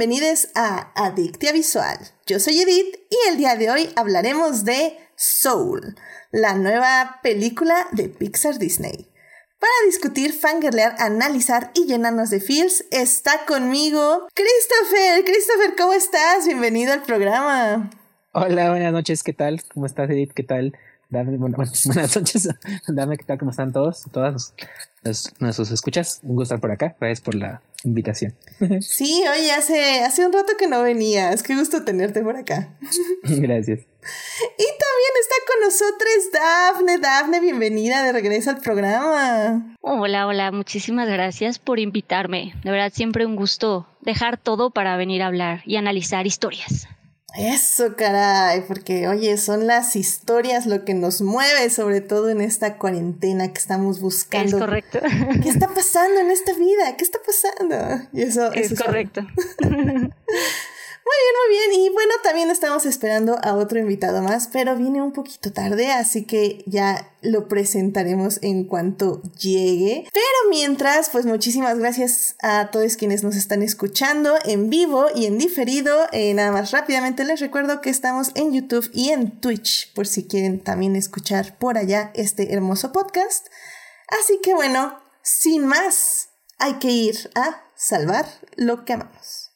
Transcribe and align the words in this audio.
Bienvenidos 0.00 0.48
a 0.54 0.92
Adictia 0.94 1.52
Visual. 1.52 1.98
Yo 2.24 2.40
soy 2.40 2.58
Edith 2.58 2.96
y 3.10 3.28
el 3.28 3.36
día 3.36 3.56
de 3.56 3.70
hoy 3.70 3.90
hablaremos 3.96 4.64
de 4.64 4.96
Soul, 5.14 5.94
la 6.32 6.54
nueva 6.54 7.20
película 7.22 7.86
de 7.92 8.08
Pixar 8.08 8.58
Disney. 8.58 9.10
Para 9.58 9.72
discutir, 9.84 10.32
fangirlear, 10.32 10.96
analizar 10.98 11.70
y 11.74 11.84
llenarnos 11.84 12.30
de 12.30 12.40
feels, 12.40 12.86
está 12.90 13.44
conmigo 13.44 14.26
Christopher. 14.32 15.22
Christopher, 15.22 15.74
¿cómo 15.76 15.92
estás? 15.92 16.46
Bienvenido 16.46 16.94
al 16.94 17.02
programa. 17.02 17.90
Hola, 18.32 18.70
buenas 18.70 18.94
noches, 18.94 19.22
¿qué 19.22 19.34
tal? 19.34 19.62
¿Cómo 19.74 19.84
estás, 19.84 20.08
Edith? 20.08 20.32
¿Qué 20.32 20.44
tal? 20.44 20.78
buenas 21.10 22.16
noches, 22.16 22.48
Dame, 22.86 23.16
¿qué 23.16 23.24
tal? 23.24 23.38
¿Cómo 23.38 23.50
están 23.50 23.72
todos? 23.72 24.04
Todas 24.12 24.54
nuestros 25.40 25.72
escuchas. 25.72 26.20
Un 26.22 26.36
gusto 26.36 26.54
estar 26.54 26.60
por 26.60 26.70
acá. 26.70 26.94
Gracias 27.00 27.20
por 27.20 27.34
la 27.34 27.62
invitación. 27.82 28.34
Sí, 28.80 29.24
oye, 29.28 29.50
hace, 29.52 30.04
hace 30.04 30.24
un 30.24 30.32
rato 30.32 30.52
que 30.56 30.68
no 30.68 30.82
venías. 30.82 31.42
Qué 31.42 31.56
gusto 31.56 31.82
tenerte 31.82 32.22
por 32.22 32.36
acá. 32.36 32.76
Gracias. 33.24 33.80
Y 33.80 34.66
también 34.78 35.12
está 35.20 35.34
con 35.46 35.60
nosotros 35.64 36.10
Dafne. 36.32 36.98
Dafne, 36.98 37.40
bienvenida 37.40 38.04
de 38.04 38.12
regreso 38.12 38.50
al 38.50 38.58
programa. 38.58 39.76
Hola, 39.80 40.26
hola, 40.28 40.52
muchísimas 40.52 41.08
gracias 41.08 41.58
por 41.58 41.80
invitarme. 41.80 42.54
De 42.62 42.70
verdad, 42.70 42.92
siempre 42.94 43.26
un 43.26 43.34
gusto 43.34 43.88
dejar 44.00 44.38
todo 44.38 44.70
para 44.70 44.96
venir 44.96 45.22
a 45.22 45.26
hablar 45.26 45.62
y 45.66 45.76
analizar 45.76 46.26
historias. 46.26 46.86
Eso, 47.36 47.94
caray, 47.96 48.62
porque 48.66 49.06
oye, 49.08 49.36
son 49.36 49.66
las 49.66 49.94
historias 49.94 50.66
lo 50.66 50.84
que 50.84 50.94
nos 50.94 51.22
mueve, 51.22 51.70
sobre 51.70 52.00
todo 52.00 52.28
en 52.28 52.40
esta 52.40 52.76
cuarentena 52.76 53.52
que 53.52 53.58
estamos 53.58 54.00
buscando. 54.00 54.56
Es 54.56 54.62
correcto. 54.62 54.98
¿Qué 55.42 55.48
está 55.48 55.68
pasando 55.68 56.20
en 56.20 56.30
esta 56.30 56.52
vida? 56.54 56.96
¿Qué 56.96 57.04
está 57.04 57.18
pasando? 57.24 58.08
Y 58.12 58.22
eso, 58.22 58.52
es 58.52 58.74
correcto. 58.74 59.26
Muy 61.04 61.16
bien, 61.22 61.34
muy 61.40 61.76
bien. 61.76 61.86
Y 61.86 61.94
bueno, 61.94 62.14
también 62.22 62.50
estamos 62.50 62.86
esperando 62.86 63.38
a 63.42 63.54
otro 63.54 63.78
invitado 63.78 64.22
más, 64.22 64.48
pero 64.52 64.76
viene 64.76 65.02
un 65.02 65.12
poquito 65.12 65.52
tarde, 65.52 65.90
así 65.90 66.24
que 66.24 66.62
ya 66.66 67.14
lo 67.22 67.48
presentaremos 67.48 68.38
en 68.42 68.64
cuanto 68.64 69.22
llegue. 69.38 70.06
Pero 70.12 70.50
mientras, 70.50 71.08
pues 71.10 71.26
muchísimas 71.26 71.78
gracias 71.78 72.36
a 72.42 72.70
todos 72.70 72.96
quienes 72.96 73.24
nos 73.24 73.34
están 73.34 73.62
escuchando 73.62 74.34
en 74.44 74.70
vivo 74.70 75.06
y 75.14 75.26
en 75.26 75.38
diferido. 75.38 76.06
Eh, 76.12 76.34
nada 76.34 76.52
más 76.52 76.70
rápidamente 76.70 77.24
les 77.24 77.40
recuerdo 77.40 77.80
que 77.80 77.90
estamos 77.90 78.30
en 78.34 78.52
YouTube 78.52 78.88
y 78.92 79.10
en 79.10 79.40
Twitch, 79.40 79.92
por 79.94 80.06
si 80.06 80.28
quieren 80.28 80.60
también 80.60 80.96
escuchar 80.96 81.58
por 81.58 81.78
allá 81.78 82.12
este 82.14 82.52
hermoso 82.52 82.92
podcast. 82.92 83.46
Así 84.08 84.38
que 84.42 84.54
bueno, 84.54 84.98
sin 85.22 85.66
más, 85.66 86.28
hay 86.58 86.74
que 86.74 86.88
ir 86.88 87.30
a 87.34 87.64
salvar 87.74 88.26
lo 88.56 88.84
que 88.84 88.92
amamos. 88.92 89.50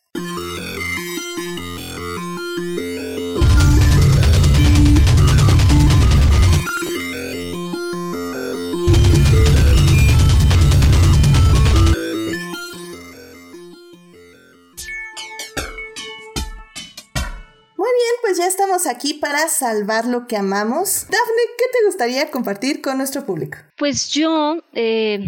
Pues 18.25 18.39
ya 18.39 18.47
estamos 18.47 18.87
aquí 18.87 19.13
para 19.13 19.49
salvar 19.49 20.07
lo 20.07 20.27
que 20.27 20.39
amamos. 20.39 21.03
Dafne, 21.11 21.43
¿qué 21.59 21.65
te 21.71 21.85
gustaría 21.85 22.31
compartir 22.31 22.81
con 22.81 22.97
nuestro 22.97 23.27
público? 23.27 23.59
Pues 23.77 24.09
yo 24.09 24.63
eh, 24.73 25.27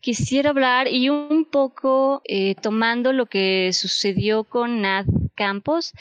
quisiera 0.00 0.48
hablar 0.48 0.88
y 0.88 1.10
un 1.10 1.44
poco 1.44 2.22
eh, 2.24 2.54
tomando 2.54 3.12
lo 3.12 3.26
que 3.26 3.70
sucedió 3.74 4.44
con 4.44 4.80
Nad 4.80 5.04
Campos. 5.34 5.92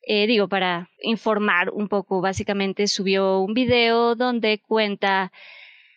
Eh, 0.00 0.26
digo, 0.26 0.48
para 0.48 0.88
informar 1.02 1.68
un 1.68 1.88
poco, 1.88 2.22
básicamente 2.22 2.86
subió 2.86 3.40
un 3.40 3.52
video 3.52 4.14
donde 4.14 4.62
cuenta 4.66 5.30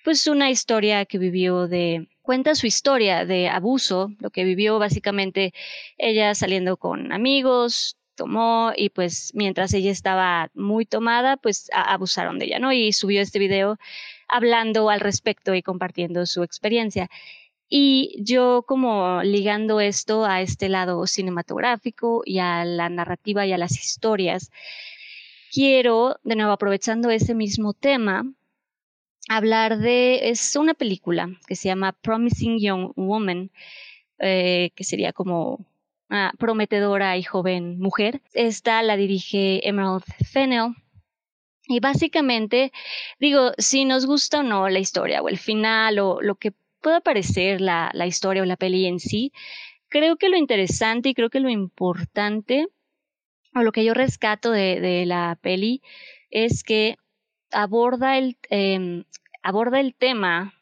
pues 0.03 0.28
una 0.28 0.50
historia 0.50 1.06
que 1.06 1.19
vivió 1.19 1.69
de 1.69 2.09
cuenta 2.22 2.53
su 2.53 2.68
historia 2.68 3.25
de 3.25 3.47
abuso, 3.47 4.12
lo 4.19 4.29
que 4.29 4.44
vivió 4.44 4.78
básicamente 4.78 5.53
ella 5.97 6.35
saliendo 6.35 6.75
con 6.75 7.13
amigos, 7.13 7.99
tomó 8.19 8.74
y 8.75 8.90
pues 8.90 9.31
mientras 9.34 9.74
ella 9.74 9.91
estaba 9.91 10.52
muy 10.53 10.85
tomada, 10.85 11.38
pues 11.38 11.69
abusaron 11.74 12.38
de 12.38 12.46
ella, 12.47 12.59
¿no? 12.59 12.74
Y 12.74 12.91
subió 12.91 13.22
este 13.22 13.40
video 13.40 13.78
hablando 14.28 14.90
al 14.90 15.00
respecto 15.00 15.56
y 15.56 15.63
compartiendo 15.63 16.25
su 16.25 16.44
experiencia. 16.44 17.09
Y 17.69 18.18
yo 18.22 18.66
como 18.68 19.22
ligando 19.24 19.80
esto 19.80 20.25
a 20.25 20.41
este 20.41 20.68
lado 20.68 21.07
cinematográfico 21.07 22.24
y 22.25 22.40
a 22.40 22.66
la 22.66 22.90
narrativa 22.90 23.46
y 23.46 23.53
a 23.53 23.57
las 23.57 23.80
historias, 23.80 24.51
quiero, 25.53 26.18
de 26.24 26.36
nuevo 26.36 26.51
aprovechando 26.51 27.09
ese 27.12 27.36
mismo 27.36 27.74
tema, 27.74 28.25
hablar 29.30 29.78
de, 29.78 30.30
es 30.30 30.57
una 30.57 30.74
película 30.74 31.30
que 31.47 31.56
se 31.56 31.69
llama 31.69 31.94
Promising 31.94 32.59
Young 32.59 32.91
Woman, 32.97 33.51
eh, 34.19 34.72
que 34.75 34.84
sería 34.84 35.13
como 35.13 35.66
prometedora 36.38 37.18
y 37.18 37.24
joven 37.24 37.80
mujer. 37.80 38.22
Esta 38.34 38.81
la 38.84 38.97
dirige 38.97 39.68
Emerald 39.68 40.03
Fennell. 40.25 40.75
Y 41.68 41.80
básicamente, 41.80 42.72
digo, 43.20 43.52
si 43.58 43.86
nos 43.86 44.08
gusta 44.08 44.40
o 44.40 44.44
no 44.44 44.69
la 44.69 44.80
historia 44.80 45.22
o 45.22 45.30
el 45.30 45.38
final 45.38 46.00
o 46.00 46.19
lo 46.22 46.36
que 46.36 46.53
pueda 46.81 47.00
parecer 47.00 47.62
la, 47.62 47.92
la 47.94 48.08
historia 48.08 48.42
o 48.42 48.46
la 48.46 48.58
peli 48.58 48.88
en 48.88 49.00
sí, 49.00 49.31
creo 49.88 50.16
que 50.16 50.30
lo 50.30 50.38
interesante 50.38 51.09
y 51.09 51.14
creo 51.14 51.30
que 51.30 51.40
lo 51.40 51.50
importante 51.50 52.68
o 53.53 53.62
lo 53.62 53.72
que 53.72 53.84
yo 53.84 53.94
rescato 53.94 54.52
de, 54.52 54.80
de 54.80 55.06
la 55.06 55.38
peli 55.42 55.81
es 56.31 56.64
que 56.64 56.96
aborda 57.52 58.18
el, 58.18 58.38
eh, 58.50 59.03
aborda 59.44 59.80
el 59.80 59.96
tema 59.96 60.59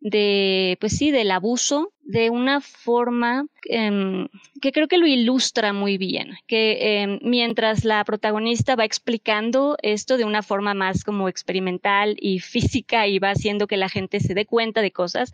de, 0.00 0.78
pues 0.80 0.96
sí, 0.96 1.10
del 1.10 1.30
abuso 1.30 1.92
de 2.02 2.30
una 2.30 2.60
forma 2.60 3.46
em, 3.64 4.28
que 4.60 4.72
creo 4.72 4.88
que 4.88 4.98
lo 4.98 5.06
ilustra 5.06 5.72
muy 5.72 5.98
bien, 5.98 6.36
que 6.46 7.02
em, 7.02 7.20
mientras 7.22 7.84
la 7.84 8.02
protagonista 8.04 8.76
va 8.76 8.84
explicando 8.84 9.76
esto 9.82 10.16
de 10.16 10.24
una 10.24 10.42
forma 10.42 10.74
más 10.74 11.04
como 11.04 11.28
experimental 11.28 12.16
y 12.18 12.40
física 12.40 13.06
y 13.06 13.18
va 13.18 13.30
haciendo 13.30 13.66
que 13.66 13.76
la 13.76 13.88
gente 13.88 14.20
se 14.20 14.34
dé 14.34 14.46
cuenta 14.46 14.80
de 14.80 14.90
cosas, 14.90 15.32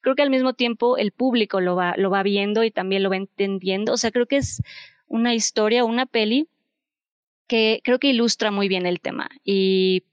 creo 0.00 0.16
que 0.16 0.22
al 0.22 0.30
mismo 0.30 0.54
tiempo 0.54 0.96
el 0.96 1.12
público 1.12 1.60
lo 1.60 1.76
va, 1.76 1.94
lo 1.96 2.10
va 2.10 2.22
viendo 2.22 2.64
y 2.64 2.70
también 2.70 3.02
lo 3.02 3.10
va 3.10 3.16
entendiendo, 3.16 3.92
o 3.92 3.96
sea, 3.96 4.10
creo 4.10 4.26
que 4.26 4.38
es 4.38 4.60
una 5.06 5.34
historia, 5.34 5.84
una 5.84 6.06
peli 6.06 6.48
que 7.46 7.80
creo 7.84 7.98
que 7.98 8.08
ilustra 8.08 8.50
muy 8.50 8.68
bien 8.68 8.86
el 8.86 9.00
tema 9.00 9.28
y 9.44 10.04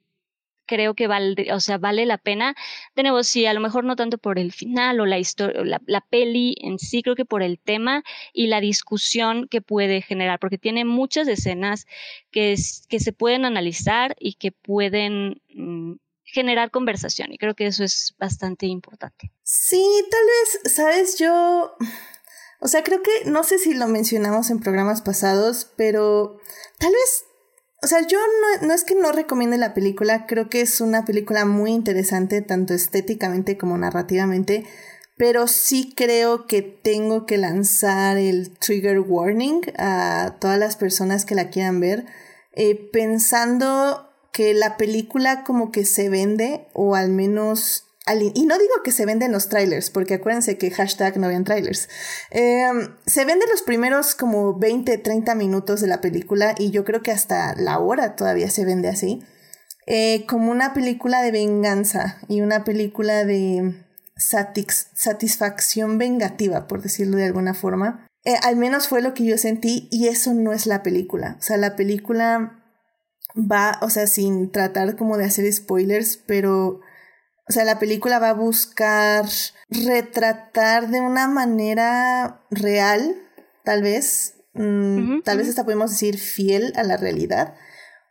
creo 0.68 0.94
que 0.94 1.08
vale, 1.08 1.52
o 1.54 1.60
sea, 1.60 1.78
vale 1.78 2.06
la 2.06 2.18
pena. 2.18 2.56
De 2.96 3.04
nuevo, 3.04 3.24
sí, 3.24 3.46
a 3.46 3.54
lo 3.54 3.60
mejor 3.60 3.84
no 3.84 3.96
tanto 3.96 4.18
por 4.18 4.38
el 4.38 4.52
final 4.52 5.00
o 5.00 5.06
la 5.06 5.18
historia, 5.18 5.64
la, 5.64 5.82
la, 5.88 6.02
peli 6.02 6.56
en 6.62 6.78
sí, 6.78 7.02
creo 7.02 7.16
que 7.16 7.26
por 7.26 7.42
el 7.42 7.60
tema 7.60 8.04
y 8.34 8.48
la 8.48 8.62
discusión 8.62 9.48
que 9.48 9.62
puede 9.62 10.02
generar, 10.02 10.40
porque 10.40 10.58
tiene 10.58 10.86
muchas 10.86 11.28
escenas 11.28 11.88
que, 12.32 12.56
que 12.90 13.00
se 13.00 13.14
pueden 13.14 13.46
analizar 13.46 14.16
y 14.20 14.34
que 14.34 14.52
pueden 14.52 15.42
mm, 15.54 15.94
generar 16.24 16.72
conversación. 16.72 17.32
Y 17.32 17.38
creo 17.38 17.56
que 17.56 17.68
eso 17.68 17.84
es 17.84 18.14
bastante 18.20 18.68
importante. 18.68 19.32
Sí, 19.44 19.84
tal 20.12 20.26
vez, 20.26 20.74
sabes, 20.74 21.18
yo. 21.18 21.76
O 22.60 22.68
sea, 22.68 22.84
creo 22.84 23.02
que 23.02 23.26
no 23.26 23.44
sé 23.44 23.60
si 23.60 23.74
lo 23.74 23.88
mencionamos 23.88 24.50
en 24.50 24.60
programas 24.60 25.02
pasados, 25.02 25.72
pero 25.78 26.40
tal 26.80 26.92
vez 26.92 27.27
o 27.88 27.90
sea, 27.90 28.06
yo 28.06 28.20
no, 28.20 28.68
no, 28.68 28.74
es 28.74 28.84
que 28.84 28.96
no 28.96 29.14
recomiende 29.14 29.58
la 29.58 29.74
película, 29.74 30.26
creo 30.26 30.50
que 30.50 30.60
es 30.60 30.82
una 30.82 31.06
película 31.06 31.46
muy 31.46 31.72
interesante, 31.72 32.42
tanto 32.42 32.74
estéticamente 32.74 33.58
como 33.58 33.78
narrativamente, 33.78 34.66
pero 35.16 35.48
sí 35.48 35.94
creo 35.96 36.48
que 36.48 36.62
tengo 36.62 37.26
que 37.26 37.38
lanzar 37.38 38.18
el 38.18 38.50
trigger 38.58 39.00
warning 39.00 39.62
a 39.78 40.36
todas 40.42 40.60
las 40.60 40.76
personas 40.76 41.24
que 41.24 41.36
la 41.36 41.50
quieran 41.50 41.80
ver, 41.80 42.06
eh, 42.52 42.76
pensando 42.92 44.10
que 44.34 44.54
la 44.54 44.76
película 44.76 45.46
como 45.46 45.72
que 45.72 45.86
se 45.86 46.10
vende, 46.10 46.68
o 46.74 46.94
al 46.94 47.08
menos 47.08 47.87
y 48.36 48.46
no 48.46 48.58
digo 48.58 48.74
que 48.84 48.92
se 48.92 49.06
venden 49.06 49.32
los 49.32 49.50
trailers, 49.50 49.90
porque 49.90 50.16
acuérdense 50.16 50.58
que 50.58 50.72
hashtag 50.72 51.18
no 51.18 51.28
vean 51.28 51.44
trailers. 51.44 51.90
Em, 52.32 52.96
se 53.06 53.26
venden 53.26 53.50
los 53.50 53.62
primeros 53.62 54.16
como 54.16 54.58
20, 54.58 54.98
30 54.98 55.36
minutos 55.36 55.82
de 55.82 55.88
la 55.88 56.02
película 56.02 56.56
y 56.58 56.72
yo 56.72 56.86
creo 56.86 57.02
que 57.02 57.12
hasta 57.12 57.56
la 57.56 57.80
hora 57.80 58.16
todavía 58.16 58.50
se 58.50 58.66
vende 58.66 58.88
así. 58.88 59.24
Eh, 59.86 60.26
como 60.28 60.52
una 60.52 60.74
película 60.74 61.22
de 61.22 61.32
venganza 61.32 62.18
y 62.28 62.42
una 62.42 62.66
película 62.66 63.24
de 63.24 63.86
satisfacción 64.18 65.98
vengativa, 65.98 66.68
por 66.68 66.82
decirlo 66.82 67.18
de 67.18 67.26
alguna 67.26 67.54
forma. 67.54 68.06
Eh, 68.26 68.36
al 68.44 68.58
menos 68.58 68.90
fue 68.90 69.02
lo 69.02 69.14
que 69.14 69.24
yo 69.24 69.38
sentí 69.38 69.88
y 69.92 70.08
eso 70.08 70.34
no 70.34 70.52
es 70.52 70.66
la 70.66 70.84
película. 70.84 71.38
O 71.40 71.42
sea, 71.42 71.56
la 71.56 71.76
película 71.78 72.62
va, 73.38 73.80
o 73.82 73.90
sea, 73.90 74.08
sin 74.08 74.52
tratar 74.52 74.96
como 74.98 75.18
de 75.18 75.26
hacer 75.26 75.52
spoilers, 75.54 76.18
pero 76.18 76.82
o 77.50 77.54
sea, 77.54 77.64
la 77.64 77.80
película 77.80 78.20
va 78.20 78.30
a 78.30 78.34
buscar 78.34 79.26
retratar 79.70 80.90
de 80.90 81.02
una 81.02 81.28
manera 81.28 82.42
real 82.52 83.16
tal 83.64 83.82
vez, 83.82 84.36
mm, 84.54 85.22
tal 85.22 85.38
vez 85.38 85.50
hasta 85.50 85.64
podemos 85.64 85.92
decir 85.92 86.18
fiel 86.18 86.74
a 86.76 86.84
la 86.84 86.98
realidad, 86.98 87.56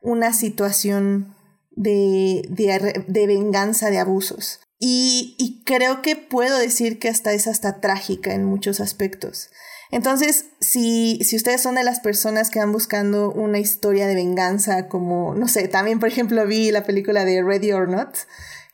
una 0.03 0.33
situación 0.33 1.35
de, 1.71 2.47
de, 2.49 3.27
venganza 3.27 3.91
de 3.91 3.99
abusos. 3.99 4.61
Y, 4.79 5.35
y, 5.39 5.63
creo 5.65 6.03
que 6.03 6.17
puedo 6.17 6.59
decir 6.59 6.99
que 6.99 7.09
hasta 7.09 7.33
es 7.33 7.47
hasta 7.47 7.81
trágica 7.81 8.35
en 8.35 8.45
muchos 8.45 8.81
aspectos. 8.81 9.49
Entonces, 9.91 10.47
si, 10.61 11.19
si 11.25 11.37
ustedes 11.37 11.63
son 11.63 11.77
de 11.77 11.85
las 11.85 12.01
personas 12.01 12.51
que 12.51 12.59
van 12.59 12.73
buscando 12.73 13.33
una 13.33 13.59
historia 13.59 14.07
de 14.07 14.15
venganza, 14.15 14.89
como, 14.89 15.35
no 15.35 15.49
sé, 15.49 15.69
también 15.69 16.01
por 16.01 16.09
ejemplo 16.09 16.47
vi 16.47 16.71
la 16.71 16.85
película 16.85 17.25
de 17.25 17.43
Ready 17.43 17.73
or 17.73 17.89
Not, 17.89 18.17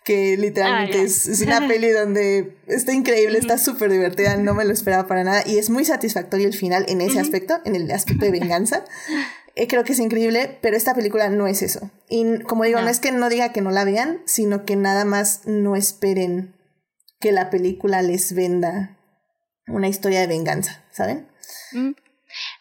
que 0.05 0.37
literalmente 0.37 0.99
ah, 0.99 1.03
es, 1.03 1.43
una 1.43 1.67
peli 1.69 1.91
donde 1.91 2.57
está 2.67 2.93
increíble, 2.93 3.39
está 3.39 3.59
súper 3.59 3.91
divertida, 3.91 4.37
no 4.37 4.55
me 4.55 4.65
lo 4.65 4.73
esperaba 4.73 5.07
para 5.07 5.25
nada 5.25 5.43
y 5.47 5.59
es 5.59 5.71
muy 5.71 5.85
satisfactorio 5.85 6.47
el 6.47 6.55
final 6.55 6.85
en 6.89 7.01
ese 7.01 7.21
aspecto, 7.21 7.61
en 7.65 7.77
el 7.77 7.91
aspecto 7.91 8.25
de 8.25 8.31
venganza. 8.41 8.85
Eh, 9.55 9.69
creo 9.69 9.85
que 9.85 9.93
es 9.93 9.99
increíble, 9.99 10.59
pero 10.63 10.77
esta 10.77 10.95
película 10.95 11.29
no 11.29 11.47
es 11.47 11.63
eso. 11.63 11.91
Y 12.09 12.41
como 12.41 12.65
digo, 12.65 12.81
no. 12.81 12.89
es 12.89 13.01
que 13.01 13.13
no 13.13 13.29
diga 13.29 13.53
que 13.53 13.61
no 13.61 13.71
la 13.71 13.85
vean, 13.85 14.23
sino 14.25 14.65
que 14.65 14.77
nada 14.77 15.05
más 15.05 15.47
no 15.47 15.77
esperen 15.77 16.55
que 17.21 17.33
la 17.33 17.51
película 17.51 18.03
les 18.03 18.35
venda 18.35 18.99
una 19.67 19.89
historia 19.89 20.21
de 20.21 20.27
venganza, 20.27 20.85
¿saben? 20.91 21.29
Mm. 21.73 21.91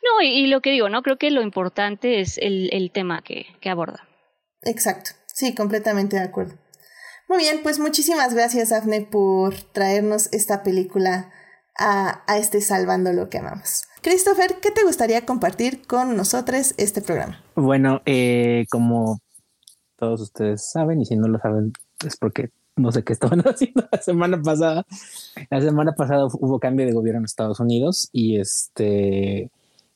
No, 0.04 0.22
y, 0.22 0.48
lo 0.48 0.62
que 0.62 0.72
digo, 0.72 0.90
¿no? 0.90 1.02
Creo 1.02 1.18
que 1.18 1.32
lo 1.32 1.42
importante 1.42 2.20
es 2.20 2.38
el, 2.38 2.70
el 2.74 2.92
tema 2.92 3.22
que, 3.24 3.46
que 3.62 3.70
aborda. 3.70 4.08
Exacto, 4.64 5.12
sí, 5.34 5.56
completamente 5.56 6.18
de 6.18 6.24
acuerdo. 6.24 6.56
Muy 7.32 7.44
bien, 7.44 7.62
pues 7.64 7.80
muchísimas 7.80 8.34
gracias, 8.34 8.74
Afne, 8.74 9.08
por 9.10 9.54
traernos 9.72 10.28
esta 10.34 10.64
película 10.64 11.32
a, 11.80 12.24
a, 12.28 12.38
este 12.38 12.60
Salvando 12.60 13.14
lo 13.14 13.30
que 13.30 13.38
amamos. 13.38 13.86
Christopher, 14.02 14.56
¿qué 14.62 14.70
te 14.70 14.84
gustaría 14.84 15.26
compartir 15.26 15.88
con 15.88 16.18
nosotros 16.18 16.74
este 16.76 17.02
programa? 17.02 17.42
Bueno, 17.56 18.02
eh, 18.06 18.66
como 18.70 19.22
todos 19.96 20.20
ustedes 20.20 20.70
saben, 20.74 21.00
y 21.00 21.06
si 21.06 21.16
no 21.16 21.30
lo 21.30 21.40
saben, 21.40 21.72
es 22.06 22.18
porque 22.18 22.50
no 22.76 22.92
sé 22.92 23.06
qué 23.06 23.14
estaban 23.14 23.40
haciendo 23.48 23.88
la 23.90 24.02
semana 24.02 24.42
pasada. 24.42 24.86
La 25.50 25.62
semana 25.62 25.94
pasada 25.94 26.26
hubo 26.26 26.60
cambio 26.60 26.86
de 26.86 26.92
gobierno 26.92 27.20
en 27.20 27.26
Estados 27.26 27.62
Unidos 27.62 28.10
y 28.12 28.42
este, 28.42 29.50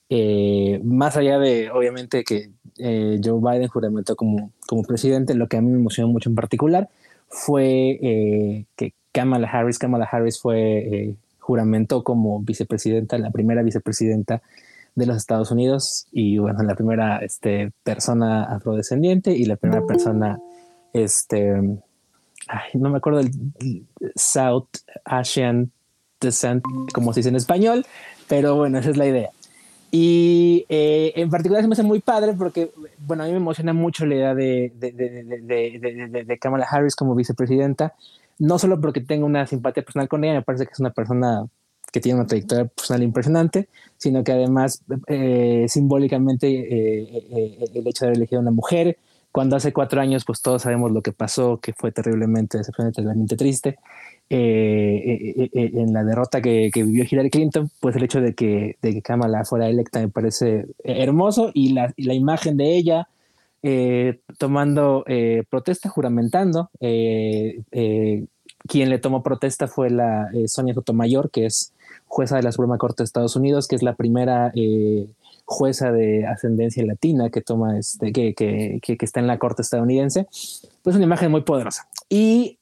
eh, 0.07 0.79
más 0.85 1.17
allá 1.17 1.37
de, 1.39 1.69
obviamente, 1.69 2.23
que 2.23 2.51
eh, 2.77 3.19
Joe 3.21 3.41
Biden 3.41 3.67
juramentó 3.67 4.15
como, 4.15 4.53
como 4.69 4.83
presidente, 4.83 5.33
lo 5.33 5.49
que 5.49 5.57
a 5.57 5.61
mí 5.61 5.69
me 5.69 5.79
emocionó 5.79 6.07
mucho 6.07 6.29
en 6.29 6.35
particular 6.35 6.89
fue 7.35 7.99
eh, 8.01 8.65
que 8.75 8.93
Kamala 9.11 9.47
Harris, 9.47 9.77
Kamala 9.77 10.07
Harris 10.11 10.39
fue 10.39 11.15
juramentó 11.39 12.03
como 12.03 12.39
vicepresidenta, 12.39 13.19
la 13.19 13.29
primera 13.29 13.61
vicepresidenta 13.61 14.41
de 14.95 15.05
los 15.05 15.17
Estados 15.17 15.51
Unidos 15.51 16.07
y 16.11 16.39
bueno, 16.39 16.63
la 16.63 16.73
primera 16.73 17.17
este, 17.17 17.71
persona 17.83 18.45
afrodescendiente 18.45 19.31
y 19.31 19.45
la 19.45 19.55
primera 19.55 19.85
persona 19.85 20.39
este, 20.93 21.53
no 22.73 22.89
me 22.89 22.97
acuerdo 22.97 23.19
del 23.19 23.31
South 24.15 24.69
Asian 25.03 25.71
Descent, 26.19 26.63
como 26.93 27.13
se 27.13 27.19
dice 27.19 27.29
en 27.29 27.35
español, 27.35 27.85
pero 28.27 28.55
bueno, 28.55 28.79
esa 28.79 28.89
es 28.89 28.97
la 28.97 29.05
idea. 29.05 29.29
Y 29.91 30.65
eh, 30.69 31.13
en 31.15 31.29
particular 31.29 31.61
se 31.61 31.67
me 31.67 31.73
hace 31.73 31.83
muy 31.83 31.99
padre 31.99 32.33
porque, 32.33 32.71
bueno, 33.05 33.23
a 33.23 33.25
mí 33.27 33.31
me 33.31 33.37
emociona 33.37 33.73
mucho 33.73 34.05
la 34.05 34.15
idea 34.15 34.35
de, 34.35 34.71
de, 34.75 34.91
de, 34.91 36.23
de, 36.25 36.39
Kamala 36.39 36.67
Harris 36.69 36.95
como 36.95 37.15
vicepresidenta, 37.15 37.93
no 38.39 38.59
solo 38.59 38.79
porque 38.81 39.01
tengo 39.01 39.25
una 39.25 39.47
simpatía 39.47 39.83
personal 39.83 40.07
con 40.07 40.23
ella, 40.23 40.35
me 40.35 40.41
parece 40.41 40.65
que 40.65 40.73
es 40.73 40.79
una 40.79 40.91
persona 40.91 41.45
que 41.91 42.01
tiene 42.01 42.19
una 42.19 42.27
trayectoria 42.27 42.65
personal 42.65 43.03
impresionante, 43.03 43.69
sino 43.97 44.23
que 44.23 44.33
además 44.33 44.83
eh, 45.07 45.65
simbólicamente 45.69 46.47
eh, 46.47 47.69
el 47.73 47.87
hecho 47.87 48.05
de 48.05 48.09
haber 48.09 48.17
elegido 48.17 48.39
a 48.39 48.41
una 48.41 48.51
mujer, 48.51 48.97
cuando 49.35 49.57
hace 49.57 49.73
cuatro 49.73 49.99
años, 49.99 50.23
pues 50.23 50.41
todos 50.41 50.61
sabemos 50.61 50.91
lo 50.93 51.01
que 51.01 51.11
pasó, 51.11 51.59
que 51.59 51.73
fue 51.73 51.91
terriblemente, 51.91 52.57
terriblemente 52.93 53.35
triste. 53.35 53.77
Eh, 54.27 55.35
eh, 55.37 55.49
eh, 55.53 55.71
en 55.75 55.93
la 55.93 56.03
derrota 56.03 56.41
que, 56.41 56.71
vivió 56.73 57.05
Hillary 57.09 57.29
Clinton, 57.29 57.69
pues 57.79 57.95
el 57.95 58.03
hecho 58.03 58.21
de 58.21 58.33
que, 58.33 58.75
de 58.81 58.93
que 58.93 59.01
Kamala 59.03 59.45
fuera 59.45 59.69
electa 59.69 59.99
me 59.99 60.09
parece 60.09 60.65
hermoso 60.83 61.51
y 61.53 61.73
la, 61.73 61.93
imagen 61.97 62.57
de 62.57 62.75
ella 62.75 63.07
tomando 64.37 65.05
protesta, 65.49 65.89
juramentando. 65.89 66.69
quien 66.79 68.19
le 68.89 68.99
tomó 68.99 69.23
protesta 69.23 69.67
fue 69.67 69.89
la 69.89 70.29
Sonia 70.47 70.73
Sotomayor, 70.73 71.29
que 71.29 71.45
es 71.45 71.73
jueza 72.07 72.37
de 72.37 72.43
la 72.43 72.51
Suprema 72.51 72.77
Corte 72.77 73.03
de 73.03 73.05
Estados 73.05 73.35
Unidos, 73.35 73.67
que 73.67 73.75
es 73.75 73.83
la 73.83 73.95
primera 73.95 74.51
jueza 75.45 75.91
de 75.91 76.25
ascendencia 76.25 76.83
latina 76.83 77.29
que 77.29 77.41
toma 77.41 77.77
este, 77.77 78.11
que, 78.11 78.33
que, 78.33 78.79
que, 78.81 78.97
está 79.01 79.19
en 79.19 79.27
la 79.27 79.37
corte 79.37 79.61
estadounidense, 79.61 80.27
pues 80.83 80.95
una 80.95 81.05
imagen 81.05 81.31
muy 81.31 81.41
poderosa. 81.41 81.87
Y 82.09 82.57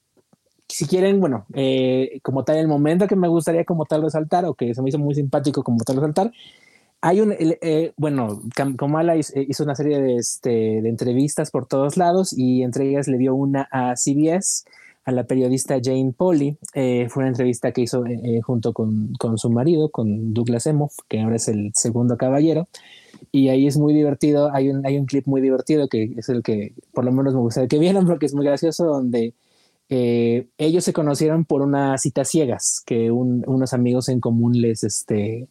si 0.74 0.88
quieren, 0.88 1.20
bueno, 1.20 1.46
eh, 1.54 2.20
como 2.24 2.44
tal, 2.44 2.58
el 2.58 2.68
momento 2.68 3.08
que 3.08 3.16
me 3.16 3.28
gustaría 3.28 3.66
como 3.66 3.86
tal 3.86 4.02
resaltar, 4.02 4.46
o 4.46 4.56
que 4.56 4.74
se 4.74 4.82
me 4.82 4.90
hizo 4.90 5.00
muy 5.00 5.16
simpático 5.16 5.64
como 5.64 5.84
tal 5.84 5.98
resaltar, 5.98 6.32
hay 7.02 7.22
un, 7.22 7.36
eh, 7.38 7.92
bueno, 7.98 8.42
Kamala 8.78 9.16
hizo 9.18 9.64
una 9.64 9.76
serie 9.76 10.02
de, 10.02 10.16
este, 10.16 10.50
de 10.50 10.90
entrevistas 10.90 11.52
por 11.52 11.68
todos 11.68 11.98
lados 11.98 12.34
y 12.36 12.64
entre 12.64 12.90
ellas 12.90 13.08
le 13.08 13.18
dio 13.18 13.36
una 13.36 13.68
a 13.72 13.96
CBS, 13.98 14.64
a 15.06 15.12
la 15.12 15.26
periodista 15.26 15.80
Jane 15.84 16.14
Polly. 16.16 16.58
Eh, 16.74 17.08
fue 17.10 17.24
una 17.24 17.30
entrevista 17.30 17.72
que 17.72 17.82
hizo 17.82 18.06
eh, 18.06 18.20
eh, 18.24 18.42
junto 18.42 18.74
con, 18.74 19.14
con, 19.20 19.38
su 19.38 19.50
marido, 19.50 19.90
con 19.90 20.34
Douglas 20.34 20.66
Emhoff, 20.68 20.98
que 21.08 21.22
ahora 21.22 21.36
es 21.36 21.48
el 21.48 21.72
segundo 21.76 22.18
caballero. 22.18 22.68
Y 23.32 23.50
ahí 23.50 23.68
es 23.68 23.78
muy 23.78 23.94
divertido. 23.94 24.54
Hay 24.54 24.70
un, 24.70 24.86
hay 24.86 24.98
un 24.98 25.06
clip 25.06 25.28
muy 25.28 25.42
divertido 25.42 25.88
que 25.88 26.14
es 26.18 26.30
el 26.30 26.42
que 26.44 26.74
por 26.94 27.06
lo 27.06 27.12
menos 27.12 27.34
me 27.34 27.42
gustaría 27.42 27.68
que 27.68 27.80
vieran 27.80 28.06
porque 28.06 28.26
es 28.26 28.34
muy 28.34 28.46
gracioso, 28.46 28.86
donde 28.86 29.34
ellos 29.90 30.84
se 30.84 30.94
conocieron 30.94 31.46
por 31.46 31.62
unas 31.62 32.02
citas 32.02 32.30
ciegas 32.30 32.82
que 32.86 33.12
unos 33.12 33.74
amigos 33.74 34.10
en 34.10 34.20
común 34.20 34.60
les, 34.60 34.84
este, 34.84 35.48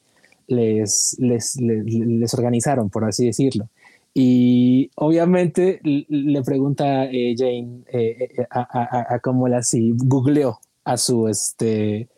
les, 0.48 1.16
les, 1.18 1.56
les, 1.60 1.84
les 1.84 2.34
organizaron, 2.34 2.90
por 2.90 3.04
así 3.04 3.26
decirlo. 3.26 3.68
Y 4.14 4.90
obviamente 4.96 5.80
le 5.82 6.42
pregunta 6.42 7.06
eh, 7.06 7.34
Jane 7.36 7.82
eh, 7.92 8.28
eh, 8.38 8.46
a, 8.50 8.60
a, 8.60 9.14
a, 9.14 9.18
cómo 9.20 9.48
la 9.48 9.62
si 9.62 9.92
googleó 9.96 10.58
a 10.84 10.98
su 10.98 11.28
este 11.28 12.08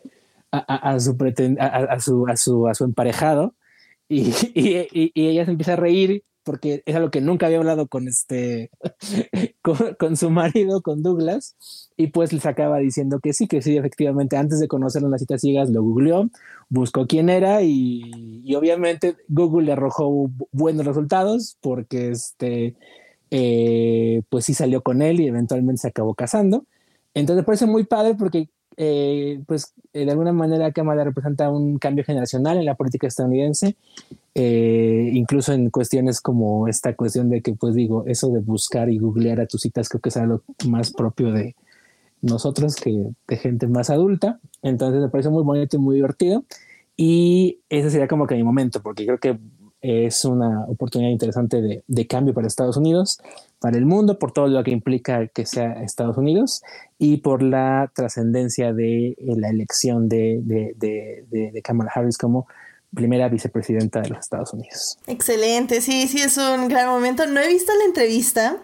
a, 0.51 0.99
su, 0.99 1.15
a, 1.59 1.99
su, 1.99 2.27
a 2.27 2.35
su 2.35 2.67
a 2.67 2.73
su 2.73 2.83
emparejado 2.83 3.55
y, 4.09 4.29
y, 4.53 5.11
y, 5.13 5.27
ella 5.27 5.45
se 5.45 5.51
empieza 5.51 5.73
a 5.73 5.77
reír 5.77 6.23
porque 6.43 6.83
es 6.85 6.95
algo 6.95 7.11
que 7.11 7.21
nunca 7.21 7.45
había 7.45 7.59
hablado 7.59 7.87
con 7.87 8.09
este 8.09 8.71
con, 9.97 10.17
su 10.17 10.29
marido, 10.29 10.81
con 10.81 11.01
Douglas, 11.01 11.55
y 11.97 12.07
pues 12.07 12.33
les 12.33 12.45
acaba 12.45 12.79
diciendo 12.79 13.19
que 13.19 13.33
sí, 13.33 13.47
que 13.47 13.61
sí, 13.61 13.77
efectivamente, 13.77 14.35
antes 14.37 14.59
de 14.59 14.67
conocerlo 14.67 15.07
en 15.07 15.13
las 15.13 15.21
citas 15.21 15.41
ciegas, 15.41 15.69
lo 15.69 15.81
googleó, 15.81 16.29
buscó 16.69 17.07
quién 17.07 17.29
era 17.29 17.61
y, 17.61 18.53
obviamente 18.55 19.15
Google 19.27 19.67
le 19.67 19.71
arrojó 19.73 20.29
buenos 20.51 20.85
resultados 20.85 21.57
porque 21.61 22.09
este, 22.09 22.75
eh, 23.31 24.23
pues 24.29 24.45
sí 24.45 24.53
salió 24.53 24.81
con 24.81 25.01
él 25.01 25.21
y 25.21 25.27
eventualmente 25.27 25.81
se 25.81 25.87
acabó 25.87 26.15
casando. 26.15 26.65
Entonces 27.13 27.45
parece 27.45 27.65
muy 27.65 27.85
padre 27.85 28.15
porque 28.15 28.49
eh, 28.77 29.41
pues 29.47 29.73
eh, 29.93 30.03
de 30.03 30.11
alguna 30.11 30.33
manera 30.33 30.73
Kamala 30.73 31.05
representa 31.05 31.49
un 31.49 31.77
cambio 31.79 32.03
generacional 32.03 32.57
en 32.57 32.65
la 32.65 32.75
política 32.75 33.07
estadounidense, 33.07 33.77
incluso 34.33 35.53
en 35.53 35.69
cuestiones 35.69 36.19
como 36.19 36.67
esta 36.67 36.93
cuestión 36.93 37.29
de 37.29 37.41
que, 37.41 37.53
pues 37.53 37.73
digo, 37.73 38.03
eso 38.05 38.29
de 38.31 38.41
buscar 38.41 38.89
y 38.89 38.97
googlear 38.97 39.39
a 39.39 39.47
tus 39.47 39.61
citas 39.61 39.87
creo 39.87 40.01
que 40.01 40.09
es 40.09 40.17
algo 40.17 40.41
más 40.67 40.91
propio 40.91 41.31
de 41.31 41.55
nosotros 42.21 42.75
que 42.75 43.11
de 43.27 43.37
gente 43.37 43.67
más 43.67 43.89
adulta. 43.89 44.39
Entonces 44.61 45.01
me 45.01 45.09
parece 45.09 45.29
muy 45.29 45.43
bonito 45.43 45.77
y 45.77 45.79
muy 45.79 45.95
divertido. 45.95 46.43
Y 46.97 47.59
ese 47.69 47.89
sería 47.89 48.07
como 48.07 48.25
que 48.25 48.35
mi 48.35 48.43
momento, 48.43 48.81
porque 48.81 49.05
creo 49.05 49.19
que 49.19 49.37
es 49.81 50.25
una 50.25 50.65
oportunidad 50.67 51.11
interesante 51.11 51.61
de, 51.61 51.83
de, 51.85 52.07
cambio 52.07 52.33
para 52.33 52.47
Estados 52.47 52.77
Unidos, 52.77 53.19
para 53.59 53.77
el 53.77 53.85
mundo, 53.85 54.17
por 54.17 54.31
todo 54.31 54.47
lo 54.47 54.63
que 54.63 54.71
implica 54.71 55.27
que 55.27 55.45
sea 55.45 55.83
Estados 55.83 56.17
Unidos 56.17 56.63
y 56.97 57.17
por 57.17 57.43
la 57.43 57.91
trascendencia 57.93 58.73
de 58.73 59.09
eh, 59.09 59.15
la 59.37 59.49
elección 59.49 60.09
de, 60.09 60.39
de, 60.43 61.25
de, 61.29 61.61
Kamala 61.61 61.91
Harris 61.93 62.17
como 62.17 62.47
primera 62.95 63.29
vicepresidenta 63.29 64.01
de 64.01 64.09
los 64.09 64.19
Estados 64.19 64.53
Unidos. 64.53 64.97
Excelente, 65.05 65.81
sí, 65.81 66.07
sí, 66.07 66.21
es 66.21 66.37
un 66.37 66.67
gran 66.67 66.89
momento. 66.89 67.27
No 67.27 67.39
he 67.39 67.47
visto 67.47 67.71
la 67.77 67.85
entrevista, 67.85 68.57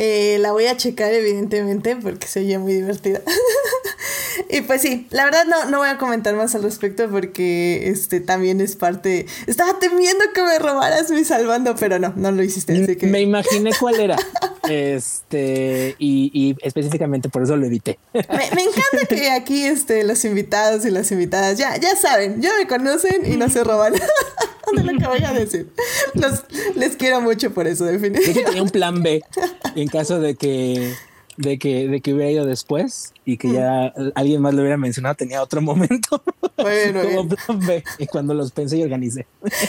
eh, 0.00 0.38
la 0.38 0.52
voy 0.52 0.66
a 0.66 0.76
checar 0.76 1.12
evidentemente 1.12 1.96
porque 1.96 2.28
se 2.28 2.38
oye 2.38 2.56
muy 2.58 2.72
divertida. 2.72 3.20
y 4.48 4.60
pues 4.60 4.80
sí, 4.80 5.08
la 5.10 5.24
verdad 5.24 5.44
no, 5.46 5.68
no 5.68 5.78
voy 5.78 5.88
a 5.88 5.98
comentar 5.98 6.36
más 6.36 6.54
al 6.54 6.62
respecto 6.62 7.10
porque 7.10 7.88
este 7.88 8.20
también 8.20 8.60
es 8.60 8.76
parte... 8.76 9.26
Estaba 9.48 9.80
temiendo 9.80 10.24
que 10.32 10.40
me 10.42 10.56
robaras 10.60 11.10
mi 11.10 11.24
salvando, 11.24 11.74
pero 11.74 11.98
no, 11.98 12.12
no 12.14 12.30
lo 12.30 12.44
hiciste. 12.44 12.80
Así 12.80 12.94
que... 12.94 13.08
Me 13.08 13.22
imaginé 13.22 13.72
cuál 13.80 13.98
era. 13.98 14.16
este, 14.70 15.96
y, 15.98 16.30
y, 16.32 16.56
específicamente 16.62 17.28
por 17.28 17.42
eso 17.42 17.56
lo 17.56 17.66
evité. 17.66 17.98
Me, 18.14 18.22
me, 18.22 18.62
encanta 18.62 19.04
que 19.08 19.30
aquí 19.32 19.64
este, 19.64 20.04
los 20.04 20.24
invitados 20.24 20.84
y 20.84 20.90
las 20.90 21.10
invitadas 21.10 21.58
ya, 21.58 21.76
ya 21.76 21.96
saben, 21.96 22.40
ya 22.40 22.50
me 22.56 22.68
conocen 22.68 23.26
y 23.32 23.36
no 23.36 23.48
se 23.48 23.64
roban. 23.64 23.94
De 24.76 24.82
lo 24.84 24.98
que 24.98 25.06
voy 25.06 25.22
a 25.24 25.32
decir. 25.32 25.68
Los, 26.14 26.44
les 26.74 26.96
quiero 26.96 27.20
mucho 27.20 27.52
por 27.52 27.66
eso, 27.66 27.84
definitivamente. 27.84 28.40
Yo 28.40 28.46
tenía 28.46 28.62
un 28.62 28.70
plan 28.70 29.02
B 29.02 29.22
en 29.74 29.88
caso 29.88 30.20
de 30.20 30.34
que 30.34 30.94
de 31.38 31.56
que, 31.58 31.88
de 31.88 32.00
que 32.00 32.12
hubiera 32.12 32.30
ido 32.30 32.44
después 32.44 33.12
y 33.24 33.38
que 33.38 33.52
ya 33.52 33.94
alguien 34.16 34.42
más 34.42 34.54
lo 34.54 34.60
hubiera 34.60 34.76
mencionado, 34.76 35.14
tenía 35.14 35.42
otro 35.42 35.62
momento. 35.62 36.22
Bueno, 36.56 37.02
como 37.04 37.28
plan 37.28 37.60
B, 37.60 37.84
y 37.98 38.06
cuando 38.08 38.34
los 38.34 38.50
pensé 38.50 38.78
y 38.78 38.82
organicé. 38.82 39.28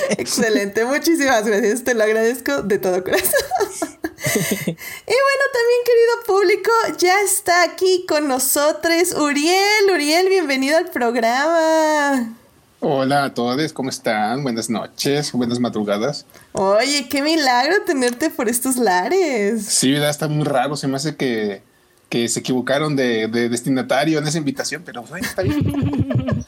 Excelente, 0.10 0.84
muchísimas 0.86 1.46
gracias, 1.46 1.84
te 1.84 1.94
lo 1.94 2.04
agradezco 2.04 2.64
de 2.64 2.80
todo 2.80 3.04
corazón. 3.04 3.30
y 3.30 4.66
bueno, 4.66 5.44
también 5.54 5.82
querido 5.86 6.24
público, 6.26 6.72
ya 6.98 7.22
está 7.22 7.62
aquí 7.62 8.06
con 8.08 8.28
nosotros 8.28 9.14
Uriel. 9.14 9.92
Uriel, 9.94 10.30
bienvenido 10.30 10.78
al 10.78 10.90
programa. 10.90 12.39
Hola 12.82 13.26
a 13.26 13.34
todos, 13.34 13.74
¿cómo 13.74 13.90
están? 13.90 14.42
Buenas 14.42 14.70
noches, 14.70 15.34
buenas 15.34 15.60
madrugadas. 15.60 16.26
Oye, 16.54 17.10
qué 17.10 17.22
milagro 17.22 17.76
tenerte 17.86 18.30
por 18.30 18.48
estos 18.48 18.78
lares. 18.78 19.66
Sí, 19.66 19.92
¿verdad? 19.92 20.10
está 20.10 20.30
muy 20.30 20.46
raro, 20.46 20.78
se 20.78 20.88
me 20.88 20.96
hace 20.96 21.18
que, 21.18 21.62
se 22.10 22.40
equivocaron 22.40 22.96
de, 22.96 23.28
destinatario 23.28 24.20
en 24.20 24.28
esa 24.28 24.38
invitación, 24.38 24.84
pero 24.86 25.04
bueno, 25.04 25.28
está 25.28 25.42
bien. 25.42 25.62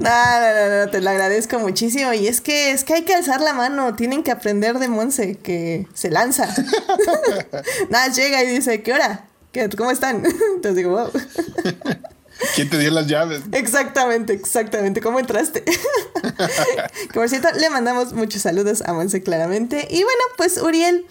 no, 0.00 0.10
no, 0.10 0.84
no, 0.84 0.90
te 0.90 1.00
lo 1.00 1.10
agradezco 1.10 1.60
muchísimo. 1.60 2.12
Y 2.12 2.26
es 2.26 2.40
que 2.40 2.72
es 2.72 2.82
que 2.82 2.94
hay 2.94 3.02
que 3.02 3.14
alzar 3.14 3.40
la 3.40 3.54
mano, 3.54 3.94
tienen 3.94 4.24
que 4.24 4.32
aprender 4.32 4.80
de 4.80 4.88
Monse, 4.88 5.36
que 5.36 5.86
se 5.94 6.10
lanza. 6.10 6.52
Nada, 7.88 8.08
llega 8.12 8.42
y 8.42 8.48
dice, 8.48 8.82
¿qué 8.82 8.94
hora? 8.94 9.26
¿Qué, 9.52 9.68
¿Cómo 9.68 9.92
están? 9.92 10.24
Entonces 10.56 10.74
digo, 10.74 10.90
wow. 10.90 11.10
¿Quién 12.54 12.70
te 12.70 12.78
dio 12.78 12.90
las 12.90 13.06
llaves? 13.06 13.42
Exactamente, 13.52 14.32
exactamente. 14.32 15.00
¿Cómo 15.00 15.18
entraste? 15.18 15.64
que 15.64 15.72
por 17.14 17.28
cierto, 17.28 17.48
le 17.58 17.70
mandamos 17.70 18.12
muchos 18.12 18.42
saludos 18.42 18.82
a 18.82 18.92
Monse 18.92 19.22
claramente. 19.22 19.88
Y 19.90 20.02
bueno, 20.02 20.22
pues 20.36 20.58
Uriel, 20.58 21.06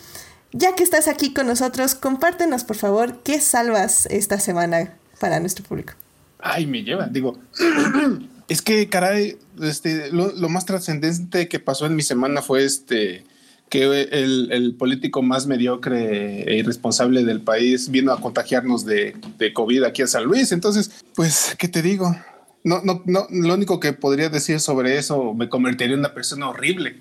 ya 0.51 0.75
que 0.75 0.83
estás 0.83 1.07
aquí 1.07 1.33
con 1.33 1.47
nosotros, 1.47 1.95
compártenos 1.95 2.63
por 2.63 2.77
favor 2.77 3.21
qué 3.23 3.41
salvas 3.41 4.05
esta 4.07 4.39
semana 4.39 4.93
para 5.19 5.39
nuestro 5.39 5.65
público. 5.65 5.93
Ay, 6.39 6.65
me 6.65 6.83
lleva, 6.83 7.07
digo. 7.07 7.37
es 8.47 8.61
que, 8.61 8.89
caray, 8.89 9.37
este, 9.61 10.11
lo, 10.11 10.31
lo 10.31 10.49
más 10.49 10.65
trascendente 10.65 11.47
que 11.47 11.59
pasó 11.59 11.85
en 11.85 11.95
mi 11.95 12.03
semana 12.03 12.41
fue 12.41 12.63
este 12.63 13.25
que 13.69 13.83
el, 13.83 14.75
político 14.77 15.21
más 15.21 15.45
mediocre 15.45 16.43
e 16.43 16.57
irresponsable 16.57 17.25
del 17.25 17.41
país 17.41 17.89
vino 17.89 18.13
a 18.13 18.21
contagiarnos 18.21 18.85
de, 18.85 19.15
de, 19.37 19.53
COVID 19.53 19.83
aquí 19.83 20.01
a 20.01 20.07
San 20.07 20.23
Luis. 20.23 20.51
Entonces, 20.51 21.03
pues, 21.15 21.55
¿qué 21.57 21.67
te 21.67 21.81
digo? 21.81 22.15
No, 22.63 22.81
no, 22.83 23.01
no, 23.05 23.27
lo 23.29 23.53
único 23.53 23.79
que 23.79 23.93
podría 23.93 24.29
decir 24.29 24.59
sobre 24.59 24.97
eso 24.97 25.33
me 25.33 25.49
convertiría 25.49 25.93
en 25.93 25.99
una 25.99 26.13
persona 26.13 26.49
horrible. 26.49 26.97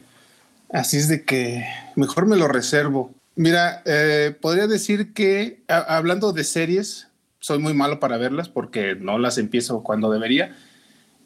Así 0.71 0.97
es 0.97 1.09
de 1.09 1.25
que 1.25 1.65
mejor 1.95 2.27
me 2.27 2.37
lo 2.37 2.49
reservo. 2.49 3.15
Mira, 3.37 3.83
eh, 3.85 4.35
podría 4.41 4.67
decir 4.67 5.13
que 5.13 5.63
hablando 5.69 6.33
de 6.33 6.43
series, 6.43 7.09
soy 7.39 7.59
muy 7.59 7.75
malo 7.75 8.01
para 8.01 8.17
verlas 8.17 8.49
porque 8.49 8.97
no 8.97 9.19
las 9.19 9.39
empiezo 9.39 9.83
cuando 9.83 10.11
debería. 10.11 10.57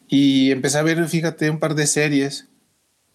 Y 0.09 0.51
empecé 0.51 0.79
a 0.79 0.83
ver, 0.83 1.07
fíjate, 1.09 1.49
un 1.49 1.61
par 1.61 1.75
de 1.75 1.87
series 1.87 2.49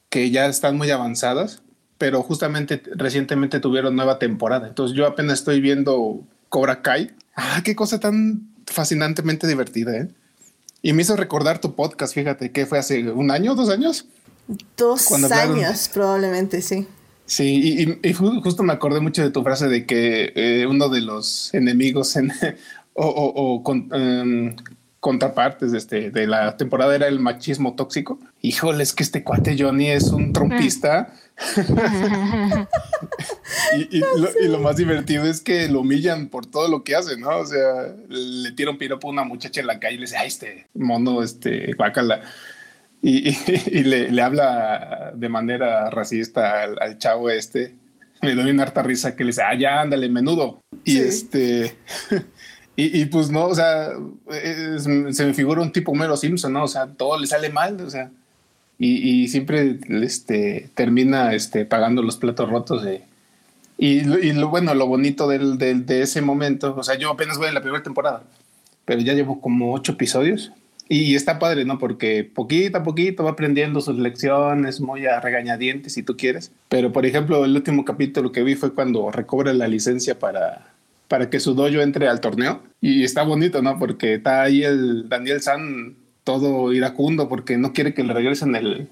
que 0.09 0.31
ya 0.31 0.47
están 0.47 0.77
muy 0.77 0.89
avanzadas 0.89 1.61
pero 1.97 2.21
justamente 2.23 2.81
recientemente 2.95 3.59
tuvieron 3.59 3.95
nueva 3.95 4.19
temporada. 4.19 4.67
Entonces 4.67 4.95
yo 4.95 5.05
apenas 5.05 5.39
estoy 5.39 5.61
viendo 5.61 6.23
Cobra 6.49 6.81
Kai. 6.81 7.11
Ah, 7.35 7.61
qué 7.63 7.75
cosa 7.75 7.99
tan 7.99 8.49
fascinantemente 8.65 9.47
divertida, 9.47 9.95
¿eh? 9.97 10.09
Y 10.81 10.93
me 10.93 11.01
hizo 11.01 11.15
recordar 11.15 11.59
tu 11.59 11.73
podcast, 11.73 12.13
fíjate, 12.13 12.51
que 12.51 12.65
fue 12.65 12.77
hace 12.77 13.11
un 13.11 13.31
año, 13.31 13.55
dos 13.55 13.69
años. 13.69 14.05
Dos 14.77 15.11
años, 15.31 15.89
probablemente, 15.91 16.61
sí. 16.61 16.87
Sí, 17.25 17.97
y, 18.03 18.13
justo 18.13 18.61
me 18.61 18.73
acordé 18.73 18.99
mucho 18.99 19.23
de 19.23 19.31
tu 19.31 19.41
frase 19.41 19.67
de 19.67 19.87
que 19.87 20.31
eh, 20.35 20.67
uno 20.67 20.89
de 20.89 21.01
los 21.01 21.51
enemigos 21.55 22.15
en, 22.17 22.31
o, 22.93 23.07
o, 23.07 23.63
con, 23.63 23.89
em, 23.93 24.55
contrapartes 25.05 25.71
de, 25.71 25.77
este, 25.77 26.09
de 26.09 26.25
la 26.25 26.57
temporada 26.57 26.95
era 26.95 27.07
el 27.07 27.19
machismo 27.19 27.75
tóxico. 27.75 28.17
Híjole, 28.41 28.81
es 28.81 28.91
que 28.91 29.03
este 29.03 29.23
cuate 29.23 29.55
Johnny 29.55 29.91
es 29.91 30.05
un 30.05 30.33
trompista 30.33 31.13
y, 33.91 34.01
lo, 34.47 34.57
más 34.57 34.77
divertido 34.77 35.25
es 35.25 35.41
que 35.41 35.69
lo 35.69 35.81
humillan 35.81 36.29
por 36.29 36.47
todo 36.47 36.67
lo 36.69 36.83
que 36.83 36.95
hace, 36.95 37.17
¿no? 37.17 37.37
O 37.37 37.45
sea, 37.45 37.95
le 38.09 38.51
tira 38.53 38.71
un 38.71 38.79
piropo 38.79 39.07
a 39.07 39.11
una 39.11 39.23
muchacha 39.23 39.61
en 39.61 39.67
la 39.67 39.79
calle 39.79 39.93
y 39.93 39.97
le 39.97 40.05
dice, 40.05 40.17
ay, 40.17 40.29
este 40.29 40.65
mono, 40.73 41.21
este 41.21 41.73
guacala. 41.73 42.21
Y, 43.03 43.83
le, 43.83 44.19
habla 44.23 45.11
de 45.13 45.29
manera 45.29 45.91
racista 45.91 46.63
al, 46.63 46.97
chavo 46.97 47.29
este. 47.29 47.75
Me 48.23 48.33
doy 48.33 48.49
una 48.49 48.63
harta 48.63 48.81
risa 48.81 49.15
que 49.15 49.23
le 49.23 49.27
dice, 49.27 49.43
ah, 49.43 49.53
ya, 49.53 49.81
ándale, 49.81 50.09
menudo. 50.09 50.63
Y 50.83 50.97
este. 50.97 51.75
Y, 52.77 53.05
pues 53.05 53.29
no, 53.31 53.45
o 53.45 53.55
sea, 53.55 53.91
se 54.77 55.25
me 55.25 55.33
figura 55.33 55.61
un 55.61 55.71
tipo 55.71 55.95
Mero 55.95 56.17
Simpson, 56.17 56.51
¿no? 56.51 56.65
O 56.65 56.67
sea, 56.67 56.87
todo 56.87 57.17
le 57.17 57.25
sale 57.25 57.49
mal, 57.49 57.79
o 57.79 57.89
sea 57.89 58.11
y, 58.77 59.27
siempre 59.29 59.79
este, 59.89 60.69
termina 60.73 61.33
este, 61.33 61.65
pagando 61.65 62.01
los 62.01 62.17
platos 62.17 62.49
rotos. 62.49 62.83
De, 62.83 63.01
y, 63.77 64.01
lo 64.33 64.49
bueno, 64.49 64.73
lo 64.73 64.87
bonito 64.87 65.27
del, 65.27 65.57
de 65.57 66.01
ese 66.01 66.21
momento, 66.21 66.75
o 66.75 66.83
sea, 66.83 66.97
yo 66.97 67.11
apenas 67.11 67.37
voy 67.37 67.47
en 67.47 67.53
la 67.53 67.61
primera 67.61 67.83
temporada, 67.83 68.23
pero 68.85 69.01
ya 69.01 69.13
llevo 69.13 69.39
como 69.39 69.73
ocho 69.73 69.93
episodios 69.93 70.51
y 70.87 71.15
está 71.15 71.39
padre, 71.39 71.65
¿no? 71.65 71.79
Porque 71.79 72.23
poquito 72.23 72.77
a 72.77 72.83
poquito 72.83 73.23
va 73.23 73.31
aprendiendo 73.31 73.81
sus 73.81 73.97
lecciones, 73.97 74.81
muy 74.81 75.05
a 75.05 75.19
regañadientes 75.19 75.93
si 75.93 76.03
tú 76.03 76.15
quieres. 76.15 76.51
Pero, 76.69 76.91
por 76.91 77.05
ejemplo, 77.05 77.43
el 77.43 77.55
último 77.55 77.85
capítulo 77.85 78.31
que 78.31 78.43
vi 78.43 78.55
fue 78.55 78.73
cuando 78.73 79.09
recobra 79.09 79.53
la 79.53 79.67
licencia 79.67 80.19
para, 80.19 80.74
para 81.07 81.29
que 81.29 81.39
su 81.39 81.53
dojo 81.53 81.81
entre 81.81 82.07
al 82.07 82.21
torneo. 82.21 82.63
Y 82.81 83.03
está 83.03 83.23
bonito, 83.23 83.61
¿no? 83.61 83.77
Porque 83.79 84.15
está 84.15 84.43
ahí 84.43 84.63
el 84.63 85.09
Daniel 85.09 85.41
San 85.41 85.95
todo 86.25 86.73
iracundo 86.73 87.29
porque 87.29 87.57
no 87.57 87.71
quiere 87.71 87.93
que 87.93 88.03
le 88.03 88.13
regresen 88.13 88.55
el, 88.55 88.89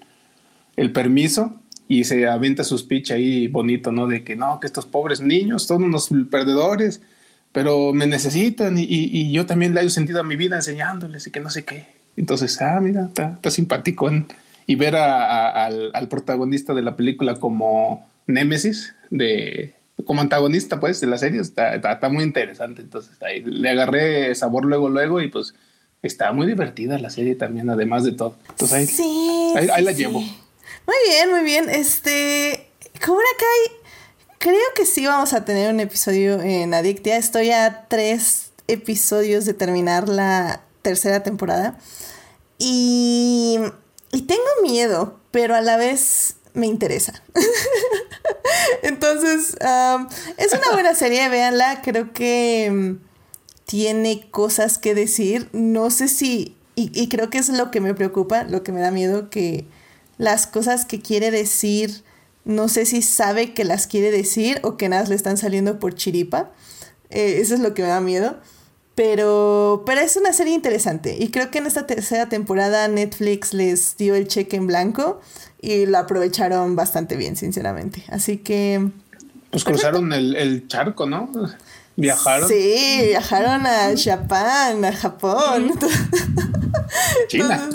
el 0.77 0.91
permiso 0.93 1.59
y 1.89 2.05
se 2.05 2.27
aventa 2.27 2.63
su 2.63 2.77
speech 2.77 3.11
ahí 3.11 3.47
bonito, 3.47 3.91
¿no? 3.91 4.07
De 4.07 4.23
que 4.23 4.37
no, 4.37 4.59
que 4.61 4.67
estos 4.67 4.85
pobres 4.85 5.19
niños 5.19 5.63
son 5.63 5.83
unos 5.83 6.09
perdedores, 6.31 7.01
pero 7.51 7.91
me 7.91 8.07
necesitan 8.07 8.77
y, 8.77 8.85
y, 8.87 9.31
yo 9.31 9.45
también 9.45 9.73
le 9.73 9.81
he 9.81 9.89
sentido 9.89 10.21
a 10.21 10.23
mi 10.23 10.35
vida 10.35 10.55
enseñándoles 10.55 11.27
y 11.27 11.31
que 11.31 11.39
no 11.39 11.49
sé 11.49 11.65
qué. 11.65 11.87
Entonces, 12.15 12.61
ah, 12.61 12.79
mira, 12.81 13.05
está, 13.05 13.33
está 13.33 13.51
simpático. 13.51 14.09
Y 14.65 14.75
ver 14.75 14.95
al, 14.95 15.91
al, 15.93 16.07
protagonista 16.07 16.73
de 16.73 16.83
la 16.83 16.95
película 16.95 17.35
como 17.35 18.09
Némesis, 18.27 18.95
de, 19.09 19.73
como 20.05 20.21
antagonista, 20.21 20.79
pues, 20.79 20.99
de 21.01 21.07
la 21.07 21.17
serie, 21.17 21.41
está, 21.41 21.75
está, 21.75 21.93
está 21.93 22.09
muy 22.09 22.23
interesante. 22.23 22.81
Entonces, 22.81 23.21
ahí 23.21 23.41
le 23.43 23.69
agarré 23.69 24.33
sabor 24.35 24.65
luego, 24.65 24.89
luego 24.89 25.21
y 25.21 25.29
pues 25.29 25.53
está 26.03 26.33
muy 26.33 26.45
divertida 26.45 26.99
la 26.99 27.09
serie 27.09 27.35
también, 27.35 27.69
además 27.69 28.03
de 28.03 28.11
todo. 28.11 28.35
Entonces 28.49 28.77
ahí, 28.77 28.87
sí, 28.87 29.53
ahí, 29.55 29.83
la 29.83 29.91
llevo. 29.93 30.19
Muy 30.19 30.95
bien, 31.07 31.31
muy 31.31 31.43
bien. 31.43 31.69
Este, 31.69 32.67
Cobra 33.03 33.25
Kai, 33.39 33.77
creo 34.37 34.59
que 34.75 34.85
sí 34.85 35.05
vamos 35.05 35.33
a 35.33 35.45
tener 35.45 35.73
un 35.73 35.79
episodio 35.79 36.41
en 36.41 36.73
Adictia. 36.73 37.17
Estoy 37.17 37.51
a 37.51 37.85
tres 37.87 38.51
episodios 38.67 39.45
de 39.45 39.53
terminar 39.53 40.09
la 40.09 40.61
tercera 40.81 41.23
temporada. 41.23 41.77
Y, 42.59 43.59
y 44.11 44.21
tengo 44.23 44.43
miedo, 44.61 45.19
pero 45.31 45.55
a 45.55 45.61
la 45.61 45.77
vez 45.77 46.35
me 46.53 46.67
interesa. 46.67 47.23
Entonces, 48.83 49.55
es 50.37 50.53
una 50.53 50.71
buena 50.71 50.95
serie, 50.95 51.27
véanla. 51.29 51.81
Creo 51.81 52.13
que 52.13 52.97
tiene 53.65 54.27
cosas 54.31 54.77
que 54.77 54.95
decir. 54.95 55.49
No 55.53 55.89
sé 55.89 56.07
si, 56.07 56.55
y, 56.75 57.09
creo 57.09 57.29
que 57.29 57.37
es 57.37 57.49
lo 57.49 57.71
que 57.71 57.81
me 57.81 57.93
preocupa, 57.93 58.43
lo 58.43 58.63
que 58.63 58.71
me 58.71 58.81
da 58.81 58.91
miedo, 58.91 59.29
que 59.29 59.65
las 60.17 60.47
cosas 60.47 60.85
que 60.85 61.01
quiere 61.01 61.31
decir, 61.31 62.03
no 62.45 62.67
sé 62.67 62.85
si 62.85 63.01
sabe 63.01 63.53
que 63.53 63.63
las 63.63 63.87
quiere 63.87 64.11
decir 64.11 64.59
o 64.63 64.77
que 64.77 64.89
nada 64.89 65.07
le 65.07 65.15
están 65.15 65.37
saliendo 65.37 65.79
por 65.79 65.95
chiripa. 65.95 66.51
Eh, 67.09 67.39
eso 67.39 67.53
es 67.53 67.59
lo 67.59 67.73
que 67.73 67.83
me 67.83 67.87
da 67.87 68.01
miedo. 68.01 68.37
Pero, 68.95 69.83
pero 69.87 70.01
es 70.01 70.17
una 70.17 70.33
serie 70.33 70.53
interesante 70.53 71.15
y 71.17 71.29
creo 71.31 71.49
que 71.49 71.57
en 71.57 71.65
esta 71.65 71.87
tercera 71.87 72.29
temporada 72.29 72.87
Netflix 72.87 73.51
les 73.51 73.97
dio 73.97 74.13
el 74.13 74.27
cheque 74.27 74.55
en 74.55 74.67
blanco 74.67 75.19
y 75.63 75.85
lo 75.85 75.97
aprovecharon 75.97 76.75
bastante 76.75 77.15
bien, 77.15 77.35
sinceramente. 77.35 78.03
Así 78.09 78.37
que... 78.37 78.89
Pues 79.49 79.63
cruzaron 79.63 80.11
el, 80.11 80.35
el 80.35 80.67
charco, 80.67 81.05
¿no? 81.05 81.31
¿Viajaron? 81.95 82.49
Sí, 82.49 83.01
viajaron 83.07 83.65
a 83.65 83.93
Japón, 83.95 84.85
a 84.85 84.93
Japón. 84.93 85.71
China. 87.27 87.69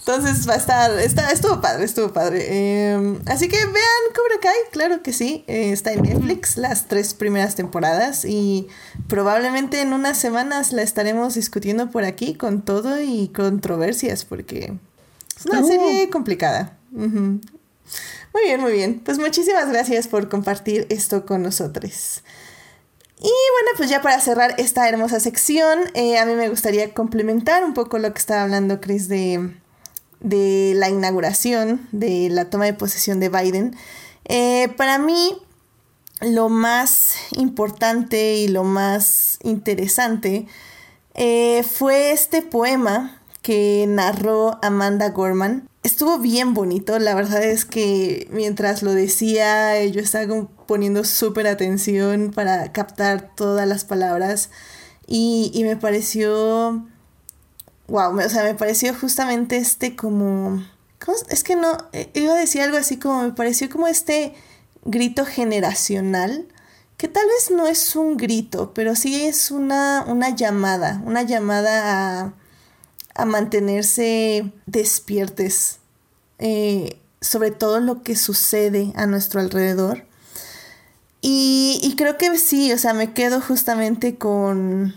Entonces, 0.00 0.48
va 0.48 0.54
a 0.54 0.56
estar, 0.56 0.98
está, 0.98 1.30
estuvo 1.30 1.60
padre, 1.60 1.84
estuvo 1.84 2.12
padre. 2.12 2.90
Em, 2.90 3.20
así 3.26 3.48
que 3.48 3.56
vean 3.56 4.02
Cobra 4.16 4.40
Kai, 4.42 4.56
claro 4.72 5.00
que 5.00 5.12
sí. 5.12 5.44
Eh, 5.46 5.70
está 5.70 5.92
en 5.92 6.02
Netflix 6.02 6.56
las 6.56 6.88
tres 6.88 7.14
primeras 7.14 7.54
temporadas 7.54 8.24
y 8.24 8.66
probablemente 9.06 9.80
en 9.80 9.92
unas 9.92 10.18
semanas 10.18 10.72
la 10.72 10.82
estaremos 10.82 11.34
discutiendo 11.34 11.88
por 11.90 12.02
aquí 12.02 12.34
con 12.34 12.62
todo 12.62 13.00
y 13.00 13.28
controversias 13.28 14.24
porque 14.24 14.74
es 15.38 15.46
una 15.46 15.62
serie 15.62 16.10
complicada. 16.10 16.76
Muy 16.92 18.44
bien, 18.44 18.60
muy 18.60 18.72
bien. 18.72 19.00
Pues 19.04 19.18
muchísimas 19.18 19.68
gracias 19.68 20.08
por 20.08 20.28
compartir 20.28 20.86
esto 20.90 21.26
con 21.26 21.42
nosotros. 21.42 22.22
Y 23.18 23.24
bueno, 23.24 23.70
pues 23.76 23.88
ya 23.88 24.02
para 24.02 24.20
cerrar 24.20 24.54
esta 24.58 24.88
hermosa 24.88 25.20
sección, 25.20 25.78
eh, 25.94 26.18
a 26.18 26.26
mí 26.26 26.34
me 26.34 26.48
gustaría 26.48 26.92
complementar 26.92 27.64
un 27.64 27.72
poco 27.72 27.98
lo 27.98 28.12
que 28.12 28.18
estaba 28.18 28.42
hablando 28.42 28.80
Chris 28.80 29.06
de, 29.06 29.54
de 30.20 30.72
la 30.74 30.88
inauguración, 30.88 31.86
de 31.92 32.28
la 32.30 32.50
toma 32.50 32.64
de 32.64 32.74
posesión 32.74 33.20
de 33.20 33.28
Biden. 33.28 33.76
Eh, 34.24 34.68
para 34.76 34.98
mí, 34.98 35.36
lo 36.20 36.48
más 36.48 37.14
importante 37.32 38.34
y 38.34 38.48
lo 38.48 38.64
más 38.64 39.38
interesante 39.42 40.46
eh, 41.14 41.62
fue 41.62 42.12
este 42.12 42.42
poema 42.42 43.20
que 43.42 43.84
narró 43.88 44.58
Amanda 44.62 45.10
Gorman. 45.10 45.68
Estuvo 45.82 46.18
bien 46.18 46.54
bonito, 46.54 46.98
la 47.00 47.14
verdad 47.14 47.42
es 47.42 47.64
que 47.64 48.28
mientras 48.30 48.84
lo 48.84 48.92
decía 48.92 49.84
yo 49.86 50.00
estaba 50.00 50.46
poniendo 50.66 51.02
súper 51.02 51.48
atención 51.48 52.30
para 52.32 52.70
captar 52.70 53.34
todas 53.34 53.66
las 53.66 53.84
palabras 53.84 54.50
y, 55.08 55.50
y 55.52 55.64
me 55.64 55.76
pareció, 55.76 56.86
wow, 57.88 58.16
o 58.16 58.28
sea, 58.28 58.44
me 58.44 58.54
pareció 58.54 58.94
justamente 58.94 59.56
este 59.56 59.96
como, 59.96 60.62
es 61.28 61.42
que 61.42 61.56
no, 61.56 61.76
eh, 61.92 62.10
iba 62.14 62.32
a 62.34 62.38
decir 62.38 62.62
algo 62.62 62.76
así 62.76 62.98
como, 62.98 63.22
me 63.24 63.32
pareció 63.32 63.68
como 63.68 63.88
este 63.88 64.34
grito 64.84 65.24
generacional, 65.24 66.46
que 66.96 67.08
tal 67.08 67.26
vez 67.26 67.50
no 67.50 67.66
es 67.66 67.96
un 67.96 68.16
grito, 68.16 68.72
pero 68.72 68.94
sí 68.94 69.24
es 69.24 69.50
una, 69.50 70.04
una 70.06 70.30
llamada, 70.30 71.02
una 71.04 71.22
llamada 71.22 72.20
a, 72.20 72.34
a 73.14 73.24
mantenerse 73.24 74.52
despiertes 74.66 75.78
eh, 76.38 76.98
sobre 77.20 77.50
todo 77.50 77.80
lo 77.80 78.02
que 78.02 78.16
sucede 78.16 78.92
a 78.96 79.06
nuestro 79.06 79.40
alrededor. 79.40 80.04
Y, 81.20 81.78
y, 81.82 81.94
creo 81.94 82.18
que 82.18 82.36
sí, 82.36 82.72
o 82.72 82.78
sea, 82.78 82.94
me 82.94 83.14
quedo 83.14 83.40
justamente 83.40 84.16
con, 84.16 84.94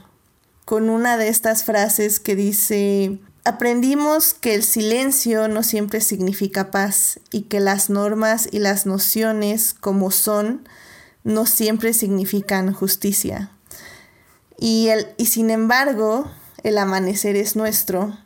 con 0.66 0.90
una 0.90 1.18
de 1.18 1.28
estas 1.28 1.64
frases 1.64 2.20
que 2.20 2.36
dice, 2.36 3.20
aprendimos 3.44 4.34
que 4.34 4.56
el 4.56 4.64
silencio 4.64 5.48
no 5.48 5.62
siempre 5.62 6.02
significa 6.02 6.72
paz 6.72 7.20
y 7.32 7.44
que 7.44 7.60
las 7.60 7.92
normas 7.92 8.50
y 8.52 8.58
las 8.58 8.88
nociones 8.88 9.76
como 9.76 10.10
son 10.10 10.68
no 11.24 11.46
siempre 11.46 11.94
significan 11.94 12.74
justicia. 12.74 13.52
Y, 14.58 14.88
el, 14.88 15.08
y 15.18 15.28
sin 15.28 15.52
embargo, 15.52 16.32
el 16.66 16.80
amanecer 16.80 17.36
es 17.36 17.56
nuestro. 17.56 18.18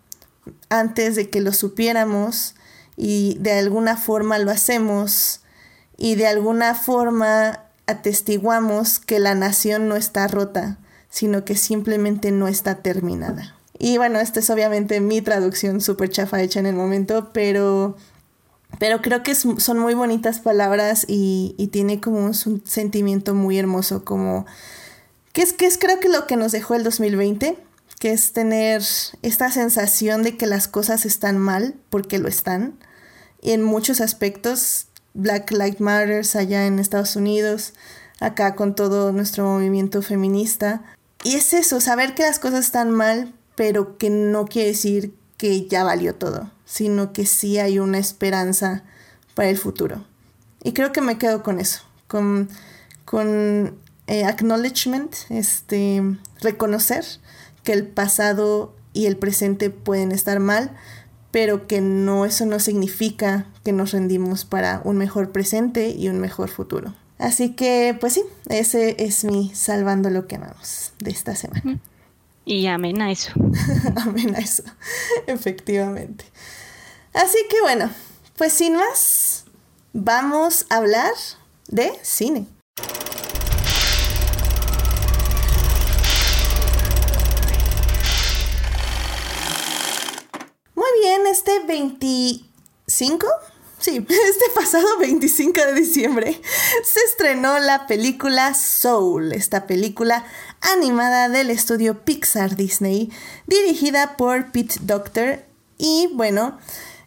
Antes 0.69 1.17
de 1.17 1.29
que 1.29 1.41
lo 1.41 1.51
supiéramos 1.51 2.55
y 2.95 3.37
de 3.39 3.51
alguna 3.51 3.97
forma 3.97 4.39
lo 4.39 4.49
hacemos 4.49 5.41
y 5.97 6.15
de 6.15 6.25
alguna 6.25 6.73
forma 6.73 7.65
atestiguamos 7.85 8.99
que 8.99 9.19
la 9.19 9.35
nación 9.35 9.89
no 9.89 9.97
está 9.97 10.25
rota, 10.29 10.77
sino 11.09 11.43
que 11.43 11.57
simplemente 11.57 12.31
no 12.31 12.47
está 12.47 12.75
terminada. 12.75 13.55
Y 13.77 13.97
bueno, 13.97 14.19
esta 14.19 14.39
es 14.39 14.49
obviamente 14.49 15.01
mi 15.01 15.21
traducción 15.21 15.81
súper 15.81 16.09
chafa 16.09 16.41
hecha 16.41 16.61
en 16.61 16.65
el 16.65 16.75
momento, 16.75 17.31
pero, 17.33 17.97
pero 18.79 19.01
creo 19.01 19.21
que 19.21 19.35
son 19.35 19.79
muy 19.79 19.95
bonitas 19.95 20.39
palabras 20.39 21.05
y, 21.09 21.69
tiene 21.73 21.99
como 21.99 22.19
un 22.19 22.33
sentimiento 22.33 23.33
muy 23.33 23.59
hermoso, 23.59 24.05
como 24.05 24.45
que 25.33 25.41
es, 25.41 25.51
que 25.51 25.65
es 25.65 25.77
creo 25.77 25.99
que 25.99 26.07
lo 26.07 26.25
que 26.25 26.37
nos 26.37 26.53
dejó 26.53 26.75
el 26.75 26.83
2020, 26.83 27.57
que 27.99 28.11
es 28.13 28.31
tener 28.31 28.81
esta 29.21 29.51
sensación 29.51 30.23
de 30.23 30.37
que 30.37 30.47
las 30.47 30.67
cosas 30.67 31.05
están 31.05 31.37
mal, 31.37 31.75
porque 31.89 32.17
lo 32.17 32.29
están, 32.29 32.79
y 33.41 33.51
en 33.51 33.61
muchos 33.61 34.01
aspectos, 34.01 34.87
Black 35.13 35.51
Lives 35.51 35.81
Matter 35.81 36.25
allá 36.35 36.65
en 36.65 36.79
Estados 36.79 37.15
Unidos, 37.15 37.73
acá 38.19 38.55
con 38.55 38.75
todo 38.75 39.11
nuestro 39.11 39.45
movimiento 39.45 40.01
feminista. 40.01 40.81
Y 41.23 41.35
es 41.35 41.53
eso, 41.53 41.81
saber 41.81 42.15
que 42.15 42.23
las 42.23 42.39
cosas 42.39 42.65
están 42.65 42.91
mal, 42.91 43.33
pero 43.55 43.97
que 43.97 44.09
no 44.09 44.45
quiere 44.45 44.69
decir 44.69 45.13
que 45.37 45.67
ya 45.67 45.83
valió 45.83 46.15
todo, 46.15 46.51
sino 46.65 47.11
que 47.11 47.25
sí 47.25 47.59
hay 47.59 47.79
una 47.79 47.97
esperanza 47.97 48.83
para 49.35 49.49
el 49.49 49.57
futuro. 49.57 50.05
Y 50.63 50.73
creo 50.73 50.91
que 50.91 51.01
me 51.01 51.17
quedo 51.17 51.43
con 51.43 51.59
eso, 51.59 51.81
con, 52.07 52.49
con 53.05 53.77
eh, 54.07 54.25
acknowledgement, 54.25 55.15
este, 55.29 56.01
reconocer 56.41 57.05
que 57.69 57.73
el 57.73 57.85
pasado 57.85 58.73
y 58.93 59.05
el 59.05 59.15
presente 59.15 59.69
pueden 59.69 60.11
estar 60.11 60.39
mal, 60.39 60.75
pero 61.29 61.67
que 61.67 61.81
no 61.81 62.25
eso 62.25 62.47
no 62.47 62.59
significa 62.59 63.45
que 63.63 63.73
nos 63.73 63.91
rendimos 63.91 64.43
para 64.43 64.81
un 64.85 64.97
mejor 64.97 65.31
presente 65.31 65.91
y 65.91 66.09
un 66.09 66.19
mejor 66.19 66.49
futuro. 66.49 66.95
Así 67.19 67.51
que, 67.51 67.95
pues 67.99 68.13
sí, 68.13 68.23
ese 68.47 68.95
es 68.97 69.23
mi 69.23 69.53
salvando 69.53 70.09
lo 70.09 70.25
que 70.25 70.37
amamos 70.37 70.93
de 70.97 71.11
esta 71.11 71.35
semana. 71.35 71.79
Y 72.43 72.65
amén 72.65 73.03
a 73.03 73.11
eso. 73.11 73.33
amén 73.97 74.35
a 74.35 74.39
eso, 74.39 74.63
efectivamente. 75.27 76.25
Así 77.13 77.37
que 77.51 77.61
bueno, 77.61 77.91
pues 78.35 78.51
sin 78.51 78.77
más, 78.77 79.45
vamos 79.93 80.65
a 80.71 80.77
hablar 80.77 81.13
de 81.67 81.91
cine. 82.01 82.47
Este 91.39 91.59
25 91.65 93.27
Sí, 93.79 93.95
este 94.09 94.45
pasado 94.53 94.85
25 94.99 95.57
de 95.61 95.73
diciembre 95.73 96.41
se 96.83 96.99
estrenó 97.09 97.59
la 97.59 97.87
película 97.87 98.53
Soul, 98.53 99.31
esta 99.31 99.67
película 99.67 100.25
animada 100.59 101.29
del 101.29 101.49
estudio 101.49 102.03
Pixar 102.03 102.57
Disney, 102.57 103.09
dirigida 103.47 104.17
por 104.17 104.51
Pete 104.51 104.75
Doctor. 104.81 105.45
Y 105.77 106.09
bueno, 106.13 106.59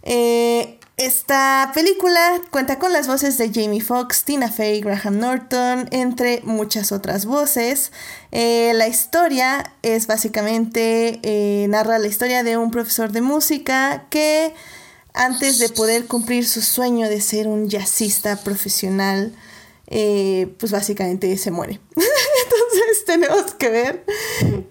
eh, 0.03 0.81
esta 0.97 1.71
película 1.75 2.41
cuenta 2.51 2.79
con 2.79 2.93
las 2.93 3.07
voces 3.07 3.39
de 3.39 3.51
Jamie 3.53 3.81
Foxx, 3.81 4.25
Tina 4.25 4.51
Fey, 4.51 4.81
Graham 4.81 5.19
Norton, 5.19 5.89
entre 5.91 6.43
muchas 6.45 6.93
otras 6.93 7.25
voces. 7.25 7.93
Eh, 8.31 8.73
la 8.75 8.89
historia 8.89 9.73
es 9.83 10.07
básicamente, 10.07 11.21
eh, 11.23 11.67
narra 11.69 11.99
la 11.99 12.09
historia 12.09 12.43
de 12.43 12.57
un 12.57 12.71
profesor 12.71 13.11
de 13.11 13.23
música 13.23 14.07
que 14.11 14.55
antes 15.15 15.59
de 15.59 15.69
poder 15.71 16.07
cumplir 16.07 16.47
su 16.47 16.63
sueño 16.63 17.09
de 17.09 17.21
ser 17.21 17.49
un 17.49 17.69
jazzista 17.69 18.37
profesional, 18.37 19.33
eh, 19.95 20.55
pues 20.59 20.73
básicamente 20.73 21.37
se 21.37 21.51
muere. 21.51 21.79
Entonces 21.91 23.05
tenemos 23.05 23.55
que 23.55 23.69
ver 23.69 24.05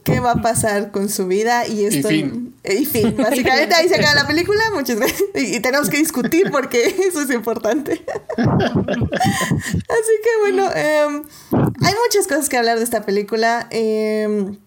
qué 0.04 0.20
va 0.20 0.32
a 0.32 0.42
pasar 0.42 0.92
con 0.92 1.10
su 1.10 1.28
vida 1.28 1.68
y 1.68 1.86
esto... 1.86 2.10
Y 2.10 2.24
fin. 2.24 2.56
Y 2.64 2.86
fin. 2.86 3.16
Básicamente 3.22 3.76
ahí 3.76 3.88
se 3.88 3.96
acaba 3.96 4.16
la 4.16 4.26
película, 4.26 4.64
muchas 4.74 4.98
gracias. 4.98 5.22
Y, 5.36 5.60
tenemos 5.60 5.92
que 5.92 5.98
discutir 5.98 6.50
porque 6.50 6.84
eso 7.08 7.22
es 7.22 7.30
importante. 7.30 8.04
Así 8.38 8.56
que 10.24 10.40
bueno, 10.40 10.72
em, 10.74 11.24
hay 11.52 11.94
muchas 12.06 12.28
cosas 12.28 12.50
que 12.50 12.58
hablar 12.58 12.80
de 12.80 12.84
esta 12.84 13.06
película. 13.06 13.68
Eh, 13.70 14.58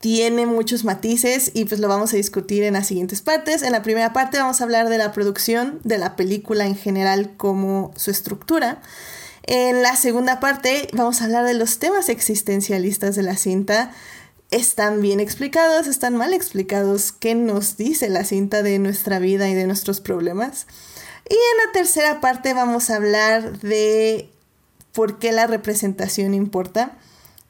tiene 0.00 0.46
muchos 0.46 0.84
matices 0.84 1.50
y 1.52 1.64
pues 1.66 1.80
lo 1.80 1.88
vamos 1.88 2.14
a 2.14 2.16
discutir 2.16 2.62
en 2.62 2.74
las 2.74 2.86
siguientes 2.86 3.20
partes. 3.20 3.62
En 3.62 3.72
la 3.72 3.82
primera 3.82 4.14
parte 4.14 4.38
vamos 4.38 4.60
a 4.62 4.64
hablar 4.64 4.88
de 4.88 4.96
la 4.96 5.12
producción 5.12 5.80
de 5.84 5.98
la 5.98 6.16
película 6.16 6.64
en 6.64 6.76
general 6.76 7.34
como 7.36 7.92
su 7.96 8.10
estructura. 8.10 8.80
En 9.46 9.82
la 9.82 9.94
segunda 9.94 10.40
parte 10.40 10.88
vamos 10.92 11.20
a 11.20 11.24
hablar 11.24 11.44
de 11.44 11.54
los 11.54 11.78
temas 11.78 12.08
existencialistas 12.08 13.14
de 13.14 13.22
la 13.22 13.36
cinta. 13.36 13.92
¿Están 14.50 15.00
bien 15.00 15.20
explicados? 15.20 15.86
¿Están 15.86 16.16
mal 16.16 16.34
explicados? 16.34 17.12
¿Qué 17.12 17.36
nos 17.36 17.76
dice 17.76 18.08
la 18.08 18.24
cinta 18.24 18.62
de 18.64 18.80
nuestra 18.80 19.20
vida 19.20 19.48
y 19.48 19.54
de 19.54 19.66
nuestros 19.66 20.00
problemas? 20.00 20.66
Y 21.28 21.34
en 21.34 21.66
la 21.66 21.72
tercera 21.72 22.20
parte 22.20 22.54
vamos 22.54 22.90
a 22.90 22.96
hablar 22.96 23.60
de 23.60 24.30
por 24.92 25.20
qué 25.20 25.30
la 25.30 25.46
representación 25.46 26.34
importa. 26.34 26.98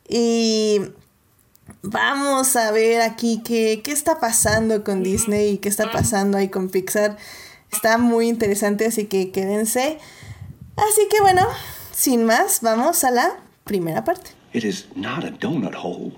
Y 0.06 0.82
vamos 1.82 2.56
a 2.56 2.72
ver 2.72 3.00
aquí 3.00 3.42
qué, 3.42 3.80
qué 3.82 3.92
está 3.92 4.20
pasando 4.20 4.85
con 4.85 5.02
Disney 5.02 5.52
y 5.52 5.59
qué 5.59 5.70
está 5.70 5.90
pasando 5.90 6.37
ahí 6.37 6.50
con 6.50 6.68
Pixar. 6.68 7.16
Está 7.72 7.96
muy 7.96 8.28
interesante, 8.28 8.85
así 8.85 9.06
que 9.06 9.32
quédense. 9.32 9.98
Así 10.76 11.09
que 11.11 11.20
bueno, 11.22 11.46
sin 11.96 12.24
más, 12.24 12.61
vamos 12.61 13.04
a 13.04 13.11
la 13.11 13.37
primera 13.64 14.04
parte. 14.04 14.30
It 14.52 14.64
is 14.64 14.87
not 14.94 15.24
a 15.24 15.30
donut 15.30 15.74
hole, 15.74 16.12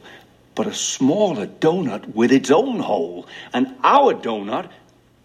but 0.56 0.66
a 0.66 0.74
smaller 0.74 1.48
donut 1.60 2.02
with 2.14 2.32
its 2.32 2.50
own 2.50 2.80
hole. 2.80 3.26
And 3.52 3.76
our 3.84 4.14
donut 4.14 4.68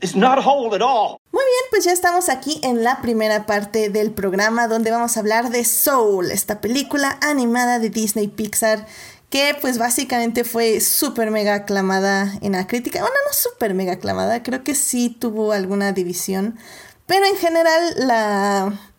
is 0.02 0.16
not 0.16 0.38
a 0.38 0.42
hole 0.42 0.76
at 0.76 0.82
all. 0.82 1.18
Muy 1.32 1.44
bien, 1.44 1.70
pues 1.72 1.86
ya 1.86 1.92
estamos 1.92 2.30
aquí 2.30 2.60
en 2.62 2.84
la 2.84 3.02
primera 3.02 3.48
parte 3.48 3.90
del 3.90 4.12
programa 4.12 4.68
donde 4.68 4.92
vamos 4.92 5.18
a 5.18 5.22
hablar 5.22 5.50
de 5.50 5.66
Soul, 5.66 6.30
esta 6.30 6.62
película 6.62 7.18
animada 7.22 7.80
de 7.80 7.90
Disney 7.90 8.28
Pixar 8.28 8.86
que 9.32 9.58
pues 9.60 9.80
básicamente 9.80 10.44
fue 10.44 10.80
súper 10.80 11.32
mega 11.32 11.56
aclamada 11.56 12.32
en 12.42 12.52
la 12.52 12.68
crítica. 12.68 13.00
Bueno, 13.00 13.16
no 13.26 13.34
súper 13.34 13.74
mega 13.74 13.94
aclamada, 13.94 14.44
creo 14.44 14.64
que 14.64 14.76
sí 14.76 15.10
tuvo 15.10 15.54
alguna 15.54 15.92
división, 15.92 16.60
Pero 17.08 17.26
en 17.26 17.36
general, 17.38 17.96
la, 17.98 18.93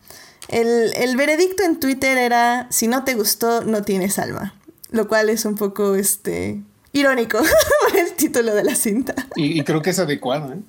el, 0.49 0.93
el 0.95 1.17
veredicto 1.17 1.63
en 1.63 1.79
Twitter 1.79 2.17
era, 2.17 2.67
si 2.69 2.87
no 2.87 3.03
te 3.03 3.13
gustó, 3.15 3.61
no 3.63 3.81
tienes 3.83 4.19
alma. 4.19 4.53
Lo 4.91 5.07
cual 5.07 5.29
es 5.29 5.45
un 5.45 5.55
poco, 5.55 5.95
este, 5.95 6.61
irónico 6.93 7.39
por 7.89 7.97
el 7.99 8.13
título 8.13 8.53
de 8.55 8.63
la 8.63 8.75
cinta. 8.75 9.13
Y, 9.35 9.59
y 9.59 9.63
creo 9.63 9.81
que 9.81 9.89
es 9.89 9.99
adecuado, 9.99 10.53
¿eh? 10.53 10.59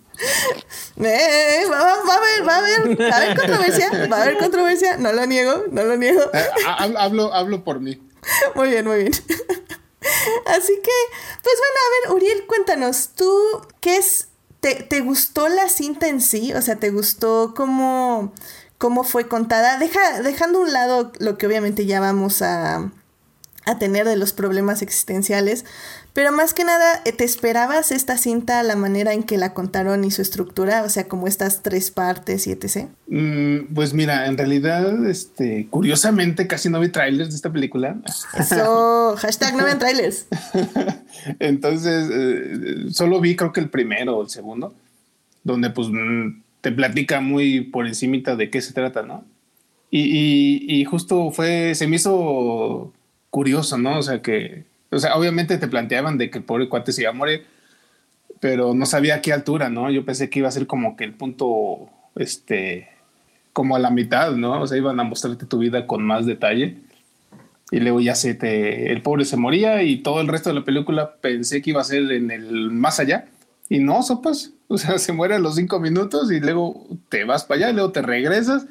Eh, 0.99 1.65
va, 1.71 1.79
va- 1.79 2.03
va 2.09 2.15
a 2.15 2.19
haber, 2.19 2.49
va 2.49 2.55
a 2.55 2.59
haber, 2.59 3.01
va 3.01 3.09
a 3.09 3.17
haber 3.19 3.37
controversia, 3.37 3.91
va 4.11 4.17
a 4.19 4.23
haber 4.23 4.39
controversia, 4.39 4.97
no 4.97 5.13
lo 5.13 5.27
niego, 5.27 5.65
no 5.71 5.85
lo 5.85 5.97
niego. 5.97 6.23
Eh, 6.33 6.45
ha- 6.67 6.83
ha- 6.85 7.05
hablo, 7.05 7.33
hablo 7.35 7.63
por 7.65 7.81
mí. 7.81 8.01
Muy 8.57 8.71
bien, 8.71 8.85
muy 8.87 8.99
bien. 8.99 9.13
Así 10.47 10.73
que, 10.83 10.91
pues 11.43 11.55
bueno, 11.59 11.77
a 11.85 12.09
ver, 12.09 12.17
Uriel, 12.17 12.47
cuéntanos, 12.47 13.11
¿tú 13.15 13.33
qué 13.81 13.97
es? 13.99 14.29
¿Te, 14.61 14.75
te 14.83 15.01
gustó 15.01 15.49
la 15.49 15.69
cinta 15.69 16.09
en 16.09 16.21
sí? 16.21 16.53
O 16.55 16.63
sea, 16.63 16.77
¿te 16.77 16.91
gustó 16.91 17.55
cómo, 17.57 18.33
cómo 18.79 19.05
fue 19.05 19.29
contada? 19.29 19.79
Deja, 19.79 20.23
dejando 20.23 20.59
a 20.59 20.63
un 20.63 20.73
lado 20.73 21.13
lo 21.19 21.39
que 21.39 21.47
obviamente 21.47 21.87
ya 21.87 22.01
vamos 22.01 22.43
a, 22.43 22.91
a 23.67 23.79
tener 23.79 24.07
de 24.07 24.17
los 24.17 24.33
problemas 24.33 24.83
existenciales, 24.83 25.65
pero 26.17 26.33
más 26.33 26.55
que 26.55 26.65
nada, 26.65 27.03
¿te 27.05 27.25
esperabas 27.25 27.93
esta 27.93 28.17
cinta, 28.17 28.63
la 28.63 28.75
manera 28.75 29.13
en 29.13 29.23
que 29.23 29.37
la 29.37 29.53
contaron 29.53 30.03
y 30.03 30.11
su 30.11 30.23
estructura? 30.23 30.83
O 30.83 30.89
sea, 30.89 31.09
como 31.09 31.27
estas 31.27 31.63
tres 31.63 31.91
partes 31.91 32.47
y 32.47 32.53
etc. 32.53 32.89
Mm, 33.09 33.75
pues 33.75 33.93
mira, 33.93 34.27
en 34.27 34.39
realidad, 34.39 35.05
este, 35.07 35.67
curiosamente, 35.69 36.47
casi 36.47 36.71
no 36.71 36.81
vi 36.81 36.89
trailers 36.89 37.29
de 37.29 37.37
esta 37.37 37.53
película. 37.53 37.99
Eso, 38.39 39.15
hashtag 39.19 39.57
no 39.57 39.65
vean 39.65 39.79
trailers. 39.79 40.27
Entonces, 41.39 42.09
eh, 42.11 42.87
solo 42.93 43.21
vi 43.21 43.37
creo 43.37 43.53
que 43.53 43.61
el 43.61 43.69
primero 43.69 44.17
o 44.17 44.23
el 44.23 44.31
segundo, 44.31 44.75
donde 45.45 45.69
pues 45.69 45.89
mm, 45.91 46.46
te 46.67 46.73
platica 46.73 47.21
muy 47.21 47.61
por 47.61 47.87
encimita 47.87 48.35
de 48.35 48.51
qué 48.51 48.61
se 48.61 48.73
trata, 48.75 49.03
¿no? 49.05 49.25
Y, 49.89 50.01
y- 50.03 50.81
y 50.81 50.85
justo 50.85 51.31
fue, 51.31 51.77
se 51.77 51.87
me 51.87 51.95
hizo 51.95 52.93
curioso, 53.31 53.79
¿no? 53.79 53.99
O 53.99 54.03
sea, 54.03 54.21
que, 54.21 54.65
o 54.91 54.99
sea, 54.99 55.15
obviamente 55.17 55.59
te 55.59 55.69
planteaban 55.69 56.19
de 56.19 56.29
que 56.29 56.39
el 56.39 56.45
pobre 56.45 56.69
cuate 56.69 56.91
se 56.91 57.03
iba 57.03 57.11
a 57.11 57.15
morir, 57.15 57.45
pero 58.41 58.75
no 58.75 58.85
sabía 58.85 59.17
a 59.17 59.21
qué 59.23 59.33
altura, 59.33 59.71
¿no? 59.71 59.91
Yo 59.93 60.05
pensé 60.05 60.29
que 60.29 60.41
iba 60.41 60.49
a 60.49 60.53
ser 60.53 60.67
como 60.67 60.97
que 60.97 61.05
el 61.05 61.15
punto, 61.15 61.89
este, 62.17 62.89
como 63.53 63.77
a 63.77 63.79
la 63.79 63.91
mitad, 63.91 64.33
¿no? 64.33 64.61
O 64.63 64.67
sea, 64.67 64.77
iban 64.77 64.99
a 65.01 65.05
mostrarte 65.05 65.47
tu 65.47 65.59
vida 65.59 65.87
con 65.87 66.03
más 66.05 66.27
detalle. 66.27 66.79
Y 67.71 67.81
luego 67.81 68.01
ya 68.01 68.15
se 68.17 68.35
te. 68.35 68.93
El 68.93 69.03
pobre 69.03 69.25
se 69.25 69.37
moría 69.37 69.83
y 69.83 69.99
todo 69.99 70.21
el 70.21 70.29
resto 70.29 70.51
de 70.51 70.57
la 70.57 70.65
película 70.65 71.17
pensé 71.21 71.63
que 71.63 71.71
iba 71.71 71.81
a 71.81 71.85
ser 71.85 72.11
en 72.13 72.31
el 72.31 72.71
más 72.73 73.01
allá. 73.01 73.27
Y 73.69 73.79
no, 73.79 74.03
sopas. 74.03 74.53
O 74.69 74.79
sea, 74.79 74.99
se 74.99 75.13
muere 75.13 75.37
a 75.37 75.39
los 75.39 75.55
cinco 75.55 75.79
minutos 75.79 76.33
y 76.33 76.41
luego 76.41 76.89
te 77.09 77.23
vas 77.23 77.45
para 77.45 77.59
allá 77.59 77.71
y 77.71 77.75
luego 77.75 77.93
te 77.93 78.03
regresas. 78.03 78.67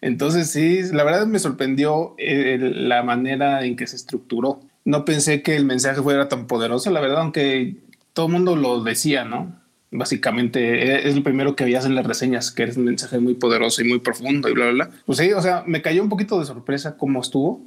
Entonces, 0.00 0.50
sí, 0.50 0.82
la 0.92 1.02
verdad 1.02 1.26
me 1.26 1.40
sorprendió 1.40 2.14
eh, 2.16 2.58
la 2.60 3.02
manera 3.02 3.64
en 3.64 3.74
que 3.74 3.88
se 3.88 3.96
estructuró. 3.96 4.60
No 4.84 5.04
pensé 5.04 5.42
que 5.42 5.56
el 5.56 5.64
mensaje 5.64 6.00
fuera 6.00 6.28
tan 6.28 6.46
poderoso, 6.46 6.92
la 6.92 7.00
verdad, 7.00 7.22
aunque 7.22 7.74
todo 8.12 8.26
el 8.26 8.32
mundo 8.34 8.54
lo 8.54 8.84
decía, 8.84 9.24
¿no? 9.24 9.60
Básicamente 9.90 10.92
eh, 10.92 11.08
es 11.08 11.16
lo 11.16 11.24
primero 11.24 11.56
que 11.56 11.64
veías 11.64 11.86
en 11.86 11.96
las 11.96 12.06
reseñas, 12.06 12.52
que 12.52 12.62
es 12.62 12.76
un 12.76 12.84
mensaje 12.84 13.18
muy 13.18 13.34
poderoso 13.34 13.82
y 13.82 13.88
muy 13.88 13.98
profundo 13.98 14.48
y 14.48 14.52
bla, 14.52 14.66
bla, 14.66 14.74
bla. 14.74 14.90
Pues 15.04 15.18
sí, 15.18 15.32
o 15.32 15.42
sea, 15.42 15.64
me 15.66 15.82
cayó 15.82 16.04
un 16.04 16.08
poquito 16.08 16.38
de 16.38 16.46
sorpresa 16.46 16.96
cómo 16.96 17.20
estuvo 17.20 17.66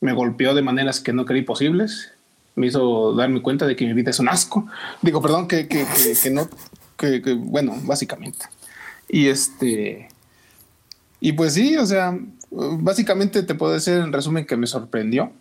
me 0.00 0.12
golpeó 0.12 0.54
de 0.54 0.62
maneras 0.62 1.00
que 1.00 1.12
no 1.12 1.26
creí 1.26 1.42
posibles. 1.42 2.12
Me 2.54 2.66
hizo 2.66 3.14
darme 3.14 3.42
cuenta 3.42 3.66
de 3.66 3.76
que 3.76 3.86
mi 3.86 3.92
vida 3.92 4.10
es 4.10 4.18
un 4.18 4.28
asco. 4.28 4.66
Digo, 5.02 5.22
perdón, 5.22 5.48
que, 5.48 5.68
que, 5.68 5.86
que, 6.22 6.30
no, 6.30 6.48
que, 6.96 7.20
bueno, 7.34 7.76
básicamente. 7.84 8.46
Y 9.08 9.28
este, 9.28 10.08
y 11.20 11.32
pues 11.32 11.54
sí, 11.54 11.76
o 11.76 11.86
sea, 11.86 12.18
básicamente 12.50 13.42
te 13.42 13.54
puedo 13.54 13.72
decir 13.72 13.94
en 13.94 14.12
resumen 14.12 14.46
que 14.46 14.56
me 14.56 14.66
sorprendió. 14.66 15.32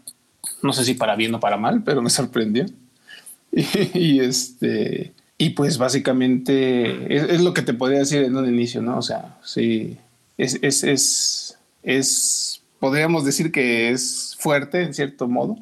No 0.62 0.74
sé 0.74 0.84
si 0.84 0.94
para 0.94 1.16
bien 1.16 1.34
o 1.36 1.40
para 1.40 1.58
mal, 1.58 1.84
pero 1.84 2.02
me 2.02 2.10
sorprendió. 2.10 2.66
Y, 3.52 4.20
este, 4.20 5.14
y 5.40 5.50
pues 5.52 5.80
básicamente 5.80 7.16
es, 7.16 7.24
es, 7.32 7.42
lo 7.42 7.52
que 7.54 7.64
te 7.64 7.74
podría 7.74 8.00
decir 8.00 8.24
en 8.24 8.36
un 8.36 8.48
inicio, 8.48 8.80
¿no? 8.82 8.98
O 8.98 9.02
sea, 9.02 9.38
sí, 9.44 9.98
es, 10.38 10.60
es, 10.62 10.84
es, 10.84 11.58
es 11.82 12.62
podríamos 12.80 13.26
decir 13.26 13.52
que 13.52 13.90
es 13.90 14.36
fuerte 14.40 14.84
en 14.84 14.94
cierto 14.94 15.28
modo. 15.28 15.58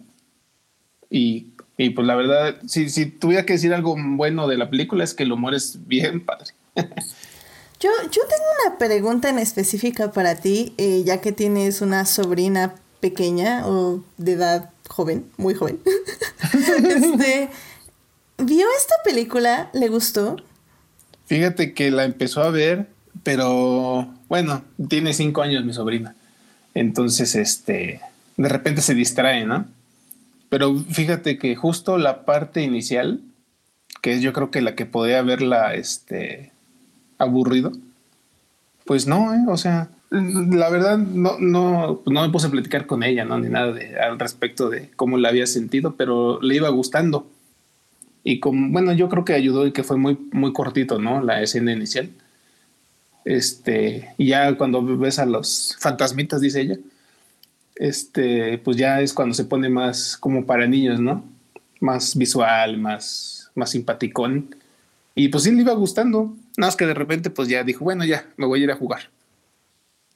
Y, 1.09 1.47
y 1.77 1.91
pues 1.91 2.05
la 2.05 2.15
verdad, 2.15 2.57
si, 2.67 2.89
si, 2.89 3.05
tuviera 3.05 3.45
que 3.45 3.53
decir 3.53 3.73
algo 3.73 3.95
bueno 3.97 4.47
de 4.47 4.57
la 4.57 4.69
película 4.69 5.03
es 5.03 5.13
que 5.13 5.23
el 5.23 5.31
humor 5.31 5.53
es 5.53 5.87
bien 5.87 6.25
padre. 6.25 6.47
yo, 6.75 7.89
yo 8.11 8.21
tengo 8.27 8.45
una 8.65 8.77
pregunta 8.77 9.29
en 9.29 9.39
específica 9.39 10.11
para 10.11 10.35
ti, 10.35 10.73
eh, 10.77 11.03
ya 11.05 11.21
que 11.21 11.31
tienes 11.31 11.81
una 11.81 12.05
sobrina 12.05 12.75
pequeña 12.99 13.67
o 13.67 14.03
de 14.17 14.33
edad 14.33 14.71
joven, 14.89 15.25
muy 15.37 15.53
joven. 15.53 15.79
este, 16.53 17.49
¿Vio 18.39 18.65
esta 18.77 18.95
película? 19.03 19.69
¿Le 19.73 19.87
gustó? 19.87 20.37
Fíjate 21.25 21.73
que 21.73 21.91
la 21.91 22.05
empezó 22.05 22.41
a 22.41 22.51
ver, 22.51 22.87
pero 23.23 24.07
bueno, 24.29 24.63
tiene 24.87 25.13
cinco 25.13 25.41
años 25.41 25.65
mi 25.65 25.73
sobrina. 25.73 26.15
Entonces, 26.73 27.35
este, 27.35 27.99
de 28.37 28.49
repente 28.49 28.81
se 28.81 28.93
distrae, 28.93 29.45
¿no? 29.45 29.65
Pero 30.49 30.75
fíjate 30.77 31.37
que 31.37 31.55
justo 31.55 31.97
la 31.97 32.25
parte 32.25 32.61
inicial, 32.61 33.21
que 34.01 34.13
es 34.13 34.21
yo 34.21 34.33
creo 34.33 34.51
que 34.51 34.61
la 34.61 34.75
que 34.75 34.85
podría 34.85 35.19
haberla, 35.19 35.75
este, 35.75 36.51
aburrido, 37.17 37.71
pues 38.85 39.07
no, 39.07 39.33
¿eh? 39.33 39.43
O 39.47 39.57
sea, 39.57 39.89
la 40.09 40.69
verdad 40.69 40.97
no, 40.97 41.37
no, 41.39 42.01
no 42.05 42.21
me 42.21 42.29
puse 42.29 42.47
a 42.47 42.51
platicar 42.51 42.85
con 42.85 43.03
ella, 43.03 43.25
¿no? 43.25 43.37
Ni 43.39 43.49
nada 43.49 43.73
de, 43.73 43.99
al 43.99 44.17
respecto 44.17 44.69
de 44.69 44.89
cómo 44.95 45.17
la 45.17 45.29
había 45.29 45.47
sentido, 45.47 45.95
pero 45.95 46.41
le 46.41 46.55
iba 46.55 46.69
gustando. 46.69 47.27
Y 48.23 48.39
como, 48.39 48.71
bueno, 48.71 48.93
yo 48.93 49.09
creo 49.09 49.25
que 49.25 49.33
ayudó 49.33 49.67
y 49.67 49.73
que 49.73 49.83
fue 49.83 49.97
muy, 49.97 50.17
muy 50.31 50.53
cortito, 50.53 50.99
¿no? 50.99 51.21
La 51.21 51.41
escena 51.41 51.73
inicial. 51.73 52.09
Este, 53.25 54.13
ya 54.17 54.57
cuando 54.57 54.81
ves 54.97 55.19
a 55.19 55.25
los 55.25 55.75
fantasmitas, 55.79 56.39
dice 56.39 56.61
ella, 56.61 56.77
este, 57.79 58.57
pues 58.59 58.77
ya 58.77 59.01
es 59.01 59.13
cuando 59.13 59.35
se 59.35 59.45
pone 59.45 59.69
más 59.69 60.17
como 60.17 60.45
para 60.45 60.67
niños, 60.67 60.99
¿no? 60.99 61.23
Más 61.79 62.15
visual, 62.15 62.77
más, 62.77 63.51
más 63.55 63.71
simpaticón. 63.71 64.55
Y 65.15 65.29
pues 65.29 65.43
sí 65.43 65.51
le 65.51 65.61
iba 65.61 65.73
gustando. 65.73 66.35
Nada 66.57 66.69
más 66.69 66.75
que 66.75 66.85
de 66.85 66.93
repente, 66.93 67.29
pues 67.29 67.47
ya 67.47 67.63
dijo, 67.63 67.83
bueno, 67.83 68.03
ya, 68.05 68.25
me 68.37 68.45
voy 68.45 68.61
a 68.61 68.63
ir 68.63 68.71
a 68.71 68.75
jugar. 68.75 69.09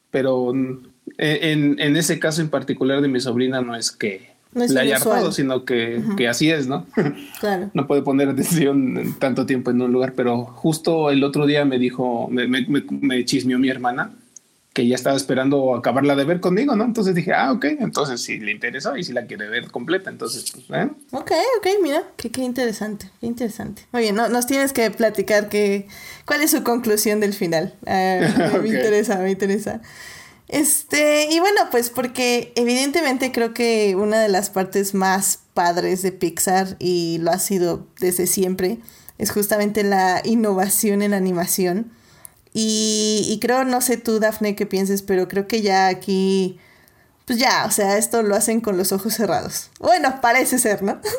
Pero 0.10 0.52
en, 0.52 1.80
en, 1.80 1.96
ese 1.96 2.20
caso 2.20 2.42
en 2.42 2.50
particular 2.50 3.02
de 3.02 3.08
mi 3.08 3.20
sobrina 3.20 3.62
no 3.62 3.76
es 3.76 3.92
que 3.92 4.32
no 4.54 4.64
es 4.64 4.72
le 4.72 4.82
haya 4.82 4.98
hartado, 4.98 5.32
sino 5.32 5.64
que, 5.64 6.04
que, 6.18 6.28
así 6.28 6.50
es, 6.50 6.68
¿no? 6.68 6.86
Claro. 7.40 7.72
no 7.74 7.88
puede 7.88 8.02
poner 8.02 8.28
atención 8.28 9.16
tanto 9.20 9.46
tiempo 9.46 9.72
en 9.72 9.82
un 9.82 9.94
lugar, 9.94 10.14
pero 10.14 10.44
justo 10.44 11.10
el 11.10 11.24
otro 11.24 11.46
día 11.46 11.64
me 11.64 11.80
dijo, 11.80 12.28
me, 12.30 12.48
me, 12.48 12.66
me 12.68 13.24
chismeó 13.24 13.58
mi 13.60 13.70
hermana 13.70 14.12
que 14.74 14.88
ya 14.88 14.96
estaba 14.96 15.18
esperando 15.18 15.76
acabarla 15.76 16.16
de 16.16 16.24
ver 16.24 16.40
conmigo, 16.40 16.76
¿no? 16.76 16.86
Entonces 16.86 17.14
dije, 17.14 17.34
ah, 17.34 17.52
ok, 17.52 17.66
entonces 17.80 18.22
si 18.22 18.40
le 18.40 18.52
interesó 18.52 18.96
y 18.96 19.04
si 19.04 19.12
la 19.12 19.26
quiere 19.26 19.50
ver 19.50 19.70
completa, 19.70 20.10
entonces, 20.10 20.50
pues, 20.52 20.66
¿eh? 20.70 20.90
Ok, 21.12 21.32
ok, 21.58 21.68
mira, 21.84 22.04
qué, 22.16 22.32
qué 22.32 22.42
interesante, 22.42 23.10
qué 23.20 23.28
interesante. 23.28 23.86
Muy 23.92 24.04
bien, 24.04 24.16
no, 24.16 24.30
nos 24.30 24.48
tienes 24.48 24.72
que 24.72 24.90
platicar 24.90 25.50
que, 25.50 25.88
cuál 26.26 26.42
es 26.42 26.52
su 26.52 26.64
conclusión 26.64 27.20
del 27.20 27.34
final. 27.34 27.76
Uh, 27.92 28.58
okay. 28.58 28.62
Me 28.62 28.70
interesa, 28.70 29.18
me 29.18 29.32
interesa. 29.32 29.82
Este, 30.48 31.28
y 31.32 31.40
bueno, 31.40 31.62
pues 31.72 31.90
porque 31.90 32.52
evidentemente 32.56 33.32
creo 33.32 33.54
que 33.54 33.96
una 33.96 34.20
de 34.20 34.30
las 34.30 34.50
partes 34.50 34.94
más 34.94 35.40
padres 35.54 36.02
de 36.02 36.12
Pixar, 36.12 36.76
y 36.80 37.18
lo 37.20 37.32
ha 37.32 37.40
sido 37.40 37.88
desde 38.00 38.28
siempre, 38.28 38.80
es 39.18 39.32
justamente 39.32 39.84
la 39.84 40.22
innovación 40.24 41.02
en 41.02 41.14
animación. 41.14 41.92
Y, 42.54 43.38
creo, 43.42 43.64
no 43.64 43.80
sé 43.82 43.98
tú, 43.98 44.20
Dafne, 44.20 44.56
qué 44.56 44.66
pienses, 44.66 45.02
pero 45.02 45.28
creo 45.28 45.48
que 45.48 45.62
ya 45.62 45.88
aquí, 45.88 46.60
pues 47.26 47.40
ya, 47.40 47.64
o 47.66 47.72
sea, 47.72 47.98
esto 47.98 48.24
lo 48.24 48.36
hacen 48.36 48.60
con 48.60 48.78
los 48.78 48.92
ojos 48.92 49.14
cerrados. 49.14 49.70
Bueno, 49.80 50.20
parece 50.22 50.60
ser, 50.60 50.84
¿no? 50.84 51.00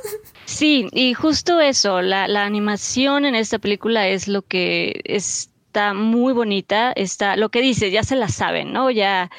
Sí, 0.44 0.88
y 0.92 1.14
justo 1.14 1.60
eso, 1.60 2.02
la, 2.02 2.26
la 2.28 2.44
animación 2.44 3.24
en 3.24 3.36
esta 3.36 3.58
película 3.58 4.08
es 4.08 4.26
lo 4.26 4.42
que 4.42 5.00
es 5.04 5.48
está 5.72 5.94
muy 5.94 6.34
bonita, 6.34 6.92
está, 6.92 7.34
lo 7.36 7.48
que 7.48 7.62
dice, 7.62 7.90
ya 7.90 8.02
se 8.02 8.14
la 8.14 8.28
saben, 8.28 8.74
¿no? 8.74 8.90
Ya 8.90 9.30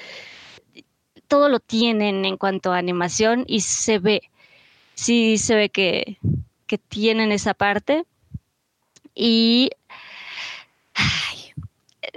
todo 1.27 1.47
lo 1.47 1.59
tienen 1.59 2.25
en 2.25 2.37
cuanto 2.37 2.73
a 2.73 2.79
animación 2.79 3.43
y 3.47 3.59
se 3.59 3.99
ve, 3.99 4.23
sí 4.95 5.37
se 5.37 5.53
ve 5.53 5.69
que, 5.69 6.17
que 6.65 6.79
tienen 6.79 7.31
esa 7.31 7.53
parte. 7.53 8.05
Y 9.13 9.69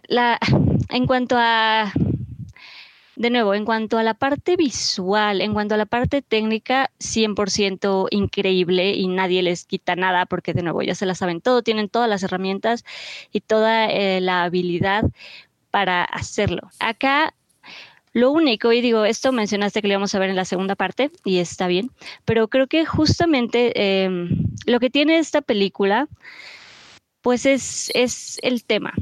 la, 0.09 0.39
en 0.91 1.07
cuanto 1.07 1.37
a, 1.39 1.93
de 3.17 3.31
nuevo, 3.31 3.55
en 3.55 3.65
cuanto 3.65 3.99
a 3.99 4.03
la 4.03 4.15
parte 4.15 4.57
visual, 4.57 5.41
en 5.41 5.55
cuanto 5.55 5.75
a 5.75 5.79
la 5.79 5.87
parte 5.87 6.23
técnica, 6.23 6.91
100% 7.01 8.09
increíble 8.11 8.93
y 8.93 9.09
nadie 9.09 9.43
les 9.43 9.65
quita 9.65 9.97
nada 9.97 10.27
porque 10.27 10.53
de 10.53 10.63
nuevo 10.63 10.83
ya 10.83 10.95
se 10.95 11.07
la 11.07 11.15
saben 11.15 11.41
todo, 11.41 11.63
tienen 11.63 11.89
todas 11.89 12.09
las 12.09 12.23
herramientas 12.23 12.85
y 13.33 13.41
toda 13.41 13.87
eh, 13.87 14.21
la 14.21 14.45
habilidad 14.45 15.05
para 15.71 16.05
hacerlo. 16.05 16.71
Acá 16.79 17.35
lo 18.17 18.31
único, 18.31 18.73
y 18.73 18.81
digo, 18.81 19.05
esto 19.05 19.31
mencionaste 19.31 19.83
que 19.83 19.89
lo 19.89 19.93
íbamos 19.93 20.15
a 20.15 20.19
ver 20.19 20.31
en 20.31 20.37
la 20.37 20.47
segunda 20.47 20.75
parte, 20.75 21.11
y 21.23 21.37
está 21.37 21.67
bien, 21.67 21.91
pero 22.25 22.49
creo 22.49 22.67
que 22.67 22.87
justamente 22.87 24.05
em, 24.05 24.47
lo 24.65 24.81
que 24.81 24.89
tiene 24.89 25.19
esta 25.19 25.43
película, 25.43 26.09
pues 27.21 27.45
es, 27.45 27.91
es 27.95 28.39
el 28.43 28.65
tema, 28.65 28.95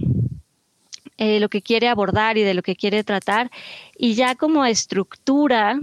eh, 1.18 1.40
lo 1.40 1.48
que 1.48 1.62
quiere 1.62 1.88
abordar 1.88 2.38
y 2.38 2.42
de 2.42 2.54
lo 2.54 2.62
que 2.62 2.76
quiere 2.76 3.04
tratar, 3.04 3.50
y 3.96 4.14
ya 4.14 4.34
como 4.34 4.64
estructura, 4.64 5.78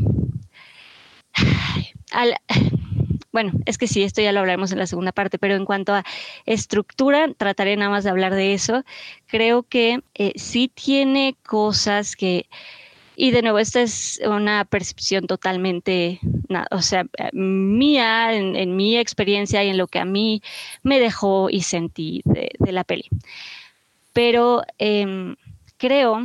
bueno, 3.32 3.54
es 3.66 3.78
que 3.78 3.88
sí, 3.88 4.04
esto 4.04 4.22
ya 4.22 4.32
lo 4.32 4.42
hablaremos 4.42 4.72
en 4.72 4.80
la 4.80 4.88
segunda 4.88 5.12
parte, 5.12 5.38
pero 5.40 5.56
en 5.56 5.66
cuanto 5.66 5.94
a 5.94 6.04
estructura, 6.46 7.34
trataré 7.38 7.76
nada 7.78 7.90
más 7.90 8.04
de 8.04 8.10
hablar 8.10 8.36
de 8.36 8.54
eso. 8.54 8.84
Creo 9.28 9.64
que 9.64 10.02
eh, 10.16 10.34
sí 10.36 10.70
tiene 10.74 11.36
cosas 11.44 12.16
que 12.16 12.48
y 13.16 13.30
de 13.30 13.44
nuevo, 13.44 13.60
esta 13.60 13.82
es 13.82 14.20
una 14.26 14.66
percepción 14.66 15.28
totalmente, 15.28 16.20
o 16.72 16.82
sea, 16.82 17.06
mía, 17.34 18.34
en, 18.34 18.76
mi 18.76 18.98
experiencia 18.98 19.64
y 19.64 19.70
en 19.70 19.78
lo 19.78 19.86
que 19.86 20.00
a 20.00 20.06
mí 20.06 20.42
me 20.82 21.00
dejó 21.00 21.50
y 21.52 21.62
sentí 21.62 22.22
de, 22.26 22.50
la 22.72 22.84
peli. 22.84 23.10
Pero 24.14 24.64
em, 24.78 25.36
creo 25.78 26.24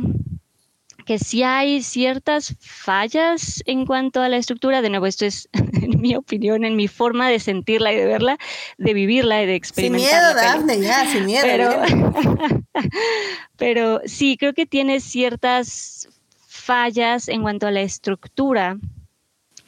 que 1.07 1.19
sí 1.19 1.41
hay 1.41 1.81
ciertas 1.81 2.53
fallas 2.59 3.63
en 3.65 3.85
cuanto 3.85 4.21
a 4.21 4.27
la 4.27 4.35
estructura. 4.35 4.81
De 4.81 4.89
nuevo, 4.89 5.05
esto 5.05 5.25
es 5.25 5.47
en 5.53 6.01
mi 6.01 6.15
opinión, 6.15 6.65
en 6.65 6.75
mi 6.75 6.89
forma 6.89 7.29
de 7.29 7.39
sentirla 7.39 7.93
y 7.93 7.95
de 7.95 8.05
verla, 8.05 8.37
de 8.77 8.93
vivirla 8.93 9.41
y 9.41 9.45
de 9.45 9.55
experimentarla. 9.55 10.41
Sin 10.41 10.67
miedo, 10.67 10.77
Dafne, 10.77 10.81
ya, 10.81 11.05
sin 11.09 11.25
miedo. 11.25 11.43
Pero, 11.43 12.61
pero 13.57 14.01
sí, 14.05 14.35
creo 14.37 14.53
que 14.53 14.65
tiene 14.65 14.99
ciertas 14.99 16.09
fallas 16.45 17.29
en 17.29 17.41
cuanto 17.41 17.67
a 17.67 17.71
la 17.71 17.81
estructura, 17.81 18.77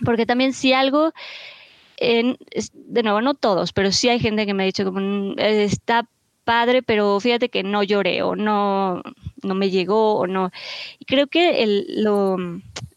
porque 0.03 0.25
también 0.25 0.51
si 0.51 0.73
algo, 0.73 1.13
de 1.97 3.03
nuevo, 3.03 3.21
no 3.21 3.33
todos, 3.33 3.71
pero 3.71 3.93
sí 3.93 4.09
hay 4.09 4.19
gente 4.19 4.45
que 4.45 4.53
me 4.53 4.63
ha 4.63 4.65
dicho 4.65 4.83
como 4.83 4.99
mm, 4.99 5.39
está 5.39 6.05
padre, 6.49 6.81
pero 6.81 7.19
fíjate 7.19 7.49
que 7.49 7.61
no 7.61 7.83
lloré 7.83 8.23
o 8.23 8.35
no, 8.35 9.03
no 9.43 9.53
me 9.53 9.69
llegó 9.69 10.15
o 10.15 10.25
no. 10.25 10.49
Y 10.97 11.05
creo 11.05 11.27
que 11.27 11.61
el, 11.61 11.85
lo, 12.03 12.37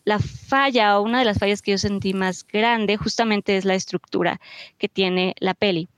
la 0.04 0.20
falla 0.20 0.98
o 0.98 1.02
una 1.02 1.18
de 1.18 1.26
las 1.26 1.38
fallas 1.38 1.60
que 1.60 1.72
yo 1.72 1.76
sentí 1.76 2.14
más 2.14 2.46
grande 2.46 2.96
justamente 2.96 3.58
es 3.58 3.66
la 3.66 3.74
estructura 3.74 4.40
que 4.78 4.88
tiene 4.88 5.34
la 5.38 5.52
peli. 5.52 5.90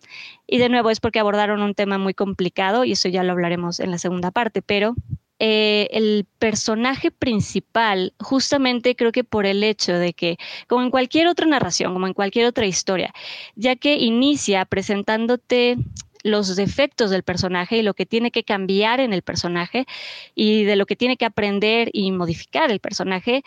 Y 0.49 0.59
de 0.59 0.69
nuevo 0.69 0.91
es 0.91 0.99
porque 0.99 1.21
abordaron 1.21 1.63
un 1.63 1.75
tema 1.75 1.97
muy 1.97 2.13
complicado 2.13 2.83
y 2.83 2.91
eso 2.91 3.09
ya 3.09 3.23
lo 3.23 3.31
hablaremos 3.31 3.79
en 3.79 3.93
la 3.93 3.99
segunda 3.99 4.33
parte, 4.33 4.61
pero 4.61 4.97
eh, 5.39 5.87
el 5.93 6.27
personaje 6.41 7.13
principal, 7.13 8.15
justamente 8.19 8.97
creo 8.97 9.13
que 9.13 9.23
por 9.23 9.47
el 9.47 9.63
hecho 9.63 9.93
de 9.93 10.13
que, 10.13 10.39
como 10.67 10.83
en 10.83 10.91
cualquier 10.91 11.29
otra 11.29 11.47
narración, 11.47 11.93
como 11.93 12.09
en 12.09 12.15
cualquier 12.15 12.47
otra 12.47 12.67
historia, 12.67 13.15
ya 13.55 13.77
que 13.77 13.95
inicia 13.95 14.65
presentándote 14.65 15.77
los 16.25 16.57
defectos 16.57 17.11
del 17.11 17.23
personaje 17.23 17.77
y 17.77 17.83
lo 17.83 17.95
que 17.95 18.07
tiene 18.07 18.33
que 18.33 18.43
cambiar 18.43 18.99
en 18.99 19.13
el 19.13 19.23
personaje 19.23 19.87
y 20.35 20.65
de 20.65 20.75
lo 20.75 20.87
que 20.87 20.97
tiene 20.97 21.17
que 21.17 21.27
aprender 21.27 21.91
y 21.93 22.11
modificar 22.11 22.73
el 22.73 22.81
personaje, 22.81 23.45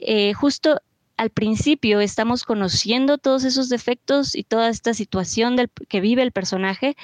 eh, 0.00 0.34
justo 0.34 0.82
al 1.16 1.30
principio 1.30 2.00
estamos 2.00 2.44
conociendo 2.44 3.16
todos 3.16 3.44
esos 3.44 3.68
defectos 3.68 4.34
y 4.34 4.42
toda 4.42 4.68
esta 4.68 4.92
situación 4.92 5.54
del, 5.54 5.70
que 5.88 6.00
vive 6.00 6.22
el 6.22 6.32
personaje 6.32 6.96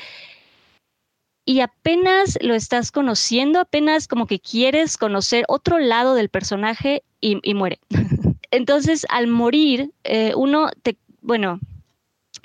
y 1.45 1.61
apenas 1.61 2.37
lo 2.43 2.55
estás 2.55 2.91
conociendo, 2.91 3.61
apenas 3.61 4.09
como 4.09 4.27
que 4.27 4.41
quieres 4.41 4.99
conocer 4.99 5.45
otro 5.47 5.79
lado 5.79 6.15
del 6.15 6.29
personaje 6.29 7.05
y, 7.21 7.55
muere. 7.55 7.79
Entonces, 8.51 9.07
al 9.09 9.29
morir, 9.29 9.93
eh, 10.03 10.33
uno 10.35 10.71
te, 10.83 10.97
bueno, 11.21 11.61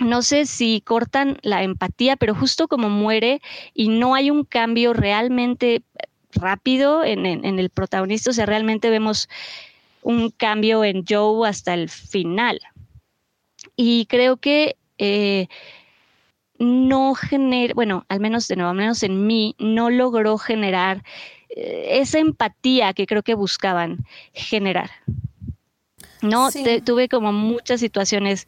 no 0.01 0.21
sé 0.21 0.45
si 0.45 0.81
cortan 0.81 1.37
la 1.41 1.63
empatía, 1.63 2.15
pero 2.17 2.35
justo 2.35 2.67
como 2.67 2.89
muere 2.89 3.41
y 3.73 3.89
no 3.89 4.15
hay 4.15 4.29
un 4.31 4.43
cambio 4.43 4.93
realmente 4.93 5.83
rápido 6.33 7.03
en, 7.03 7.25
el 7.25 7.69
protagonista, 7.69 8.29
o 8.29 8.33
sea, 8.33 8.45
realmente 8.45 8.89
vemos 8.89 9.29
un 10.01 10.29
cambio 10.31 10.83
en 10.83 11.05
Joe 11.07 11.47
hasta 11.47 11.73
el 11.73 11.89
final. 11.89 12.59
Y 13.75 14.05
creo 14.07 14.37
que 14.37 14.75
eh, 14.97 15.47
no 16.57 17.13
genera, 17.15 17.73
bueno, 17.73 18.05
al 18.09 18.19
menos 18.19 18.47
de 18.47 18.55
nuevo, 18.55 18.71
al 18.71 18.77
menos 18.77 19.03
en 19.03 19.27
mí, 19.27 19.55
no 19.59 19.89
logró 19.89 20.37
generar 20.37 21.03
eh, 21.49 21.99
esa 21.99 22.19
empatía 22.19 22.93
que 22.93 23.05
creo 23.05 23.23
que 23.23 23.35
buscaban 23.35 24.05
generar. 24.33 24.89
No, 26.21 26.49
tuve 26.85 27.09
como 27.09 27.33
muchas 27.33 27.79
situaciones 27.79 28.47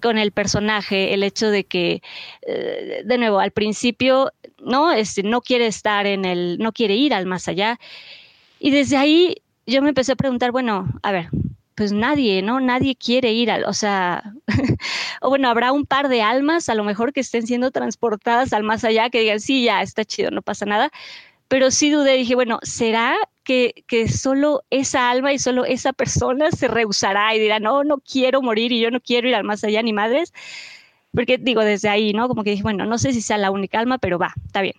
con 0.00 0.18
el 0.18 0.30
personaje, 0.32 1.14
el 1.14 1.22
hecho 1.22 1.50
de 1.50 1.64
que, 1.64 2.02
eh, 2.42 3.02
de 3.04 3.18
nuevo, 3.18 3.40
al 3.40 3.50
principio, 3.50 4.32
no, 4.60 4.92
este, 4.92 5.22
no 5.22 5.40
quiere 5.40 5.66
estar 5.66 6.06
en 6.06 6.24
el, 6.24 6.58
no 6.58 6.72
quiere 6.72 6.94
ir 6.94 7.14
al 7.14 7.26
más 7.26 7.48
allá. 7.48 7.78
Y 8.60 8.70
desde 8.70 8.96
ahí 8.96 9.42
yo 9.66 9.82
me 9.82 9.90
empecé 9.90 10.12
a 10.12 10.16
preguntar, 10.16 10.52
bueno, 10.52 10.88
a 11.02 11.12
ver, 11.12 11.28
pues 11.74 11.92
nadie, 11.92 12.42
¿no? 12.42 12.58
Nadie 12.60 12.96
quiere 12.96 13.32
ir 13.32 13.50
al, 13.50 13.64
o 13.64 13.72
sea, 13.72 14.34
o 15.20 15.28
bueno, 15.28 15.48
habrá 15.48 15.72
un 15.72 15.86
par 15.86 16.08
de 16.08 16.22
almas 16.22 16.68
a 16.68 16.74
lo 16.74 16.84
mejor 16.84 17.12
que 17.12 17.20
estén 17.20 17.46
siendo 17.46 17.70
transportadas 17.70 18.52
al 18.52 18.64
más 18.64 18.84
allá, 18.84 19.10
que 19.10 19.20
digan, 19.20 19.40
sí, 19.40 19.62
ya 19.64 19.82
está 19.82 20.04
chido, 20.04 20.30
no 20.30 20.42
pasa 20.42 20.66
nada. 20.66 20.90
Pero 21.48 21.70
sí 21.70 21.90
dudé, 21.90 22.14
dije, 22.16 22.34
bueno, 22.34 22.58
¿será 22.62 23.16
que, 23.48 24.08
solo 24.08 24.62
esa 24.70 25.10
alma 25.10 25.32
y 25.32 25.38
solo 25.38 25.64
esa 25.64 25.92
persona 25.94 26.50
se 26.50 26.68
rehusará 26.68 27.34
y 27.34 27.40
dirá, 27.40 27.58
no, 27.60 27.82
no 27.82 27.98
quiero 27.98 28.42
morir 28.42 28.72
y 28.72 28.80
yo 28.80 28.90
no 28.90 29.00
quiero 29.00 29.28
ir 29.28 29.34
al 29.34 29.44
más 29.44 29.64
allá 29.64 29.82
ni 29.82 29.92
madres? 29.92 30.34
Porque 31.14 31.38
digo, 31.38 31.62
desde 31.64 31.88
ahí, 31.88 32.12
¿no? 32.12 32.28
Como 32.28 32.44
que 32.44 32.50
dije, 32.50 32.62
bueno, 32.62 32.84
no 32.84 32.98
sé 32.98 33.12
si 33.12 33.22
sea 33.22 33.38
la 33.38 33.50
única 33.50 33.78
alma, 33.78 33.98
pero 33.98 34.18
va, 34.18 34.34
está 34.46 34.60
bien. 34.60 34.74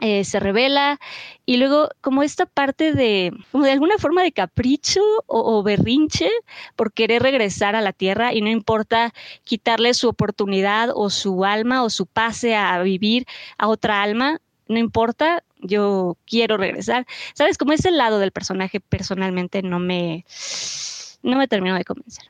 Eh, 0.00 0.24
se 0.24 0.40
revela 0.40 0.98
y 1.44 1.58
luego 1.58 1.90
como 2.00 2.22
esta 2.22 2.46
parte 2.46 2.92
de, 2.92 3.32
como 3.52 3.64
de 3.64 3.72
alguna 3.72 3.98
forma 3.98 4.22
de 4.22 4.32
capricho 4.32 5.02
o, 5.26 5.62
berrinche 5.62 6.30
por 6.76 6.92
querer 6.92 7.22
regresar 7.22 7.76
a 7.76 7.82
la 7.82 7.92
tierra 7.92 8.32
y 8.32 8.40
no 8.40 8.48
importa 8.48 9.12
quitarle 9.44 9.94
su 9.94 10.08
oportunidad 10.08 10.90
o 10.94 11.10
su 11.10 11.44
alma 11.44 11.82
o 11.82 11.90
su 11.90 12.06
pase 12.06 12.56
a 12.56 12.80
vivir 12.82 13.26
a 13.58 13.68
otra 13.68 14.02
alma, 14.02 14.40
no 14.68 14.78
importa, 14.78 15.44
yo 15.60 16.16
quiero 16.26 16.56
regresar. 16.56 17.06
¿Sabes? 17.34 17.58
Como 17.58 17.72
ese 17.72 17.90
lado 17.90 18.18
del 18.18 18.32
personaje 18.32 18.80
personalmente 18.80 19.62
no 19.62 19.78
me, 19.78 20.24
no 21.22 21.36
me 21.36 21.48
terminó 21.48 21.76
de 21.76 21.84
convencer. 21.84 22.24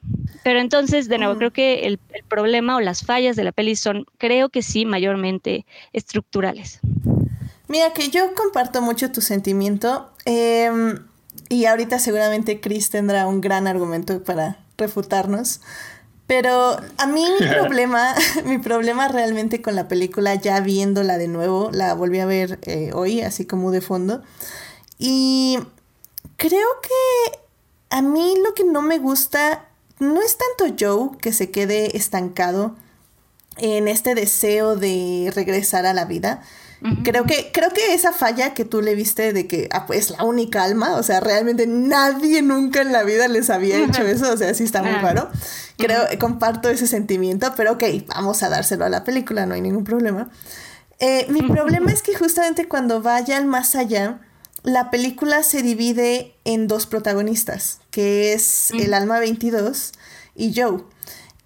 Pero 0.44 0.60
entonces, 0.60 1.08
de 1.08 1.18
nuevo, 1.18 1.34
mm. 1.34 1.38
creo 1.38 1.52
que 1.52 1.86
el, 1.86 2.00
el, 2.10 2.24
problema 2.24 2.76
o 2.76 2.80
las 2.80 3.04
fallas 3.04 3.36
de 3.36 3.44
la 3.44 3.52
peli 3.52 3.76
son, 3.76 4.06
creo 4.18 4.48
que 4.48 4.62
sí, 4.62 4.84
mayormente 4.84 5.66
estructurales. 5.92 6.80
Mira, 7.68 7.92
que 7.92 8.10
yo 8.10 8.34
comparto 8.34 8.82
mucho 8.82 9.10
tu 9.12 9.20
sentimiento. 9.20 10.10
Em, 10.24 10.98
y 11.48 11.64
ahorita 11.64 11.98
seguramente 11.98 12.60
Chris 12.60 12.90
tendrá 12.90 13.26
un 13.26 13.40
gran 13.40 13.66
argumento 13.66 14.22
para 14.22 14.58
refutarnos. 14.76 15.60
Pero 16.26 16.76
a 16.98 17.06
mí 17.06 17.24
mi 17.40 17.46
problema, 17.50 18.14
mi 18.44 18.58
problema 18.58 19.08
realmente 19.08 19.62
con 19.62 19.74
la 19.74 19.88
película, 19.88 20.34
ya 20.34 20.60
viéndola 20.60 21.18
de 21.18 21.28
nuevo, 21.28 21.70
la 21.72 21.94
volví 21.94 22.20
a 22.20 22.26
ver 22.26 22.58
eh, 22.62 22.90
hoy, 22.94 23.20
así 23.22 23.44
como 23.44 23.70
de 23.70 23.80
fondo. 23.80 24.22
Y 24.98 25.58
creo 26.36 26.68
que 26.82 27.38
a 27.90 28.02
mí 28.02 28.34
lo 28.44 28.54
que 28.54 28.64
no 28.64 28.82
me 28.82 28.98
gusta 28.98 29.68
no 29.98 30.20
es 30.22 30.36
tanto 30.38 30.74
Joe 30.78 31.18
que 31.18 31.32
se 31.32 31.50
quede 31.50 31.96
estancado 31.96 32.74
en 33.58 33.88
este 33.88 34.14
deseo 34.14 34.76
de 34.76 35.30
regresar 35.34 35.86
a 35.86 35.92
la 35.92 36.04
vida, 36.04 36.42
Creo 37.04 37.24
que, 37.24 37.50
creo 37.52 37.70
que 37.70 37.94
esa 37.94 38.12
falla 38.12 38.54
que 38.54 38.64
tú 38.64 38.82
le 38.82 38.96
viste 38.96 39.32
de 39.32 39.46
que 39.46 39.68
ah, 39.72 39.86
pues 39.86 40.10
la 40.10 40.24
única 40.24 40.64
alma, 40.64 40.96
o 40.96 41.02
sea, 41.04 41.20
realmente 41.20 41.66
nadie 41.68 42.42
nunca 42.42 42.82
en 42.82 42.92
la 42.92 43.04
vida 43.04 43.28
les 43.28 43.50
había 43.50 43.78
hecho 43.84 44.02
eso, 44.02 44.32
o 44.32 44.36
sea, 44.36 44.52
sí 44.54 44.64
está 44.64 44.82
muy 44.82 44.92
raro. 44.92 45.30
Creo, 45.78 46.02
comparto 46.18 46.68
ese 46.68 46.88
sentimiento, 46.88 47.52
pero 47.56 47.72
ok, 47.72 47.84
vamos 48.08 48.42
a 48.42 48.48
dárselo 48.48 48.84
a 48.84 48.88
la 48.88 49.04
película, 49.04 49.46
no 49.46 49.54
hay 49.54 49.60
ningún 49.60 49.84
problema. 49.84 50.28
Eh, 50.98 51.26
mi 51.28 51.42
problema 51.42 51.92
es 51.92 52.02
que 52.02 52.14
justamente 52.14 52.66
cuando 52.66 53.00
vaya 53.00 53.36
al 53.36 53.46
más 53.46 53.74
allá, 53.74 54.20
la 54.62 54.90
película 54.90 55.42
se 55.42 55.62
divide 55.62 56.34
en 56.44 56.68
dos 56.68 56.86
protagonistas, 56.86 57.80
que 57.90 58.32
es 58.32 58.70
el 58.72 58.94
alma 58.94 59.18
22 59.18 59.92
y 60.34 60.52
Joe. 60.54 60.84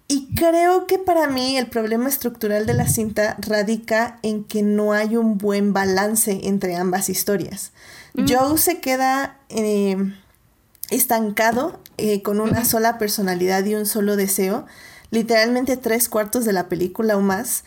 Y 0.09 0.33
creo 0.35 0.87
que 0.87 0.99
para 0.99 1.27
mí 1.27 1.57
el 1.57 1.67
problema 1.67 2.07
estructural 2.07 2.65
de 2.65 2.73
la 2.73 2.87
cinta 2.87 3.35
radica 3.39 4.19
en 4.23 4.45
que 4.45 4.61
no 4.61 4.93
hay 4.93 5.17
un 5.17 5.37
buen 5.37 5.73
balance 5.73 6.39
entre 6.43 6.77
ambas 6.77 7.09
historias. 7.09 7.71
Joe 8.15 8.57
se 8.57 8.79
queda 8.79 9.37
eh, 9.49 9.97
estancado 10.89 11.79
eh, 11.97 12.21
con 12.21 12.39
una 12.39 12.63
sola 12.65 12.97
personalidad 12.97 13.65
y 13.65 13.75
un 13.75 13.85
solo 13.85 14.15
deseo, 14.15 14.65
literalmente 15.11 15.77
tres 15.77 16.09
cuartos 16.09 16.45
de 16.45 16.53
la 16.53 16.69
película 16.69 17.17
o 17.17 17.21
más. 17.21 17.63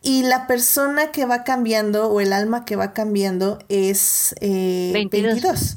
y 0.00 0.22
la 0.22 0.46
persona 0.46 1.10
que 1.10 1.24
va 1.24 1.42
cambiando 1.42 2.08
o 2.08 2.20
el 2.20 2.32
alma 2.32 2.64
que 2.64 2.76
va 2.76 2.92
cambiando 2.92 3.58
es 3.68 4.34
eh, 4.40 4.92
22. 4.94 5.76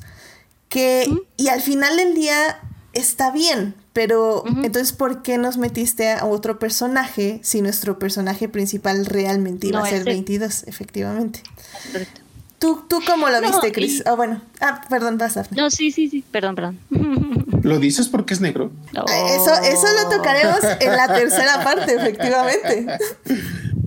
Que, 0.70 1.12
y 1.38 1.48
al 1.48 1.62
final 1.62 1.98
del 1.98 2.14
día 2.14 2.60
está 2.94 3.32
bien, 3.32 3.76
pero 3.94 4.44
entonces, 4.64 4.94
¿por 4.94 5.22
qué 5.22 5.38
nos 5.38 5.58
metiste 5.58 6.12
a 6.12 6.26
otro 6.26 6.60
personaje 6.60 7.40
si 7.44 7.62
nuestro 7.62 8.00
personaje 8.00 8.48
principal 8.48 9.06
realmente 9.06 9.68
iba 9.68 9.84
a 9.84 9.86
ser 9.86 10.06
22, 10.06 10.64
efectivamente? 10.68 11.42
¿Tú, 12.58 12.84
¿Tú 12.88 13.02
cómo 13.06 13.28
lo 13.28 13.42
viste, 13.42 13.72
Chris? 13.72 14.04
Ah, 14.06 14.14
bueno. 14.14 14.42
Ah, 14.60 14.82
perdón, 14.88 15.18
vas 15.18 15.36
a... 15.36 15.46
No, 15.52 15.70
sí, 15.70 15.92
sí, 15.92 16.08
sí, 16.10 16.24
perdón, 16.32 16.56
perdón. 16.56 16.80
¿Lo 17.64 17.80
dices 17.80 18.08
porque 18.08 18.34
es 18.34 18.40
negro? 18.40 18.72
Eso, 18.94 19.54
eso 19.64 19.88
lo 20.04 20.10
tocaremos 20.16 20.60
en 20.80 20.96
la 20.96 21.08
tercera 21.08 21.64
parte, 21.64 21.96
efectivamente. 21.96 22.88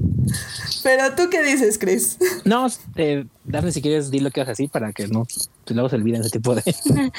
Pero 0.84 1.14
tú 1.16 1.30
qué 1.30 1.42
dices, 1.42 1.78
Chris? 1.78 2.18
No, 2.44 2.66
eh, 2.96 3.24
Dafne, 3.44 3.72
si 3.72 3.80
quieres, 3.80 4.10
di 4.10 4.20
lo 4.20 4.30
que 4.30 4.42
haces 4.42 4.52
así 4.52 4.68
para 4.68 4.92
que 4.92 5.08
no 5.08 5.26
luego 5.70 5.88
se 5.88 5.96
olviden 5.96 6.20
ese 6.20 6.30
tipo 6.30 6.54
de. 6.54 6.62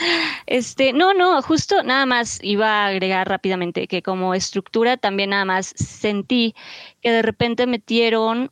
este, 0.45 0.93
no, 0.93 1.15
no, 1.15 1.41
justo 1.41 1.82
nada 1.82 2.06
más 2.06 2.39
iba 2.43 2.84
a 2.84 2.88
agregar 2.88 3.28
rápidamente 3.28 3.88
que 3.88 4.04
como 4.04 4.36
estructura 4.36 4.97
también 4.97 5.32
nada 5.32 5.45
más 5.45 5.73
sentí 5.75 6.54
que 7.01 7.12
de 7.12 7.23
repente 7.23 7.65
metieron 7.65 8.51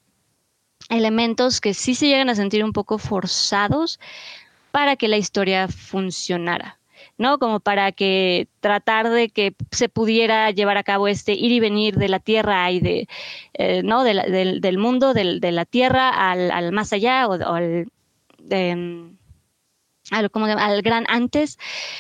elementos 0.90 1.62
que 1.62 1.76
sí 1.76 1.94
se 1.94 2.08
llegan 2.08 2.30
a 2.30 2.36
sentir 2.36 2.64
un 2.64 2.74
poco 2.74 2.98
forzados 2.98 4.00
para 4.72 4.96
que 4.96 5.08
la 5.08 5.18
historia 5.18 5.68
funcionara. 5.68 6.80
¿No? 7.24 7.40
Como 7.40 7.62
para 7.62 7.94
que 7.94 8.50
tratar 8.60 9.10
de 9.10 9.30
que 9.30 9.56
se 9.72 9.88
pudiera 9.88 10.52
llevar 10.52 10.76
a 10.78 10.84
cabo 10.84 11.08
este 11.08 11.32
ir 11.32 11.54
y 11.54 11.62
venir 11.62 11.96
de 11.96 12.10
la 12.10 12.20
Tierra 12.20 12.70
y 12.70 12.82
de, 12.82 13.08
eh, 13.54 13.82
¿no? 13.82 14.04
del, 14.04 14.78
mundo, 14.78 15.14
de 15.14 15.52
la 15.54 15.64
Tierra 15.64 16.10
al, 16.10 16.74
más 16.74 16.92
allá 16.92 17.26
o, 17.30 17.34
al, 17.54 17.88
como 20.32 20.48
al 20.48 20.82
gran 20.82 21.06
antes. 21.08 21.58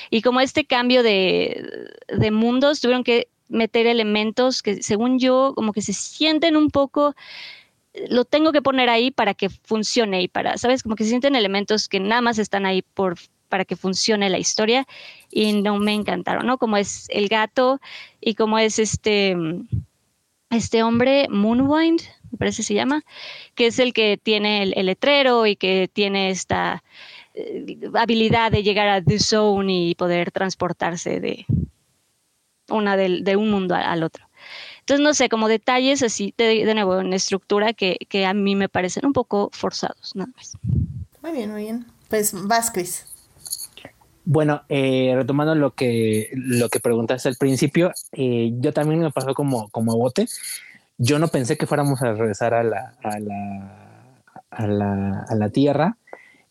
Y 0.09 0.21
como 0.21 0.41
este 0.41 0.65
cambio 0.65 1.03
de, 1.03 1.89
de 2.09 2.31
mundos, 2.31 2.81
tuvieron 2.81 3.05
que 3.05 3.29
meter 3.47 3.88
elementos 3.88 4.62
que 4.62 4.83
según 4.83 5.19
yo 5.19 5.53
como 5.55 5.71
que 5.71 5.81
se 5.81 5.93
sienten 5.93 6.57
un 6.57 6.69
poco 6.69 7.15
lo 8.09 8.25
tengo 8.25 8.51
que 8.51 8.62
poner 8.62 8.89
ahí 8.89 9.12
para 9.12 9.33
que 9.36 9.49
funcione 9.49 10.23
y 10.23 10.27
para, 10.27 10.57
¿sabes? 10.57 10.83
Como 10.83 10.95
que 10.95 11.03
se 11.03 11.12
sienten 11.12 11.36
elementos 11.36 11.88
que 11.88 11.99
nada 11.99 12.21
más 12.21 12.39
están 12.39 12.65
ahí 12.65 12.81
por 12.81 13.17
para 13.53 13.65
que 13.65 13.75
funcione 13.75 14.31
la 14.31 14.39
historia 14.39 14.87
y 15.29 15.61
no 15.61 15.77
me 15.77 15.93
encantaron, 15.93 16.47
¿no? 16.47 16.57
Como 16.57 16.75
es 16.75 17.05
el 17.09 17.27
gato 17.29 17.79
y 18.19 18.33
como 18.33 18.57
es 18.57 18.79
este, 18.79 19.37
este 20.49 20.81
hombre, 20.81 21.27
Moonwind, 21.29 22.01
me 22.31 22.37
parece 22.39 22.63
se 22.63 22.73
llama, 22.73 23.05
que 23.53 23.67
es 23.67 23.77
el 23.77 23.93
que 23.93 24.17
tiene 24.17 24.63
el, 24.63 24.87
letrero 24.87 25.45
y 25.45 25.55
que 25.55 25.87
tiene 25.87 26.31
esta 26.31 26.83
eh, 27.35 27.77
habilidad 27.93 28.51
de 28.51 28.63
llegar 28.63 28.87
a 28.87 29.03
The 29.03 29.19
Zone 29.19 29.89
y 29.89 29.93
poder 29.93 30.31
transportarse 30.31 31.19
de, 31.19 31.45
una 32.69 32.97
de 32.97 33.35
un 33.35 33.51
mundo 33.51 33.75
al 33.75 34.01
otro. 34.01 34.27
Entonces, 34.79 35.03
no 35.03 35.13
sé, 35.13 35.29
como 35.29 35.47
detalles 35.47 36.01
así, 36.01 36.33
de, 36.39 36.73
nuevo, 36.73 37.01
en 37.01 37.13
estructura 37.13 37.73
que, 37.73 37.99
que, 38.09 38.25
a 38.25 38.33
mí 38.33 38.55
me 38.55 38.67
parecen 38.67 39.05
un 39.05 39.13
poco 39.13 39.51
forzados, 39.53 40.15
nada 40.15 40.31
más. 40.35 40.57
Muy 41.21 41.33
bien, 41.33 41.51
muy 41.51 41.61
bien. 41.61 41.85
Pues 42.09 42.33
vas, 42.33 42.71
Chris. 42.71 43.12
Bueno, 44.25 44.63
eh, 44.69 45.13
retomando 45.15 45.53
lo 45.55 45.71
que, 45.71 46.29
lo 46.33 46.69
que 46.69 46.79
preguntaste 46.79 47.27
al 47.27 47.36
principio, 47.36 47.91
eh, 48.13 48.51
yo 48.59 48.71
también 48.71 49.01
me 49.01 49.12
pasó 49.12 49.33
como, 49.33 49.69
como 49.69 49.97
bote. 49.97 50.27
Yo 50.97 51.19
no 51.19 51.27
pensé 51.27 51.57
que 51.57 51.67
fuéramos 51.67 52.01
a 52.01 52.13
regresar 52.13 52.53
a 52.53 52.63
la, 52.63 52.95
a 53.03 53.19
la, 53.19 54.23
a 54.49 54.67
la, 54.67 55.25
a 55.27 55.36
la 55.36 55.49
Tierra. 55.49 55.97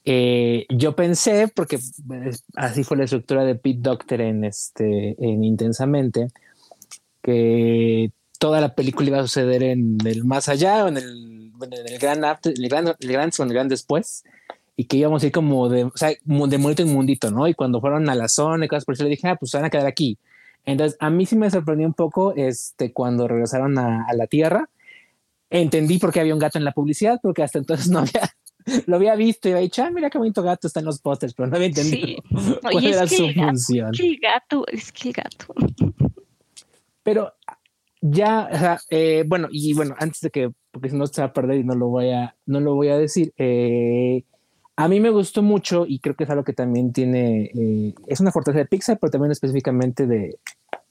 Eh, 0.05 0.67
yo 0.69 0.95
pensé, 0.97 1.49
porque 1.49 1.79
pues, 2.07 2.45
así 2.57 2.85
fue 2.85 2.99
la 2.99 3.05
estructura 3.05 3.45
de 3.45 3.55
Pete 3.55 3.79
Doctor 3.81 4.21
en, 4.21 4.45
este, 4.45 5.17
en 5.19 5.45
Intensamente, 5.45 6.29
que 7.23 8.11
toda 8.39 8.61
la 8.61 8.75
película 8.75 9.09
iba 9.09 9.19
a 9.21 9.23
suceder 9.23 9.63
en 9.63 9.97
el 10.05 10.25
más 10.25 10.49
allá 10.49 10.89
en 10.89 10.97
el, 10.97 11.53
en 11.63 11.73
el 11.73 11.99
gran, 11.99 12.25
el 12.25 12.69
gran, 12.69 12.89
el 12.89 13.13
gran, 13.13 13.31
el 13.39 13.53
gran 13.53 13.69
después 13.69 14.25
y 14.77 14.85
que 14.85 14.97
íbamos 14.97 15.23
a 15.23 15.27
ir 15.27 15.33
como 15.33 15.69
de, 15.69 15.85
o 15.85 15.93
sea, 15.95 16.09
de 16.11 16.19
mundito 16.25 16.83
en 16.83 16.93
mundito, 16.93 17.31
¿no? 17.31 17.47
Y 17.47 17.55
cuando 17.55 17.81
fueron 17.81 18.09
a 18.09 18.15
la 18.15 18.29
zona 18.29 18.65
y 18.65 18.69
cosas 18.69 18.85
por 18.85 18.95
eso, 18.95 19.05
le 19.05 19.11
dije, 19.11 19.29
ah, 19.29 19.37
pues 19.37 19.51
se 19.51 19.59
van 19.59 19.67
a 19.67 19.71
quedar 19.71 19.87
aquí. 19.87 20.19
Entonces, 20.65 20.97
a 21.01 21.11
mí 21.11 21.27
sí 21.27 21.37
me 21.37 21.51
sorprendió 21.51 21.87
un 21.87 21.95
poco 21.95 22.35
este, 22.37 22.93
cuando 22.93 23.29
regresaron 23.29 23.79
a, 23.79 24.07
la 24.15 24.27
Tierra. 24.27 24.69
Entendí 25.51 25.99
por 25.99 26.13
qué 26.13 26.21
había 26.21 26.35
un 26.35 26.41
gato 26.41 26.59
en 26.59 26.65
la 26.65 26.73
publicidad, 26.73 27.21
porque 27.23 27.43
hasta 27.43 27.59
entonces 27.59 27.89
no 27.91 27.99
había, 28.01 28.31
lo 28.87 28.97
había 28.97 29.15
visto 29.17 29.49
y 29.49 29.53
había 29.53 29.63
dicho, 29.63 29.83
ah, 29.83 29.91
mira 29.91 30.09
qué 30.09 30.19
bonito 30.19 30.43
gato 30.43 30.67
está 30.67 30.81
en 30.81 30.87
los 30.87 31.01
pósters, 31.01 31.35
pero 31.35 31.49
no 31.49 31.57
había 31.57 31.69
entendido 31.69 32.23
cuál 32.63 32.87
era 32.87 33.07
su 33.07 33.29
función. 33.31 33.91
Es 33.93 34.01
que 34.01 34.07
el 34.07 34.19
gato, 34.19 34.67
es 34.69 34.93
que 34.93 35.09
el 35.09 35.15
gato. 35.15 35.55
Pero 37.03 37.33
ya, 38.01 38.49
o 38.51 38.59
sea, 38.59 38.81
eh, 38.89 39.25
bueno, 39.27 39.49
y 39.51 39.75
bueno, 39.75 39.95
antes 39.99 40.21
de 40.21 40.31
que, 40.31 40.51
porque 40.71 40.91
si 40.91 40.97
no 40.97 41.07
se 41.07 41.21
va 41.21 41.29
a 41.29 41.33
perder 41.33 41.59
y 41.59 41.65
no 41.65 41.75
lo 41.75 41.89
voy 41.89 42.11
a, 42.11 42.37
no 42.47 42.61
lo 42.61 42.75
voy 42.75 42.89
a 42.89 42.97
decir, 42.97 43.35
eh, 43.37 44.25
a 44.77 44.89
mí 44.89 45.01
me 45.01 45.11
gustó 45.11 45.43
mucho 45.43 45.85
y 45.87 45.99
creo 45.99 46.17
que 46.17 46.25
es 46.25 46.31
algo 46.31 46.45
que 46.45 46.53
también 46.53 46.93
tiene, 46.93 47.51
eh, 47.55 47.95
es 48.07 48.21
una 48.21 48.33
fortaleza 48.33 48.61
de 48.61 48.69
Pixar, 48.69 48.99
pero 48.99 49.11
también 49.11 49.33
específicamente 49.33 50.07
de, 50.07 50.39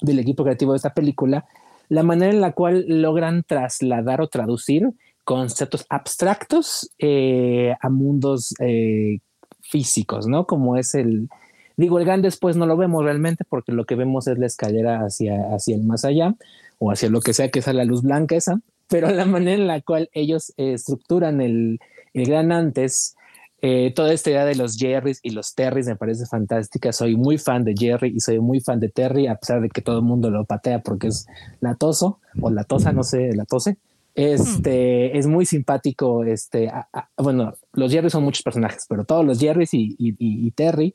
del 0.02 0.20
equipo 0.20 0.44
creativo 0.44 0.74
de 0.74 0.78
esta 0.78 0.94
película, 0.94 1.46
la 1.90 2.04
manera 2.04 2.32
en 2.32 2.42
la 2.42 2.54
cual 2.54 2.86
logran 2.88 3.44
trasladar 3.44 4.22
o 4.22 4.28
traducir 4.28 4.90
conceptos 5.24 5.86
abstractos 5.90 6.92
eh, 7.00 7.76
a 7.80 7.90
mundos 7.90 8.54
eh, 8.60 9.20
físicos, 9.62 10.28
¿no? 10.28 10.46
Como 10.46 10.78
es 10.78 10.96
el, 10.96 11.30
digo, 11.76 12.00
el 12.00 12.06
gran 12.06 12.22
después 12.22 12.56
no 12.56 12.66
lo 12.66 12.78
vemos 12.78 13.04
realmente 13.04 13.44
porque 13.48 13.72
lo 13.72 13.86
que 13.86 13.96
vemos 13.96 14.28
es 14.28 14.38
la 14.38 14.46
escalera 14.46 15.00
hacia, 15.00 15.54
hacia 15.54 15.76
el 15.76 15.84
más 15.84 16.06
allá 16.06 16.36
o 16.80 16.92
hacia 16.92 17.10
lo 17.10 17.20
que 17.20 17.34
sea 17.34 17.50
que 17.50 17.60
es 17.60 17.68
la 17.68 17.84
luz 17.84 18.04
blanca 18.04 18.36
esa, 18.36 18.62
pero 18.88 19.10
la 19.10 19.26
manera 19.26 19.54
en 19.54 19.68
la 19.68 19.82
cual 19.82 20.10
ellos 20.14 20.54
estructuran 20.58 21.42
el, 21.42 21.80
el 22.14 22.26
gran 22.26 22.52
antes, 22.52 23.16
eh, 23.62 23.94
toda 23.96 24.12
esta 24.12 24.32
idea 24.32 24.46
de 24.46 24.56
los 24.56 24.76
Jerrys 24.76 25.20
y 25.22 25.32
los 25.32 25.54
Terrys 25.54 25.88
me 25.88 25.96
parece 25.96 26.26
fantástica. 26.26 26.92
Soy 26.92 27.16
muy 27.16 27.38
fan 27.38 27.64
de 27.64 27.76
Jerry 27.78 28.14
y 28.16 28.20
soy 28.20 28.40
muy 28.40 28.60
fan 28.60 28.80
de 28.80 28.90
Terry, 28.90 29.28
a 29.28 29.36
pesar 29.36 29.62
de 29.62 29.70
que 29.70 29.82
todo 29.82 29.98
el 29.98 30.04
mundo 30.04 30.32
lo 30.32 30.46
patea 30.46 30.80
porque 30.80 31.08
es 31.08 31.28
latoso 31.60 32.20
o 32.42 32.50
latosa, 32.50 32.92
no 32.92 33.04
sé, 33.04 33.36
la 33.36 33.46
tose. 33.46 33.78
Este 34.14 35.18
es 35.18 35.28
muy 35.28 35.46
simpático. 35.46 36.24
Este, 36.24 36.72
bueno, 37.18 37.54
los 37.74 37.92
Jerrys 37.92 38.12
son 38.12 38.24
muchos 38.24 38.44
personajes, 38.44 38.86
pero 38.90 39.06
todos 39.06 39.24
los 39.26 39.40
Jerrys 39.40 39.70
y, 39.74 40.52
Terry, 40.52 40.94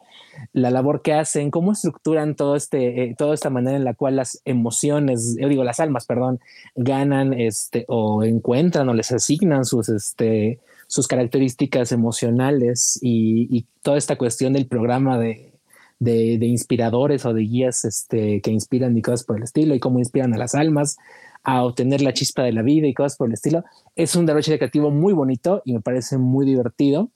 la 0.53 0.71
labor 0.71 1.03
que 1.03 1.15
hacen, 1.15 1.51
cómo 1.51 1.73
estructuran 1.73 2.35
todo 2.35 2.57
este, 2.57 3.05
eh, 3.05 3.15
toda 3.17 3.35
esta 3.35 3.49
manera 3.49 3.77
en 3.77 3.85
la 3.85 3.95
cual 3.95 4.17
las 4.17 4.43
emociones, 4.45 5.37
yo 5.41 5.49
digo, 5.49 5.65
las 5.65 5.81
almas, 5.81 6.05
perdón, 6.05 6.41
ganan 6.75 7.33
este 7.33 7.85
o 7.89 8.23
encuentran 8.25 8.89
o 8.89 8.95
les 8.95 9.13
asignan 9.13 9.65
sus, 9.65 9.89
este, 9.89 10.59
sus 10.87 11.09
características 11.09 11.93
emocionales 11.93 12.99
y, 13.03 13.67
toda 13.83 13.99
esta 13.99 14.17
cuestión 14.17 14.53
del 14.53 14.67
programa 14.67 15.19
de, 15.19 15.53
inspiradores 16.01 17.25
o 17.25 17.33
de 17.33 17.43
guías 17.43 17.85
este, 17.85 18.41
que 18.41 18.51
inspiran 18.51 18.97
y 18.97 19.03
cosas 19.03 19.25
por 19.25 19.37
el 19.37 19.45
estilo 19.45 19.75
y 19.75 19.81
cómo 19.81 20.01
inspiran 20.01 20.35
a 20.35 20.39
las 20.39 20.57
almas 20.57 20.97
a 21.45 21.65
obtener 21.65 22.03
la 22.03 22.13
chispa 22.13 22.43
de 22.43 22.53
la 22.53 22.63
vida 22.63 22.89
y 22.89 22.95
cosas 22.95 23.17
por 23.17 23.29
el 23.29 23.35
estilo. 23.35 23.65
Es 23.95 24.17
un 24.17 24.27
derroche 24.27 24.59
creativo 24.59 24.91
muy 24.91 25.13
bonito 25.13 25.63
y 25.65 25.75
me 25.75 25.81
parece 25.81 26.19
muy 26.19 26.45
divertido. 26.45 27.11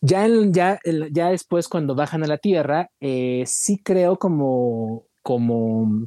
Ya, 0.00 0.28
ya, 0.50 0.78
ya 1.10 1.30
después 1.30 1.66
cuando 1.66 1.96
bajan 1.96 2.22
a 2.22 2.28
la 2.28 2.38
Tierra, 2.38 2.90
eh, 3.00 3.42
sí 3.46 3.80
creo 3.82 4.18
como, 4.18 5.04
como, 5.22 6.06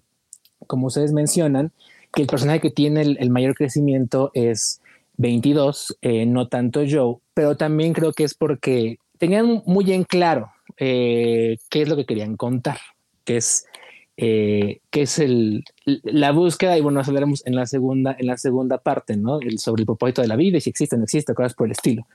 como 0.65 0.87
ustedes 0.87 1.11
mencionan, 1.11 1.73
que 2.13 2.21
el 2.21 2.27
personaje 2.29 2.61
que 2.61 2.71
tiene 2.71 3.01
el 3.01 3.29
mayor 3.29 3.53
crecimiento 3.55 4.31
es 4.33 4.79
22, 5.17 5.97
eh, 6.01 6.25
no 6.25 6.47
tanto 6.47 6.81
Joe, 6.89 7.17
pero 7.33 7.57
también 7.57 7.93
creo 7.93 8.13
que 8.13 8.23
es 8.23 8.33
porque 8.33 8.97
tenían 9.17 9.63
muy 9.65 9.91
en 9.91 10.03
claro 10.03 10.51
eh, 10.77 11.57
qué 11.69 11.81
es 11.81 11.89
lo 11.89 11.95
que 11.95 12.05
querían 12.05 12.37
contar, 12.37 12.77
que 13.25 13.37
es, 13.37 13.65
eh, 14.15 14.79
es 14.91 15.19
el, 15.19 15.63
la 15.85 16.31
búsqueda, 16.31 16.77
y 16.77 16.81
bueno, 16.81 17.01
hablaremos 17.03 17.45
en 17.47 17.55
la 17.55 17.65
segunda, 17.65 18.15
en 18.17 18.27
la 18.27 18.37
segunda 18.37 18.77
parte, 18.77 19.17
¿no? 19.17 19.39
El, 19.41 19.57
sobre 19.57 19.81
el 19.81 19.85
propósito 19.87 20.21
de 20.21 20.27
la 20.27 20.35
vida 20.35 20.59
si 20.59 20.69
existe 20.69 20.95
o 20.95 20.99
no 20.99 21.05
existe, 21.05 21.33
cosas 21.33 21.55
por 21.55 21.67
el 21.67 21.71
estilo. 21.71 22.07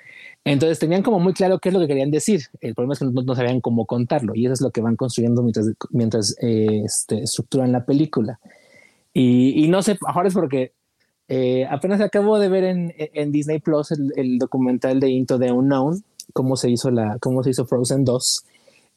Entonces 0.44 0.78
tenían 0.78 1.02
como 1.02 1.18
muy 1.18 1.32
claro 1.32 1.58
qué 1.58 1.70
es 1.70 1.74
lo 1.74 1.80
que 1.80 1.88
querían 1.88 2.10
decir. 2.10 2.42
El 2.60 2.74
problema 2.74 2.94
es 2.94 3.00
que 3.00 3.06
no, 3.06 3.34
sabían 3.34 3.60
cómo 3.60 3.86
contarlo 3.86 4.34
y 4.34 4.44
eso 4.44 4.54
es 4.54 4.60
lo 4.60 4.70
que 4.70 4.80
van 4.80 4.96
construyendo 4.96 5.42
mientras, 5.42 5.66
mientras 5.90 6.36
este, 6.40 7.22
estructuran 7.22 7.72
la 7.72 7.84
película. 7.84 8.38
Y, 9.12 9.64
y 9.64 9.68
no 9.68 9.82
sé, 9.82 9.98
ahora 10.06 10.28
es 10.28 10.34
porque 10.34 10.72
eh, 11.34 11.66
apenas 11.70 12.02
acabo 12.02 12.38
de 12.38 12.50
ver 12.50 12.62
en, 12.62 13.32
Disney 13.32 13.58
Plus 13.58 13.90
el, 13.90 14.36
documental 14.38 15.00
de 15.00 15.08
Into 15.08 15.38
the 15.38 15.50
Unknown, 15.50 16.04
cómo 16.34 16.56
se 16.56 16.68
hizo, 16.68 16.90
la, 16.90 17.16
cómo 17.20 17.42
se 17.42 17.48
hizo 17.48 17.64
Frozen 17.64 18.04
2. 18.04 18.44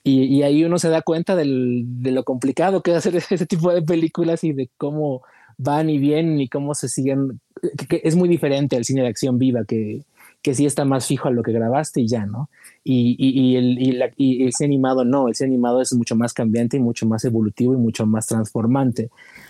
Y, 0.04 0.42
ahí 0.42 0.66
uno 0.66 0.78
se 0.78 0.90
da 0.90 1.02
cuenta 1.02 1.38
de 1.38 1.46
lo 1.46 2.24
complicado 2.26 2.84
que 2.84 2.92
es 2.92 2.98
hacer 2.98 3.16
ese 3.30 3.46
tipo 3.46 3.72
de 3.72 3.84
películas 3.84 4.44
y 4.44 4.52
de 4.52 4.70
cómo 4.78 5.22
van 5.58 5.90
y 5.90 5.98
vienen 5.98 6.42
y 6.42 6.50
cómo 6.50 6.76
se 6.76 6.90
siguen, 6.90 7.40
que, 7.88 8.02
es 8.04 8.18
muy 8.18 8.28
diferente 8.28 8.76
al 8.76 8.84
cine 8.84 9.04
de 9.04 9.08
acción 9.08 9.40
viva 9.40 9.64
que, 9.64 10.04
que 10.42 10.54
sí 10.54 10.66
está 10.66 10.84
más 10.84 11.08
fijo 11.08 11.30
a 11.30 11.32
lo 11.32 11.42
que 11.42 11.54
grabaste 11.54 12.02
y 12.02 12.10
ya, 12.10 12.26
¿no? 12.26 12.50
Y, 12.84 13.16
y, 13.18 13.56
el, 13.56 13.82
y, 13.82 13.94
la, 13.94 14.12
y 14.18 14.44
el 14.44 14.52
cine 14.52 14.76
animado 14.76 15.06
no, 15.06 15.30
el 15.30 15.36
cine 15.36 15.52
animado 15.52 15.82
es 15.82 15.94
mucho 15.94 16.18
más 16.18 16.34
cambiante 16.34 16.76
y 16.76 16.82
mucho 16.82 17.06
más 17.06 17.24
evolutivo 17.24 17.74
y 17.74 17.78
mucho 17.78 18.06
más 18.06 18.28
transformante 18.28 19.10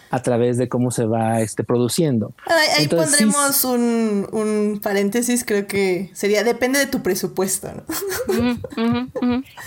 a 0.09 0.21
través 0.21 0.57
de 0.57 0.69
cómo 0.69 0.91
se 0.91 1.05
va 1.05 1.41
este, 1.41 1.63
produciendo. 1.63 2.33
Ahí, 2.77 2.87
pondremos 2.87 3.63
un, 3.65 4.27
un, 4.31 4.79
paréntesis, 4.81 5.43
creo 5.43 5.67
que 5.67 6.09
sería, 6.13 6.43
depende 6.43 6.79
de 6.79 6.87
tu 6.87 7.01
presupuesto. 7.01 7.69
¿no? 7.73 9.01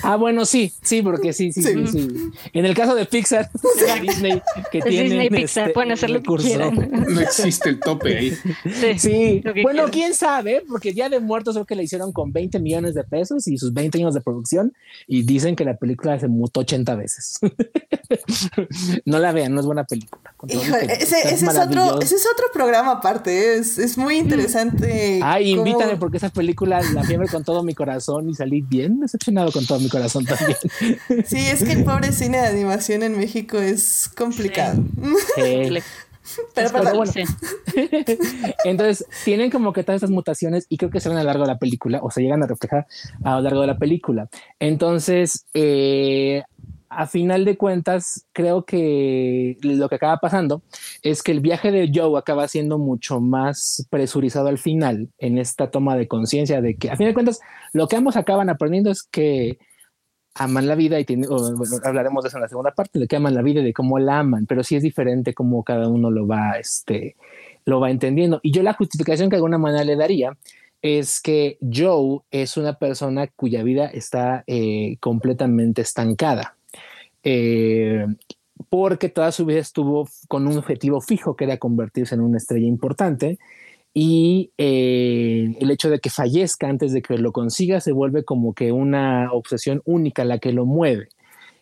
Ah, 0.02 0.16
bueno, 0.16 0.44
sí, 0.44 0.72
sí, 0.82 1.02
porque 1.02 1.32
sí, 1.32 1.52
sí, 1.52 1.62
sí. 1.62 1.86
sí, 1.86 2.08
En 2.52 2.64
el 2.64 2.74
caso 2.74 2.94
de 2.94 3.04
Pixar, 3.04 3.50
Disney, 4.02 4.42
que 4.70 4.80
tiene 4.82 5.04
Disney 5.04 5.30
Pixar, 5.30 5.64
este, 5.64 5.74
pueden 5.74 5.92
hacer 5.92 6.10
lo 6.10 6.22
que 6.22 6.34
quieran. 6.36 6.90
No 7.08 7.20
existe 7.20 7.70
el 7.70 7.80
tope 7.80 8.18
ahí. 8.18 8.38
Sí, 8.98 9.42
bueno, 9.62 9.84
quién 9.90 10.14
sabe, 10.14 10.62
porque 10.68 10.92
Día 10.92 11.08
de 11.08 11.20
Muertos 11.20 11.54
creo 11.54 11.66
que 11.66 11.74
le 11.74 11.82
hicieron 11.82 12.12
con 12.12 12.32
20 12.32 12.58
millones 12.60 12.94
de 12.94 13.04
pesos 13.04 13.48
y 13.48 13.56
sus 13.56 13.72
20 13.72 13.98
años 13.98 14.14
de 14.14 14.20
producción 14.20 14.74
y 15.06 15.22
dicen 15.22 15.56
que 15.56 15.64
la 15.64 15.76
película 15.76 16.18
se 16.18 16.28
mutó 16.28 16.60
80 16.60 16.94
veces. 16.96 17.38
no 19.04 19.18
la 19.18 19.32
vean, 19.32 19.54
no 19.54 19.60
es 19.60 19.66
buena 19.66 19.84
película 19.84 20.34
ese, 20.46 21.34
es 21.34 21.42
otro, 21.42 22.00
ese 22.00 22.14
es 22.14 22.26
otro 22.32 22.46
programa 22.52 22.92
aparte, 22.92 23.56
es, 23.56 23.76
es 23.78 23.98
muy 23.98 24.16
interesante. 24.16 25.20
Ay, 25.22 25.50
invítame 25.50 25.96
porque 25.96 26.18
esa 26.18 26.30
película 26.30 26.80
la 26.94 27.02
fiebre 27.02 27.26
con 27.28 27.42
todo 27.42 27.64
mi 27.64 27.74
corazón 27.74 28.28
y 28.30 28.34
salí 28.34 28.60
bien 28.60 29.00
decepcionado 29.00 29.50
con 29.50 29.66
todo 29.66 29.80
mi 29.80 29.88
corazón 29.88 30.24
también. 30.24 30.58
Sí, 31.26 31.38
es 31.38 31.64
que 31.64 31.72
el 31.72 31.84
pobre 31.84 32.12
cine 32.12 32.38
de 32.38 32.46
animación 32.46 33.02
en 33.02 33.16
México 33.16 33.58
es 33.58 34.10
complicado. 34.16 34.82
Pero, 36.54 36.70
Pero 36.72 36.94
bueno. 36.94 37.12
Entonces, 38.64 39.06
tienen 39.24 39.50
como 39.50 39.72
que 39.72 39.82
todas 39.82 39.96
estas 39.96 40.10
mutaciones 40.10 40.66
y 40.68 40.76
creo 40.76 40.90
que 40.90 41.00
se 41.00 41.08
van 41.08 41.18
a 41.18 41.22
lo 41.22 41.26
largo 41.26 41.44
de 41.44 41.48
la 41.48 41.58
película 41.58 42.00
o 42.02 42.10
se 42.10 42.22
llegan 42.22 42.42
a 42.42 42.46
reflejar 42.46 42.86
a 43.24 43.36
lo 43.36 43.40
largo 43.40 43.62
de 43.62 43.66
la 43.66 43.78
película. 43.78 44.28
Entonces, 44.60 45.46
eh, 45.54 46.42
a 46.90 47.06
final 47.06 47.44
de 47.44 47.56
cuentas, 47.56 48.26
creo 48.32 48.64
que 48.64 49.56
lo 49.62 49.88
que 49.88 49.94
acaba 49.96 50.18
pasando 50.18 50.62
es 51.02 51.22
que 51.22 51.32
el 51.32 51.40
viaje 51.40 51.70
de 51.70 51.90
Joe 51.94 52.18
acaba 52.18 52.48
siendo 52.48 52.78
mucho 52.78 53.20
más 53.20 53.86
presurizado 53.90 54.48
al 54.48 54.58
final 54.58 55.08
en 55.18 55.38
esta 55.38 55.70
toma 55.70 55.96
de 55.96 56.08
conciencia 56.08 56.60
de 56.60 56.76
que 56.76 56.90
a 56.90 56.96
final 56.96 57.10
de 57.10 57.14
cuentas 57.14 57.40
lo 57.72 57.88
que 57.88 57.96
ambos 57.96 58.16
acaban 58.16 58.48
aprendiendo 58.48 58.90
es 58.90 59.02
que 59.02 59.58
aman 60.34 60.66
la 60.66 60.76
vida 60.76 61.00
y 61.00 61.06
hablaremos 61.84 62.22
de 62.22 62.28
eso 62.28 62.36
en 62.38 62.42
la 62.42 62.48
segunda 62.48 62.70
parte, 62.70 62.98
de 62.98 63.08
que 63.08 63.16
aman 63.16 63.34
la 63.34 63.42
vida 63.42 63.60
y 63.60 63.64
de 63.64 63.72
cómo 63.72 63.98
la 63.98 64.20
aman, 64.20 64.46
pero 64.46 64.62
sí 64.62 64.76
es 64.76 64.82
diferente 64.82 65.34
cómo 65.34 65.64
cada 65.64 65.88
uno 65.88 66.10
lo 66.10 66.26
va, 66.26 66.58
este, 66.58 67.16
lo 67.64 67.80
va 67.80 67.90
entendiendo. 67.90 68.40
Y 68.42 68.52
yo 68.52 68.62
la 68.62 68.74
justificación 68.74 69.28
que 69.28 69.36
de 69.36 69.38
alguna 69.38 69.58
manera 69.58 69.84
le 69.84 69.96
daría 69.96 70.36
es 70.80 71.20
que 71.20 71.58
Joe 71.60 72.20
es 72.30 72.56
una 72.56 72.74
persona 72.74 73.26
cuya 73.26 73.64
vida 73.64 73.86
está 73.86 74.44
eh, 74.46 74.96
completamente 75.00 75.82
estancada 75.82 76.57
eh, 77.22 78.06
porque 78.68 79.08
toda 79.08 79.32
su 79.32 79.46
vida 79.46 79.60
estuvo 79.60 80.08
con 80.28 80.46
un 80.46 80.58
objetivo 80.58 81.00
fijo 81.00 81.36
que 81.36 81.44
era 81.44 81.58
convertirse 81.58 82.14
en 82.14 82.20
una 82.20 82.38
estrella 82.38 82.66
importante 82.66 83.38
y 83.94 84.52
eh, 84.58 85.56
el 85.60 85.70
hecho 85.70 85.90
de 85.90 86.00
que 86.00 86.10
fallezca 86.10 86.68
antes 86.68 86.92
de 86.92 87.02
que 87.02 87.18
lo 87.18 87.32
consiga 87.32 87.80
se 87.80 87.92
vuelve 87.92 88.24
como 88.24 88.54
que 88.54 88.72
una 88.72 89.32
obsesión 89.32 89.82
única 89.84 90.24
la 90.24 90.38
que 90.38 90.52
lo 90.52 90.66
mueve. 90.66 91.08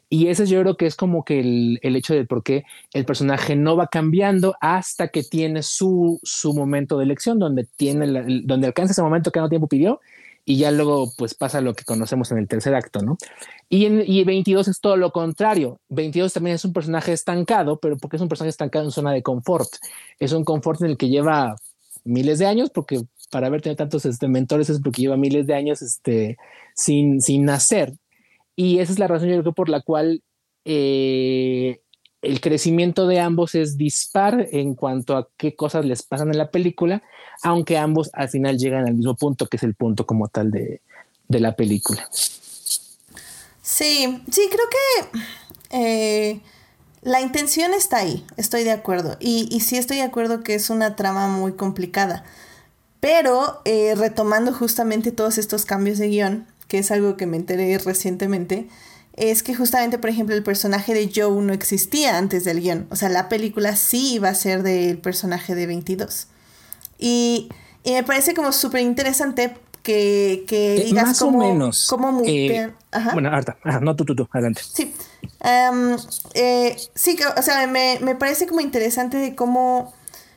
Y 0.09 0.29
ese 0.29 0.47
yo 0.47 0.61
creo 0.61 0.77
que 0.77 0.87
es 0.87 0.95
como 0.95 1.25
que 1.25 1.41
el, 1.41 1.79
el 1.83 1.97
hecho 1.97 2.15
de 2.15 2.25
por 2.25 2.45
qué 2.45 2.65
el 2.93 3.05
personaje 3.05 3.57
no 3.57 3.77
va 3.77 3.89
cambiando 3.89 4.55
hasta 4.61 5.09
que 5.09 5.25
tiene 5.25 5.63
su, 5.63 6.21
su 6.23 6.55
momento 6.55 6.97
de 6.99 7.05
elección, 7.05 7.39
donde, 7.39 7.67
tiene 7.77 8.07
donde 8.45 8.67
alcanza 8.69 8.93
ese 8.93 9.03
momento 9.03 9.33
que 9.33 9.41
no 9.41 9.49
tiempo 9.49 9.67
pidió 9.67 10.01
y 10.49 10.59
ya 10.59 10.71
luego 10.71 11.13
pues 11.19 11.35
pasa 11.35 11.61
lo 11.61 11.75
que 11.75 11.85
conocemos 11.85 12.31
en 12.31 12.39
el 12.39 12.47
tercer 12.47 12.75
acto, 12.77 13.03
¿no? 13.03 13.19
Y, 13.69 13.85
en, 13.87 14.05
y 14.07 14.23
22 14.23 14.69
es 14.69 14.81
todo 14.81 14.97
lo 14.97 15.11
contrario. 15.11 15.81
22 15.89 16.33
también 16.33 16.55
es 16.55 16.65
un 16.65 16.73
personaje 16.73 17.13
estancado, 17.13 17.81
pero 17.81 17.97
porque 17.99 18.17
es 18.17 18.23
un 18.23 18.29
personaje 18.29 18.51
estancado 18.51 18.85
en 18.85 18.93
zona 18.93 19.13
de 19.13 19.25
confort. 19.25 19.69
Es 20.21 20.33
un 20.33 20.45
confort 20.45 20.81
en 20.83 20.91
el 20.91 20.97
que 20.97 21.09
lleva 21.09 21.57
miles 22.05 22.39
de 22.39 22.47
años, 22.47 22.71
porque 22.71 23.01
para 23.33 23.49
haber 23.49 23.61
tenido 23.61 23.77
tantos 23.77 24.07
este, 24.07 24.29
mentores 24.29 24.71
es 24.71 24.81
porque 24.81 25.03
lleva 25.03 25.17
miles 25.17 25.49
de 25.49 25.55
años 25.55 25.83
este, 25.83 26.37
sin, 26.77 27.21
sin 27.21 27.45
nacer. 27.45 27.95
Y 28.55 28.79
esa 28.79 28.93
es 28.93 29.01
la 29.01 29.09
razón 29.09 29.29
yo 29.29 29.41
creo 29.41 29.53
por 29.53 29.69
la 29.69 29.83
cual 29.83 30.23
eh, 30.65 31.81
el 32.27 32.41
crecimiento 32.41 33.07
de 33.07 33.21
ambos 33.21 33.55
es 33.55 33.77
dispar 33.77 34.49
en 34.51 34.75
cuanto 34.75 35.17
a 35.17 35.29
qué 35.37 35.55
cosas 35.55 35.85
les 35.85 36.03
pasan 36.03 36.31
en 36.31 36.39
la 36.39 36.51
película, 36.51 37.03
aunque 37.43 37.79
ambos 37.79 38.11
al 38.15 38.29
final 38.29 38.59
llegan 38.59 38.87
al 38.87 38.95
mismo 38.95 39.15
punto, 39.15 39.47
que 39.47 39.57
es 39.57 39.63
el 39.63 39.75
punto 39.75 40.07
como 40.07 40.29
tal 40.29 40.51
de, 40.51 40.81
la 41.29 41.55
película. 41.55 42.09
Sí, 43.63 44.23
sí, 44.31 44.49
creo 44.51 44.67
que 44.71 45.19
eh, 45.71 46.41
la 47.03 47.21
intención 47.21 47.75
está 47.75 47.99
ahí, 47.99 48.25
estoy 48.37 48.65
de 48.65 48.73
acuerdo. 48.73 49.17
Y, 49.21 49.49
y, 49.51 49.61
sí 49.61 49.77
estoy 49.77 49.99
de 49.99 50.03
acuerdo 50.03 50.43
que 50.43 50.55
es 50.55 50.71
una 50.71 50.97
trama 50.97 51.29
muy 51.29 51.53
complicada. 51.53 52.25
Pero 53.01 53.61
eh, 53.65 53.95
retomando 53.97 54.53
justamente 54.53 55.13
todos 55.13 55.39
estos 55.39 55.65
cambios 55.65 55.99
de 55.99 56.09
guion, 56.09 56.47
que 56.67 56.79
es 56.79 56.91
algo 56.91 57.17
que 57.17 57.27
me 57.27 57.37
enteré 57.37 57.79
recientemente, 57.79 58.69
es 59.17 59.43
que 59.43 59.55
justamente, 59.55 59.99
por 59.99 60.11
ejemplo, 60.11 60.35
el 60.35 60.43
personaje 60.43 60.93
de 60.93 61.11
Joe 61.15 61.43
no 61.43 61.53
existía 61.53 62.19
antes 62.19 62.45
del 62.45 62.61
guion. 62.61 62.87
O 62.91 62.97
sea, 62.97 63.09
la 63.09 63.29
película 63.29 63.75
sí 63.75 64.15
iba 64.15 64.29
a 64.29 64.35
ser 64.35 64.63
del 64.63 64.99
personaje 64.99 65.55
de 65.55 65.67
22. 65.67 66.29
Y, 66.99 67.49
me 67.85 68.03
parece 68.03 68.35
como 68.35 68.53
súper 68.53 68.83
interesante 68.83 69.57
que, 69.83 70.45
que 70.47 70.77
eh, 70.77 70.85
digas 70.85 71.07
más 71.07 71.19
cómo, 71.19 71.39
o 71.39 71.53
menos. 71.53 71.87
cómo 71.89 72.23
eh, 72.27 72.73
Bueno, 73.13 73.31
Arta, 73.31 73.57
no 73.81 73.97
tú, 73.97 74.05
tú, 74.05 74.17
tú, 74.17 74.29
adelante. 74.33 74.61
Sí. 74.71 74.93
Um, 75.41 75.97
eh, 76.35 76.77
sí, 76.95 77.17
o 77.37 77.43
sea, 77.43 77.67
me, 77.67 77.99
me 78.03 78.17
parece 78.17 78.47
como 78.47 78.61
interesante 78.61 79.17
de 79.17 79.35
cómo 79.35 79.95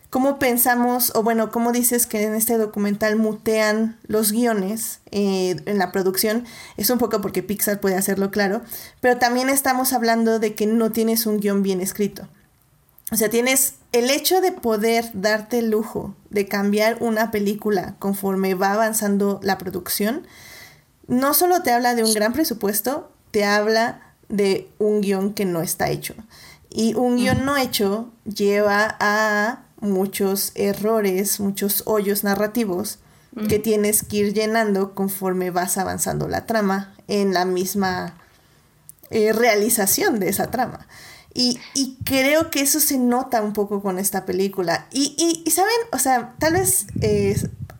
¿Cómo 0.10 0.40
pensamos, 0.40 1.12
o 1.14 1.22
bueno, 1.22 1.52
cómo 1.52 1.72
dices 1.72 2.08
que 2.08 2.24
en 2.24 2.34
este 2.34 2.58
documental 2.58 3.16
mutean 3.16 4.00
los 4.08 4.32
guiones 4.32 5.02
eh, 5.12 5.62
en 5.68 5.78
la 5.78 5.92
producción? 5.92 6.46
Es 6.78 6.90
un 6.90 6.98
poco 6.98 7.22
porque 7.22 7.44
Pixar 7.44 7.80
puede 7.80 7.96
hacerlo 7.96 8.32
claro, 8.32 8.62
pero 9.02 9.18
también 9.18 9.50
estamos 9.50 9.94
hablando 9.94 10.40
de 10.40 10.56
que 10.56 10.66
no 10.66 10.92
tienes 10.92 11.28
un 11.28 11.40
guion 11.40 11.62
bien 11.62 11.80
escrito. 11.80 12.28
O 13.12 13.18
sea, 13.18 13.30
tienes 13.30 13.76
el 13.92 14.10
hecho 14.10 14.42
de 14.42 14.52
poder 14.52 15.10
darte 15.14 15.60
el 15.60 15.70
lujo 15.70 16.16
de 16.32 16.48
cambiar 16.48 16.98
una 17.02 17.30
película 17.30 17.96
conforme 18.00 18.56
va 18.56 18.74
avanzando 18.74 19.40
la 19.44 19.60
producción, 19.60 20.26
no 21.08 21.36
solo 21.36 21.62
te 21.62 21.72
habla 21.72 21.94
de 21.94 22.04
un 22.04 22.14
gran 22.14 22.34
presupuesto, 22.34 23.12
te 23.30 23.46
habla 23.46 24.14
de 24.28 24.70
un 24.80 25.02
guion 25.02 25.34
que 25.34 25.46
no 25.46 25.62
está 25.62 25.90
hecho. 25.90 26.16
Y 26.70 26.94
un 26.94 27.18
guion 27.18 27.46
no 27.46 27.58
hecho 27.58 28.12
lleva 28.26 28.96
a 29.00 29.64
muchos 29.82 30.52
errores, 30.56 31.40
muchos 31.40 31.84
hoyos 31.86 32.24
narrativos 32.24 33.00
que 33.48 33.60
tienes 33.60 34.04
que 34.04 34.18
ir 34.18 34.34
llenando 34.34 34.96
conforme 34.96 35.52
vas 35.52 35.78
avanzando 35.78 36.28
la 36.28 36.46
trama 36.46 36.96
en 37.08 37.34
la 37.34 37.46
misma 37.46 38.18
eh, 39.12 39.34
realización 39.34 40.20
de 40.20 40.30
esa 40.30 40.52
trama. 40.52 40.88
Y, 41.34 41.60
creo 42.04 42.50
que 42.50 42.62
eso 42.62 42.80
se 42.80 42.98
nota 42.98 43.42
un 43.42 43.54
poco 43.54 43.82
con 43.82 44.00
esta 44.00 44.26
película. 44.26 44.88
Y, 44.92 45.44
y, 45.46 45.50
saben, 45.52 45.72
o 45.92 46.00
sea, 46.00 46.34
tal 46.40 46.54
vez 46.54 46.88
eh, 47.02 47.40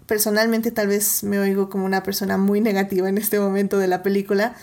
personalmente 0.10 0.72
tal 0.72 0.88
vez 0.88 1.24
me 1.24 1.40
oigo 1.40 1.70
como 1.70 1.86
una 1.86 2.04
persona 2.04 2.38
muy 2.38 2.62
negativa 2.62 3.10
en 3.10 3.18
este 3.18 3.40
momento 3.40 3.78
de 3.78 3.88
la 3.88 4.02
película, 4.02 4.56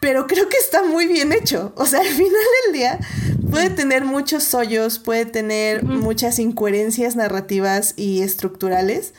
pero 0.00 0.26
creo 0.26 0.48
que 0.48 0.56
está 0.56 0.82
muy 0.84 1.06
bien 1.06 1.32
hecho. 1.32 1.72
O 1.76 1.86
sea, 1.86 2.00
al 2.00 2.06
final 2.06 2.44
del 2.64 2.72
día 2.72 2.98
puede 3.50 3.70
tener 3.70 4.04
muchos 4.04 4.54
hoyos, 4.54 4.98
puede 4.98 5.26
tener 5.26 5.82
muchas 5.82 6.38
incoherencias 6.38 7.16
narrativas 7.16 7.94
y 7.96 8.22
estructurales, 8.22 9.14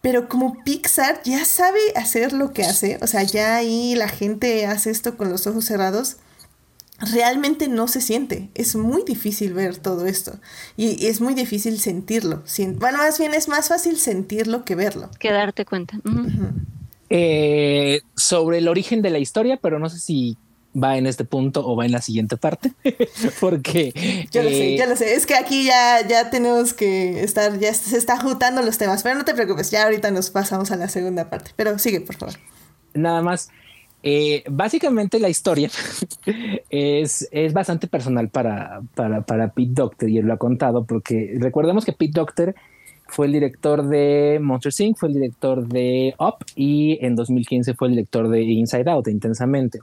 pero 0.00 0.28
como 0.28 0.62
Pixar 0.64 1.22
ya 1.22 1.44
sabe 1.44 1.80
hacer 1.94 2.32
lo 2.32 2.52
que 2.52 2.64
hace, 2.64 2.98
o 3.02 3.06
sea, 3.06 3.22
ya 3.22 3.56
ahí 3.56 3.94
la 3.94 4.08
gente 4.08 4.66
hace 4.66 4.90
esto 4.90 5.16
con 5.16 5.30
los 5.30 5.46
ojos 5.46 5.64
cerrados, 5.64 6.16
realmente 6.98 7.68
no 7.68 7.88
se 7.88 8.00
siente. 8.00 8.50
Es 8.54 8.74
muy 8.76 9.02
difícil 9.04 9.54
ver 9.54 9.76
todo 9.76 10.06
esto 10.06 10.38
y, 10.76 11.06
es 11.06 11.20
muy 11.20 11.34
difícil 11.34 11.78
sentirlo. 11.80 12.42
Bueno, 12.76 12.98
más 12.98 13.18
bien 13.18 13.34
es 13.34 13.48
más 13.48 13.68
fácil 13.68 13.98
sentirlo 13.98 14.64
que 14.64 14.74
verlo. 14.74 15.10
Que 15.18 15.32
darte 15.32 15.64
cuenta. 15.64 15.98
Eh, 17.14 18.00
sobre 18.16 18.56
el 18.58 18.68
origen 18.68 19.02
de 19.02 19.10
la 19.10 19.18
historia, 19.18 19.58
pero 19.60 19.78
no 19.78 19.90
sé 19.90 19.98
si 19.98 20.38
va 20.74 20.96
en 20.96 21.06
este 21.06 21.26
punto 21.26 21.66
o 21.66 21.76
va 21.76 21.84
en 21.84 21.92
la 21.92 22.00
siguiente 22.00 22.38
parte, 22.38 22.72
porque... 23.40 23.92
Yo 24.30 24.42
lo 24.42 24.48
sé, 24.48 24.78
yo 24.78 24.86
lo 24.86 24.96
sé, 24.96 25.14
es 25.14 25.26
que 25.26 25.34
aquí 25.34 25.64
ya, 25.64 26.06
ya 26.08 26.30
tenemos 26.30 26.72
que 26.72 27.22
estar, 27.22 27.58
ya 27.58 27.74
se 27.74 27.98
está 27.98 28.18
juntando 28.18 28.62
los 28.62 28.78
temas, 28.78 29.02
pero 29.02 29.16
no 29.16 29.26
te 29.26 29.34
preocupes, 29.34 29.70
ya 29.70 29.84
ahorita 29.84 30.10
nos 30.10 30.30
pasamos 30.30 30.70
a 30.70 30.76
la 30.76 30.88
segunda 30.88 31.28
parte, 31.28 31.50
pero 31.54 31.78
sigue, 31.78 32.00
por 32.00 32.16
favor. 32.16 32.36
Nada 32.94 33.20
más, 33.20 33.50
Eh, 34.04 34.42
básicamente 34.50 35.20
la 35.20 35.28
historia 35.28 35.70
es, 36.70 37.28
es 37.30 37.52
bastante 37.52 37.86
personal 37.86 38.30
para, 38.30 38.80
para, 38.96 39.20
para 39.20 39.52
Pete 39.52 39.70
Doctor 39.74 40.08
y 40.08 40.18
él 40.18 40.26
lo 40.26 40.32
ha 40.32 40.38
contado 40.38 40.84
porque 40.84 41.36
recordemos 41.38 41.84
que 41.84 41.92
Pete 41.92 42.12
Doctor 42.14 42.54
fue 43.12 43.26
el 43.26 43.32
director 43.32 43.86
de 43.86 44.38
Monster 44.40 44.72
Inc., 44.86 44.96
fue 44.96 45.10
el 45.10 45.14
director 45.14 45.68
de 45.68 46.14
Up 46.18 46.44
y 46.56 46.98
en 47.04 47.14
2015 47.14 47.74
fue 47.74 47.88
el 47.88 47.94
director 47.94 48.28
de 48.28 48.42
Inside 48.42 48.90
Out, 48.90 49.08
Intensamente. 49.08 49.80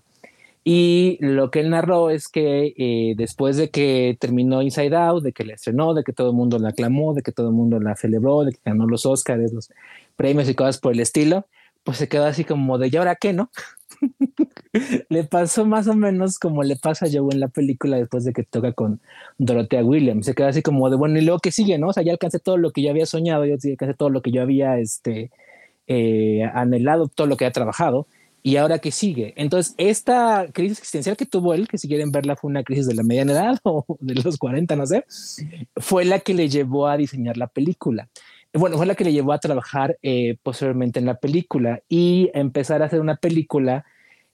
Y 0.64 1.18
lo 1.22 1.52
que 1.52 1.62
él 1.62 1.70
narró 1.70 2.10
es 2.10 2.28
que 2.28 2.74
eh, 2.76 3.14
después 3.16 3.56
de 3.56 3.70
que 3.70 4.18
terminó 4.20 4.62
Inside 4.62 4.96
Out, 4.96 5.24
de 5.24 5.32
que 5.32 5.46
la 5.46 5.54
estrenó, 5.54 5.94
de 5.94 6.04
que 6.04 6.12
todo 6.12 6.32
el 6.32 6.36
mundo 6.36 6.60
la 6.60 6.70
aclamó, 6.70 7.14
de 7.14 7.22
que 7.22 7.32
todo 7.32 7.48
el 7.48 7.54
mundo 7.54 7.80
la 7.80 7.96
celebró, 7.96 8.44
de 8.44 8.52
que 8.52 8.60
ganó 8.66 8.86
los 8.88 9.06
Oscars, 9.06 9.54
los 9.54 9.70
premios 10.16 10.50
y 10.50 10.56
cosas 10.56 10.80
por 10.80 10.94
el 10.94 11.00
estilo, 11.00 11.46
pues 11.84 11.98
se 11.98 12.10
quedó 12.10 12.26
así 12.26 12.44
como 12.44 12.78
de, 12.78 12.90
¿y 12.92 12.98
ahora 12.98 13.16
qué, 13.16 13.32
no? 13.32 13.52
le 15.10 15.24
pasó 15.24 15.66
más 15.66 15.88
o 15.88 15.94
menos 15.94 16.40
como 16.40 16.64
le 16.64 16.76
pasa 16.76 17.06
a 17.06 17.10
Joe 17.12 17.34
en 17.34 17.40
la 17.40 17.48
película 17.48 17.98
después 17.98 18.24
de 18.26 18.34
que 18.34 18.44
toca 18.44 18.74
con 18.74 19.02
Dorothea 19.38 19.84
Williams. 19.84 20.26
Se 20.26 20.36
queda 20.36 20.50
así 20.50 20.62
como 20.62 20.90
de, 20.90 20.96
bueno, 20.96 21.18
¿y 21.20 21.22
luego 21.22 21.40
qué 21.40 21.52
sigue, 21.52 21.78
no? 21.78 21.88
O 21.90 21.94
sea, 21.94 22.04
ya 22.04 22.12
alcancé 22.12 22.40
todo 22.40 22.58
lo 22.58 22.72
que 22.72 22.82
yo 22.82 22.90
había 22.90 23.06
soñado, 23.06 23.46
ya 23.46 23.54
alcancé 23.54 23.94
todo 23.94 24.10
lo 24.10 24.22
que 24.22 24.32
yo 24.32 24.42
había 24.42 24.78
este, 24.80 25.32
eh, 25.88 26.44
anhelado, 26.54 27.08
todo 27.08 27.28
lo 27.28 27.38
que 27.38 27.46
había 27.46 27.54
trabajado. 27.54 28.08
¿Y 28.42 28.56
ahora 28.56 28.80
qué 28.80 28.92
sigue? 28.92 29.34
Entonces, 29.36 29.76
esta 29.78 30.48
crisis 30.54 30.80
existencial 30.80 31.18
que 31.18 31.26
tuvo 31.26 31.54
él, 31.54 31.68
que 31.68 31.78
si 31.78 31.90
quieren 31.90 32.12
verla 32.12 32.38
fue 32.38 32.50
una 32.50 32.64
crisis 32.64 32.88
de 32.88 32.96
la 32.96 33.04
mediana 33.04 33.34
edad 33.34 33.60
o 33.64 33.86
de 34.00 34.16
los 34.16 34.38
40, 34.38 34.76
no 34.76 34.86
sé, 34.86 35.06
fue 35.76 36.06
la 36.06 36.20
que 36.20 36.34
le 36.34 36.48
llevó 36.48 36.88
a 36.88 36.96
diseñar 36.98 37.38
la 37.38 37.48
película 37.48 38.10
bueno, 38.54 38.78
fue 38.78 38.86
la 38.86 38.96
que 38.96 39.04
le 39.04 39.14
llevó 39.14 39.34
a 39.34 39.40
trabajar 39.40 39.98
eh, 40.02 40.38
posteriormente 40.42 41.00
en 41.00 41.06
la 41.06 41.16
película 41.16 41.82
y 41.88 42.32
empezar 42.34 42.82
a 42.82 42.86
hacer 42.86 43.00
una 43.00 43.16
película. 43.16 43.86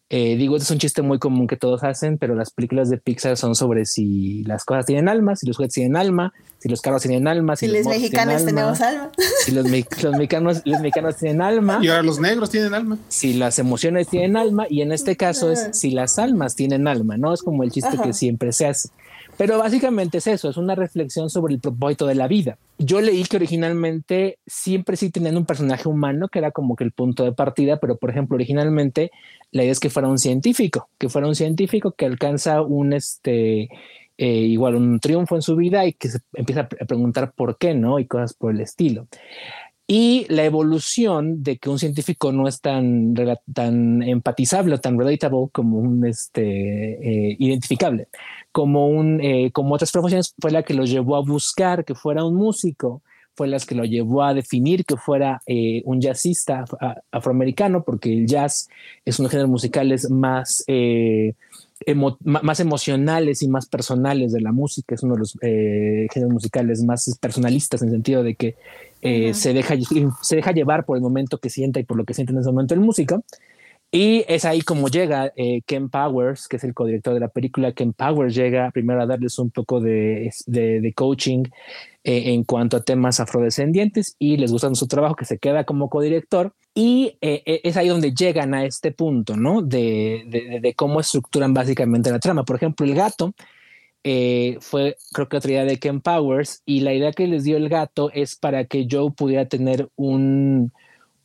Eh, 0.10 0.36
digo, 0.38 0.56
este 0.56 0.66
es 0.66 0.72
un 0.72 0.78
chiste 0.78 1.02
muy 1.02 1.18
común 1.18 1.48
que 1.48 1.58
todos 1.58 1.84
hacen, 1.84 2.18
pero 2.18 2.36
las 2.36 2.52
películas 2.52 2.90
de 2.90 2.98
Pixar 2.98 3.38
son 3.38 3.56
sobre 3.56 3.86
si 3.86 4.44
las 4.44 4.64
cosas 4.64 4.86
tienen 4.86 5.10
alma, 5.10 5.36
si 5.36 5.48
los 5.48 5.58
juguetes 5.58 5.74
tienen 5.74 5.98
alma, 5.98 6.32
si 6.60 6.70
los 6.70 6.82
carros 6.82 7.02
tienen 7.02 7.28
alma, 7.28 7.56
si, 7.56 7.68
los, 7.68 7.86
mexicanos 7.88 8.46
tenemos 8.46 8.82
alma, 8.82 9.12
si 9.44 9.52
los, 9.52 9.66
mexicanos, 9.66 10.62
los 10.64 10.80
mexicanos 10.80 11.16
tienen 11.18 11.42
alma, 11.42 11.80
y 11.82 11.88
ahora 11.88 12.04
los 12.04 12.20
negros 12.20 12.52
tienen 12.52 12.76
alma, 12.76 13.00
si 13.08 13.34
las 13.34 13.58
emociones 13.58 14.08
tienen 14.08 14.38
alma, 14.38 14.68
y 14.70 14.82
en 14.82 14.92
este 14.92 15.18
caso 15.18 15.52
es 15.52 15.70
si 15.72 15.90
las 15.90 16.20
almas 16.20 16.56
tienen 16.56 16.88
alma, 16.88 17.18
¿no? 17.18 17.34
Es 17.34 17.42
como 17.42 17.64
el 17.64 17.72
chiste 17.72 17.98
que 18.02 18.14
siempre 18.14 18.52
se 18.54 18.68
hace. 18.68 18.90
Pero 19.38 19.58
básicamente 19.58 20.20
es 20.20 20.28
eso, 20.28 20.50
es 20.50 20.58
una 20.58 20.76
reflexión 20.76 21.30
sobre 21.30 21.54
el 21.54 21.60
propósito 21.60 22.06
de 22.08 22.16
la 22.16 22.28
vida. 22.28 22.58
Yo 22.78 23.02
leí 23.02 23.24
que 23.26 23.36
originalmente 23.36 24.40
siempre 24.48 24.96
sí 24.96 25.10
tenían 25.10 25.36
un 25.36 25.46
personaje 25.46 25.90
humano 25.90 26.30
que 26.30 26.40
era 26.40 26.52
como 26.52 26.76
que 26.76 26.86
el 26.86 26.92
punto 26.92 27.24
de 27.24 27.34
partida, 27.34 27.78
pero 27.78 27.98
por 27.98 28.10
ejemplo, 28.10 28.36
originalmente 28.36 29.12
la 29.52 29.64
idea 29.64 29.72
es 29.72 29.80
que 29.80 29.90
fuera 29.90 30.08
un 30.08 30.20
científico, 30.20 30.90
que 30.98 31.10
fuera 31.10 31.28
un 31.28 31.36
científico 31.36 31.92
que 31.92 32.06
alcanza 32.06 32.62
un 32.62 32.94
este 32.94 33.70
eh, 34.18 34.28
igual 34.28 34.76
un 34.76 35.00
triunfo 35.02 35.36
en 35.36 35.42
su 35.42 35.58
vida 35.58 35.86
y 35.86 35.92
que 35.94 36.08
se 36.08 36.20
empieza 36.34 36.62
a 36.62 36.86
preguntar 36.86 37.34
por 37.34 37.58
qué, 37.58 37.74
¿no? 37.74 38.00
Y 38.00 38.06
cosas 38.06 38.34
por 38.34 38.54
el 38.54 38.62
estilo. 38.62 39.08
Y 39.88 40.26
la 40.30 40.44
evolución 40.44 41.44
de 41.44 41.58
que 41.58 41.70
un 41.70 41.78
científico 41.78 42.32
no 42.32 42.48
es 42.48 42.60
tan, 42.60 43.14
tan 43.54 44.02
empatizable 44.02 44.74
o 44.76 44.80
tan 44.80 44.98
relatable 44.98 45.50
como 45.52 45.78
un 45.78 46.06
este, 46.08 46.42
eh, 46.42 47.36
identificable 47.38 48.08
como, 48.52 48.88
un, 48.88 49.22
eh, 49.22 49.52
como 49.52 49.76
otras 49.76 49.92
profesiones, 49.92 50.34
fue 50.40 50.50
la 50.50 50.64
que 50.64 50.74
lo 50.74 50.86
llevó 50.86 51.18
a 51.18 51.22
buscar 51.22 51.86
que 51.86 51.94
fuera 51.94 52.24
un 52.24 52.36
músico, 52.36 53.04
fue 53.36 53.48
la 53.48 53.60
que 53.60 53.76
lo 53.76 53.84
llevó 53.86 54.24
a 54.24 54.34
definir 54.34 54.86
que 54.86 54.98
fuera 54.98 55.42
eh, 55.46 55.84
un 55.86 56.02
jazzista 56.02 56.66
afroamericano, 57.12 57.84
porque 57.84 58.12
el 58.12 58.26
jazz 58.26 58.70
es 59.04 59.20
uno 59.20 59.26
de 59.26 59.28
los 59.28 59.32
géneros 59.32 59.52
musicales 59.52 60.10
más, 60.10 60.64
eh, 61.86 61.96
más 61.96 62.60
emocionales 62.60 63.42
y 63.42 63.48
más 63.48 63.68
personales 63.68 64.32
de 64.32 64.42
la 64.42 64.52
música, 64.52 64.96
es 64.96 65.04
uno 65.04 65.16
de 65.16 65.20
los 65.20 65.38
géneros 65.42 66.32
musicales 66.32 66.84
más 66.84 67.18
personalistas 67.20 67.82
en 67.82 67.90
el 67.90 67.96
sentido 67.96 68.24
de 68.24 68.36
que 68.36 68.56
se, 69.34 69.54
deja, 69.54 69.76
se 70.22 70.36
deja 70.36 70.52
llevar 70.52 70.86
por 70.86 70.98
el 70.98 71.04
momento 71.04 71.38
que 71.38 71.50
sienta 71.50 71.80
y 71.80 71.84
por 71.84 71.98
lo 71.98 72.06
que 72.06 72.14
siente 72.14 72.34
en 72.34 72.40
ese 72.40 72.50
momento 72.50 72.74
el 72.74 72.80
músico. 72.80 73.24
Y 73.92 74.26
es 74.28 74.44
ahí 74.44 74.62
como 74.62 74.90
llega 74.90 75.32
eh, 75.38 75.62
Ken 75.66 75.90
Powers, 75.90 76.50
que 76.50 76.58
es 76.58 76.66
el 76.66 76.74
codirector 76.74 77.14
de 77.14 77.22
la 77.22 77.30
película. 77.30 77.72
Ken 77.72 77.94
Powers 77.94 78.36
llega 78.36 78.70
primero 78.72 79.02
a 79.02 79.06
darles 79.06 79.40
un 79.40 79.52
poco 79.52 79.80
de, 79.80 80.34
de, 80.48 80.94
coaching 80.94 81.44
eh, 82.06 82.34
en 82.34 82.46
cuanto 82.46 82.78
a 82.78 82.84
temas 82.84 83.20
afrodescendientes 83.20 84.16
y 84.20 84.38
les 84.38 84.52
gusta 84.52 84.74
su 84.76 84.88
trabajo, 84.88 85.16
que 85.16 85.26
se 85.26 85.40
queda 85.40 85.66
como 85.66 85.90
codirector. 85.90 86.54
Y 86.74 87.18
eh, 87.20 87.62
es 87.64 87.76
ahí 87.76 87.88
donde 87.88 88.14
llegan 88.14 88.54
a 88.54 88.66
este 88.66 88.92
punto, 88.92 89.36
¿no? 89.36 89.62
De, 89.62 90.60
de, 90.62 90.74
cómo 90.76 91.00
estructuran 91.00 91.54
básicamente 91.54 92.12
la 92.12 92.20
trama. 92.20 92.46
Por 92.46 92.58
ejemplo, 92.58 92.86
el 92.86 92.96
gato 92.96 93.34
fue, 94.04 94.98
creo 95.14 95.28
que 95.28 95.38
otra 95.38 95.52
idea 95.52 95.66
de 95.66 95.80
Ken 95.80 96.00
Powers, 96.00 96.62
y 96.66 96.82
la 96.82 96.94
idea 96.94 97.12
que 97.12 97.28
les 97.28 97.44
dio 97.44 97.58
el 97.58 97.70
gato 97.70 98.12
es 98.14 98.36
para 98.36 98.66
que 98.66 98.88
Joe 98.90 99.12
pudiera 99.12 99.48
tener 99.48 99.90
un 99.96 100.72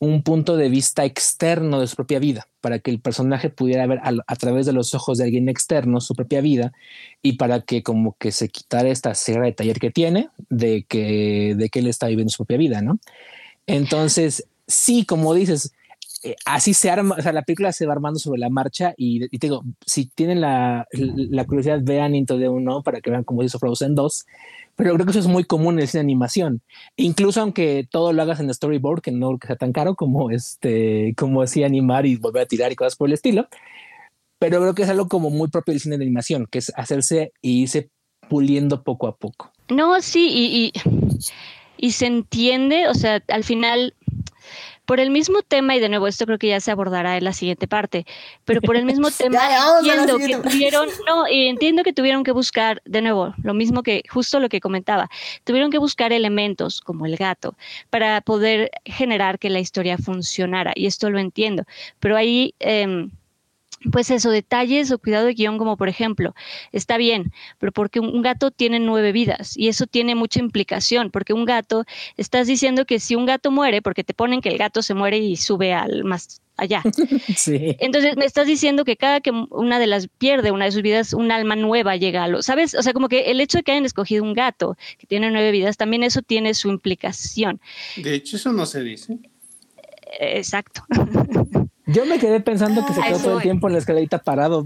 un 0.01 0.23
punto 0.23 0.57
de 0.57 0.67
vista 0.67 1.05
externo 1.05 1.79
de 1.79 1.85
su 1.85 1.95
propia 1.95 2.17
vida, 2.17 2.47
para 2.59 2.79
que 2.79 2.89
el 2.89 2.99
personaje 2.99 3.51
pudiera 3.51 3.85
ver 3.85 3.99
a, 4.03 4.35
través 4.35 4.65
de 4.65 4.73
los 4.73 4.95
ojos 4.95 5.19
de 5.19 5.25
alguien 5.25 5.47
externo 5.47 6.01
su 6.01 6.15
propia 6.15 6.41
vida 6.41 6.73
y 7.21 7.33
para 7.33 7.61
que 7.61 7.83
como 7.83 8.17
que 8.17 8.31
se 8.31 8.49
quitara 8.49 8.89
esta 8.89 9.13
cera 9.13 9.45
de 9.45 9.51
taller 9.51 9.79
que 9.79 9.91
tiene 9.91 10.29
de 10.49 10.85
que, 10.89 11.53
de 11.55 11.69
que 11.69 11.79
él 11.79 11.87
está 11.87 12.07
viviendo 12.07 12.31
su 12.31 12.37
propia 12.37 12.57
vida, 12.57 12.81
¿no? 12.81 12.99
Entonces, 13.67 14.47
sí, 14.67 15.05
como 15.05 15.35
dices, 15.35 15.71
eh, 16.23 16.35
así 16.45 16.73
se 16.73 16.89
arma, 16.89 17.15
o 17.17 17.21
sea, 17.21 17.33
la 17.33 17.43
película 17.43 17.71
se 17.71 17.85
va 17.85 17.93
armando 17.93 18.19
sobre 18.19 18.39
la 18.39 18.49
marcha 18.49 18.93
y, 18.97 19.27
te 19.29 19.47
digo, 19.47 19.63
si 19.85 20.05
tienen 20.05 20.41
la, 20.41 20.87
la 20.91 21.45
curiosidad, 21.45 21.79
vean 21.81 22.15
Into 22.15 22.37
de 22.37 22.49
Uno 22.49 22.83
para 22.83 23.01
que 23.01 23.09
vean 23.09 23.23
cómo 23.23 23.43
hizo 23.43 23.59
Frozen 23.59 23.95
2 23.95 24.25
pero 24.75 24.95
creo 24.95 25.05
que 25.05 25.11
eso 25.11 25.19
es 25.19 25.27
muy 25.27 25.43
común 25.43 25.75
en 25.75 25.81
el 25.81 25.87
cine 25.87 25.99
de 25.99 26.05
animación. 26.05 26.61
Incluso 26.95 27.41
aunque 27.41 27.87
todo 27.89 28.13
lo 28.13 28.21
hagas 28.21 28.39
en 28.39 28.53
storyboard, 28.53 29.01
que 29.01 29.11
no 29.11 29.37
sea 29.45 29.55
tan 29.55 29.73
caro 29.73 29.95
como 29.95 30.31
este, 30.31 31.13
como 31.17 31.41
así 31.41 31.63
animar 31.63 32.05
y 32.05 32.15
volver 32.15 32.43
a 32.43 32.45
tirar 32.47 32.71
y 32.71 32.75
cosas 32.75 32.95
por 32.95 33.07
el 33.07 33.13
estilo. 33.13 33.47
Pero 34.39 34.59
creo 34.59 34.73
que 34.73 34.83
es 34.83 34.89
algo 34.89 35.07
como 35.07 35.29
muy 35.29 35.49
propio 35.49 35.73
del 35.73 35.81
cine 35.81 35.97
de 35.97 36.05
animación, 36.05 36.47
que 36.49 36.59
es 36.59 36.71
hacerse 36.75 37.31
y 37.41 37.61
irse 37.61 37.89
puliendo 38.27 38.83
poco 38.83 39.07
a 39.07 39.15
poco. 39.15 39.51
No, 39.69 40.01
sí, 40.01 40.27
y, 40.31 40.65
y, 40.65 40.73
y 41.77 41.91
se 41.91 42.07
entiende, 42.07 42.87
o 42.87 42.95
sea, 42.95 43.21
al 43.27 43.43
final 43.43 43.93
por 44.91 44.99
el 44.99 45.09
mismo 45.09 45.41
tema, 45.41 45.73
y 45.73 45.79
de 45.79 45.87
nuevo, 45.87 46.05
esto 46.05 46.25
creo 46.25 46.37
que 46.37 46.49
ya 46.49 46.59
se 46.59 46.69
abordará 46.69 47.15
en 47.15 47.23
la 47.23 47.31
siguiente 47.31 47.65
parte, 47.65 48.05
pero 48.43 48.59
por 48.59 48.75
el 48.75 48.83
mismo 48.83 49.09
tema, 49.17 49.39
entiendo 49.79 50.17
que 50.17 50.49
tuvieron, 50.49 50.89
no, 51.07 51.23
entiendo 51.29 51.83
que 51.83 51.93
tuvieron 51.93 52.25
que 52.25 52.33
buscar, 52.33 52.81
de 52.83 53.01
nuevo, 53.01 53.33
lo 53.41 53.53
mismo 53.53 53.83
que 53.83 54.03
justo 54.09 54.41
lo 54.41 54.49
que 54.49 54.59
comentaba, 54.59 55.09
tuvieron 55.45 55.71
que 55.71 55.77
buscar 55.77 56.11
elementos 56.11 56.81
como 56.81 57.05
el 57.05 57.15
gato 57.15 57.55
para 57.89 58.19
poder 58.19 58.69
generar 58.83 59.39
que 59.39 59.49
la 59.49 59.61
historia 59.61 59.97
funcionara, 59.97 60.73
y 60.75 60.87
esto 60.87 61.09
lo 61.09 61.19
entiendo, 61.19 61.63
pero 62.01 62.17
ahí... 62.17 62.53
Eh, 62.59 63.07
pues 63.91 64.11
eso, 64.11 64.29
detalles 64.29 64.91
o 64.91 64.99
cuidado 64.99 65.25
de 65.25 65.33
guion, 65.33 65.57
como 65.57 65.77
por 65.77 65.89
ejemplo, 65.89 66.35
está 66.71 66.97
bien, 66.97 67.31
pero 67.59 67.71
porque 67.71 67.99
un 67.99 68.21
gato 68.21 68.51
tiene 68.51 68.79
nueve 68.79 69.11
vidas 69.11 69.57
y 69.57 69.69
eso 69.69 69.87
tiene 69.87 70.15
mucha 70.15 70.39
implicación, 70.39 71.09
porque 71.09 71.33
un 71.33 71.45
gato, 71.45 71.85
estás 72.17 72.47
diciendo 72.47 72.85
que 72.85 72.99
si 72.99 73.15
un 73.15 73.25
gato 73.25 73.51
muere, 73.51 73.81
porque 73.81 74.03
te 74.03 74.13
ponen 74.13 74.41
que 74.41 74.49
el 74.49 74.57
gato 74.57 74.81
se 74.81 74.93
muere 74.93 75.17
y 75.17 75.35
sube 75.35 75.73
al 75.73 76.03
más 76.03 76.41
allá. 76.57 76.83
Sí. 77.35 77.75
Entonces 77.79 78.15
me 78.17 78.25
estás 78.25 78.45
diciendo 78.45 78.85
que 78.85 78.97
cada 78.97 79.21
que 79.21 79.31
una 79.31 79.79
de 79.79 79.87
las 79.87 80.07
pierde 80.07 80.51
una 80.51 80.65
de 80.65 80.71
sus 80.71 80.81
vidas, 80.81 81.13
un 81.13 81.31
alma 81.31 81.55
nueva 81.55 81.95
llega 81.95 82.23
a 82.23 82.27
lo, 82.27 82.41
¿sabes? 82.41 82.75
O 82.75 82.83
sea, 82.83 82.93
como 82.93 83.09
que 83.09 83.31
el 83.31 83.39
hecho 83.41 83.57
de 83.57 83.63
que 83.63 83.71
hayan 83.71 83.85
escogido 83.85 84.23
un 84.23 84.33
gato 84.33 84.77
que 84.97 85.07
tiene 85.07 85.31
nueve 85.31 85.51
vidas, 85.51 85.77
también 85.77 86.03
eso 86.03 86.21
tiene 86.21 86.53
su 86.53 86.69
implicación. 86.69 87.59
De 87.95 88.13
hecho, 88.13 88.35
eso 88.35 88.51
no 88.51 88.65
se 88.65 88.83
dice. 88.83 89.17
Exacto. 90.19 90.83
Yo 91.91 92.05
me 92.05 92.19
quedé 92.19 92.39
pensando 92.39 92.85
que 92.85 92.93
se 92.93 93.01
quedó 93.01 93.19
todo 93.19 93.37
el 93.37 93.41
tiempo 93.41 93.67
en 93.67 93.73
la 93.73 93.79
escalerita 93.79 94.19
parado, 94.19 94.65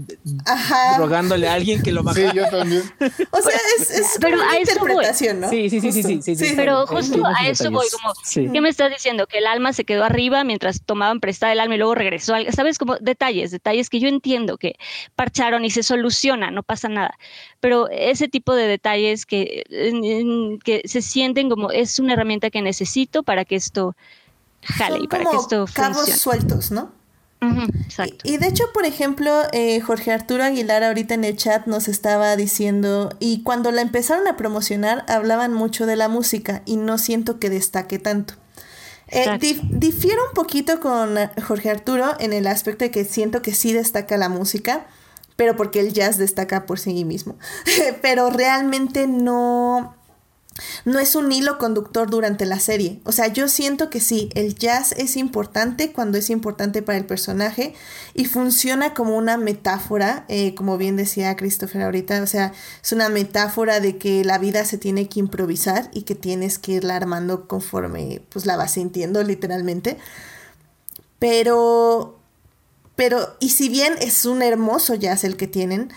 rogándole 0.98 1.48
a 1.48 1.54
alguien 1.54 1.82
que 1.82 1.92
lo 1.92 2.02
bajara. 2.02 2.30
Sí, 2.30 2.36
yo 2.36 2.48
también. 2.48 2.82
O 3.30 3.40
sea, 3.40 3.58
es, 3.78 4.18
una 4.18 4.58
interpretación, 4.58 5.40
¿no? 5.40 5.50
Sí, 5.50 5.70
sí, 5.70 5.80
sí, 5.80 5.92
sí, 6.02 6.36
sí, 6.36 6.52
Pero 6.56 6.86
justo 6.86 7.22
a 7.24 7.48
eso 7.48 7.70
voy, 7.70 7.86
como, 7.90 8.14
¿qué 8.52 8.60
me 8.60 8.68
estás 8.68 8.90
diciendo? 8.90 9.26
Que 9.26 9.38
el 9.38 9.46
alma 9.46 9.72
se 9.72 9.84
quedó 9.84 10.04
arriba 10.04 10.44
mientras 10.44 10.82
tomaban 10.82 11.20
prestada 11.20 11.52
el 11.52 11.60
alma 11.60 11.74
y 11.74 11.78
luego 11.78 11.94
regresó. 11.94 12.34
¿Sabes? 12.50 12.78
Como 12.78 12.96
detalles, 12.96 13.50
detalles 13.50 13.90
que 13.90 14.00
yo 14.00 14.08
entiendo 14.08 14.56
que 14.58 14.76
parcharon 15.14 15.64
y 15.64 15.70
se 15.70 15.82
soluciona, 15.82 16.50
no 16.50 16.62
pasa 16.62 16.88
nada. 16.88 17.16
Pero 17.60 17.88
ese 17.90 18.28
tipo 18.28 18.54
de 18.54 18.66
detalles 18.66 19.26
que, 19.26 19.64
que 20.64 20.82
se 20.84 21.02
sienten 21.02 21.48
como 21.48 21.70
es 21.70 21.98
una 21.98 22.12
herramienta 22.12 22.50
que 22.50 22.62
necesito 22.62 23.22
para 23.22 23.44
que 23.44 23.56
esto 23.56 23.96
jale 24.62 25.00
y 25.00 25.08
para 25.08 25.24
que 25.24 25.36
esto 25.36 25.66
funcione. 25.66 25.94
cabos 25.94 26.10
sueltos, 26.10 26.70
¿no? 26.70 26.92
Exacto. 27.40 28.16
Y, 28.24 28.38
de 28.38 28.48
hecho, 28.48 28.64
por 28.72 28.84
ejemplo, 28.84 29.42
eh, 29.52 29.80
Jorge 29.80 30.12
Arturo 30.12 30.44
Aguilar 30.44 30.82
ahorita 30.82 31.14
en 31.14 31.24
el 31.24 31.36
chat 31.36 31.66
nos 31.66 31.88
estaba 31.88 32.36
diciendo, 32.36 33.10
y 33.18 33.42
cuando 33.42 33.70
la 33.70 33.82
empezaron 33.82 34.26
a 34.28 34.36
promocionar 34.36 35.04
hablaban 35.08 35.52
mucho 35.52 35.86
de 35.86 35.96
la 35.96 36.08
música 36.08 36.62
y 36.64 36.76
no 36.76 36.98
siento 36.98 37.38
que 37.38 37.50
destaque 37.50 37.98
tanto. 37.98 38.34
Eh, 39.08 39.38
difiero 39.70 40.20
un 40.28 40.34
poquito 40.34 40.80
con 40.80 41.16
Jorge 41.46 41.70
Arturo 41.70 42.16
en 42.18 42.32
el 42.32 42.46
aspecto 42.48 42.84
de 42.84 42.90
que 42.90 43.04
siento 43.04 43.40
que 43.40 43.54
sí 43.54 43.72
destaca 43.72 44.16
la 44.16 44.28
música, 44.28 44.86
pero 45.36 45.54
porque 45.54 45.80
el 45.80 45.92
jazz 45.92 46.18
destaca 46.18 46.66
por 46.66 46.78
sí 46.78 47.04
mismo. 47.04 47.36
pero 48.02 48.30
realmente 48.30 49.06
no, 49.06 49.94
no 50.84 50.98
es 50.98 51.14
un 51.14 51.30
hilo 51.32 51.58
conductor 51.58 52.08
durante 52.08 52.46
la 52.46 52.58
serie. 52.58 53.00
O 53.04 53.12
sea, 53.12 53.28
yo 53.28 53.48
siento 53.48 53.90
que 53.90 54.00
sí, 54.00 54.30
el 54.34 54.54
jazz 54.54 54.92
es 54.92 55.16
importante 55.16 55.92
cuando 55.92 56.18
es 56.18 56.30
importante 56.30 56.82
para 56.82 56.98
el 56.98 57.04
personaje 57.04 57.74
y 58.14 58.24
funciona 58.26 58.94
como 58.94 59.16
una 59.16 59.36
metáfora, 59.36 60.24
eh, 60.28 60.54
como 60.54 60.78
bien 60.78 60.96
decía 60.96 61.36
Christopher 61.36 61.82
ahorita, 61.82 62.22
o 62.22 62.26
sea, 62.26 62.52
es 62.82 62.92
una 62.92 63.08
metáfora 63.08 63.80
de 63.80 63.98
que 63.98 64.24
la 64.24 64.38
vida 64.38 64.64
se 64.64 64.78
tiene 64.78 65.08
que 65.08 65.20
improvisar 65.20 65.90
y 65.92 66.02
que 66.02 66.14
tienes 66.14 66.58
que 66.58 66.72
irla 66.72 66.96
armando 66.96 67.48
conforme 67.48 68.22
pues 68.30 68.46
la 68.46 68.56
vas 68.56 68.72
sintiendo 68.72 69.22
literalmente. 69.22 69.96
Pero, 71.18 72.18
pero, 72.94 73.36
y 73.40 73.50
si 73.50 73.68
bien 73.68 73.94
es 74.00 74.24
un 74.26 74.42
hermoso 74.42 74.94
jazz 74.94 75.24
el 75.24 75.36
que 75.36 75.46
tienen, 75.46 75.90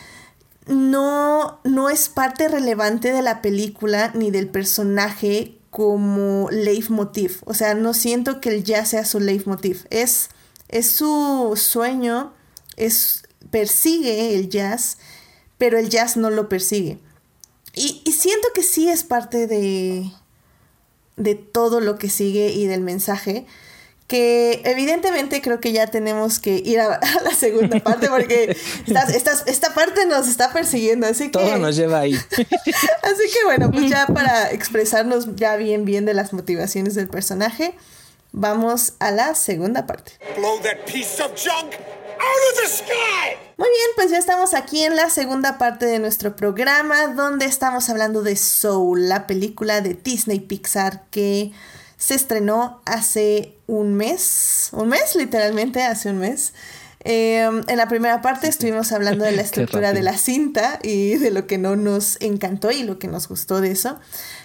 no, 0.69 1.59
no 1.63 1.89
es 1.89 2.09
parte 2.09 2.47
relevante 2.47 3.11
de 3.11 3.21
la 3.21 3.41
película 3.41 4.11
ni 4.13 4.31
del 4.31 4.47
personaje 4.47 5.57
como 5.71 6.47
leitmotiv. 6.51 7.41
O 7.45 7.53
sea, 7.53 7.73
no 7.73 7.93
siento 7.93 8.39
que 8.39 8.49
el 8.49 8.63
jazz 8.63 8.89
sea 8.89 9.05
su 9.05 9.19
leitmotiv. 9.19 9.85
Es, 9.89 10.29
es 10.67 10.89
su 10.89 11.53
sueño, 11.55 12.33
es, 12.77 13.23
persigue 13.49 14.35
el 14.35 14.49
jazz, 14.49 14.97
pero 15.57 15.77
el 15.77 15.89
jazz 15.89 16.17
no 16.17 16.29
lo 16.29 16.49
persigue. 16.49 16.99
Y, 17.75 18.01
y 18.05 18.11
siento 18.13 18.47
que 18.53 18.63
sí 18.63 18.89
es 18.89 19.03
parte 19.03 19.47
de, 19.47 20.11
de 21.17 21.35
todo 21.35 21.81
lo 21.81 21.97
que 21.97 22.09
sigue 22.09 22.51
y 22.51 22.65
del 22.65 22.81
mensaje 22.81 23.45
que 24.09 24.63
evidentemente 24.65 25.39
creo 25.39 25.61
que 25.61 25.71
ya 25.71 25.85
tenemos 25.85 26.39
que 26.39 26.55
ir 26.55 26.79
a, 26.79 26.99
la 27.23 27.31
segunda 27.31 27.79
parte 27.79 28.09
porque 28.09 28.57
esta, 29.45 29.73
parte 29.73 30.07
nos 30.07 30.27
está 30.27 30.51
persiguiendo, 30.51 31.05
así 31.07 31.25
que... 31.25 31.29
Todo 31.29 31.57
nos 31.57 31.75
lleva 31.75 31.99
ahí. 31.99 32.15
así 32.33 33.23
que 33.31 33.45
bueno, 33.45 33.71
pues 33.71 33.87
ya 33.87 34.07
para 34.07 34.51
expresarnos 34.51 35.35
ya 35.35 35.55
bien 35.55 35.85
bien 35.85 36.05
de 36.05 36.15
las 36.15 36.33
motivaciones 36.33 36.95
del 36.95 37.07
personaje, 37.07 37.75
vamos 38.31 38.93
a 38.99 39.11
la 39.11 39.35
segunda 39.35 39.85
parte. 39.85 40.13
Muy 43.57 43.69
bien, 43.69 43.89
pues 43.95 44.09
ya 44.09 44.17
estamos 44.17 44.55
aquí 44.55 44.83
en 44.83 44.95
la 44.95 45.11
segunda 45.11 45.59
parte 45.59 45.85
de 45.85 45.99
nuestro 45.99 46.35
programa 46.35 47.07
donde 47.07 47.45
estamos 47.45 47.89
hablando 47.89 48.23
de 48.23 48.35
Soul, 48.35 49.07
la 49.07 49.27
película 49.27 49.81
de 49.81 49.93
Disney 49.93 50.39
Pixar 50.39 51.03
que 51.11 51.51
se 51.99 52.15
estrenó 52.15 52.81
hace 52.85 53.53
un 53.67 53.93
mes, 53.93 54.69
un 54.71 54.87
mes 54.87 55.15
literalmente, 55.15 55.83
hace 55.83 56.09
un 56.09 56.17
mes. 56.17 56.53
Em, 57.01 57.63
en 57.67 57.77
la 57.77 57.87
primera 57.87 58.21
parte 58.21 58.47
estuvimos 58.47 58.91
hablando 58.93 59.25
de 59.25 59.33
la 59.33 59.41
estructura 59.43 59.93
de 59.93 60.01
la 60.01 60.17
cinta 60.17 60.79
y 60.81 61.17
de 61.17 61.29
lo 61.29 61.45
que 61.45 61.57
no 61.57 61.75
nos 61.75 62.17
encantó 62.21 62.71
y 62.71 62.83
lo 62.83 62.99
que 62.99 63.07
nos 63.07 63.27
gustó 63.27 63.59
de 63.59 63.71
eso. 63.71 63.99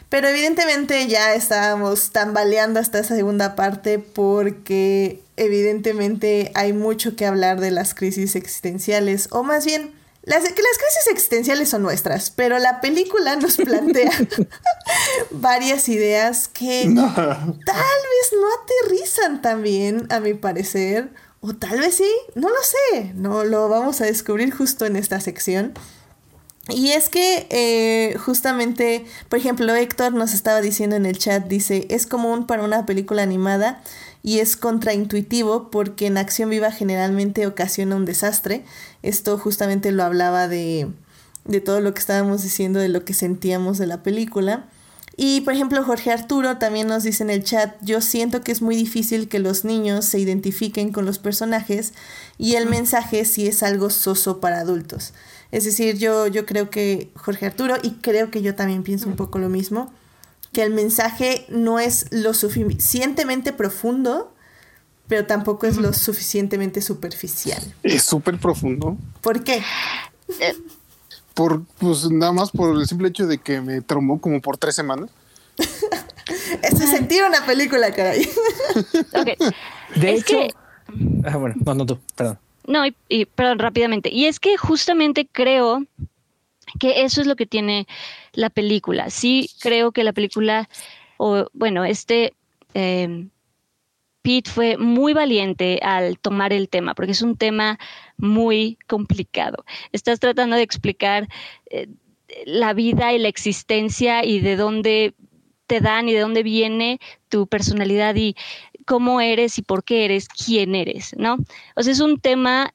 Pero 0.09 0.29
evidentemente 0.29 1.07
ya 1.07 1.35
estábamos 1.35 2.11
tambaleando 2.11 2.81
hasta 2.81 2.99
esa 2.99 3.15
segunda 3.15 3.55
parte 3.55 4.01
porque 4.01 5.21
evidentemente 5.37 6.51
hay 6.55 6.73
mucho 6.73 7.15
que 7.15 7.25
hablar 7.25 7.61
de 7.61 7.71
las 7.71 7.95
crisis 7.95 8.35
existenciales 8.35 9.29
o 9.31 9.45
más 9.45 9.65
bien 9.65 9.93
las, 10.27 10.43
que 10.43 10.63
las 10.63 10.79
crisis 10.79 11.07
existenciales 11.11 11.69
son 11.69 11.83
nuestras, 11.83 12.31
pero 12.31 12.59
la 12.59 12.81
película 12.81 13.37
nos 13.37 13.57
plantea 13.57 14.11
varias 15.31 15.89
ideas 15.89 16.49
que 16.49 16.85
tal 16.85 17.55
vez 17.55 18.33
no 18.33 18.47
aterrizan 18.63 19.43
tan 19.43 19.63
bien, 19.63 20.07
a 20.11 20.21
mi 20.21 20.33
parecer, 20.35 21.11
o 21.41 21.55
tal 21.55 21.79
vez 21.79 21.97
sí, 21.97 22.11
no 22.35 22.49
lo 22.49 22.57
sé, 22.63 23.13
no 23.15 23.45
lo 23.45 23.69
vamos 23.69 24.01
a 24.01 24.07
descubrir 24.07 24.55
justo 24.55 24.87
en 24.87 24.97
esta 24.97 25.21
sección. 25.21 25.75
Y 26.71 26.93
es 26.93 27.11
que 27.11 27.47
eh, 27.51 28.17
justamente, 28.17 29.05
por 29.29 29.39
ejemplo, 29.39 29.75
Héctor 29.75 30.15
nos 30.15 30.33
estaba 30.33 30.63
diciendo 30.63 30.97
en 30.97 31.05
el 31.05 31.19
chat, 31.19 31.45
dice, 31.47 31.87
es 31.91 32.07
común 32.07 32.47
para 32.47 32.63
una 32.63 32.87
película 32.87 33.23
animada 33.23 33.83
y 34.25 34.39
es 34.39 34.57
contraintuitivo 34.57 35.71
porque 35.71 36.07
en 36.07 36.17
acción 36.17 36.49
viva 36.49 36.73
generalmente 36.73 37.47
ocasiona 37.47 37.95
un 37.95 38.07
desastre. 38.07 38.65
Esto 39.03 39.37
justamente 39.37 39.93
lo 39.93 40.03
hablaba 40.03 40.49
de, 40.49 40.89
de 41.45 41.61
todo 41.61 41.83
lo 41.83 41.93
que 41.93 42.01
estábamos 42.01 42.43
diciendo, 42.43 42.81
de 42.81 42.89
lo 42.89 43.05
que 43.05 43.13
sentíamos 43.13 43.77
de 43.77 43.87
la 43.87 44.03
película. 44.03 44.65
Y 45.15 45.43
por 45.43 45.53
ejemplo, 45.53 45.85
Jorge 45.85 46.11
Arturo 46.11 46.57
también 46.57 46.87
nos 46.87 47.03
dice 47.03 47.23
en 47.23 47.29
el 47.29 47.45
chat, 47.45 47.77
yo 47.83 48.01
siento 48.01 48.41
que 48.41 48.51
es 48.51 48.63
muy 48.63 48.77
difícil 48.77 49.29
que 49.29 49.41
los 49.41 49.67
niños 49.67 50.07
se 50.07 50.19
identifiquen 50.19 50.91
con 50.91 51.05
los 51.05 51.19
personajes 51.19 51.93
y 52.39 52.55
el 52.55 52.67
mensaje 52.67 53.27
sí 53.27 53.47
es 53.47 53.63
algo 53.63 53.91
soso 53.91 54.41
para 54.41 54.59
adultos. 54.59 55.13
Es 55.53 55.65
decir, 55.65 55.99
yo, 55.99 56.29
yo 56.29 56.47
creo 56.47 56.71
que 56.71 57.11
Jorge 57.15 57.45
Arturo, 57.45 57.77
y 57.83 57.91
creo 57.97 58.31
que 58.31 58.41
yo 58.41 58.55
también 58.55 58.85
pienso 58.85 59.07
un 59.07 59.17
poco 59.17 59.39
lo 59.39 59.51
mismo, 59.51 59.93
que 60.55 60.63
el 60.63 60.73
mensaje 60.73 61.45
no 61.51 61.79
es 61.79 62.07
lo 62.11 62.33
suficientemente 62.33 63.53
profundo, 63.53 64.33
pero 65.07 65.27
tampoco 65.27 65.67
es 65.67 65.77
lo 65.77 65.93
suficientemente 65.93 66.81
superficial. 66.81 67.63
Es 67.83 68.05
súper 68.05 68.39
profundo. 68.39 68.97
¿Por 69.21 69.45
qué? 69.45 69.63
Por, 71.35 71.65
pues 71.79 72.11
nada 72.11 72.33
más 72.33 72.51
por 72.51 72.75
el 72.75 72.87
simple 72.87 73.09
hecho 73.09 73.27
de 73.27 73.37
que 73.37 73.61
me 73.61 73.83
traumó 73.83 74.19
como 74.19 74.41
por 74.41 74.57
tres 74.57 74.75
semanas. 74.75 75.11
Es 76.63 76.79
sentir 76.79 77.23
una 77.23 77.45
película, 77.45 77.93
caray. 77.93 78.27
De 79.95 80.11
hecho. 80.11 80.39
Ah, 81.25 81.37
bueno, 81.37 81.55
no, 81.65 81.75
no 81.75 81.85
tú, 81.85 81.99
perdón. 82.17 82.39
No, 82.67 82.83
y, 83.09 83.27
perdón, 83.27 83.59
rápidamente. 83.59 84.09
Y 84.11 84.25
es 84.25 84.41
que 84.41 84.57
justamente 84.57 85.29
creo 85.31 85.85
que 86.81 87.05
eso 87.05 87.21
es 87.21 87.27
lo 87.27 87.37
que 87.37 87.45
tiene 87.45 87.87
la 88.35 88.51
película. 88.51 89.11
Sí 89.11 89.51
creo 89.61 89.93
que 89.93 90.05
la 90.05 90.13
película, 90.13 90.69
o 91.17 91.47
bueno, 91.53 91.85
este 91.85 92.35
em, 92.75 93.31
Pete 94.23 94.51
fue 94.51 94.79
muy 94.79 95.13
valiente 95.13 95.81
al 95.83 96.19
tomar 96.19 96.53
el 96.53 96.69
tema, 96.69 96.95
porque 96.95 97.13
es 97.13 97.23
un 97.23 97.37
tema 97.37 97.79
muy 98.17 98.79
complicado. 98.87 99.65
Estás 99.93 100.19
tratando 100.19 100.57
de 100.57 100.63
explicar 100.63 101.29
eh, 101.71 101.89
la 102.47 102.73
vida 102.73 103.13
y 103.13 103.19
la 103.19 103.29
existencia 103.29 104.25
y 104.25 104.41
de 104.41 104.57
dónde 104.57 105.15
te 105.67 105.81
dan 105.81 106.09
y 106.09 106.15
de 106.15 106.21
dónde 106.21 106.43
viene 106.43 107.01
tu 107.29 107.47
personalidad 107.47 108.15
y 108.17 108.35
cómo 108.87 109.21
eres 109.21 109.59
y 109.59 109.63
por 109.63 109.85
qué 109.85 110.05
eres, 110.05 110.29
quién 110.29 110.75
eres, 110.75 111.15
¿no? 111.19 111.37
O 111.77 111.83
sea, 111.83 111.93
es 111.93 112.01
un 112.01 112.19
tema, 112.19 112.73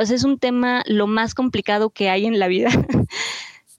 o 0.00 0.04
sea, 0.06 0.16
es 0.16 0.24
un 0.24 0.38
tema 0.38 0.82
lo 0.86 1.06
más 1.06 1.34
complicado 1.34 1.90
que 1.90 2.08
hay 2.08 2.26
en 2.26 2.38
la 2.38 2.48
vida. 2.48 2.70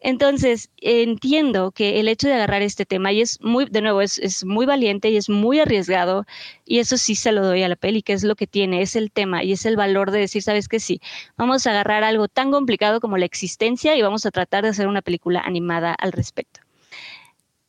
Entonces, 0.07 0.69
entiendo 0.81 1.71
que 1.71 1.99
el 1.99 2.07
hecho 2.07 2.27
de 2.27 2.35
agarrar 2.35 2.61
este 2.61 2.85
tema, 2.85 3.11
y 3.11 3.21
es 3.21 3.41
muy, 3.41 3.65
de 3.65 3.81
nuevo, 3.81 4.01
es, 4.01 4.45
muy 4.45 4.67
valiente 4.67 5.09
y 5.09 5.17
es 5.17 5.29
muy 5.29 5.59
arriesgado, 5.59 6.27
y 6.63 6.77
eso 6.77 6.97
sí 6.97 7.15
se 7.15 7.31
lo 7.31 7.43
doy 7.43 7.63
a 7.63 7.67
la 7.69 7.75
peli, 7.75 8.03
que 8.03 8.13
es 8.13 8.23
lo 8.23 8.35
que 8.35 8.45
tiene, 8.45 8.83
es 8.83 8.95
el 8.95 9.11
tema 9.11 9.43
y 9.43 9.51
es 9.51 9.65
el 9.65 9.75
valor 9.75 10.11
de 10.11 10.19
decir, 10.19 10.43
sabes 10.43 10.67
que 10.67 10.79
sí, 10.79 11.01
vamos 11.37 11.65
a 11.65 11.71
agarrar 11.71 12.03
algo 12.03 12.27
tan 12.27 12.51
complicado 12.51 12.99
como 12.99 13.17
la 13.17 13.25
existencia 13.25 13.97
y 13.97 14.03
vamos 14.03 14.27
a 14.27 14.31
tratar 14.31 14.63
de 14.63 14.69
hacer 14.69 14.85
una 14.87 15.01
película 15.01 15.39
animada 15.39 15.95
al 15.95 16.11
respecto. 16.11 16.59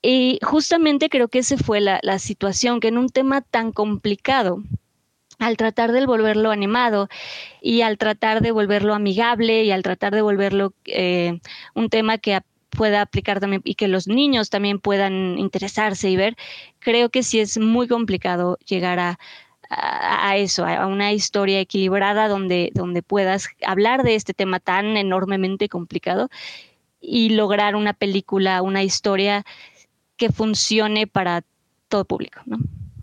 Y 0.02 0.38
justamente 0.42 1.08
creo 1.08 1.28
que 1.28 1.38
esa 1.38 1.56
fue 1.56 1.80
la, 1.80 2.00
la 2.02 2.18
situación, 2.18 2.80
que 2.80 2.88
en 2.88 2.98
un 2.98 3.08
tema 3.08 3.40
tan 3.40 3.72
complicado, 3.72 4.62
al 5.38 5.56
tratar 5.56 5.92
de 5.92 6.06
volverlo 6.06 6.50
animado 6.50 7.08
y 7.60 7.82
al 7.82 7.98
tratar 7.98 8.40
de 8.40 8.52
volverlo 8.52 8.94
amigable 8.94 9.64
y 9.64 9.70
al 9.70 9.82
tratar 9.82 10.14
de 10.14 10.22
volverlo 10.22 10.72
eh, 10.86 11.40
un 11.74 11.88
tema 11.90 12.18
que 12.18 12.40
pueda 12.70 13.00
aplicar 13.00 13.40
también 13.40 13.62
y 13.64 13.74
que 13.74 13.88
los 13.88 14.06
niños 14.06 14.50
también 14.50 14.78
puedan 14.78 15.38
interesarse 15.38 16.10
y 16.10 16.16
ver, 16.16 16.36
creo 16.78 17.10
que 17.10 17.22
sí 17.22 17.40
es 17.40 17.58
muy 17.58 17.88
complicado 17.88 18.58
llegar 18.66 18.98
a, 18.98 19.18
a, 19.70 20.36
eso, 20.36 20.64
a 20.66 20.86
una 20.86 21.12
historia 21.12 21.60
equilibrada 21.60 22.28
donde, 22.28 22.70
donde 22.74 23.02
puedas 23.02 23.48
hablar 23.66 24.02
de 24.02 24.14
este 24.14 24.34
tema 24.34 24.60
tan 24.60 24.96
enormemente 24.96 25.68
complicado 25.68 26.28
y 27.00 27.30
lograr 27.30 27.76
una 27.76 27.92
película, 27.92 28.62
una 28.62 28.82
historia 28.82 29.44
que 30.16 30.30
funcione 30.30 31.06
para 31.06 31.44
todo 31.88 32.04
público, 32.04 32.40
¿no? 32.46 32.58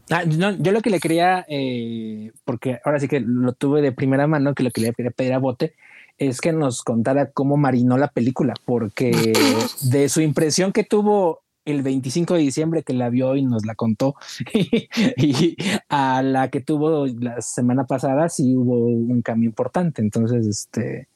Ah, 0.10 0.24
yo 0.26 0.72
lo 0.72 0.82
que 0.82 0.90
le 0.90 1.00
quería, 1.00 1.46
eh, 1.48 2.32
porque 2.46 2.80
ahora 2.84 3.00
sí 3.00 3.08
que 3.08 3.22
lo 3.22 3.54
tuve 3.54 3.82
de 3.82 3.92
primera 3.92 4.28
mano, 4.28 4.54
que 4.54 4.64
lo 4.64 4.72
que 4.72 4.82
le 4.82 4.94
quería 4.94 5.12
pedir 5.12 5.34
a 5.34 5.40
Bote 5.40 5.74
es 6.18 6.42
que 6.42 6.52
nos 6.52 6.84
contara 6.84 7.32
cómo 7.32 7.58
marinó 7.58 7.98
la 7.98 8.10
película, 8.10 8.54
porque 8.66 9.12
de 9.82 10.10
su 10.10 10.22
impresión 10.22 10.72
que 10.72 10.84
tuvo 10.84 11.42
el 11.66 11.82
25 11.82 12.34
de 12.34 12.42
diciembre 12.42 12.84
que 12.84 12.94
la 12.94 13.10
vio 13.10 13.36
y 13.36 13.44
nos 13.44 13.66
la 13.66 13.76
contó, 13.76 14.16
y, 14.54 15.56
a 15.90 16.22
la 16.22 16.50
que 16.50 16.60
tuvo 16.60 17.08
la 17.08 17.42
semana 17.42 17.86
pasada, 17.86 18.28
sí 18.30 18.56
hubo 18.56 18.88
un 18.88 19.22
cambio 19.22 19.50
importante. 19.50 20.02
Entonces, 20.02 20.46
este, 20.46 21.08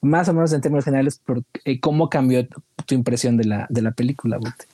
más 0.00 0.28
o 0.28 0.34
menos 0.34 0.52
en 0.52 0.60
términos 0.60 0.84
generales, 0.84 1.20
eh, 1.64 1.80
¿cómo 1.80 2.08
cambió 2.08 2.46
tu, 2.46 2.94
impresión 2.94 3.36
de 3.36 3.44
la, 3.44 3.66
de 3.68 3.82
la 3.82 3.90
película, 3.90 4.38
Bote? 4.38 4.66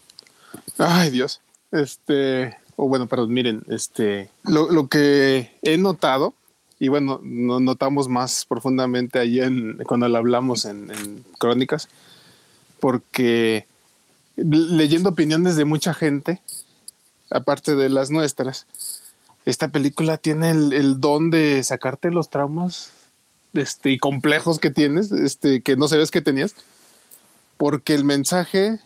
Ay, 0.78 1.10
Dios. 1.10 1.40
Este, 1.72 2.56
o 2.76 2.88
bueno, 2.88 3.06
perdón, 3.06 3.32
miren, 3.32 3.62
este, 3.68 4.30
lo, 4.44 4.70
lo 4.70 4.88
que 4.88 5.52
he 5.62 5.78
notado, 5.78 6.34
y 6.78 6.88
bueno, 6.88 7.20
nos 7.22 7.60
notamos 7.60 8.08
más 8.08 8.44
profundamente 8.46 9.18
ahí 9.18 9.40
en, 9.40 9.78
cuando 9.86 10.08
lo 10.08 10.18
hablamos 10.18 10.64
en, 10.64 10.90
en 10.90 11.24
Crónicas, 11.38 11.88
porque 12.80 13.66
leyendo 14.36 15.10
opiniones 15.10 15.56
de 15.56 15.64
mucha 15.64 15.94
gente, 15.94 16.40
aparte 17.30 17.76
de 17.76 17.88
las 17.88 18.10
nuestras, 18.10 18.66
esta 19.44 19.68
película 19.68 20.16
tiene 20.16 20.50
el, 20.50 20.72
el 20.72 21.00
don 21.00 21.30
de 21.30 21.62
sacarte 21.62 22.10
los 22.10 22.30
traumas 22.30 22.92
este, 23.52 23.90
y 23.90 23.98
complejos 23.98 24.58
que 24.58 24.70
tienes, 24.70 25.12
este, 25.12 25.62
que 25.62 25.76
no 25.76 25.88
sabes 25.88 26.10
que 26.10 26.20
tenías, 26.20 26.54
porque 27.56 27.94
el 27.94 28.04
mensaje, 28.04 28.80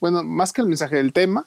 bueno, 0.00 0.22
más 0.22 0.52
que 0.52 0.60
el 0.60 0.68
mensaje, 0.68 0.96
del 0.96 1.12
tema, 1.12 1.46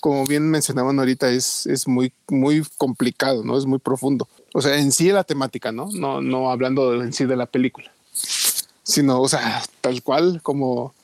como 0.00 0.26
bien 0.26 0.50
mencionaban 0.50 0.98
ahorita, 0.98 1.30
es, 1.30 1.66
es 1.66 1.86
muy, 1.86 2.12
muy 2.28 2.64
complicado, 2.78 3.44
¿no? 3.44 3.56
Es 3.56 3.66
muy 3.66 3.78
profundo. 3.78 4.28
O 4.52 4.62
sea, 4.62 4.78
en 4.78 4.92
sí 4.92 5.10
la 5.12 5.24
temática, 5.24 5.70
¿no? 5.72 5.88
No, 5.92 6.20
no 6.20 6.50
hablando 6.50 7.00
en 7.02 7.12
sí 7.12 7.24
de 7.26 7.36
la 7.36 7.46
película, 7.46 7.92
sino, 8.82 9.20
o 9.20 9.28
sea, 9.28 9.62
tal 9.80 10.02
cual 10.02 10.40
como, 10.42 10.94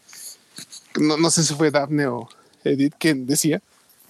no, 0.99 1.17
no 1.17 1.31
sé 1.31 1.45
si 1.45 1.55
fue 1.55 1.71
Daphne 1.71 2.07
o 2.07 2.29
Edith 2.65 2.95
quien 2.99 3.27
decía, 3.27 3.63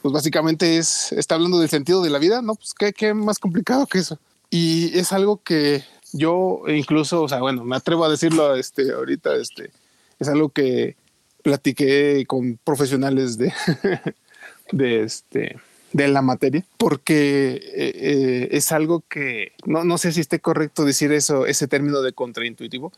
pues 0.02 0.12
básicamente 0.12 0.78
es, 0.78 1.12
está 1.12 1.34
hablando 1.34 1.58
del 1.58 1.68
sentido 1.68 2.02
de 2.02 2.10
la 2.10 2.18
vida, 2.18 2.40
¿no? 2.40 2.54
Pues 2.54 2.72
qué, 2.74 2.92
qué 2.92 3.12
más 3.12 3.38
complicado 3.38 3.86
que 3.86 3.98
eso. 3.98 4.18
Y 4.50 4.96
es 4.98 5.12
algo 5.12 5.42
que 5.42 5.84
yo 6.12 6.62
incluso, 6.68 7.22
o 7.22 7.28
sea, 7.28 7.40
bueno, 7.40 7.64
me 7.64 7.76
atrevo 7.76 8.04
a 8.04 8.08
decirlo 8.08 8.54
este, 8.54 8.92
ahorita, 8.92 9.34
este, 9.34 9.70
es 10.18 10.28
algo 10.28 10.48
que 10.48 10.96
platiqué 11.42 12.24
con 12.26 12.58
profesionales 12.64 13.36
de, 13.36 13.52
de 14.72 15.02
este, 15.02 15.56
de 15.92 16.08
la 16.08 16.22
materia, 16.22 16.64
porque 16.76 17.54
eh, 17.54 17.92
eh, 17.94 18.48
es 18.52 18.72
algo 18.72 19.02
que 19.08 19.52
no, 19.64 19.84
no 19.84 19.98
sé 19.98 20.12
si 20.12 20.20
esté 20.20 20.40
correcto 20.40 20.84
decir 20.84 21.12
eso, 21.12 21.46
ese 21.46 21.68
término 21.68 22.02
de 22.02 22.12
contraintuitivo, 22.12 22.92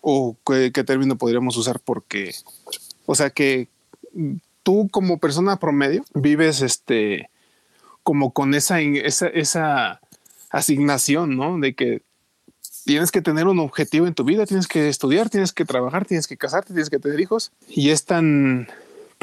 o 0.00 0.36
qué, 0.46 0.70
término 0.70 1.16
podríamos 1.16 1.56
usar, 1.56 1.80
porque, 1.80 2.34
o 3.06 3.14
sea, 3.14 3.30
que 3.30 3.68
tú 4.62 4.88
como 4.90 5.18
persona 5.18 5.58
promedio 5.58 6.04
vives 6.14 6.62
este 6.62 7.28
como 8.02 8.32
con 8.32 8.54
esa, 8.54 8.80
esa, 8.80 9.26
esa 9.26 10.00
asignación, 10.50 11.36
¿no? 11.36 11.58
De 11.58 11.74
que 11.74 12.02
tienes 12.84 13.10
que 13.10 13.20
tener 13.20 13.48
un 13.48 13.58
objetivo 13.58 14.06
en 14.06 14.14
tu 14.14 14.22
vida, 14.22 14.46
tienes 14.46 14.68
que 14.68 14.88
estudiar, 14.88 15.28
tienes 15.28 15.52
que 15.52 15.64
trabajar, 15.64 16.06
tienes 16.06 16.28
que 16.28 16.36
casarte, 16.36 16.72
tienes 16.72 16.88
que 16.88 17.00
tener 17.00 17.18
hijos. 17.18 17.50
Y 17.68 17.90
es 17.90 18.04
tan 18.04 18.68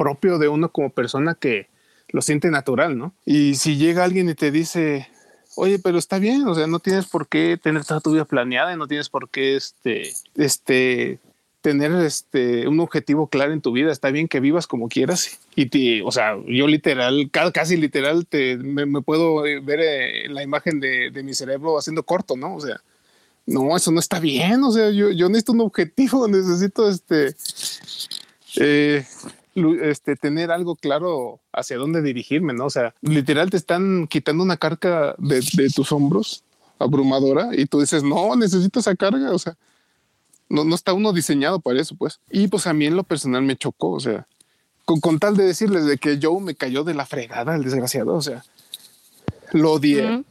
propio 0.04 0.38
de 0.38 0.50
uno 0.50 0.70
como 0.70 0.90
persona 0.90 1.34
que 1.34 1.68
lo 2.10 2.22
siente 2.22 2.52
natural, 2.52 2.98
¿no? 2.98 3.14
Y 3.26 3.56
si 3.56 3.78
llega 3.78 4.04
alguien 4.04 4.30
y 4.30 4.36
te 4.36 4.52
dice, 4.52 5.08
oye, 5.56 5.80
pero 5.80 5.98
está 5.98 6.20
bien, 6.20 6.46
o 6.46 6.54
sea, 6.54 6.68
no 6.68 6.80
tienes 6.80 7.06
por 7.06 7.28
qué 7.28 7.58
tener 7.62 7.86
toda 7.86 8.02
tu 8.02 8.12
vida 8.12 8.26
planeada 8.26 8.74
y 8.74 8.78
no 8.78 8.86
tienes 8.86 9.08
por 9.08 9.30
qué 9.30 9.56
este, 9.56 10.12
este, 10.36 11.20
tener 11.62 11.94
este 12.04 12.68
un 12.68 12.82
objetivo 12.82 13.28
claro 13.28 13.54
en 13.54 13.62
tu 13.62 13.72
vida. 13.72 13.94
Está 13.94 14.12
bien 14.12 14.28
que 14.28 14.42
vivas 14.42 14.68
como 14.68 14.90
quieras. 14.90 15.40
Y 15.56 15.68
te, 15.68 16.02
o 16.04 16.12
sea, 16.12 16.36
yo 16.46 16.68
literal, 16.68 17.30
casi 17.54 17.78
literal, 17.78 18.28
te, 18.28 18.58
me, 18.58 19.02
puedo 19.02 19.44
ver 19.44 19.80
eh, 19.82 20.28
la 20.30 20.44
imagen 20.44 20.82
de, 20.82 21.12
de, 21.12 21.24
mi 21.24 21.34
cerebro 21.34 21.78
haciendo 21.80 22.04
corto, 22.04 22.36
¿no? 22.36 22.56
O 22.56 22.60
sea, 22.60 22.82
no, 23.46 23.76
eso 23.78 23.92
no 23.92 24.02
está 24.02 24.20
bien. 24.20 24.62
O 24.66 24.72
sea, 24.74 24.90
yo, 24.90 25.12
yo 25.12 25.30
necesito 25.30 25.54
un 25.54 25.62
objetivo, 25.62 26.28
necesito 26.28 26.90
este, 26.90 27.34
eh, 28.58 29.06
este, 29.56 30.16
tener 30.16 30.52
algo 30.52 30.76
claro 30.76 31.40
hacia 31.52 31.78
dónde 31.78 32.02
dirigirme, 32.02 32.54
¿no? 32.54 32.66
O 32.66 32.70
sea, 32.70 32.96
literal 33.02 33.50
te 33.50 33.58
están 33.58 34.08
quitando 34.08 34.44
una 34.44 34.58
carga 34.58 35.16
de, 35.18 35.42
de 35.54 35.70
tus 35.70 35.92
hombros 35.92 36.44
abrumadora 36.80 37.50
y 37.54 37.66
tú 37.66 37.80
dices, 37.80 38.04
no, 38.04 38.36
necesito 38.36 38.80
esa 38.80 38.96
carga. 38.96 39.32
O 39.32 39.40
sea, 39.40 39.56
no, 40.50 40.64
no 40.64 40.76
está 40.76 40.94
uno 40.94 41.14
diseñado 41.14 41.60
para 41.60 41.82
eso, 41.82 41.96
pues. 41.96 42.20
Y 42.30 42.48
pues 42.48 42.68
a 42.68 42.74
mí 42.74 42.86
en 42.86 42.96
lo 42.96 43.04
personal 43.04 43.44
me 43.44 43.58
chocó, 43.58 43.92
o 43.92 44.00
sea, 44.00 44.28
con, 44.86 45.00
con 45.00 45.20
tal 45.20 45.36
de 45.36 45.46
decirles 45.46 45.86
de 45.86 45.98
que 45.98 46.20
Joe 46.22 46.42
me 46.42 46.56
cayó 46.56 46.84
de 46.84 46.94
la 46.94 47.06
fregada, 47.06 47.56
el 47.56 47.64
desgraciado, 47.64 48.14
o 48.14 48.22
sea, 48.22 48.44
lo 49.52 49.74
odié. 49.74 50.24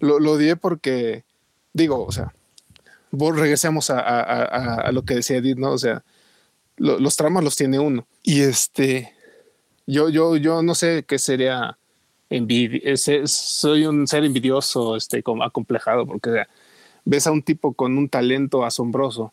Lo, 0.00 0.18
lo, 0.18 0.32
odié 0.32 0.56
porque, 0.56 1.24
digo, 1.72 2.04
o 2.04 2.12
sea, 2.12 2.32
regresemos 3.12 3.90
a, 3.90 4.00
a, 4.00 4.74
a, 4.76 4.92
lo 4.92 5.04
que 5.04 5.14
decía 5.14 5.38
Edith, 5.38 5.58
¿no? 5.58 5.72
O 5.72 5.78
sea, 5.78 6.02
lo, 6.80 6.98
los 6.98 7.16
tramos 7.16 7.44
los 7.44 7.56
tiene 7.56 7.78
uno. 7.78 8.06
Y 8.22 8.40
este, 8.40 9.12
yo, 9.86 10.08
yo, 10.08 10.36
yo 10.36 10.62
no 10.62 10.74
sé 10.74 11.04
qué 11.06 11.18
sería 11.18 11.76
envidia, 12.30 12.80
soy 13.26 13.86
un 13.86 14.06
ser 14.06 14.24
envidioso, 14.24 14.96
este, 14.96 15.22
acomplejado, 15.42 16.06
porque 16.06 16.30
o 16.30 16.32
sea, 16.32 16.48
ves 17.04 17.26
a 17.26 17.32
un 17.32 17.42
tipo 17.42 17.74
con 17.74 17.98
un 17.98 18.08
talento 18.08 18.64
asombroso 18.64 19.32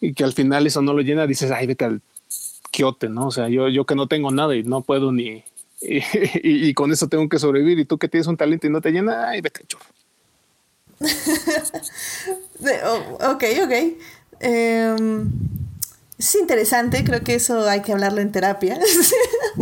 y 0.00 0.14
que 0.14 0.24
al 0.24 0.32
final 0.32 0.66
eso 0.66 0.82
no 0.82 0.92
lo 0.92 1.02
llena, 1.02 1.26
dices, 1.26 1.50
ay, 1.50 1.66
vete 1.66 1.84
al 1.84 2.00
quiote, 2.70 3.08
¿no? 3.08 3.26
O 3.26 3.30
sea, 3.30 3.48
yo, 3.48 3.68
yo 3.68 3.84
que 3.84 3.94
no 3.94 4.08
tengo 4.08 4.30
nada 4.30 4.56
y 4.56 4.62
no 4.62 4.82
puedo 4.82 5.12
ni... 5.12 5.44
Y, 5.82 6.68
y, 6.68 6.74
con 6.74 6.92
eso 6.92 7.08
tengo 7.08 7.26
que 7.30 7.38
sobrevivir 7.38 7.78
y 7.78 7.86
tú 7.86 7.96
que 7.96 8.06
tienes 8.06 8.26
un 8.26 8.36
talento 8.36 8.66
y 8.66 8.70
no 8.70 8.82
te 8.82 8.90
llena, 8.90 9.30
ay, 9.30 9.40
vete 9.40 9.60
al 9.60 9.66
chorro. 9.66 9.86
ok, 13.32 13.44
ok. 13.64 13.72
Eh, 14.40 14.96
es 16.20 16.34
interesante, 16.34 17.02
creo 17.02 17.22
que 17.22 17.34
eso 17.34 17.66
hay 17.66 17.80
que 17.80 17.92
hablarlo 17.92 18.20
en 18.20 18.30
terapia. 18.30 18.78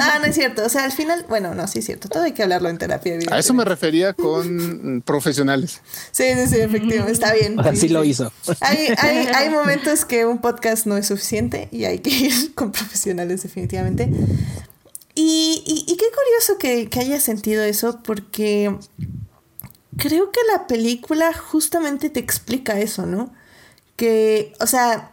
ah, 0.00 0.18
no 0.20 0.26
es 0.26 0.34
cierto. 0.34 0.62
O 0.62 0.68
sea, 0.68 0.84
al 0.84 0.92
final, 0.92 1.24
bueno, 1.26 1.54
no, 1.54 1.66
sí 1.66 1.78
es 1.78 1.86
cierto. 1.86 2.10
Todo 2.10 2.24
hay 2.24 2.32
que 2.32 2.42
hablarlo 2.42 2.68
en 2.68 2.76
terapia. 2.76 3.18
A 3.30 3.38
eso 3.38 3.54
me 3.54 3.64
refería 3.64 4.12
con 4.12 5.02
profesionales. 5.06 5.80
Sí, 6.10 6.24
sí, 6.34 6.46
sí, 6.48 6.60
efectivamente. 6.60 7.12
Está 7.12 7.32
bien. 7.32 7.58
Así 7.60 7.88
lo 7.88 8.04
hizo. 8.04 8.30
Hay, 8.60 8.88
hay, 8.98 9.26
hay 9.34 9.48
momentos 9.48 10.04
que 10.04 10.26
un 10.26 10.38
podcast 10.38 10.84
no 10.84 10.98
es 10.98 11.06
suficiente 11.06 11.68
y 11.72 11.86
hay 11.86 12.00
que 12.00 12.10
ir 12.10 12.54
con 12.54 12.72
profesionales, 12.72 13.42
definitivamente. 13.42 14.10
Y, 15.14 15.62
y, 15.66 15.90
y 15.90 15.96
qué 15.96 16.06
curioso 16.14 16.58
que, 16.58 16.90
que 16.90 17.00
haya 17.00 17.20
sentido 17.20 17.62
eso, 17.62 18.00
porque 18.02 18.76
creo 19.96 20.30
que 20.30 20.40
la 20.52 20.66
película 20.66 21.32
justamente 21.32 22.10
te 22.10 22.20
explica 22.20 22.78
eso, 22.78 23.06
¿no? 23.06 23.32
Que, 23.96 24.52
o 24.60 24.66
sea, 24.66 25.11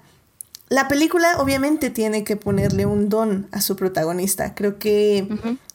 la 0.69 0.87
película 0.87 1.37
obviamente 1.39 1.89
tiene 1.89 2.23
que 2.23 2.35
ponerle 2.35 2.85
un 2.85 3.09
don 3.09 3.47
a 3.51 3.59
su 3.59 3.75
protagonista. 3.75 4.53
Creo 4.53 4.77
que 4.77 5.27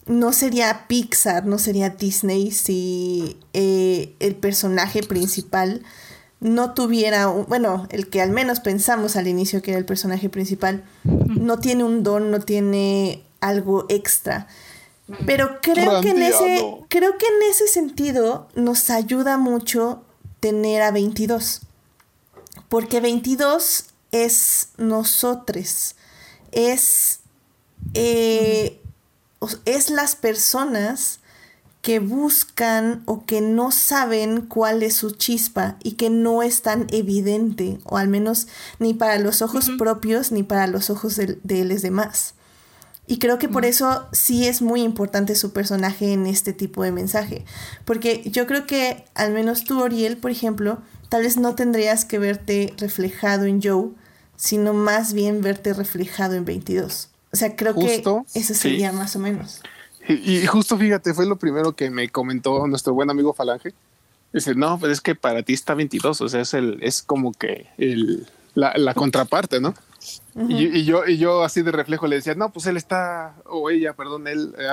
no 0.06 0.32
sería 0.32 0.86
Pixar, 0.86 1.46
no 1.46 1.58
sería 1.58 1.90
Disney 1.90 2.52
si 2.52 3.36
eh, 3.52 4.14
el 4.20 4.36
personaje 4.36 5.02
principal 5.02 5.82
no 6.38 6.74
tuviera, 6.74 7.28
un, 7.28 7.46
bueno, 7.46 7.88
el 7.90 8.08
que 8.08 8.22
al 8.22 8.30
menos 8.30 8.60
pensamos 8.60 9.16
al 9.16 9.26
inicio 9.26 9.62
que 9.62 9.72
era 9.72 9.78
el 9.78 9.86
personaje 9.86 10.28
principal, 10.28 10.84
no 11.02 11.58
tiene 11.58 11.82
un 11.82 12.04
don, 12.04 12.30
no 12.30 12.40
tiene 12.40 13.24
algo 13.40 13.86
extra. 13.88 14.46
Pero 15.26 15.58
creo 15.60 16.00
que 16.02 16.10
en 16.10 16.22
ese 16.22 16.64
creo 16.88 17.18
que 17.18 17.26
en 17.26 17.50
ese 17.50 17.66
sentido 17.66 18.48
nos 18.54 18.90
ayuda 18.90 19.38
mucho 19.38 20.02
tener 20.38 20.82
a 20.82 20.92
22. 20.92 21.62
Porque 22.68 23.00
22 23.00 23.86
es 24.14 24.68
nosotros, 24.78 25.96
es, 26.52 27.18
eh, 27.94 28.80
es 29.64 29.90
las 29.90 30.14
personas 30.14 31.18
que 31.82 31.98
buscan 31.98 33.02
o 33.06 33.26
que 33.26 33.40
no 33.40 33.72
saben 33.72 34.42
cuál 34.42 34.84
es 34.84 34.94
su 34.94 35.10
chispa 35.10 35.76
y 35.82 35.92
que 35.92 36.10
no 36.10 36.44
es 36.44 36.62
tan 36.62 36.86
evidente, 36.92 37.80
o 37.82 37.96
al 37.96 38.06
menos 38.06 38.46
ni 38.78 38.94
para 38.94 39.18
los 39.18 39.42
ojos 39.42 39.68
propios 39.78 40.30
ni 40.30 40.44
para 40.44 40.68
los 40.68 40.90
ojos 40.90 41.16
de, 41.16 41.36
de 41.42 41.64
los 41.64 41.82
demás. 41.82 42.34
Y 43.08 43.18
creo 43.18 43.40
que 43.40 43.48
por 43.48 43.64
eso 43.64 44.06
sí 44.12 44.46
es 44.46 44.62
muy 44.62 44.82
importante 44.82 45.34
su 45.34 45.52
personaje 45.52 46.12
en 46.12 46.26
este 46.26 46.52
tipo 46.52 46.84
de 46.84 46.92
mensaje. 46.92 47.44
Porque 47.84 48.22
yo 48.30 48.46
creo 48.46 48.64
que 48.64 49.04
al 49.14 49.32
menos 49.32 49.64
tú, 49.64 49.82
Oriel, 49.82 50.16
por 50.16 50.30
ejemplo, 50.30 50.78
tal 51.08 51.24
vez 51.24 51.36
no 51.36 51.56
tendrías 51.56 52.04
que 52.04 52.18
verte 52.18 52.72
reflejado 52.78 53.44
en 53.44 53.60
Joe, 53.60 53.90
sino 54.36 54.72
más 54.72 55.12
bien 55.12 55.40
verte 55.40 55.72
reflejado 55.72 56.34
en 56.34 56.44
22. 56.44 57.08
O 57.32 57.36
sea, 57.36 57.56
creo 57.56 57.74
que 57.74 58.02
eso 58.34 58.54
sería 58.54 58.92
más 58.92 59.16
o 59.16 59.18
menos. 59.18 59.60
Y, 60.08 60.46
justo 60.46 60.76
fíjate, 60.76 61.14
fue 61.14 61.26
lo 61.26 61.36
primero 61.36 61.74
que 61.74 61.90
me 61.90 62.08
comentó 62.08 62.66
nuestro 62.66 62.94
buen 62.94 63.10
amigo 63.10 63.32
Falange. 63.32 63.72
Dice, 64.32 64.54
no, 64.54 64.78
pues 64.78 64.92
es 64.92 65.00
que 65.00 65.14
para 65.14 65.42
ti 65.42 65.52
está 65.52 65.74
22, 65.74 66.20
o 66.20 66.28
sea, 66.28 66.40
es, 66.40 66.54
el, 66.54 66.78
es 66.82 67.02
como 67.02 67.32
que 67.32 67.68
el, 67.78 68.26
la, 68.54 68.76
la 68.76 68.92
contraparte, 68.92 69.60
¿no? 69.60 69.74
Y, 70.48 70.84
yo, 70.84 71.06
y 71.06 71.16
yo 71.16 71.44
así 71.44 71.62
de 71.62 71.70
reflejo 71.70 72.06
le 72.06 72.16
decía, 72.16 72.34
no, 72.34 72.52
pues 72.52 72.66
él 72.66 72.76
está, 72.76 73.36
o 73.46 73.70
ella, 73.70 73.94
perdón, 73.94 74.26
él. 74.26 74.54
Eh, 74.58 74.66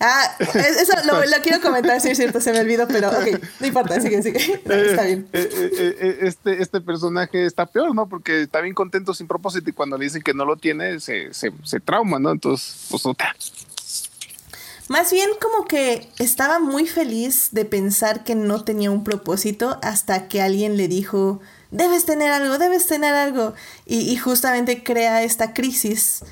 ah, 0.00 0.36
eso 0.38 0.92
lo, 1.06 1.24
lo, 1.24 1.42
quiero 1.42 1.60
comentar, 1.60 2.00
sí 2.00 2.10
es 2.10 2.18
cierto, 2.18 2.40
se 2.40 2.52
me 2.52 2.60
olvidó, 2.60 2.86
pero 2.86 3.08
ok, 3.08 3.40
no 3.60 3.66
importa, 3.66 4.00
sigue, 4.00 4.22
sigue. 4.22 4.38
está 4.64 5.04
bien. 5.04 5.28
Eh, 5.32 5.48
eh, 5.52 6.18
este, 6.22 6.62
este 6.62 6.80
personaje 6.80 7.46
está 7.46 7.66
peor, 7.66 7.94
¿no? 7.94 8.08
Porque 8.08 8.42
está 8.42 8.60
bien 8.60 8.74
contento 8.74 9.14
sin 9.14 9.26
propósito 9.26 9.70
y 9.70 9.72
cuando 9.72 9.96
le 9.96 10.04
dicen 10.04 10.22
que 10.22 10.34
no 10.34 10.44
lo 10.44 10.56
tiene, 10.56 11.00
se, 11.00 11.32
se, 11.32 11.52
se 11.64 11.80
trauma, 11.80 12.18
¿no? 12.18 12.30
Entonces, 12.30 12.86
pues 12.90 13.06
otra. 13.06 13.34
Más 14.90 15.12
bien 15.12 15.30
como 15.40 15.66
que 15.66 16.10
estaba 16.18 16.58
muy 16.58 16.84
feliz 16.84 17.50
de 17.52 17.64
pensar 17.64 18.24
que 18.24 18.34
no 18.34 18.64
tenía 18.64 18.90
un 18.90 19.04
propósito 19.04 19.78
hasta 19.82 20.26
que 20.26 20.42
alguien 20.42 20.76
le 20.76 20.88
dijo, 20.88 21.40
debes 21.70 22.04
tener 22.04 22.32
algo, 22.32 22.58
debes 22.58 22.86
tener 22.86 23.14
algo. 23.14 23.54
Y, 23.86 24.16
justamente 24.16 24.82
crea 24.82 25.22
esta 25.22 25.52
crisis. 25.54 26.22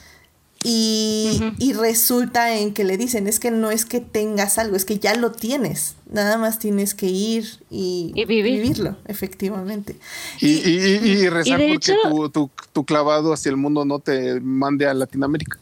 Y, 0.65 1.73
resulta 1.79 2.57
en 2.57 2.75
que 2.75 2.85
le 2.85 2.97
dicen, 2.97 3.27
es 3.27 3.39
que 3.39 3.51
no 3.51 3.71
es 3.71 3.85
que 3.85 4.01
tengas 4.01 4.59
algo, 4.59 4.77
es 4.77 4.85
que 4.85 4.99
ya 4.99 5.15
lo 5.15 5.33
tienes. 5.33 5.95
Nada 6.11 6.39
más 6.39 6.59
tienes 6.59 6.95
que 6.95 7.07
ir 7.07 7.47
y, 7.71 8.13
vivirlo, 8.27 8.97
efectivamente. 9.07 9.97
Y, 10.41 10.49
y, 10.49 11.29
rezar 11.29 11.61
porque 11.69 11.95
tu, 12.33 12.51
tu 12.73 12.85
clavado 12.85 13.33
hacia 13.33 13.51
el 13.51 13.57
mundo 13.57 13.85
no 13.85 13.99
te 13.99 14.41
mande 14.41 14.87
a 14.87 14.95
Latinoamérica. 14.95 15.59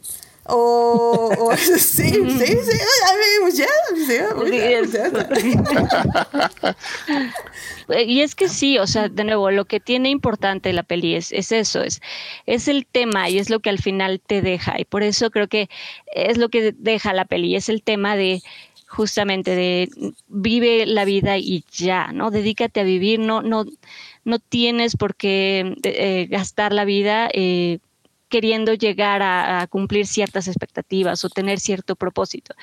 O, 0.49 1.51
sí, 1.57 1.77
sí, 1.77 2.13
sí, 2.39 2.77
ya, 3.53 3.67
Y 8.05 8.21
es 8.21 8.35
que 8.35 8.47
sí, 8.47 8.77
o 8.77 8.87
sea, 8.87 9.09
de 9.09 9.23
nuevo, 9.23 9.51
lo 9.51 9.65
que 9.65 9.79
tiene 9.79 10.09
importante 10.09 10.71
la 10.73 10.83
peli 10.83 11.15
es, 11.15 11.31
es 11.31 11.51
eso, 11.51 11.81
es, 11.81 12.01
es 12.45 12.67
el 12.67 12.85
tema 12.85 13.29
y 13.29 13.39
es 13.39 13.49
lo 13.49 13.59
que 13.59 13.69
al 13.69 13.79
final 13.79 14.21
te 14.25 14.41
deja. 14.41 14.79
Y 14.79 14.85
por 14.85 15.03
eso 15.03 15.31
creo 15.31 15.47
que 15.47 15.69
es 16.13 16.37
lo 16.37 16.49
que 16.49 16.73
deja 16.77 17.13
la 17.13 17.25
peli, 17.25 17.55
es 17.55 17.69
el 17.69 17.83
tema 17.83 18.15
de 18.15 18.41
justamente 18.87 19.53
de 19.53 19.89
vive 20.27 20.85
la 20.85 21.03
vida 21.03 21.37
y 21.37 21.65
ya, 21.71 22.11
¿no? 22.13 22.31
Dedícate 22.31 22.79
a 22.79 22.83
vivir, 22.83 23.19
no, 23.19 23.41
no, 23.41 23.65
no 24.23 24.39
tienes 24.39 24.95
por 24.95 25.15
qué 25.15 25.75
eh, 25.83 26.27
gastar 26.29 26.71
la 26.71 26.85
vida 26.85 27.29
eh, 27.33 27.79
queriendo 28.29 28.73
llegar 28.73 29.21
a, 29.21 29.67
cumplir 29.67 30.05
ciertas 30.05 30.47
expectativas 30.47 31.23
o 31.25 31.29
tener 31.29 31.59
cierto 31.59 31.95
propósito. 31.95 32.53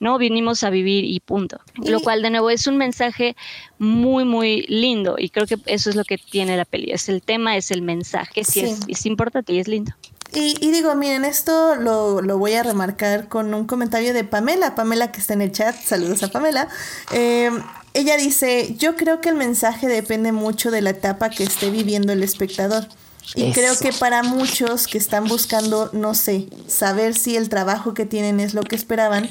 No, 0.00 0.18
vinimos 0.18 0.62
a 0.62 0.70
vivir 0.70 1.04
y 1.04 1.20
punto. 1.20 1.60
Lo 1.84 2.00
cual, 2.00 2.22
de 2.22 2.30
nuevo, 2.30 2.50
es 2.50 2.66
un 2.66 2.76
mensaje 2.76 3.36
muy, 3.78 4.24
muy 4.24 4.62
lindo 4.62 5.16
y 5.18 5.30
creo 5.30 5.46
que 5.46 5.58
eso 5.66 5.90
es 5.90 5.96
lo 5.96 6.04
que 6.04 6.18
tiene 6.18 6.56
la 6.56 6.64
peli. 6.64 6.90
Es 6.90 7.08
el 7.08 7.22
tema, 7.22 7.56
es 7.56 7.70
el 7.70 7.82
mensaje, 7.82 8.44
sí, 8.44 8.76
Es, 8.88 9.06
importante 9.06 9.52
y 9.52 9.58
es 9.58 9.68
lindo. 9.68 9.92
Y, 10.34 10.70
digo, 10.70 10.94
miren, 10.94 11.24
esto 11.24 11.74
lo, 11.76 12.20
voy 12.38 12.52
a 12.52 12.62
remarcar 12.62 13.28
con 13.28 13.54
un 13.54 13.66
comentario 13.66 14.12
de 14.12 14.24
Pamela, 14.24 14.74
Pamela 14.74 15.10
que 15.10 15.20
está 15.20 15.32
en 15.32 15.40
el 15.40 15.52
chat, 15.52 15.74
saludos 15.74 16.22
a 16.22 16.28
Pamela. 16.28 16.68
Eh, 17.12 17.50
ella 17.94 18.16
dice, 18.16 18.74
yo 18.78 18.94
creo 18.94 19.20
que 19.20 19.30
el 19.30 19.36
mensaje 19.36 19.88
depende 19.88 20.32
mucho 20.32 20.70
de 20.70 20.82
la 20.82 20.90
etapa 20.90 21.30
que 21.30 21.44
esté 21.44 21.70
viviendo 21.70 22.12
el 22.12 22.22
espectador. 22.22 22.86
Y 23.34 23.52
creo 23.52 23.74
que 23.80 23.92
para 23.92 24.22
muchos 24.22 24.86
que 24.86 24.98
están 24.98 25.24
buscando, 25.24 25.90
no 25.92 26.14
sé, 26.14 26.46
saber 26.66 27.14
si 27.14 27.36
el 27.36 27.48
trabajo 27.48 27.94
que 27.94 28.06
tienen 28.06 28.40
es 28.40 28.54
lo 28.54 28.62
que 28.62 28.76
esperaban 28.76 29.28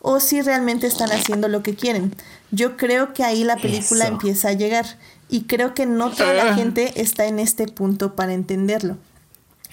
o 0.00 0.20
si 0.20 0.42
realmente 0.42 0.86
están 0.86 1.10
haciendo 1.10 1.48
lo 1.48 1.62
que 1.62 1.74
quieren. 1.74 2.14
Yo 2.50 2.76
creo 2.76 3.12
que 3.14 3.24
ahí 3.24 3.44
la 3.44 3.56
película 3.56 4.06
empieza 4.06 4.50
a 4.50 4.52
llegar 4.52 4.86
y 5.28 5.42
creo 5.42 5.74
que 5.74 5.86
no 5.86 6.10
toda 6.10 6.34
la 6.34 6.52
ah. 6.52 6.54
gente 6.54 7.00
está 7.00 7.26
en 7.26 7.38
este 7.38 7.66
punto 7.66 8.14
para 8.14 8.32
entenderlo. 8.32 8.96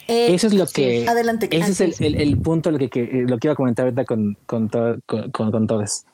Eh, 0.07 0.33
eso 0.33 0.47
es 0.47 0.53
lo 0.53 0.67
que... 0.67 1.07
Adelante. 1.07 1.47
Ese 1.51 1.85
es 1.85 2.01
el, 2.01 2.37
punto 2.37 2.71
lo 2.71 2.77
que, 2.77 3.25
lo 3.27 3.37
que 3.37 3.47
iba 3.47 3.53
a 3.53 3.55
comentar 3.55 3.85
ahorita 3.85 4.05
con, 4.05 4.37
con, 4.45 4.69
con, 4.69 5.31
con 5.31 5.67
todos. 5.67 6.05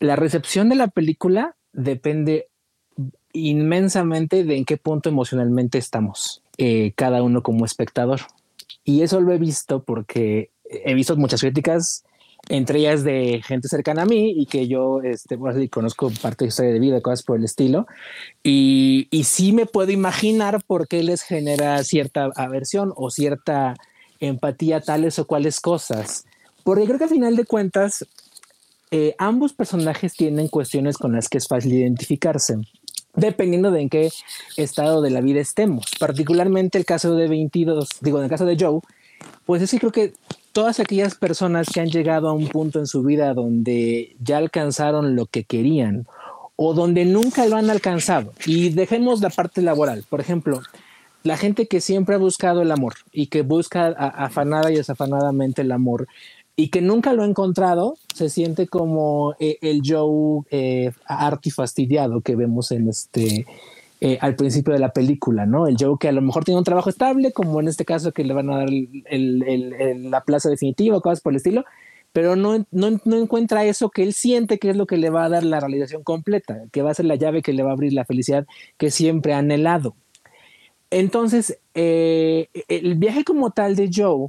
La 0.00 0.16
recepción 0.16 0.68
de 0.68 0.76
la 0.76 0.88
película 0.88 1.56
depende 1.72 2.48
inmensamente 3.32 4.44
de 4.44 4.56
en 4.56 4.64
qué 4.64 4.76
punto 4.76 5.08
emocionalmente 5.08 5.78
estamos. 5.78 6.43
Eh, 6.58 6.92
cada 6.94 7.22
uno 7.22 7.42
como 7.42 7.64
espectador. 7.64 8.20
Y 8.84 9.02
eso 9.02 9.20
lo 9.20 9.32
he 9.32 9.38
visto 9.38 9.82
porque 9.82 10.50
he 10.64 10.94
visto 10.94 11.16
muchas 11.16 11.40
críticas, 11.40 12.04
entre 12.48 12.80
ellas 12.80 13.02
de 13.02 13.42
gente 13.44 13.68
cercana 13.68 14.02
a 14.02 14.06
mí 14.06 14.34
y 14.36 14.46
que 14.46 14.68
yo 14.68 15.00
este, 15.02 15.38
conozco 15.70 16.10
parte 16.22 16.44
de 16.44 16.48
historia 16.50 16.72
de 16.72 16.78
vida, 16.78 17.00
cosas 17.00 17.22
por 17.22 17.38
el 17.38 17.44
estilo. 17.44 17.86
Y, 18.42 19.08
y 19.10 19.24
sí 19.24 19.52
me 19.52 19.66
puedo 19.66 19.90
imaginar 19.90 20.62
por 20.64 20.86
qué 20.86 21.02
les 21.02 21.22
genera 21.22 21.82
cierta 21.82 22.30
aversión 22.36 22.92
o 22.96 23.10
cierta 23.10 23.74
empatía 24.20 24.80
tales 24.80 25.18
o 25.18 25.26
cuales 25.26 25.60
cosas. 25.60 26.24
Porque 26.62 26.84
creo 26.84 26.98
que 26.98 27.04
al 27.04 27.10
final 27.10 27.36
de 27.36 27.46
cuentas, 27.46 28.06
eh, 28.90 29.14
ambos 29.18 29.54
personajes 29.54 30.14
tienen 30.14 30.48
cuestiones 30.48 30.98
con 30.98 31.12
las 31.12 31.28
que 31.28 31.38
es 31.38 31.48
fácil 31.48 31.72
identificarse 31.72 32.58
dependiendo 33.16 33.70
de 33.70 33.80
en 33.82 33.88
qué 33.88 34.10
estado 34.56 35.02
de 35.02 35.10
la 35.10 35.20
vida 35.20 35.40
estemos. 35.40 35.86
Particularmente 35.98 36.78
el 36.78 36.84
caso 36.84 37.14
de 37.14 37.28
22, 37.28 37.88
digo, 38.00 38.18
en 38.18 38.24
el 38.24 38.30
caso 38.30 38.44
de 38.44 38.56
Joe, 38.58 38.80
pues 39.46 39.62
es 39.62 39.70
que 39.70 39.78
creo 39.78 39.92
que 39.92 40.12
todas 40.52 40.80
aquellas 40.80 41.14
personas 41.14 41.68
que 41.72 41.80
han 41.80 41.90
llegado 41.90 42.28
a 42.28 42.32
un 42.32 42.48
punto 42.48 42.78
en 42.78 42.86
su 42.86 43.02
vida 43.02 43.34
donde 43.34 44.16
ya 44.20 44.38
alcanzaron 44.38 45.16
lo 45.16 45.26
que 45.26 45.44
querían 45.44 46.06
o 46.56 46.74
donde 46.74 47.04
nunca 47.04 47.46
lo 47.46 47.56
han 47.56 47.68
alcanzado, 47.68 48.32
y 48.46 48.68
dejemos 48.68 49.20
la 49.20 49.30
parte 49.30 49.60
laboral, 49.60 50.04
por 50.08 50.20
ejemplo, 50.20 50.62
la 51.24 51.36
gente 51.36 51.66
que 51.66 51.80
siempre 51.80 52.14
ha 52.14 52.18
buscado 52.18 52.62
el 52.62 52.70
amor 52.70 52.94
y 53.10 53.26
que 53.26 53.42
busca 53.42 53.88
afanada 53.88 54.70
y 54.70 54.76
desafanadamente 54.76 55.62
el 55.62 55.72
amor 55.72 56.06
y 56.56 56.68
que 56.68 56.80
nunca 56.80 57.12
lo 57.12 57.22
ha 57.22 57.26
encontrado, 57.26 57.96
se 58.14 58.28
siente 58.28 58.68
como 58.68 59.34
eh, 59.40 59.58
el 59.60 59.82
Joe 59.84 60.42
eh, 60.50 60.92
artifastidiado 61.06 62.20
que 62.20 62.36
vemos 62.36 62.70
en 62.70 62.88
este 62.88 63.46
eh, 64.00 64.18
al 64.20 64.36
principio 64.36 64.72
de 64.72 64.78
la 64.78 64.92
película, 64.92 65.46
¿no? 65.46 65.66
El 65.66 65.76
Joe 65.78 65.96
que 65.98 66.08
a 66.08 66.12
lo 66.12 66.20
mejor 66.20 66.44
tiene 66.44 66.58
un 66.58 66.64
trabajo 66.64 66.90
estable, 66.90 67.32
como 67.32 67.60
en 67.60 67.68
este 67.68 67.84
caso 67.84 68.12
que 68.12 68.24
le 68.24 68.34
van 68.34 68.50
a 68.50 68.58
dar 68.58 68.68
la 68.70 70.20
plaza 70.22 70.50
definitiva, 70.50 71.00
cosas 71.00 71.20
por 71.20 71.32
el 71.32 71.38
estilo, 71.38 71.64
pero 72.12 72.36
no, 72.36 72.64
no, 72.70 73.00
no, 73.04 73.16
encuentra 73.16 73.64
eso 73.64 73.90
que 73.90 74.02
él 74.04 74.12
siente 74.12 74.58
que 74.58 74.70
es 74.70 74.76
lo 74.76 74.86
que 74.86 74.98
le 74.98 75.10
va 75.10 75.24
a 75.24 75.28
dar 75.28 75.42
la 75.42 75.58
realización 75.58 76.04
completa, 76.04 76.62
que 76.70 76.82
va 76.82 76.90
a 76.90 76.94
ser 76.94 77.06
la 77.06 77.16
llave 77.16 77.42
que 77.42 77.52
le 77.52 77.64
va 77.64 77.70
a 77.70 77.72
abrir 77.72 77.92
la 77.92 78.04
felicidad 78.04 78.46
que 78.76 78.90
siempre 78.90 79.32
ha 79.32 79.38
anhelado. 79.38 79.96
Entonces, 80.90 81.58
el 81.74 82.94
viaje 82.96 83.24
como 83.24 83.50
tal 83.50 83.74
de 83.74 83.90
Joe 83.92 84.28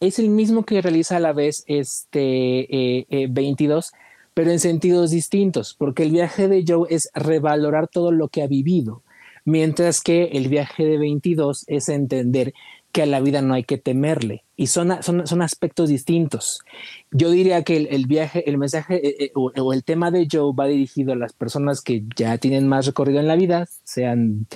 es 0.00 0.18
el 0.18 0.30
mismo 0.30 0.64
que 0.64 0.80
realiza 0.80 1.16
a 1.16 1.20
la 1.20 1.32
vez 1.32 1.64
este 1.66 3.06
22, 3.28 3.86
eh, 3.86 3.90
eh, 3.92 3.98
pero 4.32 4.50
en 4.50 4.58
sentidos 4.58 5.10
distintos, 5.10 5.74
porque 5.78 6.02
el 6.02 6.10
viaje 6.10 6.48
de 6.48 6.64
Joe 6.66 6.86
es 6.90 7.10
revalorar 7.14 7.88
todo 7.88 8.10
lo 8.10 8.28
que 8.28 8.42
ha 8.42 8.46
vivido, 8.46 9.02
mientras 9.44 10.00
que 10.00 10.24
el 10.32 10.48
viaje 10.48 10.84
de 10.84 10.96
22 10.96 11.64
es 11.68 11.88
entender 11.90 12.54
que 12.92 13.02
a 13.02 13.06
la 13.06 13.20
vida 13.20 13.40
no 13.40 13.54
hay 13.54 13.62
que 13.62 13.78
temerle 13.78 14.42
y 14.56 14.66
son, 14.66 15.00
son, 15.02 15.42
aspectos 15.42 15.90
distintos. 15.90 16.60
Yo 17.12 17.30
diría 17.30 17.62
que 17.62 17.76
el, 17.76 18.06
viaje, 18.06 18.48
el 18.50 18.58
mensaje 18.58 19.24
eh, 19.24 19.32
o, 19.34 19.52
o, 19.56 19.72
el 19.72 19.84
tema 19.84 20.10
de 20.10 20.26
Joe 20.30 20.52
va 20.58 20.66
dirigido 20.66 21.12
a 21.12 21.16
las 21.16 21.32
personas 21.32 21.82
que 21.82 22.02
ya 22.16 22.36
tienen 22.38 22.66
más 22.66 22.86
recorrido 22.86 23.20
en 23.20 23.28
la 23.28 23.36
vida, 23.36 23.68
sean, 23.84 24.46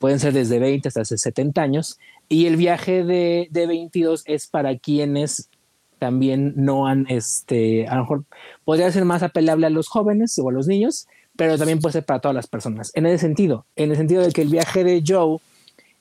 pueden 0.00 0.18
ser 0.18 0.32
desde 0.32 0.58
20 0.58 0.88
hasta 0.88 1.04
70 1.04 1.62
años, 1.62 2.00
y 2.28 2.46
el 2.46 2.56
viaje 2.56 3.04
de, 3.04 3.48
de 3.50 3.66
22 3.66 4.24
es 4.26 4.46
para 4.46 4.76
quienes 4.78 5.50
también 5.98 6.54
no 6.56 6.86
han, 6.86 7.06
este, 7.10 7.86
a 7.86 7.96
lo 7.96 8.00
mejor 8.00 8.24
podría 8.64 8.90
ser 8.90 9.04
más 9.04 9.22
apelable 9.22 9.66
a 9.66 9.70
los 9.70 9.88
jóvenes 9.88 10.36
o 10.38 10.48
a 10.48 10.52
los 10.52 10.66
niños, 10.66 11.06
pero 11.36 11.58
también 11.58 11.80
puede 11.80 11.92
ser 11.92 12.04
para 12.04 12.20
todas 12.20 12.34
las 12.34 12.46
personas. 12.46 12.90
En 12.94 13.04
ese 13.04 13.18
sentido, 13.18 13.66
en 13.76 13.90
el 13.90 13.96
sentido 13.98 14.22
de 14.22 14.32
que 14.32 14.42
el 14.42 14.48
viaje 14.48 14.82
de 14.82 15.04
Joe 15.06 15.38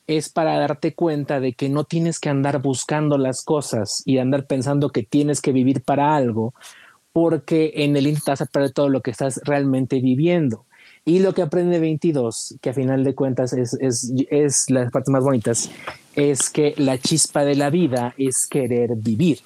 es 0.07 0.29
para 0.29 0.57
darte 0.57 0.95
cuenta 0.95 1.39
de 1.39 1.53
que 1.53 1.69
no 1.69 1.83
tienes 1.83 2.19
que 2.19 2.29
andar 2.29 2.61
buscando 2.61 3.17
las 3.17 3.43
cosas 3.43 4.01
y 4.05 4.17
andar 4.17 4.47
pensando 4.47 4.89
que 4.89 5.03
tienes 5.03 5.41
que 5.41 5.51
vivir 5.51 5.83
para 5.83 6.15
algo, 6.15 6.53
porque 7.11 7.73
en 7.75 7.95
el 7.97 8.07
Insta 8.07 8.31
vas 8.31 8.41
a 8.41 8.47
todo 8.69 8.89
lo 8.89 9.01
que 9.01 9.11
estás 9.11 9.41
realmente 9.43 9.99
viviendo. 9.99 10.65
Y 11.09 11.17
lo 11.17 11.33
que 11.33 11.41
aprende 11.41 11.79
22, 11.79 12.57
que 12.61 12.69
a 12.69 12.73
final 12.75 13.03
de 13.03 13.15
cuentas 13.15 13.51
es, 13.53 13.73
es, 13.81 14.13
es 14.29 14.69
las 14.69 14.91
partes 14.91 15.09
más 15.11 15.23
bonitas, 15.23 15.71
es 16.13 16.51
que 16.51 16.75
la 16.77 16.99
chispa 16.99 17.43
de 17.43 17.55
la 17.55 17.71
vida 17.71 18.13
es 18.15 18.45
querer 18.45 18.91
vivir. 18.95 19.39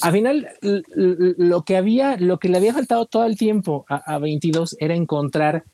Al 0.00 0.12
final, 0.12 0.48
lo 0.62 1.62
que 1.62 1.76
había, 1.76 2.16
lo 2.18 2.38
que 2.38 2.48
le 2.48 2.58
había 2.58 2.72
faltado 2.72 3.06
todo 3.06 3.24
el 3.24 3.36
tiempo 3.36 3.84
a, 3.88 4.16
22 4.20 4.76
era 4.78 4.94
encontrar 4.94 5.64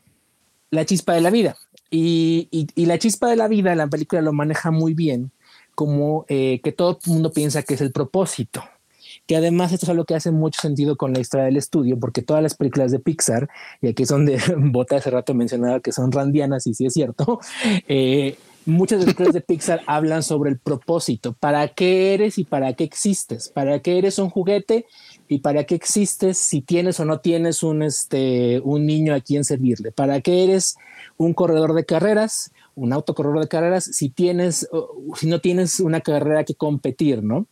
la 0.70 0.86
chispa 0.86 1.12
de 1.12 1.20
la 1.20 1.28
vida. 1.28 1.58
Y, 1.90 2.48
y, 2.50 2.86
la 2.86 2.98
chispa 2.98 3.28
de 3.28 3.36
la 3.36 3.46
vida, 3.46 3.74
la 3.74 3.88
película 3.88 4.22
lo 4.22 4.32
maneja 4.32 4.70
muy 4.70 4.94
bien, 4.94 5.30
como 5.74 6.24
eh, 6.28 6.62
que 6.64 6.72
todo 6.72 6.98
el 7.04 7.12
mundo 7.12 7.32
piensa 7.34 7.62
que 7.62 7.74
es 7.74 7.82
el 7.82 7.92
propósito 7.92 8.62
que 9.26 9.36
además 9.36 9.72
esto 9.72 9.86
es 9.86 9.90
algo 9.90 10.04
que 10.04 10.14
hace 10.14 10.30
mucho 10.30 10.60
sentido 10.60 10.96
con 10.96 11.12
la 11.12 11.20
historia 11.20 11.46
del 11.46 11.56
estudio, 11.56 11.98
porque 11.98 12.22
todas 12.22 12.42
las 12.42 12.54
películas 12.54 12.92
de 12.92 12.98
Pixar, 12.98 13.48
y 13.80 13.88
aquí 13.88 14.04
son 14.06 14.26
de 14.26 14.38
Bota 14.56 14.96
hace 14.96 15.10
rato 15.10 15.34
mencionaba 15.34 15.80
que 15.80 15.92
son 15.92 16.12
randianas, 16.12 16.66
y 16.66 16.74
sí 16.74 16.86
es 16.86 16.94
cierto, 16.94 17.40
eh, 17.88 18.36
muchas 18.66 19.00
de 19.00 19.06
las 19.06 19.14
películas 19.14 19.34
de 19.34 19.40
Pixar 19.40 19.80
hablan 19.86 20.22
sobre 20.22 20.50
el 20.50 20.58
propósito, 20.58 21.32
para 21.32 21.68
qué 21.68 22.14
eres 22.14 22.38
y 22.38 22.44
para 22.44 22.74
qué 22.74 22.84
existes, 22.84 23.48
para 23.48 23.80
qué 23.80 23.98
eres 23.98 24.18
un 24.18 24.30
juguete 24.30 24.86
y 25.28 25.38
para 25.38 25.64
qué 25.64 25.74
existes 25.74 26.36
si 26.36 26.60
tienes 26.60 27.00
o 27.00 27.04
no 27.04 27.20
tienes 27.20 27.62
un, 27.62 27.82
este, 27.82 28.60
un 28.62 28.84
niño 28.86 29.14
a 29.14 29.20
quien 29.20 29.44
servirle, 29.44 29.90
para 29.90 30.20
qué 30.20 30.44
eres 30.44 30.76
un 31.16 31.32
corredor 31.32 31.74
de 31.74 31.86
carreras, 31.86 32.52
un 32.74 32.92
autocorredor 32.92 33.40
de 33.40 33.48
carreras 33.48 33.84
si 33.84 34.10
tienes, 34.10 34.68
si 35.16 35.26
no 35.28 35.40
tienes 35.40 35.80
una 35.80 36.00
carrera 36.00 36.44
que 36.44 36.54
competir, 36.54 37.22
¿no? 37.22 37.46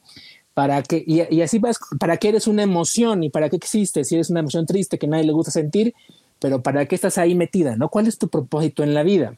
Para 0.55 0.83
que, 0.83 1.03
y, 1.07 1.41
así 1.41 1.59
vas, 1.59 1.79
para 1.99 2.17
qué 2.17 2.29
eres 2.29 2.47
una 2.47 2.63
emoción 2.63 3.23
y 3.23 3.31
para 3.31 3.49
qué 3.49 3.57
existe, 3.57 4.05
si 4.05 4.17
eres 4.17 4.31
una 4.31 4.41
emoción 4.41 4.67
triste 4.67 4.99
que 4.99 5.07
nadie 5.07 5.25
le 5.25 5.33
gusta 5.33 5.51
sentir, 5.51 5.95
pero 6.39 6.63
para 6.63 6.87
qué 6.87 6.95
estás 6.95 7.19
ahí 7.19 7.35
metida, 7.35 7.77
¿no? 7.77 7.89
¿Cuál 7.89 8.07
es 8.07 8.19
tu 8.19 8.29
propósito 8.29 8.83
en 8.83 8.95
la 8.95 9.03
vida? 9.03 9.37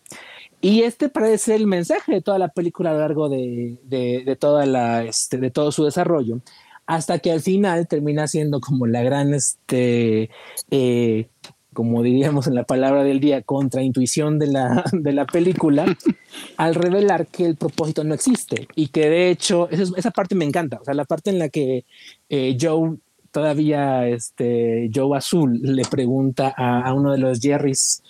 Y 0.60 0.82
este 0.82 1.08
parece 1.08 1.54
el 1.54 1.66
mensaje 1.66 2.12
de 2.12 2.22
toda 2.22 2.38
la 2.38 2.48
película 2.48 2.90
a 2.90 2.94
lo 2.94 3.00
largo 3.00 3.28
de, 3.28 3.78
de, 3.84 4.36
toda 4.36 4.64
la, 4.64 5.04
este, 5.04 5.36
de 5.36 5.50
todo 5.50 5.70
su 5.70 5.84
desarrollo, 5.84 6.40
hasta 6.86 7.18
que 7.18 7.32
al 7.32 7.40
final 7.40 7.86
termina 7.86 8.26
siendo 8.26 8.60
como 8.60 8.86
la 8.86 9.02
gran, 9.02 9.34
este, 9.34 10.30
eh, 10.70 11.28
como 11.74 12.02
diríamos 12.02 12.46
en 12.46 12.54
la 12.54 12.64
palabra 12.64 13.04
del 13.04 13.20
día, 13.20 13.42
contraintuición 13.42 14.38
de 14.38 14.46
la, 14.46 14.84
de 14.92 15.12
la 15.12 15.26
película, 15.26 15.84
al 16.56 16.74
revelar 16.74 17.26
que 17.26 17.44
el 17.44 17.56
propósito 17.56 18.04
no 18.04 18.14
existe 18.14 18.68
y 18.74 18.88
que 18.88 19.10
de 19.10 19.30
hecho 19.30 19.68
esa, 19.70 19.92
esa 19.96 20.10
parte 20.10 20.34
me 20.34 20.46
encanta, 20.46 20.78
o 20.80 20.84
sea, 20.84 20.94
la 20.94 21.04
parte 21.04 21.30
en 21.30 21.38
la 21.38 21.50
que 21.50 21.84
eh, 22.28 22.56
Joe 22.58 22.96
todavía, 23.30 24.08
este, 24.08 24.90
Joe 24.94 25.18
Azul 25.18 25.60
le 25.60 25.82
pregunta 25.84 26.54
a, 26.56 26.82
a 26.82 26.94
uno 26.94 27.12
de 27.12 27.18
los 27.18 27.40
Jerrys, 27.40 28.02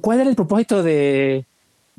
¿cuál 0.00 0.20
era 0.20 0.30
el 0.30 0.36
propósito 0.36 0.82
de, 0.82 1.46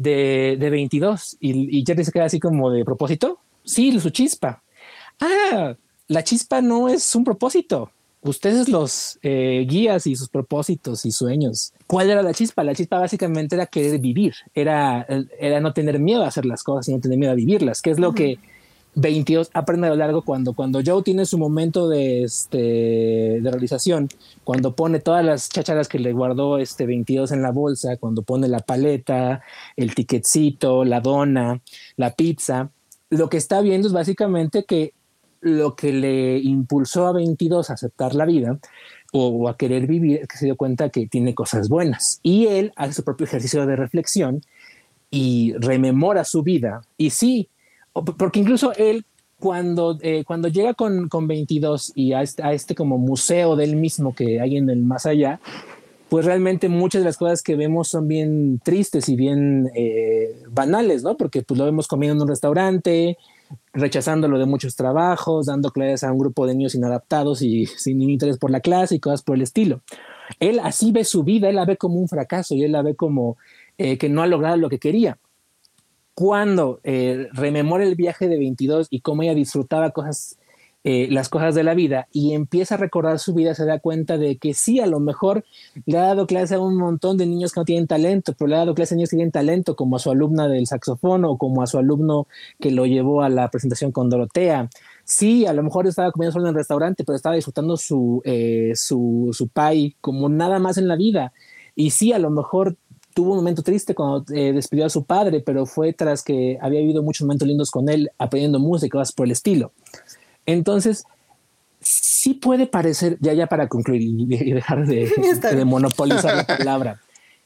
de, 0.02 0.58
de 0.60 0.70
22 0.70 1.38
y, 1.40 1.80
y, 1.80 1.84
Jerry 1.86 2.04
se 2.04 2.12
queda 2.12 2.26
así 2.26 2.40
como 2.40 2.72
de 2.72 2.84
propósito. 2.84 3.40
Sí, 3.64 4.00
su 4.00 4.10
chispa. 4.10 4.64
Ah, 5.20 5.76
la 6.08 6.24
chispa 6.24 6.62
no 6.62 6.90
es 6.90 7.16
un 7.16 7.24
propósito. 7.24 7.92
Ustedes 8.24 8.70
los 8.70 9.18
eh, 9.24 9.66
guías 9.68 10.06
y 10.06 10.16
sus 10.16 10.30
propósitos 10.30 11.06
y 11.06 11.12
sueños. 11.12 11.74
¿Cuál 11.88 12.12
era 12.12 12.22
la 12.22 12.34
chispa? 12.34 12.64
La 12.64 12.76
chispa 12.76 13.00
básicamente 13.00 13.56
era 13.56 13.66
querer 13.66 14.00
vivir, 14.00 14.36
era, 14.54 15.08
era 15.40 15.60
no 15.60 15.74
tener 15.74 16.00
miedo 16.00 16.24
a 16.24 16.28
hacer 16.28 16.46
las 16.46 16.64
cosas 16.64 16.88
y 16.90 16.94
no 16.94 17.02
tener 17.02 17.18
miedo 17.18 17.32
a 17.32 17.36
vivirlas, 17.36 17.82
que 17.82 17.90
es 17.90 18.00
lo 18.00 18.14
que 18.14 18.38
22 18.96 19.50
aprende 19.54 19.88
a 19.88 19.92
lo 19.92 19.96
largo 19.96 20.22
cuando, 20.22 20.54
cuando 20.54 20.82
Joe 20.86 21.02
tiene 21.02 21.26
su 21.26 21.38
momento 21.38 21.88
de, 21.88 22.24
este, 22.24 22.58
de 22.58 23.52
realización, 23.52 24.10
cuando 24.44 24.76
pone 24.76 25.00
todas 25.00 25.24
las 25.24 25.50
chacharas 25.50 25.88
que 25.88 26.00
le 26.00 26.14
guardó 26.14 26.58
este 26.58 26.86
22 26.86 27.32
en 27.32 27.42
la 27.42 27.52
bolsa, 27.52 27.98
cuando 27.98 28.22
pone 28.22 28.48
la 28.48 28.60
paleta, 28.60 29.42
el 29.78 29.96
tiquetcito, 29.96 30.84
la 30.84 31.00
dona, 31.00 31.62
la 31.96 32.12
pizza, 32.14 32.70
lo 33.10 33.30
que 33.30 33.38
está 33.38 33.62
viendo 33.62 33.88
es 33.88 33.94
básicamente 33.94 34.64
que 34.66 34.94
lo 35.42 35.76
que 35.76 35.92
le 35.92 36.38
impulsó 36.40 37.08
a 37.08 37.14
22 37.14 37.70
a 37.70 37.74
aceptar 37.74 38.16
la 38.16 38.26
vida 38.26 38.60
o, 39.12 39.50
a 39.50 39.58
querer 39.58 39.88
vivir 39.88 40.22
es 40.22 40.28
que 40.28 40.38
se 40.38 40.46
dio 40.46 40.56
cuenta 40.56 40.90
que 40.90 41.08
tiene 41.08 41.36
cosas 41.36 41.68
buenas. 41.68 42.20
Y 42.24 42.48
él 42.48 42.72
hace 42.76 42.94
su 42.94 43.04
propio 43.04 43.26
ejercicio 43.26 43.66
de 43.66 43.76
reflexión 43.76 44.42
y 45.10 45.54
rememora 45.60 46.24
su 46.24 46.44
vida. 46.44 46.82
Y 46.98 47.10
sí, 47.10 47.50
porque 47.94 48.40
incluso 48.40 48.74
él 48.74 49.06
cuando, 49.40 49.98
eh, 50.02 50.24
cuando 50.26 50.48
llega 50.48 50.76
con, 50.76 51.10
con 51.10 51.28
22 51.28 51.94
y 51.96 52.14
a 52.14 52.22
este, 52.22 52.44
a 52.44 52.54
este, 52.54 52.76
como 52.76 52.98
museo 52.98 53.56
del 53.56 53.76
mismo 53.76 54.16
que 54.16 54.40
hay 54.40 54.56
en 54.56 54.70
el 54.70 54.84
más 54.84 55.06
allá, 55.08 55.42
pues 56.10 56.26
realmente 56.26 56.70
muchas 56.70 57.02
de 57.02 57.06
las 57.06 57.18
cosas 57.18 57.42
que 57.42 57.56
vemos 57.56 57.88
son 57.88 58.08
bien 58.08 58.60
tristes 58.64 59.10
y 59.10 59.16
bien 59.16 59.72
eh, 59.74 60.36
banales, 60.50 61.04
¿no? 61.04 61.18
Porque 61.18 61.42
pues 61.42 61.58
lo 61.58 61.66
vemos 61.66 61.88
comiendo 61.88 62.16
en 62.16 62.22
un 62.22 62.28
restaurante, 62.28 63.18
rechazándolo 63.74 64.40
de 64.40 64.46
muchos 64.46 64.76
trabajos, 64.76 65.46
dando 65.46 65.72
clases 65.72 66.04
a 66.04 66.12
un 66.12 66.20
grupo 66.20 66.46
de 66.46 66.56
niños 66.56 66.76
inadaptados 66.76 67.42
y 67.42 67.66
sin 67.66 68.02
interés 68.02 68.38
por 68.38 68.52
la 68.52 68.60
clase 68.60 68.96
y 68.96 69.00
cosas 69.00 69.24
por 69.24 69.36
el 69.36 69.42
estilo. 69.42 69.82
Él 70.40 70.60
así 70.64 70.92
ve 70.92 71.04
su 71.04 71.24
vida, 71.24 71.50
él 71.50 71.56
la 71.56 71.66
ve 71.66 71.78
como 71.78 72.00
un 72.00 72.08
fracaso 72.08 72.56
y 72.56 72.64
él 72.64 72.72
la 72.72 72.82
ve 72.82 72.96
como 72.96 73.38
eh, 73.78 73.98
que 73.98 74.10
no 74.10 74.22
ha 74.22 74.28
logrado 74.28 74.58
lo 74.58 74.70
que 74.70 74.80
quería 74.80 75.18
cuando 76.14 76.80
eh, 76.84 77.30
rememora 77.32 77.84
el 77.84 77.96
viaje 77.96 78.28
de 78.28 78.38
22 78.38 78.88
y 78.90 79.02
cómo 79.02 79.24
ella 79.24 79.34
disfrutaba 79.34 79.92
cosas, 79.92 80.38
eh, 80.84 81.08
las 81.12 81.30
cosas 81.30 81.54
de 81.54 81.64
la 81.64 81.76
vida 81.76 82.08
y 82.12 82.34
empieza 82.34 82.74
a 82.74 82.78
recordar 82.80 83.20
su 83.20 83.36
vida, 83.36 83.54
se 83.54 83.66
da 83.66 83.78
cuenta 83.78 84.18
de 84.18 84.38
que 84.38 84.56
sí, 84.56 84.80
a 84.80 84.88
lo 84.88 85.00
mejor 85.00 85.46
le 85.86 85.98
ha 86.00 86.02
dado 86.02 86.26
clase 86.26 86.56
a 86.56 86.60
un 86.60 86.76
montón 86.76 87.18
de 87.18 87.28
niños 87.28 87.52
que 87.52 87.60
no 87.60 87.66
tienen 87.66 87.86
talento, 87.86 88.34
pero 88.34 88.48
le 88.48 88.56
ha 88.56 88.60
dado 88.60 88.74
clase 88.74 88.96
a 88.96 88.98
niños 88.98 89.12
que 89.12 89.18
tienen 89.18 89.32
talento, 89.32 89.76
como 89.76 89.98
a 89.98 90.00
su 90.00 90.10
alumna 90.10 90.48
del 90.48 90.66
saxofón 90.66 91.24
o 91.26 91.38
como 91.38 91.62
a 91.62 91.68
su 91.68 91.78
alumno 91.78 92.26
que 92.60 92.72
lo 92.72 92.88
llevó 92.88 93.22
a 93.22 93.30
la 93.30 93.50
presentación 93.52 93.92
con 93.92 94.10
Dorotea. 94.10 94.70
Sí, 95.04 95.46
a 95.46 95.54
lo 95.54 95.62
mejor 95.62 95.86
estaba 95.86 96.12
comiendo 96.12 96.34
solo 96.34 96.46
en 96.46 96.50
el 96.50 96.56
restaurante, 96.56 97.04
pero 97.04 97.16
estaba 97.16 97.36
disfrutando 97.36 97.78
su, 97.78 98.22
eh, 98.26 98.72
su, 98.76 99.30
su 99.34 99.50
pie 99.50 99.96
como 100.02 100.30
nada 100.30 100.58
más 100.58 100.78
en 100.78 100.88
la 100.88 100.96
vida. 100.96 101.32
Y 101.76 101.92
sí, 101.92 102.12
a 102.12 102.20
lo 102.20 102.30
mejor 102.30 102.76
tuvo 103.14 103.32
un 103.32 103.38
momento 103.38 103.62
triste 103.62 103.94
cuando 103.94 104.26
eh, 104.34 104.54
despidió 104.54 104.86
a 104.86 104.90
su 104.90 105.04
padre, 105.04 105.42
pero 105.42 105.66
fue 105.66 105.94
tras 105.94 106.24
que 106.24 106.58
había 106.62 106.80
habido 106.80 107.04
muchos 107.04 107.26
momentos 107.26 107.48
lindos 107.48 107.72
con 107.72 107.90
él, 107.90 108.10
aprendiendo 108.18 108.60
música 108.60 108.98
cosas 108.98 109.14
por 109.14 109.26
el 109.26 109.32
estilo. 109.32 109.74
Entonces, 110.52 111.06
sí 111.80 112.34
puede 112.36 112.68
parecer, 112.68 113.18
ya 113.20 113.34
ya 113.34 113.48
para 113.48 113.68
concluir 113.68 114.02
y 114.02 114.52
dejar 114.52 114.86
de, 114.86 115.12
de 115.56 115.66
monopolizar 115.66 116.36
la 116.36 116.46
palabra, 116.58 117.02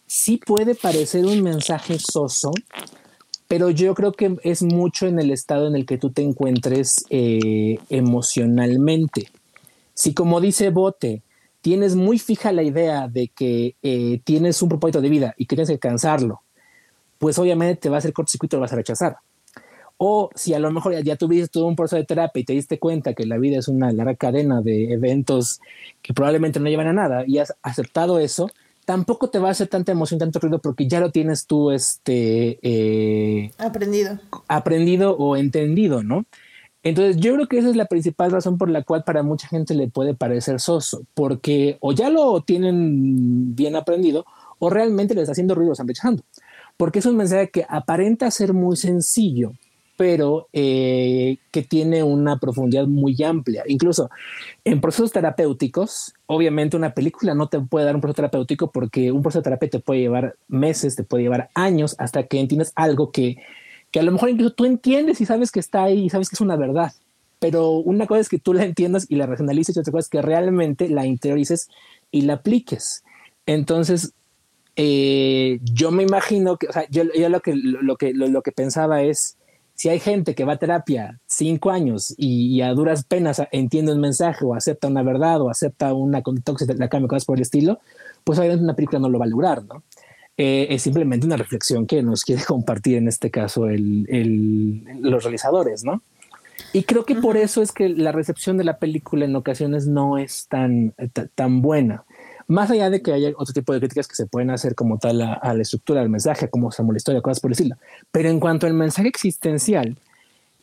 sí 0.07 0.37
puede 0.37 0.75
parecer 0.75 1.25
un 1.25 1.41
mensaje 1.41 1.97
soso, 1.99 2.51
pero 3.47 3.69
yo 3.69 3.93
creo 3.93 4.11
que 4.11 4.37
es 4.43 4.63
mucho 4.63 5.07
en 5.07 5.19
el 5.19 5.31
estado 5.31 5.67
en 5.67 5.75
el 5.75 5.85
que 5.85 5.97
tú 5.97 6.11
te 6.11 6.23
encuentres 6.23 7.05
eh, 7.09 7.77
emocionalmente. 7.89 9.29
Si 9.93 10.13
como 10.13 10.41
dice 10.41 10.71
Bote, 10.71 11.21
tienes 11.61 11.95
muy 11.95 12.19
fija 12.19 12.51
la 12.51 12.63
idea 12.63 13.07
de 13.07 13.29
que 13.29 13.75
eh, 13.81 14.19
tienes 14.23 14.61
un 14.61 14.69
propósito 14.69 15.01
de 15.01 15.09
vida 15.09 15.35
y 15.37 15.45
quieres 15.45 15.69
alcanzarlo, 15.69 16.41
pues 17.17 17.37
obviamente 17.37 17.81
te 17.81 17.89
va 17.89 17.97
a 17.97 17.99
hacer 17.99 18.13
cortocircuito 18.13 18.55
y 18.55 18.57
lo 18.57 18.61
vas 18.61 18.73
a 18.73 18.77
rechazar. 18.77 19.17
O 19.97 20.29
si 20.35 20.53
a 20.53 20.59
lo 20.59 20.71
mejor 20.71 21.01
ya, 21.03 21.15
tuviste 21.15 21.47
todo 21.47 21.67
un 21.67 21.75
proceso 21.75 21.95
de 21.95 22.03
terapia 22.03 22.41
y 22.41 22.43
te 22.43 22.53
diste 22.53 22.79
cuenta 22.79 23.13
que 23.13 23.25
la 23.25 23.37
vida 23.37 23.59
es 23.59 23.67
una 23.67 23.91
larga 23.91 24.15
cadena 24.15 24.61
de 24.61 24.93
eventos 24.93 25.61
que 26.01 26.13
probablemente 26.13 26.59
no 26.59 26.69
llevan 26.69 26.87
a 26.87 26.93
nada 26.93 27.23
y 27.25 27.37
has 27.37 27.53
aceptado 27.61 28.19
eso, 28.19 28.49
tampoco 28.85 29.29
te 29.29 29.39
va 29.39 29.49
a 29.49 29.51
hacer 29.51 29.67
tanta 29.67 29.91
emoción, 29.91 30.19
tanto 30.19 30.39
ruido, 30.39 30.59
porque 30.59 30.87
ya 30.87 30.99
lo 30.99 31.11
tienes 31.11 31.47
tú 31.47 31.71
este, 31.71 32.59
eh, 32.61 33.51
aprendido. 33.57 34.19
Aprendido 34.47 35.15
o 35.17 35.37
entendido, 35.37 36.03
¿no? 36.03 36.25
Entonces 36.83 37.17
yo 37.17 37.33
creo 37.33 37.47
que 37.47 37.57
esa 37.57 37.69
es 37.69 37.75
la 37.75 37.87
principal 37.87 38.31
razón 38.31 38.59
por 38.59 38.69
la 38.69 38.83
cual 38.83 39.03
para 39.03 39.23
mucha 39.23 39.47
gente 39.47 39.73
le 39.73 39.87
puede 39.87 40.13
parecer 40.13 40.59
soso, 40.59 41.01
porque 41.15 41.77
o 41.79 41.93
ya 41.93 42.11
lo 42.11 42.41
tienen 42.41 43.55
bien 43.55 43.75
aprendido 43.75 44.23
o 44.59 44.69
realmente 44.69 45.15
les 45.15 45.23
está 45.23 45.31
haciendo 45.31 45.55
ruido, 45.55 45.71
están 45.71 45.87
rechazando, 45.87 46.23
porque 46.77 46.99
es 46.99 47.07
un 47.07 47.17
mensaje 47.17 47.49
que 47.49 47.65
aparenta 47.67 48.29
ser 48.29 48.53
muy 48.53 48.77
sencillo, 48.77 49.53
pero 49.97 50.47
eh, 50.53 51.37
que 51.51 51.61
tiene 51.61 52.03
una 52.03 52.37
profundidad 52.37 52.87
muy 52.87 53.21
amplia. 53.23 53.63
Incluso 53.67 54.09
en 54.63 54.81
procesos 54.81 55.11
terapéuticos, 55.11 56.13
obviamente 56.25 56.77
una 56.77 56.93
película 56.93 57.33
no 57.33 57.47
te 57.47 57.59
puede 57.59 57.85
dar 57.85 57.95
un 57.95 58.01
proceso 58.01 58.17
terapéutico 58.17 58.71
porque 58.71 59.11
un 59.11 59.21
proceso 59.21 59.41
terapia 59.41 59.69
te 59.69 59.79
puede 59.79 60.01
llevar 60.01 60.35
meses, 60.47 60.95
te 60.95 61.03
puede 61.03 61.23
llevar 61.23 61.49
años 61.53 61.95
hasta 61.97 62.23
que 62.23 62.39
entiendes 62.39 62.71
algo 62.75 63.11
que 63.11 63.37
que 63.95 64.01
a 64.01 64.03
lo 64.03 64.11
mejor 64.11 64.29
incluso 64.29 64.53
tú 64.53 64.65
entiendes 64.65 65.21
y 65.21 65.25
sabes 65.25 65.53
que 65.53 65.61
está 65.61 65.85
ahí 65.85 66.03
y 66.03 66.09
sabes 66.09 66.27
que 66.27 66.35
es 66.35 66.41
una 66.41 66.57
verdad, 66.57 66.91
pero 67.39 67.71
una 67.75 68.07
cosa 68.07 68.19
es 68.19 68.27
que 68.27 68.39
tú 68.39 68.53
la 68.53 68.65
entiendas 68.65 69.05
y 69.07 69.15
la 69.15 69.25
racionalices 69.25 69.73
y 69.73 69.79
otra 69.79 69.93
cosa 69.93 70.01
es 70.01 70.09
que 70.09 70.21
realmente 70.21 70.89
la 70.89 71.05
interiorices 71.05 71.69
y 72.11 72.23
la 72.23 72.33
apliques. 72.33 73.05
Entonces, 73.45 74.11
eh, 74.75 75.59
yo 75.63 75.91
me 75.91 76.03
imagino 76.03 76.57
que, 76.57 76.67
o 76.67 76.73
sea, 76.73 76.85
yo, 76.89 77.05
lo, 77.05 77.39
que, 77.39 77.55
lo, 77.55 77.95
que, 77.95 78.13
lo, 78.13 78.41
que 78.41 78.51
pensaba 78.51 79.01
es, 79.01 79.34
si 79.75 79.89
hay 79.89 79.99
gente 79.99 80.35
que 80.35 80.45
va 80.45 80.53
a 80.53 80.57
terapia 80.57 81.19
cinco 81.27 81.69
años 81.69 82.15
y, 82.17 82.61
a 82.61 82.73
duras 82.73 83.03
penas 83.03 83.41
entiende 83.51 83.93
un 83.93 83.99
mensaje 83.99 84.45
o 84.45 84.55
acepta 84.55 84.87
una 84.87 85.03
verdad 85.03 85.41
o 85.41 85.49
acepta 85.49 85.93
una 85.93 86.21
conducta 86.21 86.53
la 86.75 86.87
cambia, 86.87 87.09
cosas 87.09 87.25
por 87.25 87.37
el 87.37 87.41
estilo, 87.41 87.79
pues 88.23 88.39
obviamente 88.39 88.63
una 88.63 88.75
película 88.75 88.99
no 88.99 89.09
lo 89.09 89.19
va 89.19 89.25
a 89.25 89.29
lograr, 89.29 89.63
¿no? 89.65 89.83
Eh, 90.37 90.67
es 90.69 90.81
simplemente 90.81 91.25
una 91.25 91.37
reflexión 91.37 91.85
que 91.87 92.01
nos 92.01 92.23
quiere 92.23 92.43
compartir 92.47 92.97
en 92.97 93.07
este 93.07 93.29
caso 93.29 93.67
el, 93.67 94.83
los 95.01 95.23
realizadores, 95.23 95.83
¿no? 95.83 96.01
Y 96.71 96.83
creo 96.83 97.05
que 97.05 97.15
por 97.15 97.37
eso 97.37 97.61
es 97.61 97.71
que 97.71 97.89
la 97.89 98.11
recepción 98.11 98.57
de 98.57 98.63
la 98.63 98.79
película 98.79 99.25
en 99.25 99.35
ocasiones 99.35 99.87
no 99.87 100.17
es 100.17 100.47
tan, 100.47 100.93
tan 101.35 101.61
buena. 101.61 102.05
Más 102.47 102.69
allá 102.69 102.89
de 102.89 103.01
que 103.01 103.11
haya 103.11 103.31
otro 103.37 103.53
tipo 103.53 103.73
de 103.73 103.79
críticas 103.79 104.07
que 104.07 104.15
se 104.15 104.27
pueden 104.27 104.51
hacer 104.51 104.75
como 104.75 104.99
tal 104.99 105.21
a, 105.21 105.53
la 105.53 105.61
estructura 105.61 106.01
del 106.01 106.09
mensaje, 106.09 106.49
como 106.49 106.71
se 106.71 106.83
la 106.83 106.95
historia, 106.95 107.21
cosas 107.21 107.39
por 107.39 107.51
decirlo. 107.51 107.75
Pero 108.11 108.29
en 108.29 108.39
cuanto 108.39 108.67
al 108.67 108.73
mensaje 108.73 109.07
existencial, 109.07 109.97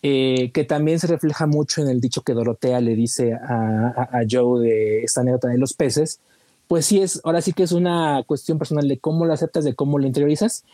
eh, 0.03 0.51
que 0.53 0.65
también 0.65 1.01
se 1.01 1.07
refleja 1.07 1.47
mucho 1.47 1.83
en 1.83 1.89
el 1.89 2.01
dicho 2.01 2.23
que 2.23 2.35
Dorotea 2.35 2.81
le 2.81 2.95
dice 2.95 3.35
a, 3.35 4.09
a 4.13 4.21
Joe 4.29 4.61
de 4.61 5.03
esta 5.03 5.23
anécdota 5.23 5.49
de 5.49 5.59
los 5.59 5.75
peces, 5.75 6.21
pues 6.69 6.87
sí 6.87 7.01
es, 7.03 7.21
ahora 7.25 7.43
sí 7.43 7.53
que 7.53 7.65
es 7.65 7.73
una 7.73 8.23
cuestión 8.27 8.59
personal 8.59 8.89
de 8.89 8.99
cómo 8.99 9.27
lo 9.27 9.33
aceptas, 9.33 9.65
de 9.65 9.75
cómo 9.75 9.99
lo 9.99 10.07
interiorizas 10.07 10.65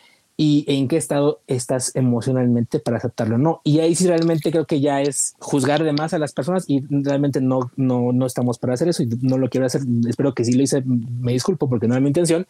y 0.40 0.64
en 0.68 0.86
qué 0.86 0.96
estado 0.96 1.40
estás 1.48 1.96
emocionalmente 1.96 2.78
para 2.78 2.98
aceptarlo 2.98 3.34
o 3.34 3.38
no. 3.38 3.60
Y 3.64 3.80
ahí 3.80 3.96
sí 3.96 4.06
realmente 4.06 4.52
creo 4.52 4.66
que 4.66 4.80
ya 4.80 5.02
es 5.02 5.34
juzgar 5.40 5.82
de 5.82 5.92
más 5.92 6.14
a 6.14 6.18
las 6.20 6.32
personas 6.32 6.64
y 6.68 6.84
realmente 6.88 7.40
no, 7.40 7.72
no, 7.74 8.12
no 8.12 8.24
estamos 8.24 8.56
para 8.56 8.74
hacer 8.74 8.88
eso 8.88 9.02
y 9.02 9.08
no 9.20 9.36
lo 9.36 9.50
quiero 9.50 9.66
hacer. 9.66 9.82
Espero 10.08 10.34
que 10.34 10.44
si 10.44 10.52
lo 10.52 10.62
hice, 10.62 10.84
me 10.84 11.32
disculpo 11.32 11.68
porque 11.68 11.88
no 11.88 11.94
era 11.94 12.00
mi 12.00 12.06
intención. 12.06 12.46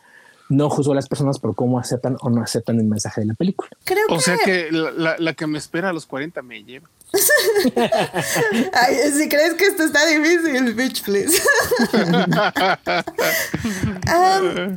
No 0.51 0.69
juzgo 0.69 0.93
a 0.93 0.97
las 0.97 1.09
personas 1.09 1.39
por 1.39 1.55
cómo 1.55 1.79
aceptan 1.79 2.19
o 2.21 2.29
no 2.29 2.43
aceptan 2.43 2.79
el 2.79 2.85
mensaje 2.85 3.23
de 3.23 3.29
la 3.29 3.35
película. 3.35 3.71
Creo 3.85 4.05
o 4.11 4.21
sea 4.21 4.37
que 4.45 4.71
la, 4.71 5.17
la, 5.19 5.33
que 5.33 5.47
me 5.47 5.57
espera 5.57 5.89
a 5.89 5.93
los 5.95 6.05
40 6.05 6.43
me 6.43 6.65
lleva. 6.65 6.89
Ay, 8.73 8.97
si 9.17 9.29
crees 9.29 9.55
que 9.55 9.67
esto 9.67 9.85
está 9.85 10.05
difícil, 10.07 10.75
bitch, 10.75 11.03
please. 11.03 11.41
creo 11.91 12.27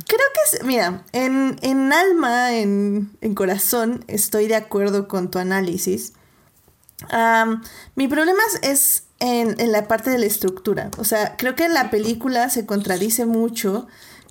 que, 0.06 0.16
es, 0.52 0.64
mira, 0.64 1.04
en, 1.12 1.58
en 1.60 1.92
alma, 1.92 2.54
en, 2.54 3.10
en, 3.20 3.34
corazón, 3.34 4.04
estoy 4.08 4.46
de 4.46 4.56
acuerdo 4.56 5.08
con 5.08 5.30
tu 5.30 5.38
análisis. 5.38 6.14
mi 7.96 8.08
problema 8.08 8.42
es 8.62 9.04
en, 9.18 9.60
en 9.60 9.70
la 9.70 9.86
parte 9.86 10.08
de 10.10 10.18
la 10.18 10.26
estructura. 10.26 10.90
O 10.96 11.04
sea, 11.04 11.36
creo 11.36 11.54
que 11.54 11.68
la 11.68 11.90
película 11.90 12.48
se 12.48 12.64
contradice 12.64 13.26
mucho 13.26 13.88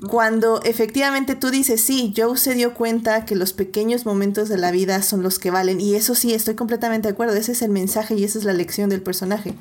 cuando 0.07 0.61
efectivamente 0.63 1.35
tú 1.35 1.51
dices, 1.51 1.81
sí, 1.81 2.13
Joe 2.15 2.37
se 2.37 2.55
dio 2.55 2.73
cuenta 2.73 3.25
que 3.25 3.35
los 3.35 3.53
pequeños 3.53 4.05
momentos 4.05 4.49
de 4.49 4.57
la 4.57 4.71
vida 4.71 5.01
son 5.03 5.21
los 5.21 5.37
que 5.37 5.51
valen. 5.51 5.79
Y 5.79 5.95
eso 5.95 6.15
sí, 6.15 6.33
estoy 6.33 6.55
completamente 6.55 7.07
de 7.07 7.13
acuerdo. 7.13 7.35
Ese 7.35 7.51
es 7.51 7.61
el 7.61 7.69
mensaje 7.71 8.15
y 8.15 8.23
esa 8.23 8.39
es 8.39 8.45
la 8.45 8.53
lección 8.53 8.89
del 8.89 9.01
personaje. 9.01 9.55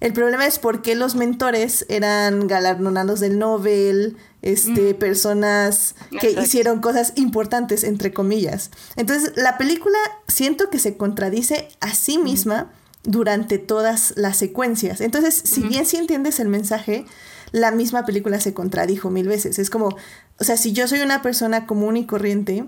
El 0.00 0.12
problema 0.12 0.46
es 0.46 0.58
por 0.58 0.82
qué 0.82 0.94
los 0.94 1.14
mentores 1.14 1.86
eran 1.88 2.46
galardonados 2.46 3.20
del 3.20 3.38
Nobel, 3.38 4.16
este, 4.42 4.94
personas 4.94 5.94
que 6.20 6.32
hicieron 6.32 6.80
cosas 6.80 7.12
importantes, 7.16 7.84
entre 7.84 8.12
comillas. 8.12 8.70
Entonces, 8.96 9.32
la 9.36 9.56
película 9.56 9.98
siento 10.28 10.68
que 10.68 10.78
se 10.78 10.96
contradice 10.96 11.68
a 11.80 11.94
sí 11.94 12.18
misma 12.18 12.70
durante 13.02 13.58
todas 13.58 14.12
las 14.16 14.36
secuencias. 14.36 15.00
Entonces, 15.00 15.34
si 15.34 15.62
bien 15.62 15.86
sí 15.86 15.96
entiendes 15.96 16.40
el 16.40 16.48
mensaje, 16.48 17.06
la 17.52 17.70
misma 17.70 18.04
película 18.04 18.40
se 18.40 18.54
contradijo 18.54 19.10
mil 19.10 19.28
veces. 19.28 19.58
Es 19.58 19.70
como, 19.70 19.96
o 20.38 20.44
sea, 20.44 20.56
si 20.56 20.72
yo 20.72 20.88
soy 20.88 21.00
una 21.00 21.22
persona 21.22 21.66
común 21.66 21.96
y 21.96 22.06
corriente 22.06 22.64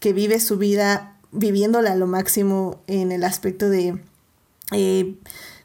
que 0.00 0.12
vive 0.12 0.40
su 0.40 0.58
vida 0.58 1.16
viviéndola 1.32 1.92
a 1.92 1.96
lo 1.96 2.06
máximo 2.06 2.80
en 2.86 3.12
el 3.12 3.24
aspecto 3.24 3.68
de 3.68 3.98
eh, 4.72 5.14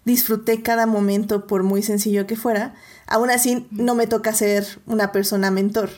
disfruté 0.06 0.62
cada 0.62 0.86
momento 0.86 1.48
por 1.48 1.64
muy 1.64 1.84
sencillo 1.84 2.28
que 2.28 2.36
fuera, 2.36 2.76
aún 3.08 3.30
así 3.30 3.68
no 3.72 3.96
me 3.96 4.08
toca 4.08 4.34
ser 4.34 4.66
una 4.86 5.12
persona 5.12 5.52
mentor 5.52 5.90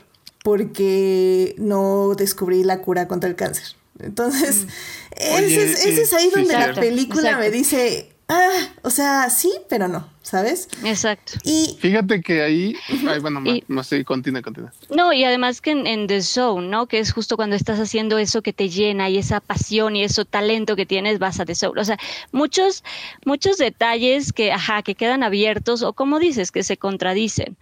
porque 0.43 1.55
no 1.57 2.16
descubrí 2.16 2.64
la 2.64 2.82
cura 2.82 3.07
contra 3.07 3.30
el 3.30 3.36
cáncer. 3.36 3.76
Entonces, 3.99 4.68
ese, 5.11 6.01
es, 6.01 6.14
ahí 6.14 6.30
donde 6.30 6.53
la 6.53 6.74
película 6.74 7.38
me 7.38 7.49
dice, 7.51 8.12
ah, 8.28 8.68
o 8.82 8.90
sea, 8.90 9.30
sí, 9.30 9.52
pero 9.70 9.88
no, 9.88 10.08
¿sabes? 10.22 10.68
Exacto. 10.84 11.34
Y 11.44 11.78
fíjate 11.80 12.22
que 12.22 12.42
ahí, 12.42 12.76
ay, 13.08 13.20
bueno, 13.20 13.42
no 13.68 13.84
sé, 13.84 14.04
continúa, 14.04 14.42
continúa. 14.42 14.72
No, 14.90 15.14
y 15.14 15.24
además 15.24 15.62
que 15.62 15.72
en, 15.72 16.08
The 16.08 16.22
Zone, 16.22 16.68
¿no? 16.68 16.88
Que 16.88 17.00
es 17.00 17.12
justo 17.12 17.36
cuando 17.36 17.56
estás 17.56 17.80
haciendo 17.80 18.18
eso 18.18 18.42
que 18.42 18.54
te 18.54 18.70
llena 18.70 19.10
y 19.10 19.18
esa 19.18 19.40
pasión 19.40 19.96
y 19.96 20.04
ese 20.04 20.26
talento 20.26 20.76
que 20.76 20.86
tienes, 20.86 21.20
vas 21.20 21.40
a 21.40 21.46
The 21.46 21.56
Zone. 21.56 21.80
O 21.80 21.86
sea, 21.86 21.98
muchos, 22.32 22.84
muchos 23.26 23.58
detalles 23.58 24.34
que, 24.34 24.52
ajá, 24.52 24.82
que 24.84 24.96
quedan 24.96 25.24
abiertos 25.24 25.82
o 25.82 25.94
como 25.94 26.20
dices, 26.20 26.52
que 26.52 26.64
se 26.64 26.78
contradicen. 26.78 27.58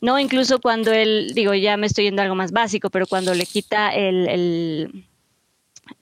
No, 0.00 0.18
incluso 0.18 0.60
cuando 0.60 0.92
él, 0.92 1.32
digo, 1.34 1.54
ya 1.54 1.76
me 1.76 1.86
estoy 1.86 2.04
yendo 2.04 2.22
a 2.22 2.24
algo 2.24 2.34
más 2.34 2.52
básico, 2.52 2.90
pero 2.90 3.06
cuando 3.06 3.34
le 3.34 3.46
quita 3.46 3.94
el 3.94 5.06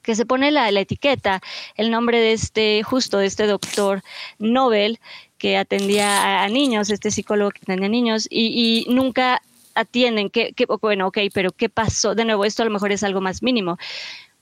que 0.02 0.14
se 0.14 0.26
pone 0.26 0.50
la, 0.50 0.68
etiqueta, 0.68 1.40
el 1.76 1.90
nombre 1.90 2.20
de 2.20 2.32
este, 2.32 2.82
justo 2.82 3.18
de 3.18 3.26
este 3.26 3.46
doctor 3.46 4.02
Nobel 4.38 4.98
que 5.38 5.56
atendía 5.56 6.42
a, 6.42 6.48
niños, 6.48 6.90
este 6.90 7.10
psicólogo 7.10 7.50
que 7.50 7.60
atendía 7.62 7.86
a 7.86 7.90
niños, 7.90 8.26
y, 8.30 8.86
nunca 8.88 9.42
atienden, 9.74 10.30
que, 10.30 10.54
bueno, 10.80 11.08
ok, 11.08 11.18
pero 11.32 11.50
¿qué 11.52 11.68
pasó? 11.68 12.14
De 12.14 12.24
nuevo, 12.24 12.44
esto 12.44 12.62
a 12.62 12.66
lo 12.66 12.70
mejor 12.70 12.92
es 12.92 13.02
algo 13.02 13.20
más 13.20 13.42
mínimo, 13.42 13.76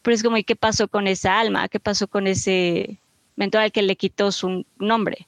pero 0.02 0.14
es 0.14 0.22
como, 0.22 0.36
¿y 0.36 0.44
qué 0.44 0.56
pasó 0.56 0.88
con 0.88 1.06
esa 1.06 1.40
alma? 1.40 1.68
¿Qué 1.68 1.80
pasó 1.80 2.06
con 2.06 2.26
ese 2.26 2.98
mentor 3.36 3.62
al 3.62 3.72
que 3.72 3.82
le 3.82 3.96
quitó 3.96 4.30
su 4.30 4.64
nombre? 4.78 5.26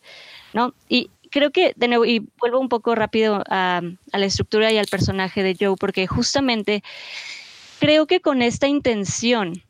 ¿No? 0.52 0.74
Y 0.88 1.10
creo 1.30 1.50
que, 1.50 1.72
de 1.74 1.88
nuevo, 1.88 2.04
y 2.04 2.28
vuelvo 2.38 2.60
un 2.60 2.68
poco 2.68 2.94
rápido 2.94 3.42
a 3.48 3.82
la 4.12 4.26
estructura 4.26 4.70
y 4.70 4.78
al 4.78 4.86
personaje 4.86 5.42
de 5.42 5.56
Joe, 5.58 5.76
porque 5.76 6.06
justamente 6.06 6.84
creo 7.80 8.06
que 8.06 8.20
con 8.20 8.42
esta 8.42 8.68
intención 8.68 9.63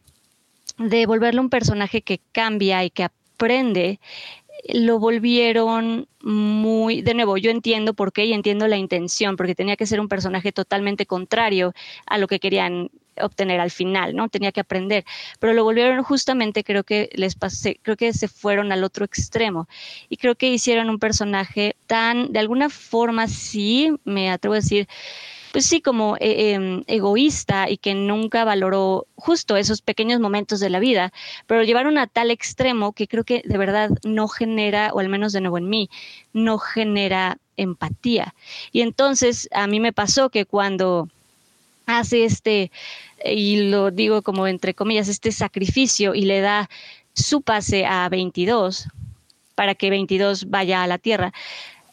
de 0.79 1.07
volverlo 1.07 1.41
un 1.41 1.51
personaje 1.51 2.03
que 2.03 2.21
cambia 2.33 2.85
y 2.85 2.91
que 2.91 3.05
aprende, 3.05 4.01
lo 4.73 4.99
volvieron 4.99 6.09
muy, 6.23 7.03
de 7.03 7.15
nuevo, 7.15 7.37
yo 7.37 7.51
entiendo 7.51 7.95
por 7.95 8.13
qué 8.13 8.25
y 8.25 8.33
entiendo 8.33 8.67
la 8.67 8.77
intención, 8.77 9.37
porque 9.37 9.55
tenía 9.55 9.77
que 9.77 9.87
ser 9.87 10.01
un 10.01 10.09
personaje 10.09 10.53
totalmente 10.53 11.07
contrario 11.07 11.75
a 12.07 12.19
lo 12.19 12.27
que 12.27 12.41
querían 12.41 12.91
obtener 13.21 13.61
al 13.61 13.71
final, 13.71 14.17
¿no? 14.17 14.29
Tenía 14.29 14.53
que 14.53 14.61
aprender, 14.61 15.05
pero 15.39 15.53
lo 15.53 15.65
volvieron 15.65 16.03
justamente, 16.03 16.65
creo 16.65 16.83
que 16.83 17.11
les 17.15 17.37
pasé, 17.37 17.79
creo 17.83 17.97
que 17.97 18.13
se 18.13 18.27
fueron 18.27 18.73
al 18.73 18.85
otro 18.85 19.05
extremo 19.05 19.69
y 20.09 20.17
creo 20.17 20.35
que 20.35 20.49
hicieron 20.49 20.91
un 20.91 20.99
personaje 20.99 21.77
tan, 21.87 22.33
de 22.33 22.41
alguna 22.41 22.71
forma, 22.71 23.29
sí, 23.29 23.93
me 24.05 24.31
atrevo 24.31 24.55
a 24.55 24.59
decir, 24.59 24.89
pues 25.55 25.67
sí, 25.67 25.81
como 25.81 26.17
eh, 26.17 26.55
em, 26.55 26.83
egoísta 26.89 27.71
y 27.71 27.77
que 27.77 27.95
nunca 27.95 28.45
valoró 28.45 29.07
justo 29.15 29.57
esos 29.57 29.83
pequeños 29.83 30.19
momentos 30.19 30.59
de 30.59 30.69
la 30.69 30.81
vida, 30.81 31.13
pero 31.47 31.63
llevaron 31.63 31.97
a 31.97 32.09
tal 32.09 32.33
extremo 32.33 32.93
que 32.93 33.07
creo 33.07 33.23
que 33.23 33.41
de 33.45 33.57
verdad 33.57 33.91
no 34.03 34.27
genera, 34.27 34.91
o 34.93 34.99
al 34.99 35.09
menos 35.09 35.33
de 35.33 35.41
nuevo 35.41 35.57
en 35.57 35.69
mí, 35.69 35.89
no 36.33 36.59
genera 36.59 37.39
empatía. 37.57 38.35
Y 38.73 38.81
entonces 38.81 39.49
a 39.53 39.69
mí 39.69 39.79
me 39.79 39.93
pasó 39.93 40.29
que 40.29 40.45
cuando 40.45 41.09
hace 41.87 42.25
este, 42.25 42.73
y 43.25 43.71
lo 43.71 43.93
digo 43.93 44.23
como 44.23 44.49
entre 44.49 44.75
comillas, 44.75 45.07
este 45.07 45.31
sacrificio 45.31 46.17
y 46.17 46.23
le 46.23 46.41
da 46.41 46.69
su 47.13 47.43
pase 47.43 47.87
a 47.87 48.09
22 48.09 48.89
para 49.55 49.77
que 49.77 49.89
22 49.89 50.51
vaya 50.51 50.83
a 50.83 50.89
la 50.89 50.99
tierra, 50.99 51.33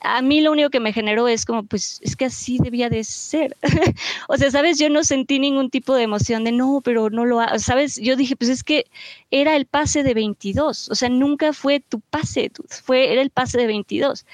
a 0.01 0.21
mí 0.21 0.41
lo 0.41 0.51
único 0.51 0.69
que 0.69 0.79
me 0.79 0.93
generó 0.93 1.27
es 1.27 1.45
como, 1.45 1.63
pues 1.63 1.99
es 2.01 2.15
que 2.15 2.25
así 2.25 2.57
debía 2.57 2.89
de 2.89 3.03
ser. 3.03 3.55
o 4.27 4.37
sea, 4.37 4.49
sabes, 4.49 4.79
yo 4.79 4.89
no 4.89 5.03
sentí 5.03 5.39
ningún 5.39 5.69
tipo 5.69 5.95
de 5.95 6.03
emoción 6.03 6.43
de 6.43 6.51
no, 6.51 6.81
pero 6.83 7.09
no 7.09 7.25
lo, 7.25 7.39
sabes, 7.59 7.97
yo 7.97 8.15
dije, 8.15 8.35
pues 8.35 8.49
es 8.49 8.63
que 8.63 8.85
era 9.29 9.55
el 9.55 9.65
pase 9.65 10.03
de 10.03 10.13
22, 10.13 10.89
o 10.89 10.95
sea, 10.95 11.09
nunca 11.09 11.53
fue 11.53 11.79
tu 11.79 11.99
pase, 11.99 12.51
fue, 12.83 13.11
era 13.11 13.21
el 13.21 13.29
pase 13.29 13.57
de 13.57 13.67
22. 13.67 14.25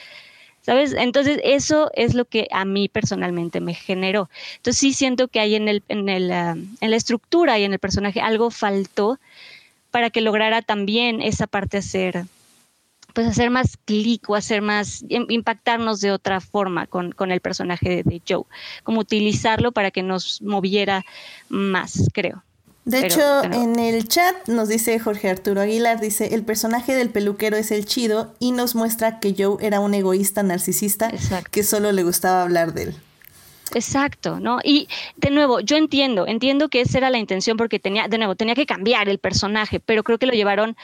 ¿Sabes? 0.62 0.92
Entonces, 0.92 1.40
eso 1.46 1.90
es 1.94 2.14
lo 2.14 2.26
que 2.26 2.50
a 2.52 2.66
mí 2.66 2.90
personalmente 2.90 3.62
me 3.62 3.74
generó. 3.74 4.30
Entonces, 4.58 4.78
sí 4.78 4.92
siento 4.92 5.30
que 5.30 5.40
hay 5.40 5.56
en, 5.56 5.70
el, 5.70 5.82
en, 5.88 6.10
el, 6.10 6.30
ah, 6.30 6.58
en 6.82 6.92
la 6.92 6.98
estructura 6.98 7.58
y 7.58 7.64
en 7.64 7.72
el 7.72 7.80
personaje 7.80 8.20
algo 8.20 8.52
faltó 8.52 9.18
para 9.92 10.10
que 10.10 10.20
lograra 10.20 10.62
también 10.62 11.22
esa 11.22 11.48
parte 11.48 11.78
hacer 11.78 12.26
pues 13.18 13.26
hacer 13.26 13.50
más 13.50 13.78
clic 13.84 14.30
o 14.30 14.36
hacer 14.36 14.62
más, 14.62 15.04
impactarnos 15.10 16.02
de 16.02 16.12
otra 16.12 16.40
forma 16.40 16.86
con, 16.86 17.32
el 17.32 17.42
personaje 17.42 18.04
de, 18.04 18.22
Joe, 18.30 18.44
como 18.84 19.00
utilizarlo 19.00 19.72
para 19.72 19.90
que 19.90 20.04
nos 20.04 20.40
moviera 20.44 21.04
más, 21.50 22.10
creo. 22.14 22.44
De 22.86 23.08
hecho, 23.08 23.44
en 23.44 23.80
el 23.80 24.08
chat 24.08 24.48
nos 24.48 24.70
dice 24.70 25.00
Jorge 25.00 25.32
Arturo 25.32 25.62
Aguilar, 25.62 26.00
dice, 26.00 26.36
el 26.36 26.44
personaje 26.44 26.94
del 26.94 27.10
peluquero 27.10 27.58
es 27.58 27.72
el 27.72 27.88
chido 27.88 28.36
y 28.38 28.52
nos 28.52 28.76
muestra 28.76 29.20
que 29.20 29.34
Joe 29.36 29.66
era 29.66 29.80
un 29.80 29.96
egoísta 29.96 30.44
narcisista 30.44 31.10
que 31.50 31.64
solo 31.64 31.92
le 31.94 32.04
gustaba 32.04 32.44
hablar 32.44 32.76
de 32.76 32.84
él. 32.84 32.96
Exacto, 33.74 34.40
¿no? 34.40 34.60
Y 34.64 34.88
de 35.16 35.32
nuevo, 35.32 35.60
yo 35.60 35.76
entiendo, 35.76 36.28
entiendo 36.28 36.70
que 36.70 36.82
esa 36.82 37.00
era 37.00 37.10
la 37.10 37.18
intención 37.18 37.58
porque 37.58 37.80
tenía, 37.80 38.08
de 38.08 38.18
nuevo, 38.18 38.36
tenía 38.36 38.56
que 38.56 38.66
cambiar 38.66 39.10
el 39.10 39.18
personaje, 39.18 39.80
pero 39.80 40.04
creo 40.04 40.18
que 40.18 40.26
lo 40.26 40.34
llevaron 40.34 40.78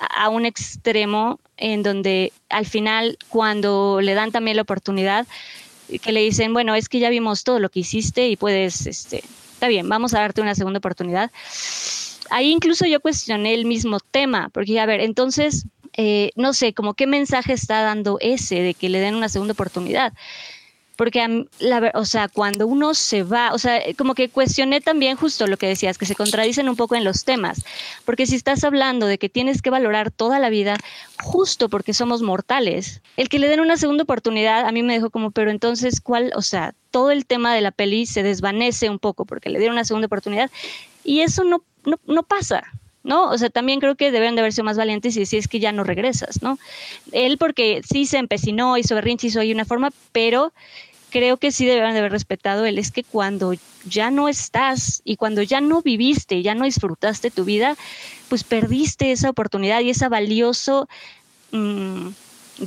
a 0.00 0.28
un 0.28 0.46
extremo 0.46 1.38
en 1.56 1.82
donde 1.82 2.32
al 2.48 2.66
final 2.66 3.18
cuando 3.28 4.00
le 4.00 4.14
dan 4.14 4.32
también 4.32 4.56
la 4.56 4.62
oportunidad 4.62 5.26
que 5.98 6.12
le 6.12 6.20
dicen, 6.20 6.52
bueno, 6.52 6.74
es 6.74 6.88
que 6.88 7.00
ya 7.00 7.10
vimos 7.10 7.44
todo 7.44 7.58
lo 7.58 7.68
que 7.68 7.80
hiciste 7.80 8.28
y 8.28 8.36
puedes, 8.36 8.86
este, 8.86 9.24
está 9.52 9.68
bien, 9.68 9.88
vamos 9.88 10.14
a 10.14 10.20
darte 10.20 10.40
una 10.40 10.54
segunda 10.54 10.78
oportunidad. 10.78 11.30
Ahí 12.30 12.50
incluso 12.50 12.86
yo 12.86 13.00
cuestioné 13.00 13.54
el 13.54 13.64
mismo 13.64 13.98
tema, 13.98 14.50
porque 14.50 14.78
a 14.78 14.86
ver, 14.86 15.00
entonces, 15.00 15.66
eh, 15.96 16.30
no 16.36 16.52
sé, 16.52 16.72
como 16.72 16.94
qué 16.94 17.06
mensaje 17.06 17.52
está 17.52 17.82
dando 17.82 18.18
ese 18.20 18.62
de 18.62 18.74
que 18.74 18.88
le 18.88 19.00
den 19.00 19.16
una 19.16 19.28
segunda 19.28 19.52
oportunidad 19.52 20.12
porque, 21.00 21.46
o 21.94 22.04
sea, 22.04 22.28
cuando 22.28 22.66
uno 22.66 22.92
se 22.92 23.22
va, 23.22 23.54
o 23.54 23.58
sea, 23.58 23.80
como 23.96 24.14
que 24.14 24.28
cuestioné 24.28 24.82
también 24.82 25.16
justo 25.16 25.46
lo 25.46 25.56
que 25.56 25.66
decías, 25.66 25.96
que 25.96 26.04
se 26.04 26.14
contradicen 26.14 26.68
un 26.68 26.76
poco 26.76 26.94
en 26.94 27.04
los 27.04 27.24
temas, 27.24 27.64
porque 28.04 28.26
si 28.26 28.36
estás 28.36 28.64
hablando 28.64 29.06
de 29.06 29.16
que 29.16 29.30
tienes 29.30 29.62
que 29.62 29.70
valorar 29.70 30.10
toda 30.10 30.38
la 30.38 30.50
vida 30.50 30.76
justo 31.22 31.70
porque 31.70 31.94
somos 31.94 32.20
mortales, 32.20 33.00
el 33.16 33.30
que 33.30 33.38
le 33.38 33.48
den 33.48 33.60
una 33.60 33.78
segunda 33.78 34.02
oportunidad 34.02 34.66
a 34.66 34.72
mí 34.72 34.82
me 34.82 34.92
dejó 34.92 35.08
como, 35.08 35.30
pero 35.30 35.50
entonces, 35.50 36.02
¿cuál? 36.02 36.32
O 36.36 36.42
sea, 36.42 36.74
todo 36.90 37.10
el 37.12 37.24
tema 37.24 37.54
de 37.54 37.62
la 37.62 37.70
peli 37.70 38.04
se 38.04 38.22
desvanece 38.22 38.90
un 38.90 38.98
poco 38.98 39.24
porque 39.24 39.48
le 39.48 39.58
dieron 39.58 39.76
una 39.76 39.86
segunda 39.86 40.04
oportunidad 40.04 40.50
y 41.02 41.20
eso 41.20 41.44
no, 41.44 41.64
no, 41.86 41.98
no 42.04 42.24
pasa. 42.24 42.62
¿no? 43.02 43.30
O 43.30 43.38
sea, 43.38 43.48
también 43.48 43.80
creo 43.80 43.94
que 43.94 44.10
deben 44.10 44.34
de 44.34 44.42
haber 44.42 44.52
sido 44.52 44.64
más 44.64 44.76
valientes 44.76 45.16
y 45.16 45.20
decir 45.20 45.38
es 45.38 45.48
que 45.48 45.60
ya 45.60 45.72
no 45.72 45.84
regresas, 45.84 46.42
¿no? 46.42 46.58
Él 47.12 47.38
porque 47.38 47.80
sí 47.90 48.04
se 48.04 48.18
empecinó, 48.18 48.76
hizo 48.76 48.94
berrinche, 48.94 49.28
hizo 49.28 49.40
ahí 49.40 49.52
una 49.52 49.64
forma, 49.64 49.90
pero 50.12 50.52
creo 51.10 51.36
que 51.36 51.52
sí 51.52 51.66
deben 51.66 51.92
de 51.92 51.98
haber 51.98 52.12
respetado 52.12 52.64
él 52.64 52.78
es 52.78 52.90
que 52.90 53.04
cuando 53.04 53.54
ya 53.84 54.10
no 54.10 54.28
estás 54.28 55.02
y 55.04 55.16
cuando 55.16 55.42
ya 55.42 55.60
no 55.60 55.82
viviste, 55.82 56.42
ya 56.42 56.54
no 56.54 56.64
disfrutaste 56.64 57.30
tu 57.30 57.44
vida, 57.44 57.76
pues 58.28 58.44
perdiste 58.44 59.12
esa 59.12 59.30
oportunidad 59.30 59.80
y 59.80 59.90
esa 59.90 60.08
valioso 60.08 60.88
mm, 61.52 62.08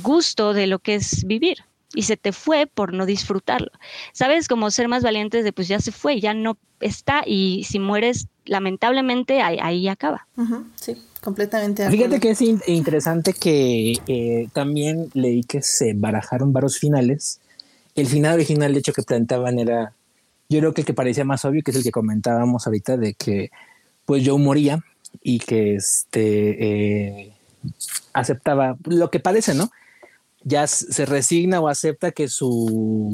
gusto 0.02 0.52
de 0.52 0.66
lo 0.66 0.78
que 0.78 0.96
es 0.96 1.24
vivir 1.24 1.64
y 1.94 2.02
se 2.02 2.16
te 2.16 2.32
fue 2.32 2.66
por 2.66 2.92
no 2.92 3.06
disfrutarlo. 3.06 3.70
¿Sabes? 4.12 4.48
Como 4.48 4.70
ser 4.70 4.88
más 4.88 5.02
valientes 5.02 5.44
de 5.44 5.52
pues 5.52 5.68
ya 5.68 5.80
se 5.80 5.92
fue, 5.92 6.20
ya 6.20 6.34
no 6.34 6.58
está 6.80 7.22
y 7.26 7.64
si 7.64 7.78
mueres, 7.78 8.26
lamentablemente 8.44 9.40
ahí, 9.40 9.88
acaba. 9.88 10.26
sí, 10.74 10.96
completamente. 11.20 11.88
Fíjate 11.88 12.20
que 12.20 12.30
es 12.30 12.40
interesante 12.42 13.32
que 13.32 13.94
eh, 14.06 14.48
también 14.52 15.08
leí 15.14 15.42
que 15.42 15.62
se 15.62 15.94
barajaron 15.94 16.52
varios 16.52 16.78
finales. 16.78 17.40
El 17.94 18.06
final 18.06 18.34
original, 18.34 18.72
de 18.72 18.78
hecho, 18.80 18.92
que 18.92 19.02
planteaban 19.02 19.58
era, 19.58 19.94
yo 20.48 20.58
creo 20.58 20.74
que 20.74 20.82
el 20.82 20.86
que 20.86 20.94
parecía 20.94 21.24
más 21.24 21.44
obvio, 21.44 21.62
que 21.62 21.70
es 21.70 21.76
el 21.76 21.82
que 21.82 21.90
comentábamos 21.90 22.66
ahorita, 22.66 22.96
de 22.96 23.14
que 23.14 23.50
pues 24.04 24.26
Joe 24.26 24.38
moría 24.38 24.84
y 25.22 25.38
que 25.38 25.76
este 25.76 27.22
eh, 27.22 27.32
aceptaba 28.12 28.76
lo 28.84 29.10
que 29.10 29.20
parece, 29.20 29.54
¿no? 29.54 29.70
ya 30.44 30.66
se 30.66 31.06
resigna 31.06 31.60
o 31.60 31.68
acepta 31.68 32.12
que 32.12 32.28
su, 32.28 33.10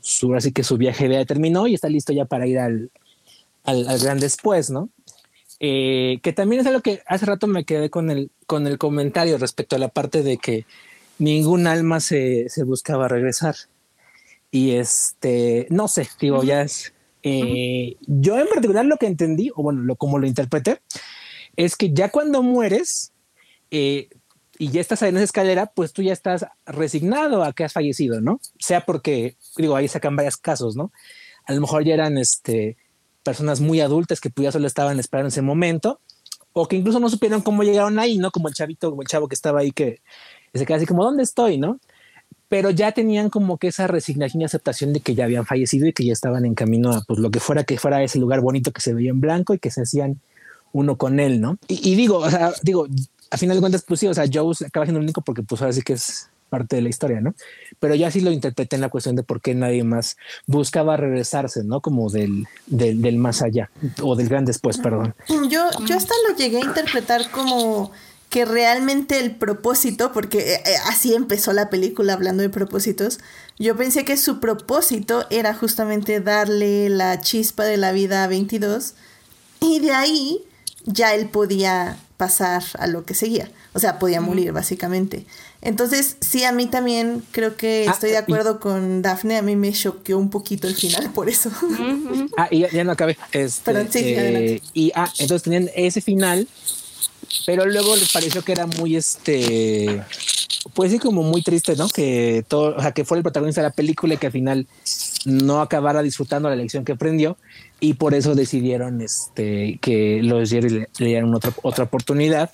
su, 0.00 0.34
así 0.34 0.52
que 0.52 0.64
su 0.64 0.76
viaje 0.76 1.08
ya 1.08 1.24
terminó 1.24 1.66
y 1.66 1.74
está 1.74 1.88
listo 1.88 2.12
ya 2.12 2.24
para 2.24 2.46
ir 2.46 2.58
al, 2.58 2.90
al, 3.64 3.98
gran 4.00 4.18
después, 4.18 4.70
¿no? 4.70 4.90
Eh, 5.60 6.18
que 6.22 6.32
también 6.32 6.60
es 6.60 6.66
algo 6.66 6.82
que 6.82 7.02
hace 7.06 7.24
rato 7.24 7.46
me 7.46 7.64
quedé 7.64 7.88
con 7.88 8.10
el, 8.10 8.30
con 8.46 8.66
el 8.66 8.78
comentario 8.78 9.38
respecto 9.38 9.76
a 9.76 9.78
la 9.78 9.88
parte 9.88 10.22
de 10.22 10.36
que 10.36 10.66
ningún 11.18 11.66
alma 11.66 12.00
se, 12.00 12.48
se 12.48 12.64
buscaba 12.64 13.08
regresar. 13.08 13.54
Y 14.50 14.72
este, 14.72 15.66
no 15.70 15.88
sé, 15.88 16.08
digo, 16.20 16.42
ya 16.42 16.62
es. 16.62 16.92
Eh, 17.22 17.96
yo 18.06 18.38
en 18.38 18.46
particular 18.46 18.84
lo 18.84 18.96
que 18.96 19.06
entendí, 19.06 19.50
o 19.54 19.62
bueno, 19.62 19.82
lo, 19.82 19.96
como 19.96 20.18
lo 20.18 20.26
interpreté, 20.26 20.80
es 21.56 21.76
que 21.76 21.92
ya 21.92 22.10
cuando 22.10 22.42
mueres, 22.42 23.12
eh, 23.70 24.08
y 24.58 24.70
ya 24.70 24.80
estás 24.80 25.02
en 25.02 25.16
esa 25.16 25.24
escalera, 25.24 25.66
pues 25.66 25.92
tú 25.92 26.02
ya 26.02 26.12
estás 26.12 26.46
resignado 26.64 27.42
a 27.42 27.52
que 27.52 27.64
has 27.64 27.72
fallecido, 27.72 28.20
¿no? 28.20 28.40
Sea 28.58 28.82
porque, 28.82 29.36
digo, 29.56 29.76
ahí 29.76 29.88
sacan 29.88 30.16
varios 30.16 30.36
casos, 30.36 30.76
¿no? 30.76 30.92
A 31.44 31.52
lo 31.52 31.60
mejor 31.60 31.84
ya 31.84 31.94
eran 31.94 32.16
este, 32.16 32.76
personas 33.22 33.60
muy 33.60 33.80
adultas 33.80 34.20
que 34.20 34.30
pues 34.30 34.44
ya 34.44 34.52
solo 34.52 34.66
estaban 34.66 34.98
esperando 34.98 35.28
ese 35.28 35.42
momento, 35.42 36.00
o 36.52 36.66
que 36.68 36.76
incluso 36.76 37.00
no 37.00 37.10
supieron 37.10 37.42
cómo 37.42 37.64
llegaron 37.64 37.98
ahí, 37.98 38.18
¿no? 38.18 38.30
Como 38.30 38.48
el 38.48 38.54
chavito, 38.54 38.90
como 38.90 39.02
el 39.02 39.08
chavo 39.08 39.28
que 39.28 39.34
estaba 39.34 39.60
ahí 39.60 39.72
que 39.72 40.00
se 40.54 40.64
queda 40.64 40.78
así 40.78 40.86
como, 40.86 41.04
¿dónde 41.04 41.22
estoy, 41.22 41.58
no? 41.58 41.78
Pero 42.48 42.70
ya 42.70 42.92
tenían 42.92 43.30
como 43.30 43.58
que 43.58 43.68
esa 43.68 43.86
resignación 43.86 44.40
y 44.40 44.44
aceptación 44.44 44.92
de 44.92 45.00
que 45.00 45.14
ya 45.14 45.24
habían 45.24 45.46
fallecido 45.46 45.86
y 45.86 45.92
que 45.92 46.04
ya 46.04 46.12
estaban 46.12 46.44
en 46.44 46.54
camino 46.54 46.92
a 46.92 47.02
pues 47.02 47.18
lo 47.18 47.30
que 47.30 47.40
fuera 47.40 47.64
que 47.64 47.78
fuera 47.78 48.02
ese 48.02 48.18
lugar 48.18 48.40
bonito 48.40 48.72
que 48.72 48.80
se 48.80 48.94
veía 48.94 49.10
en 49.10 49.20
blanco 49.20 49.54
y 49.54 49.58
que 49.58 49.70
se 49.70 49.82
hacían 49.82 50.20
uno 50.72 50.96
con 50.96 51.20
él, 51.20 51.40
¿no? 51.40 51.58
Y, 51.68 51.94
digo, 51.94 52.18
o 52.18 52.30
sea, 52.30 52.52
digo, 52.62 52.86
a 53.30 53.36
final 53.36 53.56
de 53.56 53.60
cuentas, 53.60 53.84
pues 53.86 54.00
sí, 54.00 54.06
o 54.06 54.14
sea, 54.14 54.26
Joe 54.32 54.54
acaba 54.66 54.86
siendo 54.86 54.98
el 54.98 55.04
único 55.04 55.22
porque 55.22 55.42
pues 55.42 55.60
ahora 55.62 55.72
sí 55.72 55.82
que 55.82 55.94
es 55.94 56.28
parte 56.48 56.76
de 56.76 56.82
la 56.82 56.88
historia, 56.88 57.20
¿no? 57.20 57.34
Pero 57.80 57.94
ya 57.94 58.10
sí 58.10 58.20
lo 58.20 58.30
interpreté 58.30 58.76
en 58.76 58.82
la 58.82 58.88
cuestión 58.88 59.16
de 59.16 59.22
por 59.22 59.40
qué 59.40 59.54
nadie 59.54 59.84
más 59.84 60.16
buscaba 60.46 60.96
regresarse, 60.96 61.64
¿no? 61.64 61.80
Como 61.80 62.10
del, 62.10 62.46
del, 62.66 63.16
más 63.16 63.42
allá 63.42 63.70
o 64.02 64.16
del 64.16 64.28
gran 64.28 64.44
después, 64.44 64.78
perdón. 64.78 65.14
Yo, 65.28 65.68
yo 65.86 65.96
hasta 65.96 66.14
lo 66.28 66.36
llegué 66.36 66.58
a 66.58 66.64
interpretar 66.64 67.30
como 67.30 67.90
que 68.30 68.44
realmente 68.44 69.18
el 69.18 69.36
propósito, 69.36 70.12
porque 70.12 70.54
eh, 70.54 70.62
eh, 70.64 70.74
así 70.86 71.14
empezó 71.14 71.52
la 71.52 71.70
película 71.70 72.12
hablando 72.12 72.42
de 72.42 72.48
propósitos, 72.48 73.18
yo 73.58 73.76
pensé 73.76 74.04
que 74.04 74.16
su 74.16 74.40
propósito 74.40 75.26
era 75.30 75.54
justamente 75.54 76.20
darle 76.20 76.88
la 76.88 77.20
chispa 77.20 77.64
de 77.64 77.76
la 77.76 77.92
vida 77.92 78.24
a 78.24 78.26
22 78.26 78.94
y 79.60 79.80
de 79.80 79.92
ahí 79.92 80.44
ya 80.84 81.14
él 81.14 81.28
podía 81.28 81.98
pasar 82.16 82.62
a 82.78 82.86
lo 82.86 83.04
que 83.04 83.14
seguía. 83.14 83.50
O 83.72 83.78
sea, 83.78 83.98
podía 83.98 84.20
morir, 84.20 84.52
básicamente. 84.52 85.26
Entonces, 85.60 86.16
sí, 86.20 86.44
a 86.44 86.52
mí 86.52 86.66
también 86.66 87.22
creo 87.30 87.56
que 87.56 87.86
ah, 87.88 87.92
estoy 87.92 88.10
de 88.10 88.16
acuerdo 88.16 88.58
con 88.58 89.02
Daphne. 89.02 89.36
A 89.36 89.42
mí 89.42 89.54
me 89.56 89.72
choqueó 89.72 90.16
un 90.16 90.30
poquito 90.30 90.66
el 90.66 90.74
final, 90.76 91.12
por 91.12 91.28
eso. 91.28 91.50
ah, 92.38 92.48
y 92.50 92.60
ya, 92.60 92.84
no 92.84 92.92
acabé. 92.92 93.18
Este, 93.32 93.72
eh, 93.94 94.62
y 94.72 94.92
ah, 94.94 95.12
entonces 95.18 95.42
tenían 95.42 95.68
ese 95.74 96.00
final, 96.00 96.48
pero 97.44 97.66
luego 97.66 97.96
les 97.96 98.12
pareció 98.12 98.42
que 98.42 98.52
era 98.52 98.66
muy 98.66 98.96
este. 98.96 100.02
Pues 100.74 100.90
sí, 100.90 100.98
como 100.98 101.22
muy 101.22 101.42
triste, 101.42 101.76
¿no? 101.76 101.88
Que 101.88 102.44
todo, 102.46 102.76
o 102.76 102.80
sea, 102.80 102.92
que 102.92 103.04
fue 103.04 103.18
el 103.18 103.22
protagonista 103.22 103.60
de 103.60 103.68
la 103.68 103.74
película 103.74 104.14
y 104.14 104.16
que 104.16 104.26
al 104.26 104.32
final 104.32 104.66
no 105.24 105.60
acabara 105.60 106.02
disfrutando 106.02 106.48
la 106.48 106.56
lección 106.56 106.84
que 106.84 106.92
aprendió 106.92 107.36
y 107.80 107.94
por 107.94 108.14
eso 108.14 108.34
decidieron 108.34 109.00
este, 109.00 109.78
que 109.80 110.20
los 110.22 110.50
Jerry 110.50 110.70
le, 110.70 110.88
dieran 110.98 111.34
otra, 111.34 111.52
otra 111.62 111.84
oportunidad. 111.84 112.50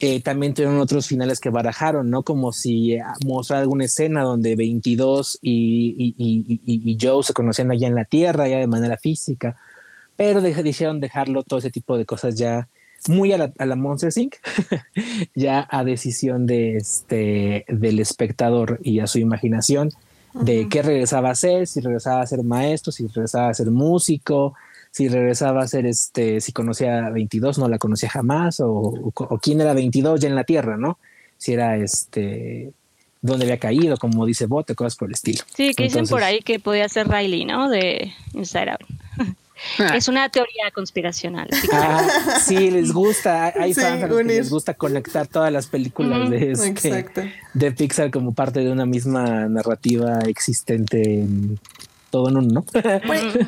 Eh, 0.00 0.20
también 0.20 0.54
tuvieron 0.54 0.78
otros 0.78 1.08
finales 1.08 1.40
que 1.40 1.50
barajaron, 1.50 2.08
¿no? 2.08 2.22
Como 2.22 2.52
si 2.52 2.94
eh, 2.94 3.02
mostrar 3.26 3.60
alguna 3.60 3.84
escena 3.84 4.22
donde 4.22 4.54
22 4.54 5.40
y, 5.42 6.14
y, 6.16 6.60
y, 6.64 6.92
y, 6.92 6.98
Joe 7.00 7.24
se 7.24 7.32
conocían 7.32 7.72
allá 7.72 7.88
en 7.88 7.96
la 7.96 8.04
Tierra, 8.04 8.46
ya 8.46 8.58
de 8.58 8.68
manera 8.68 8.96
física, 8.96 9.56
pero 10.16 10.40
decidieron 10.40 11.00
dejarlo, 11.00 11.42
todo 11.42 11.58
ese 11.58 11.70
tipo 11.70 11.98
de 11.98 12.06
cosas 12.06 12.36
ya 12.36 12.68
muy 13.06 13.32
a 13.32 13.38
la, 13.38 13.52
a 13.58 13.66
la 13.66 13.76
Monster 13.76 14.10
Inc., 14.16 14.34
ya 15.34 15.66
a 15.70 15.84
decisión 15.84 16.46
de 16.46 16.76
este, 16.76 17.64
del 17.68 18.00
espectador 18.00 18.80
y 18.82 19.00
a 19.00 19.06
su 19.06 19.18
imaginación 19.18 19.90
de 20.34 20.68
qué 20.68 20.82
regresaba 20.82 21.30
a 21.30 21.34
ser, 21.34 21.66
si 21.66 21.80
regresaba 21.80 22.22
a 22.22 22.26
ser 22.26 22.42
maestro, 22.42 22.92
si 22.92 23.06
regresaba 23.06 23.48
a 23.48 23.54
ser 23.54 23.70
músico, 23.70 24.54
si 24.90 25.08
regresaba 25.08 25.62
a 25.62 25.68
ser 25.68 25.86
este, 25.86 26.40
si 26.40 26.52
conocía 26.52 27.06
a 27.06 27.10
22, 27.10 27.58
no 27.58 27.68
la 27.68 27.78
conocía 27.78 28.08
jamás, 28.08 28.60
o, 28.60 29.12
quién 29.42 29.60
era 29.60 29.74
22 29.74 30.20
ya 30.20 30.28
en 30.28 30.34
la 30.34 30.44
Tierra, 30.44 30.76
¿no? 30.76 30.98
Si 31.36 31.52
era 31.52 31.76
este, 31.76 32.72
dónde 33.20 33.44
había 33.44 33.58
caído, 33.58 33.96
como 33.96 34.26
dice 34.26 34.46
Bote, 34.46 34.74
cosas 34.74 34.96
por 34.96 35.08
el 35.08 35.14
estilo. 35.14 35.42
Sí, 35.54 35.74
que 35.74 35.84
dicen 35.84 36.06
por 36.06 36.22
ahí 36.22 36.40
que 36.40 36.58
podía 36.58 36.88
ser 36.88 37.08
Riley, 37.08 37.44
¿no? 37.44 37.68
De 37.68 38.12
Inside 38.34 38.70
Out. 38.70 38.80
Ah. 39.78 39.96
Es 39.96 40.08
una 40.08 40.28
teoría 40.28 40.70
conspiracional. 40.74 41.48
Ah, 41.72 42.06
sí, 42.40 42.70
les 42.70 42.92
gusta. 42.92 43.52
Hay 43.58 43.74
fans 43.74 44.04
que 44.04 44.24
les 44.24 44.50
gusta 44.50 44.74
conectar 44.74 45.26
todas 45.26 45.52
las 45.52 45.66
películas 45.66 46.30
de, 46.30 46.52
este, 46.52 47.32
de 47.54 47.72
Pixar 47.72 48.10
como 48.10 48.32
parte 48.32 48.60
de 48.60 48.70
una 48.70 48.86
misma 48.86 49.48
narrativa 49.48 50.20
existente 50.26 51.20
en 51.20 51.58
todo 52.10 52.30
en 52.30 52.38
uno, 52.38 52.48
¿no? 52.48 52.64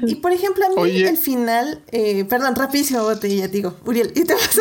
y 0.07 0.17
por 0.17 0.33
ejemplo, 0.33 0.67
a 0.67 0.85
mí 0.85 1.03
el 1.03 1.17
final, 1.17 1.83
eh, 1.93 2.25
perdón, 2.27 2.55
rapidísimo, 2.55 3.17
te 3.17 3.35
ya 3.35 3.49
digo, 3.49 3.75
Uriel, 3.87 4.13
y 4.15 4.25
te 4.25 4.35
paso 4.37 4.61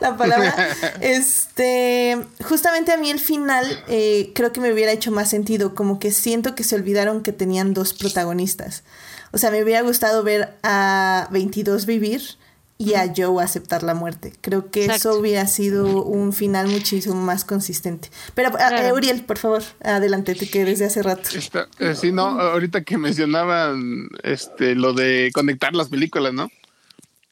la, 0.00 0.16
palabra. 0.16 0.54
este, 1.00 2.18
justamente 2.44 2.92
a 2.92 2.96
mí 2.96 3.10
el 3.10 3.20
final 3.20 3.66
eh, 3.86 4.32
creo 4.34 4.52
que 4.52 4.60
me 4.60 4.72
hubiera 4.72 4.90
hecho 4.90 5.12
más 5.12 5.30
sentido, 5.30 5.74
como 5.74 5.98
que 5.98 6.10
siento 6.10 6.54
que 6.54 6.64
se 6.64 6.74
olvidaron 6.74 7.22
que 7.22 7.32
tenían 7.32 7.72
dos 7.72 7.94
protagonistas. 7.94 8.82
O 9.34 9.38
sea, 9.38 9.50
me 9.50 9.62
hubiera 9.64 9.82
gustado 9.82 10.22
ver 10.22 10.54
a 10.62 11.26
22 11.32 11.86
vivir 11.86 12.22
y 12.78 12.94
a 12.94 13.12
Joe 13.16 13.42
aceptar 13.42 13.82
la 13.82 13.92
muerte. 13.92 14.32
Creo 14.40 14.70
que 14.70 14.84
eso 14.84 15.18
hubiera 15.18 15.48
sido 15.48 16.04
un 16.04 16.32
final 16.32 16.68
muchísimo 16.68 17.16
más 17.16 17.44
consistente. 17.44 18.10
Pero, 18.34 18.50
eh, 18.56 18.92
Uriel, 18.92 19.24
por 19.24 19.38
favor, 19.38 19.64
adelante, 19.82 20.34
que 20.34 20.64
desde 20.64 20.84
hace 20.84 21.02
rato. 21.02 21.30
Eh, 21.80 21.96
sí, 21.96 22.12
no, 22.12 22.40
ahorita 22.40 22.84
que 22.84 22.96
mencionaban 22.96 24.08
este, 24.22 24.76
lo 24.76 24.92
de 24.92 25.32
conectar 25.34 25.74
las 25.74 25.88
películas, 25.88 26.32
¿no? 26.32 26.48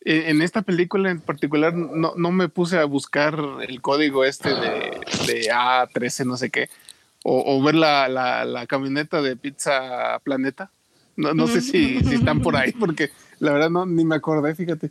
E, 0.05 0.31
en 0.31 0.43
esta 0.43 0.63
película 0.63 1.09
en 1.09 1.21
particular 1.21 1.73
no, 1.73 2.15
no 2.17 2.33
me 2.33 2.49
puse 2.49 2.79
a 2.79 2.85
buscar 2.85 3.39
el 3.69 3.81
código 3.81 4.25
este 4.25 4.51
de, 4.51 5.01
de 5.29 5.49
A13 5.53 6.25
no 6.27 6.37
sé 6.37 6.51
qué, 6.51 6.69
o, 7.23 7.45
o 7.47 7.63
ver 7.63 7.77
la, 7.77 8.09
la, 8.09 8.45
la 8.45 8.67
camioneta 8.67 9.23
de 9.23 9.37
Pizza 9.37 10.19
Planeta 10.25 10.73
no, 11.17 11.35
no 11.35 11.47
sé 11.47 11.61
si, 11.61 12.01
si, 12.05 12.15
están 12.15 12.41
por 12.41 12.57
ahí, 12.57 12.73
porque 12.73 13.11
la 13.39 13.53
verdad 13.53 13.71
no 13.71 13.87
ni 13.87 14.05
me 14.05 14.17
acordé, 14.17 14.55
fíjate. 14.55 14.91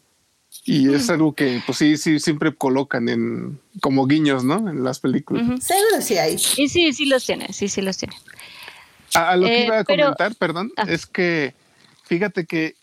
Y 0.65 0.93
es 0.93 1.09
algo 1.09 1.33
que, 1.33 1.61
pues 1.65 1.77
sí, 1.77 1.95
sí, 1.95 2.19
siempre 2.19 2.53
colocan 2.53 3.07
en 3.07 3.59
como 3.81 4.05
guiños, 4.05 4.43
¿no? 4.43 4.69
En 4.69 4.83
las 4.83 4.99
películas. 4.99 5.63
Seguro 5.63 6.01
sí 6.01 6.17
hay. 6.17 6.35
Y 6.57 6.67
sí, 6.67 6.91
sí 6.91 7.05
los 7.05 7.25
tiene, 7.25 7.53
sí, 7.53 7.69
sí 7.69 7.81
los 7.81 7.97
tiene. 7.97 8.15
A, 9.13 9.37
lo 9.37 9.45
que 9.45 9.61
eh, 9.61 9.65
iba 9.65 9.79
a 9.79 9.83
comentar, 9.85 10.35
perdón, 10.35 10.71
ah. 10.75 10.85
es 10.87 11.05
que 11.05 11.53
fíjate 12.03 12.45
que 12.45 12.75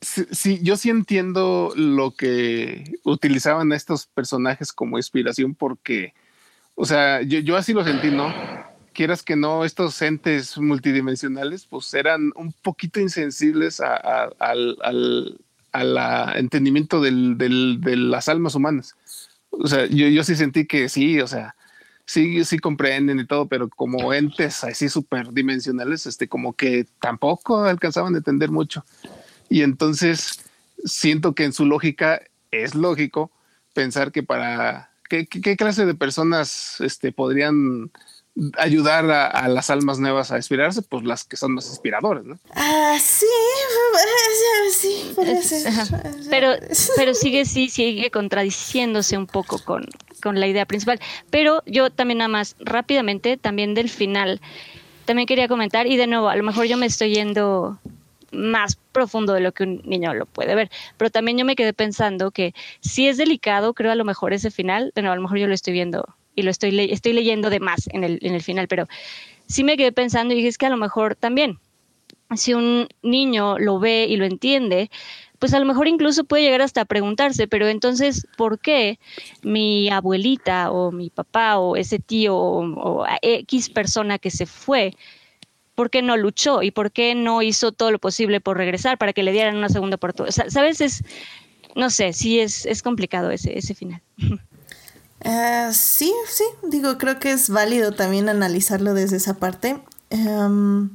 sí, 0.00 0.60
yo 0.62 0.76
sí 0.76 0.90
entiendo 0.90 1.72
lo 1.76 2.12
que 2.12 2.84
utilizaban 3.04 3.72
estos 3.72 4.06
personajes 4.06 4.72
como 4.72 4.98
inspiración 4.98 5.54
porque, 5.54 6.14
o 6.74 6.84
sea, 6.84 7.22
yo, 7.22 7.38
yo 7.40 7.56
así 7.56 7.72
lo 7.72 7.84
sentí, 7.84 8.10
¿no? 8.10 8.32
Quieras 8.98 9.22
que 9.22 9.36
no, 9.36 9.64
estos 9.64 10.02
entes 10.02 10.58
multidimensionales, 10.58 11.66
pues 11.66 11.94
eran 11.94 12.32
un 12.34 12.52
poquito 12.52 12.98
insensibles 12.98 13.80
al, 13.80 15.38
entendimiento 16.34 17.00
de 17.00 17.96
las 17.96 18.28
almas 18.28 18.56
humanas. 18.56 18.96
O 19.50 19.68
sea, 19.68 19.86
yo, 19.86 20.24
sí 20.24 20.34
sentí 20.34 20.66
que 20.66 20.88
sí, 20.88 21.20
o 21.20 21.28
sea, 21.28 21.54
sí, 22.06 22.44
sí 22.44 22.58
comprenden 22.58 23.20
y 23.20 23.24
todo, 23.24 23.46
pero 23.46 23.68
como 23.68 24.12
entes 24.12 24.64
así 24.64 24.88
superdimensionales, 24.88 26.06
este, 26.06 26.26
como 26.26 26.54
que 26.54 26.84
tampoco 27.00 27.66
alcanzaban 27.66 28.16
a 28.16 28.18
entender 28.18 28.50
mucho. 28.50 28.84
Y 29.48 29.62
entonces 29.62 30.44
siento 30.84 31.36
que 31.36 31.44
en 31.44 31.52
su 31.52 31.66
lógica 31.66 32.20
es 32.50 32.74
lógico 32.74 33.30
pensar 33.74 34.10
que 34.10 34.24
para 34.24 34.90
¿qué, 35.08 35.24
qué, 35.28 35.56
clase 35.56 35.86
de 35.86 35.94
personas 35.94 36.80
este, 36.80 37.12
podrían 37.12 37.92
ayudar 38.56 39.10
a, 39.10 39.48
las 39.48 39.70
almas 39.70 39.98
nuevas 39.98 40.30
a 40.30 40.36
inspirarse? 40.36 40.82
Pues 40.82 41.04
las 41.04 41.24
que 41.24 41.36
son 41.36 41.54
más 41.54 41.68
inspiradoras, 41.68 42.24
¿no? 42.24 42.38
Ah, 42.54 42.96
sí, 43.00 43.26
sí, 44.72 45.14
Pero, 46.30 46.52
pero 46.96 47.14
sigue, 47.14 47.44
sí, 47.44 47.68
sigue 47.68 48.10
contradiciéndose 48.10 49.16
un 49.16 49.26
poco 49.26 49.58
con, 49.58 49.86
con 50.22 50.40
la 50.40 50.46
idea 50.46 50.66
principal. 50.66 51.00
Pero 51.30 51.62
yo 51.66 51.90
también 51.90 52.18
nada 52.18 52.28
más 52.28 52.56
rápidamente, 52.60 53.36
también 53.36 53.74
del 53.74 53.88
final, 53.88 54.40
también 55.04 55.26
quería 55.26 55.48
comentar, 55.48 55.86
y 55.86 55.96
de 55.96 56.06
nuevo, 56.06 56.28
a 56.28 56.36
lo 56.36 56.42
mejor 56.42 56.66
yo 56.66 56.76
me 56.76 56.86
estoy 56.86 57.14
yendo 57.14 57.78
más 58.30 58.76
profundo 58.92 59.32
de 59.32 59.40
lo 59.40 59.52
que 59.52 59.64
un 59.64 59.80
niño 59.84 60.12
lo 60.14 60.26
puede 60.26 60.54
ver. 60.54 60.70
Pero 60.96 61.10
también 61.10 61.38
yo 61.38 61.44
me 61.44 61.56
quedé 61.56 61.72
pensando 61.72 62.30
que 62.30 62.54
si 62.80 63.08
es 63.08 63.16
delicado, 63.16 63.74
creo 63.74 63.90
a 63.90 63.94
lo 63.94 64.04
mejor 64.04 64.32
ese 64.32 64.50
final, 64.50 64.92
de 64.94 65.02
nuevo, 65.02 65.12
a 65.12 65.16
lo 65.16 65.22
mejor 65.22 65.38
yo 65.38 65.46
lo 65.46 65.54
estoy 65.54 65.72
viendo 65.72 66.04
y 66.38 66.42
lo 66.42 66.52
estoy, 66.52 66.78
estoy 66.92 67.14
leyendo 67.14 67.50
de 67.50 67.58
más 67.58 67.88
en 67.92 68.04
el, 68.04 68.20
en 68.22 68.32
el 68.32 68.42
final, 68.42 68.68
pero 68.68 68.86
sí 69.48 69.64
me 69.64 69.76
quedé 69.76 69.90
pensando 69.90 70.32
y 70.32 70.36
dije, 70.36 70.48
es 70.48 70.56
que 70.56 70.66
a 70.66 70.70
lo 70.70 70.76
mejor 70.76 71.16
también, 71.16 71.58
si 72.36 72.54
un 72.54 72.86
niño 73.02 73.58
lo 73.58 73.80
ve 73.80 74.06
y 74.08 74.16
lo 74.16 74.24
entiende, 74.24 74.88
pues 75.40 75.52
a 75.52 75.58
lo 75.58 75.66
mejor 75.66 75.88
incluso 75.88 76.22
puede 76.22 76.44
llegar 76.44 76.62
hasta 76.62 76.82
a 76.82 76.84
preguntarse, 76.84 77.48
pero 77.48 77.66
entonces, 77.66 78.24
¿por 78.36 78.60
qué 78.60 79.00
mi 79.42 79.90
abuelita 79.90 80.70
o 80.70 80.92
mi 80.92 81.10
papá 81.10 81.58
o 81.58 81.74
ese 81.74 81.98
tío 81.98 82.36
o, 82.36 83.04
X 83.20 83.70
persona 83.70 84.20
que 84.20 84.30
se 84.30 84.46
fue, 84.46 84.94
por 85.74 85.90
qué 85.90 86.02
no 86.02 86.16
luchó 86.16 86.62
y 86.62 86.70
por 86.70 86.92
qué 86.92 87.16
no 87.16 87.42
hizo 87.42 87.72
todo 87.72 87.90
lo 87.90 87.98
posible 87.98 88.40
por 88.40 88.56
regresar 88.56 88.96
para 88.96 89.12
que 89.12 89.24
le 89.24 89.32
dieran 89.32 89.56
una 89.56 89.70
segunda 89.70 89.96
oportunidad? 89.96 90.48
¿Sabes? 90.50 90.80
Es, 90.80 91.02
no 91.74 91.90
sé, 91.90 92.12
sí 92.12 92.38
es, 92.38 92.64
es 92.64 92.80
complicado 92.80 93.32
ese, 93.32 93.58
ese 93.58 93.74
final. 93.74 94.02
Uh, 95.24 95.72
sí, 95.72 96.14
sí, 96.28 96.44
digo, 96.62 96.96
creo 96.98 97.18
que 97.18 97.32
es 97.32 97.50
válido 97.50 97.92
también 97.92 98.28
analizarlo 98.28 98.94
desde 98.94 99.16
esa 99.16 99.34
parte. 99.34 99.80
Um, 100.10 100.90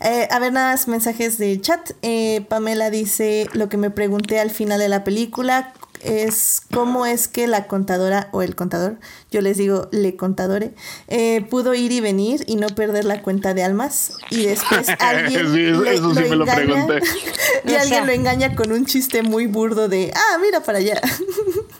eh, 0.00 0.28
a 0.30 0.38
ver, 0.38 0.52
nada 0.52 0.72
más 0.72 0.88
mensajes 0.88 1.38
de 1.38 1.60
chat. 1.60 1.90
Eh, 2.02 2.44
Pamela 2.48 2.90
dice, 2.90 3.48
lo 3.52 3.68
que 3.68 3.76
me 3.76 3.90
pregunté 3.90 4.38
al 4.38 4.50
final 4.50 4.78
de 4.78 4.88
la 4.88 5.04
película 5.04 5.72
es 6.04 6.60
cómo 6.72 7.06
es 7.06 7.28
que 7.28 7.46
la 7.46 7.66
contadora 7.66 8.28
o 8.32 8.42
el 8.42 8.54
contador, 8.54 8.98
yo 9.30 9.40
les 9.40 9.56
digo 9.56 9.88
le 9.90 10.16
contadore, 10.16 10.74
eh, 11.08 11.46
pudo 11.48 11.74
ir 11.74 11.92
y 11.92 12.00
venir 12.00 12.44
y 12.46 12.56
no 12.56 12.66
perder 12.68 13.06
la 13.06 13.22
cuenta 13.22 13.54
de 13.54 13.62
almas 13.62 14.12
y 14.30 14.44
después 14.44 14.86
alguien 14.98 15.46
eso 15.86 16.14
sí 16.14 16.20
me 16.28 16.36
lo 16.36 16.44
pregunté. 16.44 17.00
y 17.64 17.74
alguien 17.74 18.06
lo 18.06 18.12
engaña 18.12 18.54
con 18.54 18.70
un 18.70 18.84
chiste 18.84 19.22
muy 19.22 19.46
burdo 19.46 19.88
de, 19.88 20.12
ah, 20.14 20.38
mira 20.42 20.60
para 20.60 20.78
allá. 20.78 21.00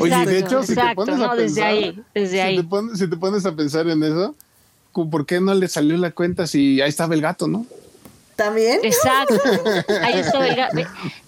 Oye, 0.00 0.26
de 0.26 0.38
hecho, 0.38 0.62
si 0.62 0.74
te 0.74 0.94
pones 0.94 1.20
a 1.20 1.30
pensar, 1.30 1.36
desde 1.36 1.62
ahí, 1.62 2.02
desde 2.14 2.42
ahí. 2.42 2.68
si 2.94 3.08
te 3.08 3.16
pones 3.16 3.46
a 3.46 3.54
pensar 3.54 3.88
en 3.88 4.02
eso, 4.02 4.34
¿por 4.92 5.26
qué 5.26 5.40
no 5.40 5.54
le 5.54 5.68
salió 5.68 5.96
la 5.96 6.10
cuenta 6.10 6.46
si 6.46 6.80
ahí 6.80 6.88
estaba 6.88 7.14
el 7.14 7.20
gato, 7.20 7.46
no? 7.46 7.66
También. 8.36 8.80
Exacto. 8.84 9.34
Ahí 10.02 10.20
estaba 10.20 10.46
el 10.46 10.54
gato. 10.54 10.76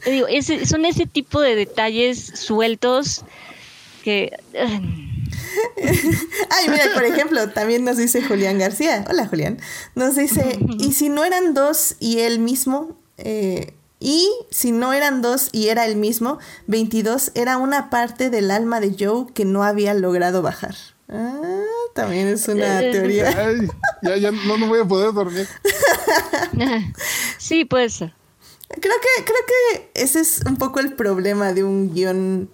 Digo, 0.06 0.28
son 0.64 0.84
ese 0.84 1.06
tipo 1.06 1.40
de 1.40 1.56
detalles 1.56 2.24
sueltos 2.36 3.24
que... 4.04 4.30
Ay, 4.54 6.68
mira, 6.68 6.84
por 6.94 7.04
ejemplo, 7.04 7.50
también 7.50 7.84
nos 7.84 7.96
dice 7.96 8.22
Julián 8.22 8.58
García. 8.58 9.04
Hola, 9.10 9.26
Julián. 9.26 9.58
Nos 9.96 10.14
dice, 10.14 10.56
¿y 10.78 10.92
si 10.92 11.08
no 11.08 11.24
eran 11.24 11.52
dos 11.52 11.96
y 11.98 12.20
él 12.20 12.38
mismo? 12.38 12.96
Eh, 13.18 13.74
y 14.00 14.28
si 14.50 14.72
no 14.72 14.92
eran 14.92 15.22
dos 15.22 15.50
y 15.52 15.68
era 15.68 15.84
el 15.84 15.96
mismo, 15.96 16.38
22 16.66 17.32
era 17.34 17.58
una 17.58 17.90
parte 17.90 18.30
del 18.30 18.50
alma 18.50 18.80
de 18.80 18.96
Joe 18.98 19.26
que 19.34 19.44
no 19.44 19.62
había 19.62 19.94
logrado 19.94 20.42
bajar. 20.42 20.74
Ah, 21.08 21.62
también 21.94 22.28
es 22.28 22.48
una 22.48 22.80
teoría. 22.92 23.30
ya, 24.02 24.16
ya 24.16 24.30
no, 24.30 24.56
no 24.56 24.68
voy 24.68 24.80
a 24.80 24.84
poder 24.84 25.12
dormir. 25.12 25.46
sí, 27.38 27.64
pues. 27.64 27.98
Creo 27.98 28.14
que, 28.78 29.24
creo 29.24 29.38
que 29.46 29.90
ese 29.94 30.20
es 30.20 30.42
un 30.46 30.56
poco 30.56 30.80
el 30.80 30.94
problema 30.94 31.52
de 31.52 31.64
un 31.64 31.92
guion 31.92 32.48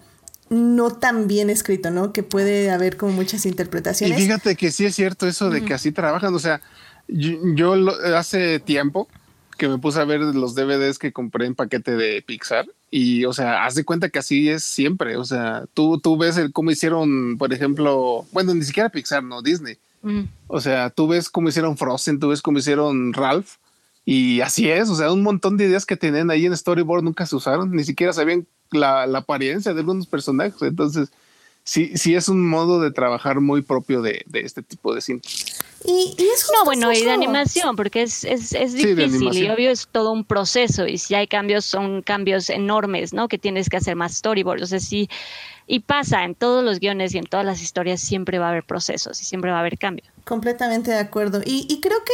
no 0.48 0.90
tan 0.90 1.27
bien 1.28 1.51
escrito, 1.51 1.90
¿no? 1.90 2.12
Que 2.12 2.23
puede 2.23 2.70
haber 2.70 2.97
como 2.97 3.12
muchas 3.12 3.47
interpretaciones. 3.47 4.18
Y 4.18 4.23
fíjate 4.23 4.56
que 4.56 4.70
sí 4.70 4.86
es 4.86 4.94
cierto 4.94 5.27
eso 5.27 5.51
de 5.51 5.64
que 5.64 5.74
así 5.74 5.93
trabajan. 5.93 6.35
O 6.35 6.39
sea, 6.39 6.62
yo, 7.09 7.74
hace 8.16 8.60
tiempo 8.60 9.09
que 9.57 9.69
me 9.69 9.78
puse 9.78 10.01
a 10.01 10.05
ver 10.05 10.20
los 10.20 10.55
DVDs 10.55 10.99
que 10.99 11.12
compré 11.12 11.47
en 11.47 11.55
paquete 11.55 11.97
de 11.97 12.23
Pixar 12.23 12.66
y, 12.91 13.24
o 13.24 13.33
sea, 13.33 13.65
haz 13.65 13.74
de 13.74 13.85
cuenta 13.85 14.09
que 14.09 14.19
así 14.19 14.49
es 14.49 14.62
siempre. 14.62 15.16
O 15.16 15.24
sea, 15.24 15.65
tú, 15.74 15.99
tú 15.99 16.16
ves 16.16 16.37
el, 16.37 16.53
cómo 16.53 16.70
hicieron, 16.70 17.37
por 17.39 17.53
ejemplo, 17.53 18.27
bueno, 18.33 18.55
ni 18.55 18.62
siquiera 18.62 18.89
Pixar, 18.89 19.23
no, 19.23 19.43
Disney. 19.43 19.78
O 20.47 20.61
sea, 20.61 20.91
tú 20.91 21.09
ves 21.09 21.28
cómo 21.28 21.49
hicieron 21.49 21.77
Frozen, 21.77 22.20
tú 22.20 22.28
ves 22.28 22.41
cómo 22.41 22.59
hicieron 22.59 23.12
Ralph. 23.12 23.57
Y 24.05 24.41
así 24.41 24.70
es, 24.70 24.89
o 24.89 24.95
sea, 24.95 25.12
un 25.12 25.24
montón 25.24 25.57
de 25.57 25.65
ideas 25.65 25.85
que 25.85 25.97
tenían 25.97 26.31
ahí 26.31 26.47
en 26.47 26.57
Storyboard 26.57 27.03
nunca 27.03 27.27
se 27.27 27.35
usaron, 27.35 27.73
ni 27.73 27.83
siquiera 27.83 28.12
sabían 28.12 28.47
la, 28.70 29.05
la 29.09 29.19
apariencia 29.19 29.74
de 29.74 29.81
algunos 29.81 30.07
personajes. 30.07 30.62
Entonces, 30.62 31.11
sí, 31.66 31.93
sí 31.97 32.14
es 32.14 32.28
un 32.28 32.48
modo 32.48 32.80
de 32.80 32.93
trabajar 32.93 33.40
muy 33.40 33.60
propio 33.60 34.01
de, 34.01 34.22
de 34.26 34.40
este 34.40 34.62
tipo 34.62 34.94
de 34.94 35.01
cine. 35.02 35.20
Y, 35.84 36.16
es 36.18 36.48
no, 36.55 36.64
bueno, 36.64 36.93
y 36.93 37.05
de 37.05 37.10
animación, 37.10 37.76
porque 37.76 38.02
es, 38.02 38.24
es, 38.24 38.52
es 38.52 38.72
difícil 38.72 39.36
y 39.36 39.51
obvio 39.51 39.70
es 39.70 39.86
todo 39.90 40.12
un 40.12 40.24
proceso 40.24 40.86
y 40.86 40.98
si 40.98 41.14
hay 41.14 41.26
cambios 41.26 41.64
son 41.64 42.02
cambios 42.02 42.48
enormes, 42.48 43.12
¿no? 43.12 43.28
Que 43.28 43.38
tienes 43.38 43.68
que 43.68 43.76
hacer 43.76 43.97
más 43.97 44.14
storyboard, 44.14 44.62
o 44.62 44.66
sea, 44.66 44.80
sí, 44.80 45.10
y 45.66 45.80
pasa 45.80 46.24
en 46.24 46.34
todos 46.34 46.64
los 46.64 46.80
guiones 46.80 47.14
y 47.14 47.18
en 47.18 47.26
todas 47.26 47.44
las 47.44 47.60
historias 47.60 48.01
siempre 48.01 48.38
va 48.38 48.47
a 48.47 48.51
haber 48.51 48.64
procesos 48.64 49.20
y 49.20 49.24
siempre 49.24 49.51
va 49.51 49.59
a 49.59 49.60
haber 49.60 49.78
cambios. 49.78 50.09
Completamente 50.24 50.93
de 50.93 50.98
acuerdo. 50.98 51.43
Y, 51.44 51.66
y 51.68 51.80
creo 51.80 51.98
que 52.05 52.12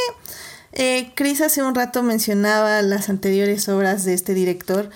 eh, 0.72 1.12
Chris 1.14 1.40
hace 1.42 1.62
un 1.62 1.74
rato 1.74 2.02
mencionaba 2.02 2.80
las 2.82 3.10
anteriores 3.10 3.68
obras 3.68 4.04
de 4.04 4.14
este 4.14 4.34
director. 4.34 4.90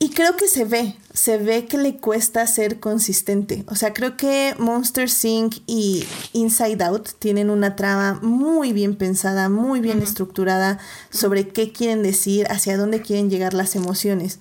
Y 0.00 0.10
creo 0.10 0.36
que 0.36 0.46
se 0.46 0.64
ve, 0.64 0.94
se 1.12 1.38
ve 1.38 1.66
que 1.66 1.76
le 1.76 1.96
cuesta 1.96 2.46
ser 2.46 2.78
consistente. 2.78 3.64
O 3.66 3.74
sea, 3.74 3.92
creo 3.92 4.16
que 4.16 4.54
Monster 4.58 5.08
Inc. 5.24 5.56
y 5.66 6.06
Inside 6.32 6.84
Out 6.84 7.08
tienen 7.18 7.50
una 7.50 7.74
trama 7.74 8.20
muy 8.22 8.72
bien 8.72 8.94
pensada, 8.94 9.48
muy 9.48 9.80
bien 9.80 10.00
estructurada 10.00 10.78
sobre 11.10 11.48
qué 11.48 11.72
quieren 11.72 12.04
decir, 12.04 12.46
hacia 12.48 12.76
dónde 12.76 13.02
quieren 13.02 13.28
llegar 13.28 13.54
las 13.54 13.74
emociones. 13.74 14.38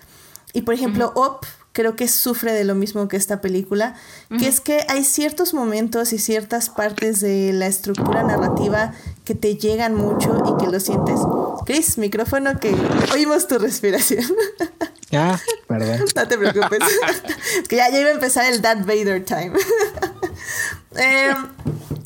Y 0.54 0.62
por 0.62 0.76
ejemplo, 0.76 1.12
Op 1.16 1.46
creo 1.72 1.96
que 1.96 2.08
sufre 2.08 2.54
de 2.54 2.64
lo 2.64 2.74
mismo 2.74 3.08
que 3.08 3.18
esta 3.18 3.42
película, 3.42 3.96
que 4.40 4.48
es 4.48 4.62
que 4.62 4.84
hay 4.90 5.04
ciertos 5.04 5.54
momentos 5.54 6.12
y 6.12 6.18
ciertas 6.18 6.70
partes 6.70 7.20
de 7.20 7.54
la 7.54 7.68
estructura 7.68 8.24
narrativa 8.24 8.94
que 9.26 9.36
te 9.36 9.58
llegan 9.58 9.94
mucho 9.94 10.42
y 10.48 10.64
que 10.64 10.72
lo 10.72 10.80
sientes. 10.80 11.20
Chris, 11.66 12.00
micrófono 12.00 12.60
que 12.60 12.76
oímos 13.14 13.48
tu 13.48 13.60
respiración. 13.60 14.26
Ah, 15.14 15.40
perdón. 15.68 16.00
no 16.16 16.28
te 16.28 16.38
preocupes. 16.38 16.80
es 17.62 17.68
que 17.68 17.78
ya, 17.78 17.90
iba 17.90 18.10
a 18.10 18.14
empezar 18.14 18.52
el 18.52 18.62
Darth 18.62 18.86
Vader 18.86 19.24
time. 19.24 19.54
Em, 20.96 21.36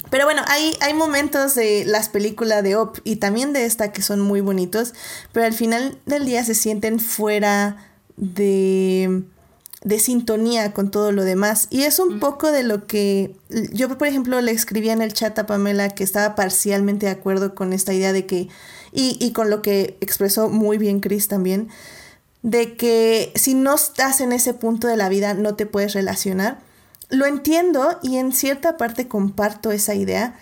pero 0.09 0.25
bueno, 0.25 0.41
hay, 0.47 0.75
hay 0.81 0.93
momentos 0.93 1.55
de 1.55 1.85
las 1.85 2.09
películas 2.09 2.61
de 2.61 2.75
Op 2.75 2.97
y 3.05 3.17
también 3.17 3.53
de 3.53 3.65
esta 3.65 3.93
que 3.93 4.01
son 4.01 4.19
muy 4.19 4.41
bonitos, 4.41 4.93
pero 5.31 5.45
al 5.45 5.53
final 5.53 5.97
del 6.05 6.25
día 6.25 6.43
se 6.43 6.55
sienten 6.55 6.99
fuera 6.99 7.77
de 8.17 9.23
de 9.83 9.99
sintonía 9.99 10.73
con 10.73 10.91
todo 10.91 11.11
lo 11.11 11.23
demás. 11.23 11.67
Y 11.69 11.83
es 11.83 11.99
un 11.99 12.19
poco 12.19 12.51
de 12.51 12.63
lo 12.63 12.85
que 12.85 13.35
yo, 13.71 13.97
por 13.97 14.07
ejemplo, 14.07 14.39
le 14.41 14.51
escribía 14.51 14.93
en 14.93 15.01
el 15.01 15.13
chat 15.13 15.37
a 15.39 15.45
Pamela 15.45 15.89
que 15.89 16.03
estaba 16.03 16.35
parcialmente 16.35 17.07
de 17.07 17.11
acuerdo 17.11 17.55
con 17.55 17.73
esta 17.73 17.93
idea 17.93 18.13
de 18.13 18.25
que, 18.25 18.47
y, 18.91 19.17
y 19.19 19.31
con 19.33 19.49
lo 19.49 19.61
que 19.61 19.97
expresó 20.01 20.49
muy 20.49 20.77
bien 20.77 20.99
Chris 20.99 21.27
también, 21.27 21.69
de 22.43 22.75
que 22.75 23.31
si 23.35 23.53
no 23.53 23.75
estás 23.75 24.21
en 24.21 24.31
ese 24.31 24.53
punto 24.53 24.87
de 24.87 24.97
la 24.97 25.09
vida 25.09 25.33
no 25.33 25.55
te 25.55 25.65
puedes 25.65 25.93
relacionar. 25.93 26.59
Lo 27.09 27.25
entiendo 27.25 27.99
y 28.01 28.17
en 28.17 28.31
cierta 28.31 28.77
parte 28.77 29.07
comparto 29.07 29.71
esa 29.71 29.95
idea, 29.95 30.39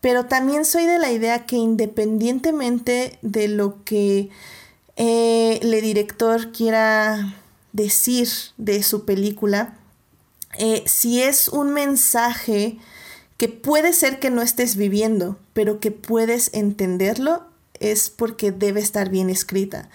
pero 0.00 0.26
también 0.26 0.64
soy 0.64 0.86
de 0.86 0.98
la 0.98 1.10
idea 1.10 1.46
que 1.46 1.56
independientemente 1.56 3.18
de 3.22 3.48
lo 3.48 3.84
que 3.84 4.30
eh, 4.96 5.58
el 5.62 5.70
director 5.80 6.52
quiera 6.52 7.34
decir 7.72 8.28
de 8.56 8.82
su 8.82 9.04
película, 9.04 9.76
eh, 10.58 10.82
si 10.86 11.22
es 11.22 11.48
un 11.48 11.72
mensaje 11.72 12.78
que 13.36 13.48
puede 13.48 13.92
ser 13.92 14.18
que 14.18 14.30
no 14.30 14.42
estés 14.42 14.76
viviendo, 14.76 15.38
pero 15.52 15.80
que 15.80 15.90
puedes 15.90 16.50
entenderlo, 16.52 17.44
es 17.80 18.10
porque 18.10 18.52
debe 18.52 18.80
estar 18.80 19.08
bien 19.08 19.30
escrita. 19.30 19.88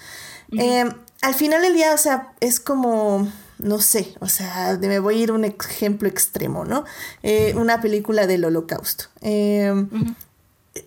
Al 1.22 1.34
final 1.34 1.62
del 1.62 1.74
día, 1.74 1.94
o 1.94 1.98
sea, 1.98 2.34
es 2.40 2.60
como, 2.60 3.32
no 3.60 3.80
sé, 3.82 4.16
o 4.20 4.28
sea, 4.28 4.78
me 4.80 5.00
voy 5.00 5.20
a 5.20 5.24
ir 5.24 5.30
a 5.32 5.34
un 5.34 5.46
ejemplo 5.46 6.08
extremo, 6.08 6.66
¿no? 6.66 6.86
Eh, 7.24 7.54
una 7.56 7.82
película 7.82 8.28
del 8.28 8.46
holocausto. 8.46 9.06
Em, 9.22 9.90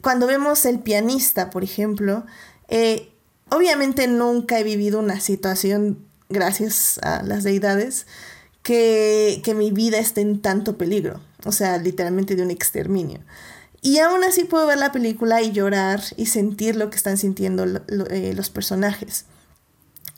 cuando 0.03 0.27
vemos 0.27 0.65
El 0.65 0.79
pianista, 0.79 1.51
por 1.51 1.65
ejemplo, 1.65 2.25
eh, 2.69 3.11
obviamente 3.51 4.07
nunca 4.07 4.59
he 4.59 4.65
vivido 4.65 5.01
una 5.01 5.21
situación 5.21 5.99
gracias 6.29 6.99
a 7.03 7.23
las 7.23 7.43
deidades, 7.43 8.07
que, 8.63 9.43
mi 9.57 9.73
vida 9.73 9.99
esté 9.99 10.21
en 10.21 10.41
tanto 10.41 10.79
peligro. 10.79 11.21
o 11.45 11.53
sea, 11.53 11.79
literalmente 11.79 12.37
de 12.37 12.43
un 12.43 12.51
exterminio. 12.51 13.21
Y 13.83 13.99
aún 13.99 14.23
así 14.25 14.45
puedo 14.45 14.67
ver 14.67 14.79
la 14.79 14.93
película 14.93 15.41
y 15.41 15.53
llorar 15.53 16.03
y 16.17 16.27
sentir 16.27 16.77
lo 16.77 16.91
que 16.91 16.97
están 16.97 17.17
sintiendo 17.17 17.65
eh, 18.11 18.35
los 18.37 18.51
personajes. 18.51 19.25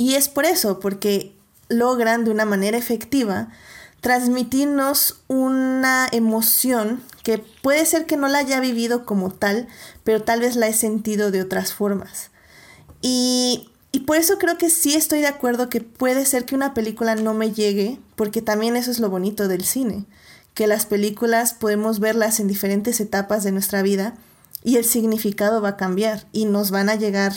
Y 0.03 0.17
es 0.17 0.29
por 0.29 0.47
eso, 0.47 0.81
porque 0.81 1.33
logran 1.69 2.25
de 2.25 2.33
una 2.33 2.45
manera 2.45 2.77
efectiva 2.77 3.51
transmitirnos 4.01 5.21
una 5.29 6.09
emoción 6.11 7.01
que 7.23 7.39
puede 7.39 7.87
ser 7.87 8.05
que 8.07 8.17
no 8.17 8.27
la 8.27 8.39
haya 8.39 8.59
vivido 8.59 9.07
como 9.07 9.31
tal, 9.31 9.69
pero 10.03 10.21
tal 10.21 10.41
vez 10.41 10.57
la 10.57 10.67
he 10.67 10.73
sentido 10.73 11.31
de 11.31 11.41
otras 11.41 11.73
formas. 11.73 12.33
Y, 13.01 13.71
y, 13.93 14.01
por 14.01 14.17
eso 14.17 14.39
creo 14.39 14.59
que 14.59 14.71
sí 14.71 14.97
estoy 14.97 15.21
de 15.21 15.29
acuerdo 15.29 15.69
que 15.69 15.81
puede 15.81 16.27
ser 16.27 16.47
que 16.47 16.57
una 16.57 16.75
película 16.75 17.15
no 17.15 17.33
me 17.33 17.53
llegue, 17.53 18.01
porque 18.17 18.43
también 18.43 18.75
eso 18.75 18.91
es 18.91 18.99
lo 18.99 19.09
bonito 19.09 19.47
del 19.47 19.65
cine, 19.65 20.05
que 20.53 20.67
las 20.67 20.85
películas 20.85 21.55
podemos 21.55 22.01
verlas 22.01 22.41
en 22.41 22.49
diferentes 22.49 22.99
etapas 22.99 23.45
de 23.45 23.53
nuestra 23.53 23.83
vida 23.83 24.17
y 24.65 24.79
el 24.79 24.85
significado 24.85 25.63
va 25.63 25.69
a 25.69 25.77
cambiar 25.77 26.27
y 26.33 26.47
nos 26.47 26.73
van 26.73 26.89
a 26.89 26.97
llegar 26.97 27.35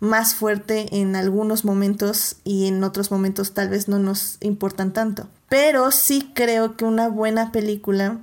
más 0.00 0.34
fuerte 0.34 0.86
en 0.92 1.16
algunos 1.16 1.64
momentos 1.64 2.36
y 2.44 2.66
en 2.66 2.82
otros 2.84 3.10
momentos 3.10 3.54
tal 3.54 3.68
vez 3.68 3.88
no 3.88 3.98
nos 3.98 4.38
importan 4.40 4.92
tanto. 4.92 5.28
Pero 5.48 5.90
sí 5.90 6.30
creo 6.34 6.76
que 6.76 6.84
una 6.84 7.08
buena 7.08 7.52
película 7.52 8.20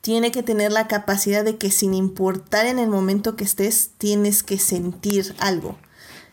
tiene 0.00 0.32
que 0.32 0.42
tener 0.42 0.72
la 0.72 0.88
capacidad 0.88 1.44
de 1.44 1.56
que 1.56 1.70
sin 1.70 1.94
importar 1.94 2.66
en 2.66 2.78
el 2.78 2.88
momento 2.88 3.36
que 3.36 3.44
estés, 3.44 3.90
tienes 3.98 4.42
que 4.42 4.58
sentir 4.58 5.34
algo. 5.38 5.76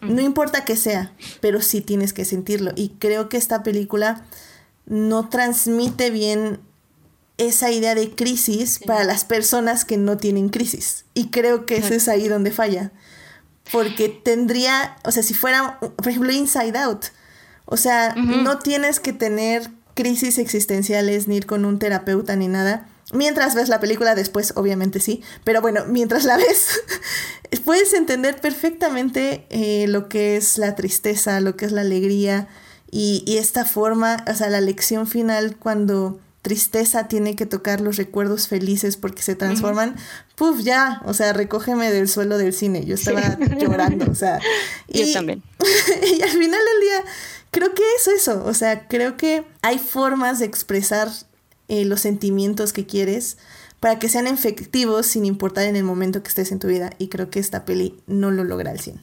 No 0.02 0.22
importa 0.22 0.66
que 0.66 0.76
sea, 0.76 1.14
pero 1.42 1.62
sí 1.62 1.82
tienes 1.82 2.14
que 2.14 2.26
sentirlo. 2.26 2.72
Y 2.76 2.90
creo 3.00 3.28
que 3.28 3.38
esta 3.38 3.64
película 3.64 4.24
no 4.86 5.30
transmite 5.30 6.12
bien 6.12 6.60
esa 7.38 7.72
idea 7.72 7.96
de 7.96 8.14
crisis 8.14 8.80
para 8.86 9.04
las 9.04 9.26
personas 9.26 9.84
que 9.84 9.98
no 9.98 10.18
tienen 10.18 10.50
crisis. 10.50 11.06
Y 11.14 11.30
creo 11.30 11.66
que 11.66 11.78
eso 11.78 11.94
es 11.94 12.08
ahí 12.08 12.28
donde 12.28 12.52
falla 12.52 12.92
porque 13.72 14.10
tendría, 14.10 14.96
o 15.04 15.12
sea, 15.12 15.24
si 15.24 15.34
fuera, 15.34 15.80
por 15.80 16.08
ejemplo, 16.08 16.32
Inside 16.32 16.78
Out, 16.78 17.06
o 17.66 17.78
sea, 17.78 18.14
no 18.16 18.60
tienes 18.60 19.00
que 19.00 19.12
tener 19.12 19.70
crisis 19.96 20.38
existenciales 20.38 21.28
ni 21.28 21.38
ir 21.38 21.46
con 21.46 21.66
un 21.66 21.80
terapeuta 21.80 22.36
ni 22.36 22.48
nada. 22.48 22.88
Mientras 23.14 23.56
ves 23.56 23.70
la 23.70 23.80
película, 23.80 24.14
después 24.14 24.54
obviamente 24.56 25.00
sí, 25.00 25.24
pero 25.44 25.62
bueno, 25.62 25.86
mientras 25.88 26.26
la 26.26 26.38
ves, 26.38 26.82
puedes 27.66 27.94
entender 27.94 28.40
perfectamente 28.40 29.46
eh, 29.50 29.88
lo 29.88 30.10
que 30.10 30.38
es 30.38 30.58
la 30.58 30.76
tristeza, 30.76 31.40
lo 31.40 31.56
que 31.56 31.66
es 31.66 31.72
la 31.72 31.82
alegría 31.82 32.48
y, 32.92 33.24
y 33.26 33.38
esta 33.38 33.66
forma, 33.66 34.24
o 34.28 34.34
sea, 34.34 34.50
la 34.50 34.62
lección 34.62 35.08
final 35.08 35.56
cuando 35.58 36.20
tristeza 36.46 37.08
tiene 37.08 37.36
que 37.36 37.48
tocar 37.48 37.82
los 37.82 37.98
recuerdos 37.98 38.48
felices 38.48 38.98
porque 38.98 39.24
se 39.24 39.34
transforman, 39.34 39.96
puf, 40.36 40.62
ya, 40.62 41.02
o 41.06 41.16
sea, 41.16 41.34
recógeme 41.34 41.92
del 41.92 42.08
suelo 42.08 42.38
del 42.38 42.54
cine. 42.54 42.86
Yo 42.86 42.94
estaba 42.94 43.36
llorando, 43.60 44.06
o 44.12 44.14
sea. 44.14 44.40
Y, 44.88 45.08
Yo 45.08 45.14
también. 45.14 45.42
y 46.18 46.22
al 46.22 46.30
final 46.30 46.60
del 46.60 46.82
día, 46.82 47.04
creo 47.50 47.74
que 47.74 47.82
es 47.98 48.08
eso, 48.08 48.44
o 48.46 48.54
sea, 48.54 48.88
creo 48.88 49.18
que 49.18 49.44
hay 49.64 49.80
formas 49.80 50.38
de 50.38 50.46
expresar 50.46 51.10
eh, 51.68 51.84
los 51.84 52.02
sentimientos 52.02 52.74
que 52.74 52.86
quieres 52.86 53.38
para 53.80 53.98
que 53.98 54.08
sean 54.08 54.28
efectivos 54.28 55.08
sin 55.08 55.26
importar 55.26 55.64
en 55.66 55.76
el 55.76 55.84
momento 55.84 56.22
que 56.22 56.30
estés 56.30 56.52
en 56.52 56.60
tu 56.60 56.68
vida. 56.68 56.92
Y 57.00 57.08
creo 57.08 57.32
que 57.32 57.40
esta 57.40 57.66
peli 57.66 58.00
no 58.06 58.30
lo 58.30 58.44
logra 58.44 58.70
al 58.70 58.80
100. 58.80 59.02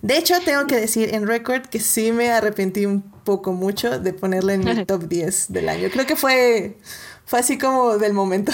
De 0.00 0.18
hecho, 0.18 0.34
tengo 0.44 0.66
que 0.66 0.76
decir 0.76 1.14
en 1.14 1.26
record 1.26 1.62
que 1.66 1.80
sí 1.80 2.12
me 2.12 2.30
arrepentí 2.30 2.86
un 2.86 3.02
poco 3.02 3.52
mucho 3.52 3.98
de 3.98 4.12
ponerla 4.12 4.54
en 4.54 4.64
mi 4.64 4.84
top 4.84 5.04
10 5.08 5.52
del 5.52 5.68
año. 5.68 5.88
Creo 5.90 6.06
que 6.06 6.16
fue, 6.16 6.78
fue 7.24 7.40
así 7.40 7.58
como 7.58 7.98
del 7.98 8.12
momento. 8.12 8.52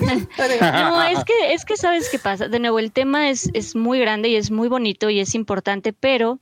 no, 0.00 1.02
es 1.02 1.24
que, 1.24 1.52
es 1.52 1.64
que 1.64 1.76
sabes 1.76 2.08
qué 2.08 2.18
pasa. 2.18 2.48
De 2.48 2.58
nuevo, 2.58 2.78
el 2.78 2.92
tema 2.92 3.30
es, 3.30 3.50
es 3.54 3.74
muy 3.74 4.00
grande 4.00 4.28
y 4.28 4.36
es 4.36 4.50
muy 4.50 4.68
bonito 4.68 5.10
y 5.10 5.20
es 5.20 5.34
importante, 5.34 5.92
pero 5.92 6.38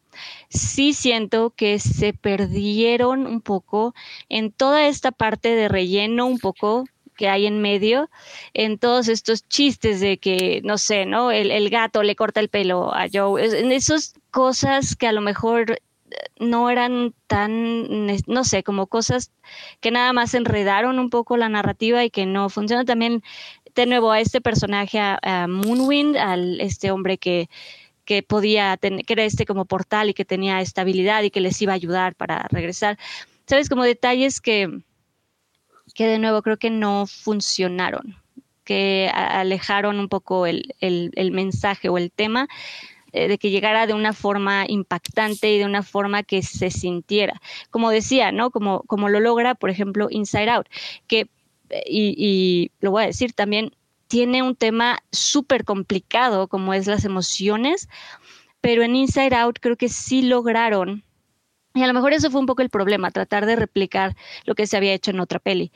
sí 0.48 0.92
siento 0.94 1.50
que 1.50 1.78
se 1.78 2.12
perdieron 2.12 3.26
un 3.26 3.40
poco 3.40 3.94
en 4.28 4.52
toda 4.52 4.86
esta 4.86 5.12
parte 5.12 5.54
de 5.54 5.68
relleno, 5.68 6.26
un 6.26 6.38
poco 6.38 6.84
que 7.20 7.28
hay 7.28 7.44
en 7.44 7.60
medio, 7.60 8.08
en 8.54 8.78
todos 8.78 9.08
estos 9.08 9.46
chistes 9.46 10.00
de 10.00 10.16
que, 10.16 10.62
no 10.64 10.78
sé, 10.78 11.04
¿no? 11.04 11.30
El, 11.30 11.68
gato 11.68 12.02
le 12.02 12.16
corta 12.16 12.40
el 12.40 12.48
pelo 12.48 12.94
a 12.94 13.08
Joe, 13.12 13.60
en 13.60 13.72
esas 13.72 14.14
cosas 14.30 14.96
que 14.96 15.06
a 15.06 15.12
lo 15.12 15.20
mejor 15.20 15.72
eh, 15.72 15.76
no 16.38 16.70
eran 16.70 17.12
tan, 17.26 18.06
no 18.26 18.44
sé, 18.44 18.62
como 18.62 18.86
cosas 18.86 19.32
que 19.80 19.90
nada 19.90 20.14
más 20.14 20.32
enredaron 20.32 20.98
un 20.98 21.10
poco 21.10 21.36
la 21.36 21.50
narrativa 21.50 22.02
y 22.02 22.08
que 22.08 22.24
no 22.24 22.48
funcionan. 22.48 22.86
También, 22.86 23.22
de 23.74 23.84
nuevo, 23.84 24.12
a 24.12 24.20
este 24.20 24.40
personaje, 24.40 24.98
a, 24.98 25.46
Moonwind, 25.46 26.16
al 26.16 26.58
este 26.62 26.90
hombre 26.90 27.18
que, 27.18 27.50
que 28.06 28.22
podía 28.22 28.78
tener, 28.78 29.04
que 29.04 29.12
era 29.12 29.24
este 29.24 29.44
como 29.44 29.66
portal 29.66 30.08
y 30.08 30.14
que 30.14 30.24
tenía 30.24 30.62
estabilidad 30.62 31.22
y 31.22 31.30
que 31.30 31.42
les 31.42 31.60
iba 31.60 31.74
a 31.74 31.76
ayudar 31.76 32.14
para 32.14 32.46
regresar. 32.48 32.96
¿Sabes? 33.46 33.68
Como 33.68 33.84
detalles 33.84 34.40
que, 34.40 34.80
que 36.00 36.06
de 36.06 36.18
nuevo 36.18 36.40
creo 36.40 36.56
que 36.56 36.70
no 36.70 37.04
funcionaron, 37.06 38.16
que 38.64 39.10
alejaron 39.12 40.00
un 40.00 40.08
poco 40.08 40.46
el, 40.46 40.72
mensaje 41.30 41.90
o 41.90 41.98
el 41.98 42.10
tema 42.10 42.48
eh, 43.12 43.28
de 43.28 43.36
que 43.36 43.50
llegara 43.50 43.86
de 43.86 43.92
una 43.92 44.14
forma 44.14 44.64
impactante 44.66 45.52
y 45.52 45.58
de 45.58 45.66
una 45.66 45.82
forma 45.82 46.22
que 46.22 46.40
se 46.40 46.70
sintiera. 46.70 47.38
Como 47.68 47.90
decía, 47.90 48.32
¿no? 48.32 48.50
Como, 48.50 48.80
como 48.84 49.10
lo 49.10 49.20
logra, 49.20 49.54
por 49.54 49.68
ejemplo, 49.68 50.08
Inside 50.10 50.48
Out, 50.48 50.68
que, 51.06 51.28
y, 51.84 52.14
y 52.16 52.70
lo 52.80 52.92
voy 52.92 53.02
a 53.02 53.08
decir 53.08 53.34
también, 53.34 53.76
tiene 54.06 54.42
un 54.42 54.56
tema 54.56 55.00
súper 55.12 55.64
complicado 55.64 56.48
como 56.48 56.72
es 56.72 56.86
las 56.86 57.04
emociones, 57.04 57.90
pero 58.62 58.82
en 58.84 58.96
Inside 58.96 59.34
Out 59.34 59.58
creo 59.60 59.76
que 59.76 59.90
sí 59.90 60.22
lograron 60.22 61.04
y 61.80 61.82
a 61.82 61.86
lo 61.86 61.94
mejor 61.94 62.12
eso 62.12 62.30
fue 62.30 62.40
un 62.40 62.46
poco 62.46 62.60
el 62.60 62.68
problema, 62.68 63.10
tratar 63.10 63.46
de 63.46 63.56
replicar 63.56 64.14
lo 64.44 64.54
que 64.54 64.66
se 64.66 64.76
había 64.76 64.92
hecho 64.92 65.10
en 65.10 65.20
otra 65.20 65.38
peli. 65.38 65.72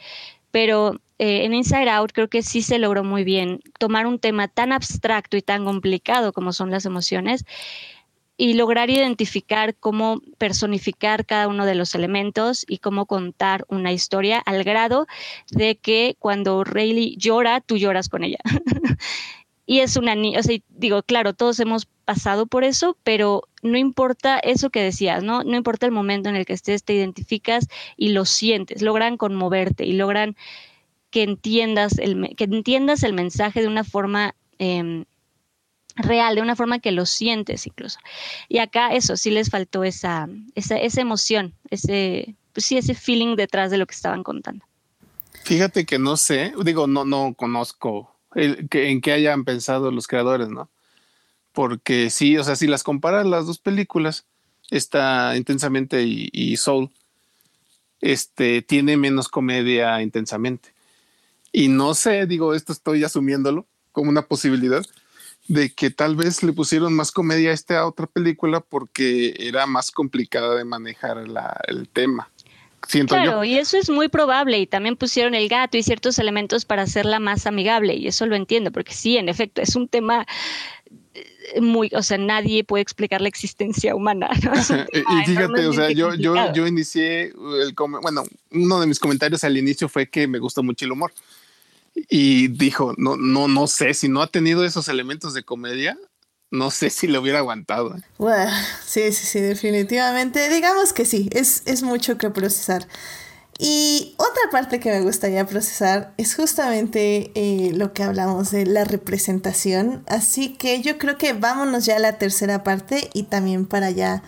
Pero 0.51 1.01
eh, 1.19 1.45
en 1.45 1.55
Inside 1.55 1.89
Out 1.89 2.13
creo 2.13 2.29
que 2.29 2.43
sí 2.43 2.61
se 2.61 2.79
logró 2.79 3.05
muy 3.05 3.25
bien 3.25 3.61
tomar 3.79 4.07
un 4.07 4.19
tema 4.19 4.47
tan 4.49 4.71
abstracto 4.73 5.39
y 5.39 5.43
tan 5.43 5.65
complicado 5.65 6.35
como 6.35 6.53
son 6.53 6.71
las 6.71 6.85
emociones 6.85 7.47
y 8.37 8.53
lograr 8.53 8.91
identificar 8.91 9.77
cómo 9.77 10.21
personificar 10.37 11.25
cada 11.25 11.49
uno 11.49 11.65
de 11.65 11.75
los 11.75 11.95
elementos 11.95 12.67
y 12.69 12.79
cómo 12.79 13.07
contar 13.07 13.65
una 13.69 13.93
historia 13.93 14.41
al 14.41 14.63
grado 14.63 15.07
de 15.51 15.77
que 15.77 16.17
cuando 16.19 16.65
Rayleigh 16.65 17.17
llora, 17.17 17.63
tú 17.63 17.79
lloras 17.79 18.11
con 18.11 18.25
ella. 18.25 18.39
y 19.67 19.81
es 19.81 19.97
una 19.97 20.15
niña, 20.15 20.41
o 20.41 20.43
sea, 20.43 20.59
digo, 20.69 21.03
claro, 21.03 21.33
todos 21.33 21.59
hemos 21.61 21.87
pasado 22.05 22.47
por 22.47 22.65
eso, 22.65 22.97
pero 23.03 23.49
no 23.63 23.79
importa 23.79 24.39
eso 24.39 24.71
que 24.71 24.83
decías, 24.83 25.23
¿no? 25.23 25.43
No 25.43 25.57
importa 25.57 25.87
el 25.87 25.93
momento 25.93 26.29
en 26.29 26.37
el 26.37 26.45
que 26.45 26.53
estés, 26.53 26.85
te 26.85 26.93
identificas 26.93 27.69
y 27.97 28.11
lo 28.11 28.27
sientes, 28.27 28.83
logran 28.83 29.17
conmoverte 29.17 29.87
y 29.87 29.95
logran 29.95 30.37
que 31.11 31.23
entiendas 31.23 31.99
el, 31.99 32.35
que 32.37 32.45
entiendas 32.45 33.03
el 33.05 33.15
mensaje 33.15 33.63
de 33.63 33.69
una 33.69 33.85
forma 33.85 34.35
em, 34.59 35.05
real, 35.97 36.35
de 36.35 36.43
una 36.43 36.57
forma 36.57 36.79
que 36.79 36.93
lo 36.93 37.07
sientes 37.07 37.67
incluso. 37.67 37.99
Y 38.49 38.59
acá 38.59 38.93
eso, 38.93 39.17
sí 39.17 39.31
les 39.31 39.49
faltó 39.49 39.85
esa, 39.85 40.29
esa, 40.55 40.77
esa 40.77 41.01
emoción, 41.01 41.55
ese, 41.71 42.35
pues 42.53 42.67
sí, 42.67 42.77
ese 42.77 42.95
feeling 42.95 43.37
detrás 43.37 43.71
de 43.71 43.79
lo 43.79 43.87
que 43.87 43.95
estaban 43.95 44.23
contando. 44.23 44.65
Fíjate 45.45 45.87
que 45.87 45.99
no 45.99 46.17
sé, 46.17 46.53
digo, 46.65 46.87
no, 46.87 47.05
no 47.05 47.35
conozco 47.35 48.14
en 48.35 49.01
qué 49.01 49.13
hayan 49.13 49.45
pensado 49.45 49.91
los 49.91 50.07
creadores, 50.07 50.49
¿no? 50.49 50.71
Porque 51.53 52.11
sí, 52.11 52.37
o 52.37 52.45
sea, 52.45 52.57
si 52.57 52.67
las 52.67 52.83
comparas 52.83 53.27
las 53.27 53.47
dos 53.47 53.59
películas, 53.59 54.27
está 54.71 55.37
intensamente 55.37 56.03
y, 56.05 56.57
Soul, 56.57 56.91
este, 58.01 58.63
tiene 58.63 58.97
menos 58.97 59.29
comedia 59.29 60.03
intensamente. 60.03 60.73
Y 61.53 61.69
no 61.69 61.95
sé, 61.95 62.27
digo, 62.27 62.55
esto 62.55 62.73
estoy 62.73 63.05
asumiéndolo 63.05 63.67
como 63.93 64.11
una 64.11 64.27
posibilidad 64.27 64.85
de 65.47 65.73
que 65.73 65.91
tal 65.91 66.17
vez 66.17 66.43
le 66.43 66.53
pusieron 66.53 66.95
más 66.95 67.13
comedia 67.13 67.51
a 67.51 67.55
esta 67.55 67.87
otra 67.87 68.07
película 68.07 68.61
porque 68.61 69.35
era 69.39 69.67
más 69.67 69.91
complicada 69.91 70.55
de 70.57 70.65
manejar 70.65 71.19
el 71.19 71.89
tema 71.91 72.31
claro, 73.07 73.45
y 73.45 73.59
eso 73.59 73.77
es 73.77 73.91
muy 73.91 74.09
probable. 74.09 74.59
Y 74.59 74.67
también 74.67 74.97
pusieron 74.97 75.35
el 75.35 75.49
gato 75.49 75.77
y 75.77 75.83
ciertos 75.83 76.19
elementos 76.19 76.65
para 76.65 76.83
hacerla 76.83 77.21
más 77.21 77.47
amigable. 77.47 77.95
Y 77.95 78.07
eso 78.07 78.27
lo 78.27 78.37
entiendo, 78.37 78.73
porque 78.73 78.95
sí, 78.95 79.17
en 79.17 79.29
efecto, 79.29 79.63
es 79.63 79.77
un 79.77 79.89
tema 79.89 80.27
eh, 81.15 81.61
muy, 81.61 81.91
o 81.95 82.03
sea, 82.03 82.19
nadie 82.19 82.65
puede 82.65 82.83
explicar 82.83 83.21
la 83.21 83.29
existencia 83.29 83.95
humana. 83.95 84.29
y 84.93 85.25
fíjate, 85.27 85.67
o 85.67 85.73
sea, 85.73 85.91
yo, 85.91 86.15
yo, 86.15 86.53
yo 86.53 86.67
inicié 86.67 87.33
el, 87.33 87.75
bueno, 88.03 88.25
uno 88.51 88.81
de 88.81 88.87
mis 88.87 88.99
comentarios 88.99 89.45
al 89.45 89.57
inicio 89.57 89.89
fue 89.89 90.09
que 90.09 90.27
me 90.27 90.39
gustó 90.39 90.63
mucho 90.63 90.85
el 90.85 90.93
humor. 90.93 91.13
Y 92.09 92.49
dijo, 92.49 92.93
no, 92.97 93.17
no, 93.17 93.47
no 93.47 93.69
sé, 93.69 93.95
si 93.95 94.09
no 94.09 94.21
ha 94.21 94.27
tenido 94.27 94.65
esos 94.65 94.89
elementos 94.89 95.33
de 95.33 95.45
comedia, 95.45 95.97
no 96.55 96.71
sé 96.71 96.89
si 96.91 97.07
lo 97.09 97.21
hubiera 97.21 97.41
aguantado. 97.41 97.97
sí, 98.87 99.13
sí, 99.13 99.27
sí, 99.27 99.41
definitivamente. 99.41 100.49
Digamos 100.49 100.93
que 100.93 101.05
sí, 101.05 101.29
es, 101.33 101.63
es 101.67 101.83
mucho 101.83 102.17
que 102.17 102.31
procesar. 102.31 102.87
Y 103.59 104.15
otra 104.17 104.51
parte 104.51 104.81
que 104.81 104.91
me 104.91 105.01
gustaría 105.01 105.47
procesar 105.47 106.13
es 106.17 106.35
justamente 106.35 107.31
eh, 107.35 107.73
lo 107.75 107.93
que 107.93 108.03
hablamos 108.03 108.51
de 108.51 108.67
la 108.67 108.85
representación. 108.85 110.05
Así 110.07 110.55
que 110.55 110.81
yo 110.81 110.99
creo 110.99 111.19
que 111.19 111.33
vámonos 111.33 111.85
ya 111.87 111.97
a 111.97 112.01
la 112.01 112.19
tercera 112.19 112.65
parte 112.65 113.11
y 113.13 113.25
también 113.25 113.67
para 113.67 113.91
ya 113.91 114.23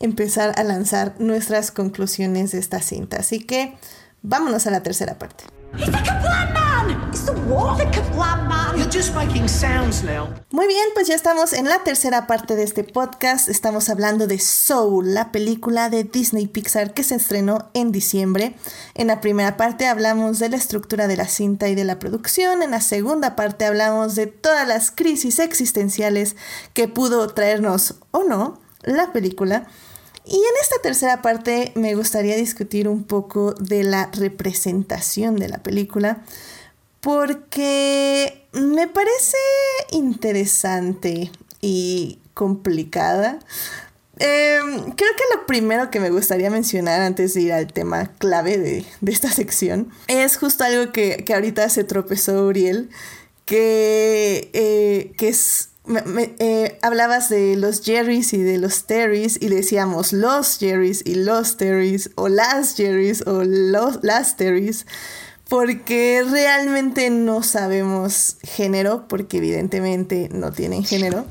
empezar 0.00 0.52
a 0.56 0.64
lanzar 0.64 1.14
nuestras 1.18 1.70
conclusiones 1.70 2.52
de 2.52 2.58
esta 2.58 2.80
cinta. 2.80 3.18
Así 3.18 3.40
que 3.40 3.76
vámonos 4.22 4.66
a 4.66 4.70
la 4.70 4.82
tercera 4.82 5.18
parte. 5.18 5.44
Muy 10.50 10.66
bien, 10.66 10.84
pues 10.94 11.06
ya 11.06 11.14
estamos 11.14 11.52
en 11.52 11.66
la 11.66 11.84
tercera 11.84 12.26
parte 12.26 12.56
de 12.56 12.64
este 12.64 12.84
podcast. 12.84 13.48
Estamos 13.48 13.88
hablando 13.88 14.26
de 14.26 14.38
Soul, 14.38 15.14
la 15.14 15.32
película 15.32 15.90
de 15.90 16.04
Disney 16.04 16.46
Pixar 16.46 16.92
que 16.92 17.04
se 17.04 17.14
estrenó 17.14 17.70
en 17.74 17.92
diciembre. 17.92 18.54
En 18.94 19.06
la 19.06 19.20
primera 19.20 19.56
parte 19.56 19.86
hablamos 19.86 20.38
de 20.38 20.48
la 20.48 20.56
estructura 20.56 21.06
de 21.06 21.16
la 21.16 21.28
cinta 21.28 21.68
y 21.68 21.74
de 21.74 21.84
la 21.84 21.98
producción. 21.98 22.62
En 22.62 22.72
la 22.72 22.80
segunda 22.80 23.36
parte 23.36 23.64
hablamos 23.64 24.14
de 24.14 24.26
todas 24.26 24.66
las 24.66 24.90
crisis 24.90 25.38
existenciales 25.38 26.36
que 26.72 26.88
pudo 26.88 27.28
traernos 27.28 27.96
o 28.10 28.24
no 28.24 28.60
la 28.82 29.12
película. 29.12 29.66
Y 30.24 30.36
en 30.36 30.54
esta 30.60 30.76
tercera 30.82 31.22
parte 31.22 31.72
me 31.74 31.94
gustaría 31.94 32.36
discutir 32.36 32.88
un 32.88 33.04
poco 33.04 33.54
de 33.54 33.82
la 33.84 34.10
representación 34.12 35.36
de 35.36 35.48
la 35.48 35.58
película, 35.58 36.22
porque 37.00 38.46
me 38.52 38.86
parece 38.86 39.38
interesante 39.90 41.30
y 41.60 42.18
complicada. 42.34 43.38
Em, 44.18 44.82
creo 44.92 44.92
que 45.16 45.34
lo 45.34 45.46
primero 45.46 45.90
que 45.90 45.98
me 45.98 46.10
gustaría 46.10 46.50
mencionar 46.50 47.00
antes 47.00 47.32
de 47.32 47.40
ir 47.40 47.52
al 47.54 47.72
tema 47.72 48.12
clave 48.18 48.58
de, 48.58 48.84
esta 49.10 49.30
sección 49.32 49.90
es 50.08 50.36
justo 50.36 50.62
algo 50.64 50.92
que, 50.92 51.24
ahorita 51.32 51.70
se 51.70 51.84
tropezó 51.84 52.46
Uriel, 52.46 52.90
que, 53.46 54.50
eh, 54.52 55.12
que 55.16 55.28
es 55.28 55.69
me, 55.84 56.34
eh, 56.38 56.78
hablabas 56.82 57.28
de 57.28 57.56
los 57.56 57.82
Jerrys 57.82 58.32
y 58.32 58.42
de 58.42 58.58
los 58.58 58.84
Terrys 58.84 59.38
y 59.40 59.48
decíamos 59.48 60.12
los 60.12 60.58
Jerrys 60.58 61.02
y 61.04 61.14
los 61.14 61.56
Terrys 61.56 62.10
o 62.14 62.28
las 62.28 62.74
Jerrys 62.74 63.26
o 63.26 63.44
los, 63.44 64.00
las 64.02 64.36
Terrys 64.36 64.86
porque 65.48 66.24
realmente 66.30 67.10
no 67.10 67.42
sabemos 67.42 68.36
género 68.42 69.08
porque 69.08 69.38
evidentemente 69.38 70.28
no 70.32 70.52
tienen 70.52 70.84
género. 70.84 71.26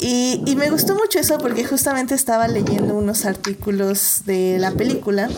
Y, 0.00 0.42
y, 0.46 0.54
me 0.54 0.70
gustó 0.70 0.94
mucho 0.94 1.18
eso 1.18 1.38
porque 1.38 1.64
justamente 1.64 2.14
estaba 2.14 2.46
leyendo 2.46 2.94
unos 2.94 3.24
artículos 3.24 4.22
de 4.26 4.56
la 4.60 4.70
película 4.70 5.28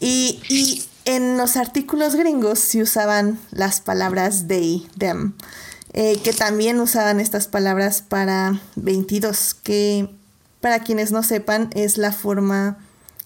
y, 0.00 0.38
y 0.50 0.84
en 1.06 1.38
los 1.38 1.56
artículos 1.56 2.14
gringos 2.14 2.58
se 2.58 2.82
usaban 2.82 3.38
las 3.52 3.80
palabras 3.80 4.46
they, 4.48 4.86
them. 4.98 5.32
Eh, 5.98 6.18
que 6.22 6.34
también 6.34 6.78
usaban 6.78 7.20
estas 7.20 7.48
palabras 7.48 8.02
para 8.02 8.60
22, 8.74 9.54
que 9.54 10.06
para 10.60 10.80
quienes 10.80 11.10
no 11.10 11.22
sepan 11.22 11.70
es 11.74 11.96
la 11.96 12.12
forma 12.12 12.76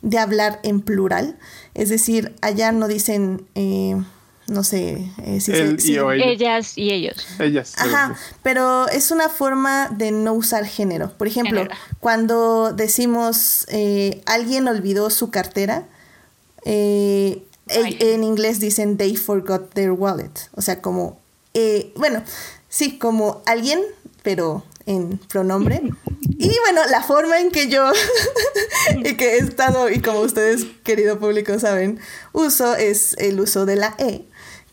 de 0.03 0.19
hablar 0.19 0.61
en 0.63 0.81
plural, 0.81 1.37
es 1.75 1.89
decir, 1.89 2.33
allá 2.41 2.71
no 2.71 2.87
dicen... 2.87 3.45
Eh, 3.57 4.01
no 4.47 4.65
sé 4.65 5.09
eh, 5.25 5.41
si, 5.41 5.53
ellas 5.53 6.77
y 6.77 6.91
ellos. 6.91 7.25
Ellas. 7.39 7.75
Ajá, 7.79 8.17
pero 8.43 8.89
es 8.89 9.13
una 9.13 9.29
forma 9.29 9.89
de 9.91 10.11
no 10.11 10.33
usar 10.33 10.67
género. 10.67 11.17
Por 11.17 11.29
ejemplo, 11.29 11.69
cuando 12.01 12.73
decimos 12.73 13.65
alguien 14.27 14.67
olvidó 14.67 15.09
su 15.11 15.31
cartera, 15.31 15.87
en 16.65 17.45
inglés 18.25 18.59
dicen 18.59 18.97
they 18.97 19.15
forgot 19.15 19.73
their 19.73 19.93
wallet. 19.93 20.33
O 20.57 20.63
sea, 20.63 20.83
como, 20.83 21.21
bueno, 21.95 22.25
Sí, 22.71 22.99
como 22.99 23.43
alguien, 23.47 23.81
pero 24.23 24.65
en 24.87 25.19
pronombre. 25.19 25.83
Y 26.39 26.49
bueno, 26.61 26.87
la 26.89 27.03
forma 27.03 27.41
en 27.41 27.51
que 27.51 27.69
yo, 27.69 27.93
y 29.05 29.17
que 29.17 29.35
he 29.35 29.39
estado, 29.39 29.91
y 29.91 30.01
como 30.01 30.21
ustedes, 30.21 30.65
querido 30.85 31.19
público, 31.19 31.59
saben, 31.59 31.99
uso 32.33 32.77
es 32.77 33.15
el 33.19 33.41
uso 33.41 33.67
de 33.67 33.77
la 33.77 33.95
E, 33.99 34.25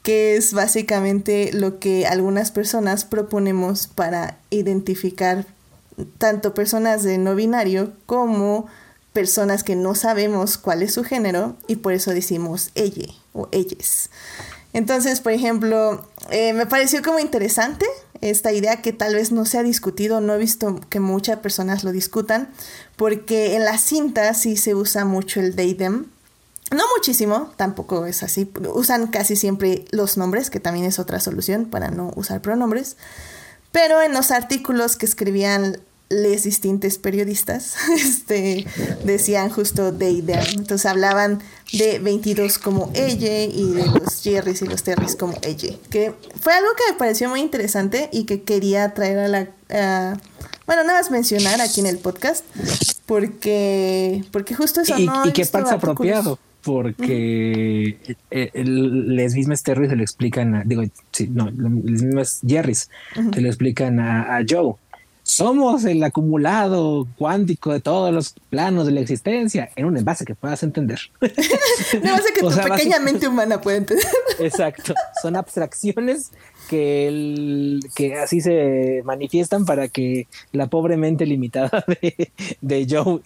que 0.04 0.38
es 0.38 0.54
básicamente 0.54 1.50
lo 1.54 1.80
que 1.80 2.06
algunas 2.06 2.52
personas 2.52 3.04
proponemos 3.04 3.88
para 3.88 4.38
identificar 4.52 5.46
tanto 6.20 6.54
personas 6.54 7.04
de 7.04 7.18
no 7.18 7.36
binario 7.36 7.94
como 8.06 8.68
personas 9.12 9.64
que 9.64 9.76
no 9.76 9.96
sabemos 9.96 10.60
cuál 10.60 10.84
es 10.84 10.94
su 10.94 11.04
género 11.04 11.58
y 11.68 11.78
por 11.78 11.94
eso 11.94 12.12
decimos 12.12 12.70
ella 12.76 13.12
o 13.34 13.50
ellas. 13.52 14.12
Entonces, 14.74 15.22
por 15.22 15.32
ejemplo, 15.32 16.08
eh, 16.30 16.54
me 16.54 16.66
pareció 16.66 17.02
como 17.02 17.20
interesante 17.20 17.86
esta 18.22 18.52
idea 18.52 18.82
que 18.82 18.94
tal 18.94 19.16
vez 19.16 19.32
no 19.32 19.46
se 19.46 19.58
ha 19.58 19.64
discutido, 19.64 20.22
no 20.22 20.34
he 20.34 20.38
visto 20.38 20.80
que 20.90 21.00
muchas 21.00 21.40
personas 21.40 21.84
lo 21.84 21.92
discutan, 21.92 22.50
porque 22.96 23.56
en 23.56 23.66
la 23.66 23.78
cinta 23.78 24.34
sí 24.34 24.58
se 24.58 24.76
usa 24.76 25.06
mucho 25.06 25.40
el 25.40 25.56
they, 25.56 25.74
them. 25.74 26.08
No 26.76 26.84
muchísimo, 26.96 27.52
tampoco 27.56 28.06
es 28.06 28.24
así. 28.24 28.52
Usan 28.74 29.08
casi 29.08 29.36
siempre 29.36 29.86
los 29.92 30.18
nombres, 30.18 30.50
que 30.50 30.60
también 30.60 30.86
es 30.86 31.00
otra 31.00 31.20
solución 31.20 31.66
para 31.66 31.90
no 31.90 32.12
usar 32.16 32.42
pronombres. 32.42 32.98
Pero 33.72 34.02
en 34.02 34.14
los 34.14 34.32
artículos 34.32 34.98
que 34.98 35.06
escribían 35.06 35.80
les 36.10 36.44
distintos 36.44 36.98
periodistas 36.98 37.76
este, 37.98 38.66
decían 39.04 39.50
justo 39.50 39.94
they, 39.94 40.22
them. 40.22 40.44
Entonces 40.58 40.86
hablaban 40.86 41.42
de 41.74 42.00
22 42.00 42.58
como 42.60 42.92
ella 42.94 43.44
y 43.44 43.72
de 43.72 43.86
los 43.86 44.22
Jerrys 44.22 44.62
y 44.62 44.66
los 44.66 44.84
Terrys 44.84 45.16
como 45.16 45.34
ella. 45.42 45.76
Que 45.90 46.14
fue 46.40 46.54
algo 46.54 46.70
que 46.78 46.94
me 46.94 46.98
pareció 46.98 47.30
muy 47.30 47.42
interesante 47.42 48.10
y 48.12 48.26
que 48.26 48.44
quería 48.44 48.94
traer 48.94 49.20
a 49.20 49.28
la... 49.28 50.20
bueno, 50.66 50.84
nada 50.84 51.00
más 51.00 51.12
mencionar 51.12 51.62
aquí 51.62 51.80
en 51.80 51.88
el 51.88 51.98
podcast 51.98 52.46
porque, 53.06 54.24
porque 54.32 54.56
justo 54.56 54.82
eso 54.82 54.98
y, 54.98 55.06
no... 55.06 55.26
Y 55.28 55.34
que 55.34 55.46
pasa 55.46 55.76
apropiado 55.76 56.40
porque 56.64 57.98
el, 58.30 59.16
les 59.16 59.36
mismas 59.36 59.64
Terry 59.64 59.88
se 59.88 59.96
lo 59.96 60.02
explican 60.02 60.54
a, 60.54 60.64
digo, 60.66 60.84
sí, 61.14 61.30
no, 61.32 61.50
les 61.50 62.04
mismas 62.04 62.42
Jerrys 62.46 62.90
se 63.34 63.42
lo 63.42 63.48
explican 63.48 64.02
a 64.02 64.40
Joe 64.48 64.76
somos 65.28 65.84
el 65.84 66.02
acumulado 66.04 67.06
cuántico 67.18 67.74
de 67.74 67.82
todos 67.82 68.14
los 68.14 68.34
planos 68.50 68.86
de 68.86 68.94
la 68.94 69.02
existencia 69.02 69.70
en 69.76 69.86
un 69.86 69.98
envase 69.98 70.24
que 70.24 70.36
puedas 70.36 70.64
entender. 70.64 71.00
un 71.22 72.08
envase 72.08 72.34
que 72.34 72.40
tu 72.40 72.50
pequeña 72.50 73.00
mente 73.00 73.28
humana 73.28 73.60
puede 73.60 73.80
entender. 73.80 74.08
Exacto. 74.40 74.94
Son 75.22 75.36
abstracciones 75.36 76.32
que, 76.70 77.10
el, 77.10 77.82
que 77.94 78.16
así 78.16 78.40
se 78.40 79.02
manifiestan 79.04 79.66
para 79.66 79.90
que 79.90 80.28
la 80.54 80.68
pobre 80.68 80.96
mente 80.96 81.26
limitada 81.26 81.84
de, 81.88 82.32
de 82.62 82.88
Joe 82.90 83.22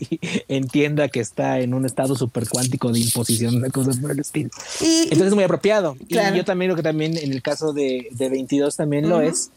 entienda 0.47 1.07
que 1.07 1.19
está 1.19 1.59
en 1.59 1.75
un 1.75 1.85
estado 1.85 2.15
super 2.15 2.49
cuántico 2.49 2.91
de 2.91 2.99
imposición 2.99 3.61
de 3.61 3.69
cosas 3.69 3.97
por 3.97 4.09
el 4.09 4.19
estilo. 4.19 4.49
Entonces 4.81 5.27
es 5.27 5.35
muy 5.35 5.43
apropiado. 5.43 5.95
Y 6.07 6.15
yo 6.15 6.45
también 6.45 6.69
lo 6.69 6.75
que 6.75 6.83
también 6.83 7.15
en 7.15 7.31
el 7.31 7.43
caso 7.43 7.73
de, 7.73 8.07
de 8.09 8.29
22 8.29 8.75
también 8.75 9.07
lo 9.07 9.21
es 9.21 9.51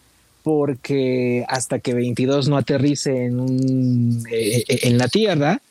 porque 0.44 1.46
hasta 1.48 1.78
que 1.78 1.94
22 1.94 2.48
no 2.48 2.58
aterrice 2.58 3.24
en, 3.24 3.40
un, 3.40 4.24
eh, 4.30 4.62
eh, 4.68 4.80
en 4.82 4.98
la 4.98 5.08
Tierra, 5.08 5.62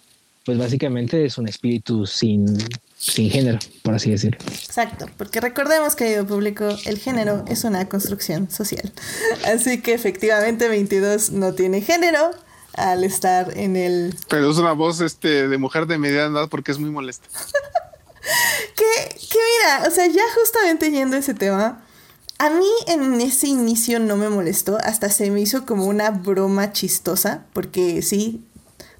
pues 0.45 0.57
básicamente 0.57 1.23
es 1.23 1.37
un 1.37 1.47
espíritu 1.47 2.07
sin, 2.07 2.57
sin 2.97 3.29
género, 3.29 3.59
por 3.83 3.93
así 3.93 4.09
decirlo. 4.09 4.39
Exacto, 4.47 5.05
porque 5.15 5.39
recordemos, 5.41 5.95
querido 5.95 6.25
público, 6.25 6.67
el 6.85 6.97
género 6.97 7.45
es 7.47 7.63
una 7.65 7.87
construcción 7.87 8.49
social. 8.49 8.91
Así 9.45 9.79
que 9.79 9.93
efectivamente 9.93 10.67
22 10.67 11.29
no 11.29 11.53
tiene 11.53 11.81
género 11.81 12.31
al 12.73 13.03
estar 13.03 13.55
en 13.55 13.75
el... 13.75 14.15
Pero 14.27 14.49
es 14.49 14.57
una 14.57 14.73
voz 14.73 15.01
este, 15.01 15.47
de 15.47 15.57
mujer 15.59 15.85
de 15.85 15.99
mediana 15.99 16.39
edad 16.39 16.49
porque 16.49 16.71
es 16.71 16.79
muy 16.79 16.89
molesta. 16.89 17.27
que, 18.75 19.15
que 19.15 19.37
mira, 19.37 19.87
o 19.87 19.91
sea, 19.91 20.07
ya 20.07 20.23
justamente 20.33 20.89
yendo 20.89 21.15
a 21.15 21.19
ese 21.19 21.35
tema, 21.35 21.83
a 22.43 22.49
mí 22.49 22.67
en 22.87 23.21
ese 23.21 23.47
inicio 23.47 23.99
no 23.99 24.17
me 24.17 24.27
molestó, 24.27 24.77
hasta 24.83 25.09
se 25.09 25.31
me 25.31 25.39
hizo 25.39 25.65
como 25.65 25.85
una 25.85 26.11
broma 26.11 26.73
chistosa, 26.73 27.45
porque 27.53 28.01
sí, 28.01 28.43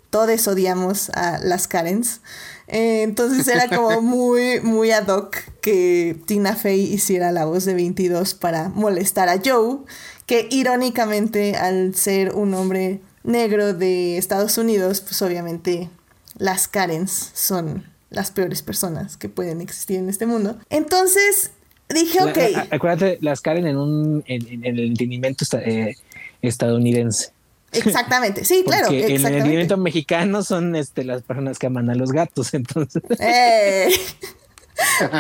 todos 0.10 0.48
odiamos 0.48 1.10
a 1.10 1.40
las 1.40 1.68
Karens. 1.68 2.22
Eh, 2.70 3.02
entonces 3.04 3.46
era 3.50 3.68
como 3.68 4.02
muy, 4.02 4.62
muy 4.62 4.92
ad 4.92 5.10
hoc 5.10 5.36
que 5.60 6.18
Tina 6.26 6.56
Fey 6.56 6.84
hiciera 6.94 7.34
la 7.34 7.44
voz 7.44 7.66
de 7.66 7.74
22 7.74 8.34
para 8.34 8.70
molestar 8.70 9.28
a 9.28 9.42
Joe, 9.44 9.80
que 10.26 10.48
irónicamente 10.50 11.58
al 11.58 11.96
ser 11.96 12.34
un 12.36 12.54
hombre 12.54 13.02
negro 13.24 13.74
de 13.74 14.18
Estados 14.18 14.58
Unidos, 14.58 15.02
pues 15.02 15.22
obviamente 15.22 15.90
las 16.38 16.70
Karens 16.70 17.32
son 17.34 17.92
las 18.10 18.32
peores 18.32 18.62
personas 18.62 19.18
que 19.18 19.28
pueden 19.28 19.60
existir 19.60 19.98
en 19.98 20.08
este 20.08 20.28
mundo. 20.28 20.58
Entonces, 20.70 21.52
Dije, 21.90 22.22
ok. 22.24 22.68
acuérdate, 22.72 23.18
las 23.22 23.42
Karen 23.42 23.68
en, 23.68 23.78
un, 23.78 24.24
en, 24.28 24.66
el 24.66 24.80
entendimiento 24.80 25.46
eh, 25.60 25.96
estadounidense. 26.42 27.32
Exactamente, 27.72 28.46
sí, 28.46 28.64
claro. 28.68 28.88
En 28.90 28.96
el 29.04 29.26
entendimiento 29.26 29.78
mexicano 29.78 30.44
son 30.44 30.76
este, 30.76 31.04
las 31.04 31.24
personas 31.24 31.60
que 31.60 31.68
aman 31.68 31.90
a 31.90 31.96
los 31.96 32.12
gatos, 32.12 32.54
entonces. 32.54 33.04
Eh. 33.20 33.90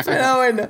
Pero 0.05 0.37
bueno. 0.37 0.67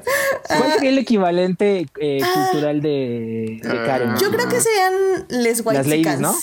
¿Cuál 0.48 0.64
Ah, 0.64 0.74
sería 0.76 0.90
el 0.90 0.98
equivalente 0.98 1.88
eh, 2.00 2.22
cultural 2.34 2.82
de, 2.82 3.60
de 3.64 3.70
Ah, 3.70 3.84
Karen? 3.86 4.16
yo 4.20 4.30
creo 4.30 4.50
que 4.50 4.60
serían 4.60 4.94
les 5.30 5.60
white 5.62 5.74
Las 5.74 5.88
ladies, 5.88 6.20
¿no? 6.20 6.36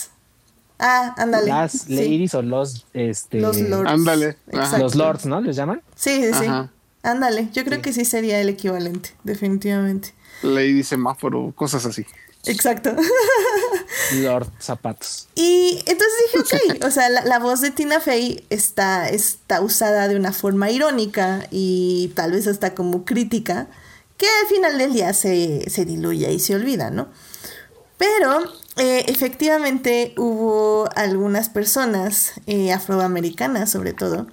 Ah, 0.78 1.14
ándale. 1.18 1.48
Las 1.48 1.72
sí. 1.72 1.94
ladies 1.94 2.34
o 2.34 2.40
los, 2.40 2.86
este, 2.94 3.40
Los 3.40 3.60
lords. 3.60 3.90
Ándale. 3.90 4.36
Ajá. 4.54 4.78
Los 4.78 4.94
lords, 4.94 5.26
¿no? 5.26 5.40
¿Les 5.42 5.54
llaman? 5.54 5.82
Sí, 5.94 6.22
sí, 6.24 6.30
sí. 6.32 6.46
Ándale, 7.02 7.48
yo 7.52 7.64
creo 7.64 7.80
que 7.80 7.92
sí 7.92 8.04
sería 8.04 8.40
el 8.40 8.48
equivalente, 8.48 9.14
definitivamente. 9.24 10.14
Lady 10.42 10.82
semáforo, 10.82 11.52
cosas 11.54 11.86
así. 11.86 12.04
Exacto. 12.46 12.94
Lord 14.14 14.48
zapatos. 14.58 15.28
Y 15.34 15.82
entonces 15.86 16.14
dije, 16.26 16.78
ok, 16.78 16.84
o 16.86 16.90
sea, 16.90 17.08
la, 17.08 17.24
la 17.24 17.38
voz 17.38 17.60
de 17.60 17.70
Tina 17.70 18.00
Fey 18.00 18.44
está, 18.50 19.08
está 19.08 19.60
usada 19.60 20.08
de 20.08 20.16
una 20.16 20.32
forma 20.32 20.70
irónica 20.70 21.46
y 21.50 22.12
tal 22.14 22.32
vez 22.32 22.46
hasta 22.46 22.74
como 22.74 23.04
crítica, 23.04 23.68
que 24.16 24.26
al 24.42 24.46
final 24.48 24.78
del 24.78 24.92
día 24.92 25.12
se, 25.14 25.68
se 25.70 25.84
diluye 25.84 26.30
y 26.32 26.40
se 26.40 26.54
olvida, 26.54 26.90
¿no? 26.90 27.08
Pero 27.96 28.40
eh, 28.76 29.04
efectivamente 29.08 30.14
hubo 30.16 30.88
algunas 30.94 31.50
personas 31.50 32.32
eh, 32.46 32.72
afroamericanas, 32.72 33.70
sobre 33.70 33.92
todo, 33.92 34.26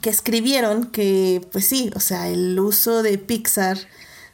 que 0.00 0.10
escribieron 0.10 0.86
que, 0.86 1.46
pues 1.52 1.66
sí, 1.66 1.90
o 1.94 2.00
sea, 2.00 2.28
el 2.28 2.58
uso 2.58 3.02
de 3.02 3.18
Pixar 3.18 3.78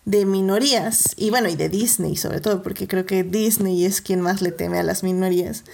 de 0.04 0.26
minorías, 0.26 1.14
y 1.16 1.30
bueno, 1.30 1.48
y 1.48 1.56
de 1.56 1.68
Disney 1.68 2.16
sobre 2.16 2.40
todo, 2.40 2.62
porque 2.62 2.86
creo 2.86 3.06
que 3.06 3.24
Disney 3.24 3.84
es 3.86 4.00
quien 4.00 4.20
más 4.20 4.42
le 4.42 4.52
teme 4.52 4.78
a 4.78 4.82
las 4.82 5.02
minorías, 5.02 5.64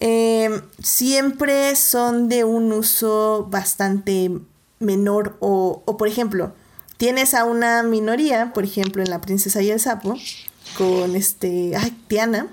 eh, 0.00 0.50
siempre 0.82 1.74
son 1.76 2.28
de 2.28 2.44
un 2.44 2.72
uso 2.72 3.46
bastante 3.50 4.30
menor 4.78 5.36
o, 5.40 5.82
o, 5.86 5.96
por 5.96 6.08
ejemplo, 6.08 6.52
tienes 6.96 7.34
a 7.34 7.44
una 7.44 7.82
minoría, 7.82 8.52
por 8.52 8.64
ejemplo, 8.64 9.02
en 9.02 9.10
La 9.10 9.20
Princesa 9.20 9.62
y 9.62 9.70
el 9.70 9.80
Sapo, 9.80 10.18
con 10.76 11.16
este, 11.16 11.74
ay, 11.76 11.96
Tiana, 12.08 12.48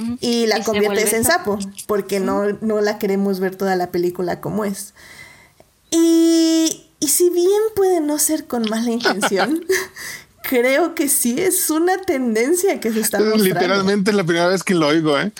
Mm, 0.00 0.02
mm. 0.02 0.18
y 0.20 0.46
la 0.46 0.58
Y 0.58 0.62
conviertes 0.62 1.12
en 1.12 1.24
sapo, 1.24 1.58
porque 1.86 2.20
no, 2.20 2.44
no 2.60 2.80
la 2.80 2.98
queremos 2.98 3.40
ver 3.40 3.56
toda 3.56 3.76
la 3.76 3.90
película 3.90 4.40
como 4.40 4.64
es. 4.64 4.94
Y, 5.90 6.84
y 7.00 7.08
si 7.08 7.30
bien 7.30 7.60
puede 7.74 8.00
no 8.00 8.18
ser 8.18 8.46
con 8.46 8.68
mala 8.68 8.90
intención, 8.90 9.64
creo 10.42 10.94
que 10.94 11.08
sí 11.08 11.40
es 11.40 11.70
una 11.70 11.98
tendencia 12.02 12.80
que 12.80 12.92
se 12.92 13.00
está 13.00 13.18
mostrando. 13.18 13.44
Literalmente 13.44 14.10
es 14.10 14.16
la 14.16 14.24
primera 14.24 14.48
vez 14.48 14.62
que 14.62 14.74
lo 14.74 14.88
oigo, 14.88 15.18
¿eh? 15.18 15.32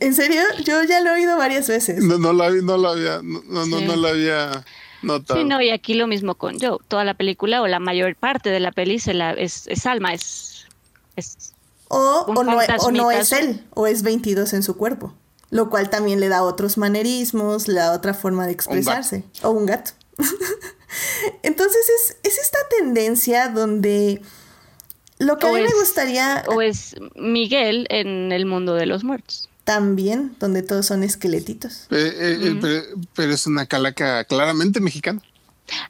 ¿En 0.00 0.14
serio? 0.14 0.42
Yo 0.64 0.82
ya 0.82 1.00
lo 1.00 1.10
he 1.10 1.12
oído 1.14 1.36
varias 1.36 1.68
veces. 1.68 2.02
No, 2.02 2.18
no, 2.18 2.32
lo, 2.32 2.50
no 2.50 2.76
lo 2.76 2.88
había, 2.88 3.20
no, 3.22 3.42
no, 3.46 3.66
no, 3.66 3.78
Sí. 3.78 3.84
no 3.84 3.96
lo 3.96 4.08
había 4.08 4.64
notado. 5.02 5.38
Sí, 5.38 5.46
no, 5.46 5.62
y 5.62 5.70
aquí 5.70 5.94
lo 5.94 6.08
mismo 6.08 6.34
con 6.34 6.58
Joe. 6.58 6.78
Toda 6.88 7.04
la 7.04 7.14
película 7.14 7.62
o 7.62 7.68
la 7.68 7.78
mayor 7.78 8.16
parte 8.16 8.50
de 8.50 8.58
la 8.58 8.72
peli 8.72 8.98
se 8.98 9.14
la, 9.14 9.32
es, 9.32 9.68
es 9.68 9.86
alma, 9.86 10.12
es, 10.12 10.66
es 11.14 11.52
O, 11.86 12.24
o, 12.26 12.42
no, 12.42 12.58
o 12.80 12.90
no 12.90 13.10
es 13.12 13.30
él, 13.30 13.62
o 13.74 13.86
es 13.86 14.02
22 14.02 14.54
en 14.54 14.64
su 14.64 14.76
cuerpo. 14.76 15.14
Lo 15.50 15.70
cual 15.70 15.90
también 15.90 16.20
le 16.20 16.28
da 16.28 16.42
otros 16.42 16.76
manerismos, 16.76 17.68
le 17.68 17.80
da 17.80 17.92
otra 17.92 18.14
forma 18.14 18.46
de 18.46 18.52
expresarse. 18.52 19.24
O 19.42 19.50
un 19.50 19.66
gato. 19.66 19.92
Entonces 21.42 21.88
es, 21.88 22.16
es 22.22 22.38
esta 22.38 22.58
tendencia 22.78 23.48
donde 23.48 24.22
lo 25.18 25.38
que 25.38 25.46
a 25.46 25.52
mí 25.52 25.60
me 25.62 25.72
gustaría 25.72 26.44
o 26.48 26.60
es 26.60 26.94
Miguel 27.14 27.86
en 27.90 28.32
el 28.32 28.46
mundo 28.46 28.74
de 28.74 28.86
los 28.86 29.04
muertos. 29.04 29.48
también, 29.64 30.36
donde 30.38 30.62
todos 30.62 30.86
son 30.86 31.02
esqueletitos. 31.02 31.86
Eh, 31.90 32.14
eh, 32.14 32.38
eh, 32.40 32.58
pero, 32.60 32.82
pero 33.14 33.32
es 33.32 33.46
una 33.46 33.66
calaca 33.66 34.24
claramente 34.24 34.80
mexicana. 34.80 35.22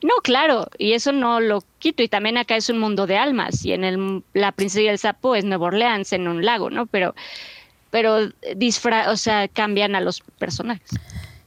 No, 0.02 0.14
claro, 0.22 0.68
y 0.78 0.92
eso 0.92 1.12
no 1.12 1.40
lo 1.40 1.62
quito. 1.78 2.02
Y 2.02 2.08
también 2.08 2.38
acá 2.38 2.56
es 2.56 2.70
un 2.70 2.78
mundo 2.78 3.06
de 3.06 3.18
almas. 3.18 3.64
Y 3.64 3.72
en 3.72 3.84
el, 3.84 4.22
La 4.32 4.52
Princesa 4.52 4.80
y 4.80 4.88
el 4.88 4.98
Sapo 4.98 5.34
es 5.34 5.44
Nueva 5.44 5.66
Orleans, 5.66 6.12
en 6.14 6.28
un 6.28 6.44
lago, 6.44 6.70
¿no? 6.70 6.86
Pero, 6.86 7.14
pero 7.96 8.28
disfra 8.56 9.10
o 9.10 9.16
sea, 9.16 9.48
cambian 9.48 9.94
a 9.94 10.02
los 10.02 10.20
personajes. 10.38 10.90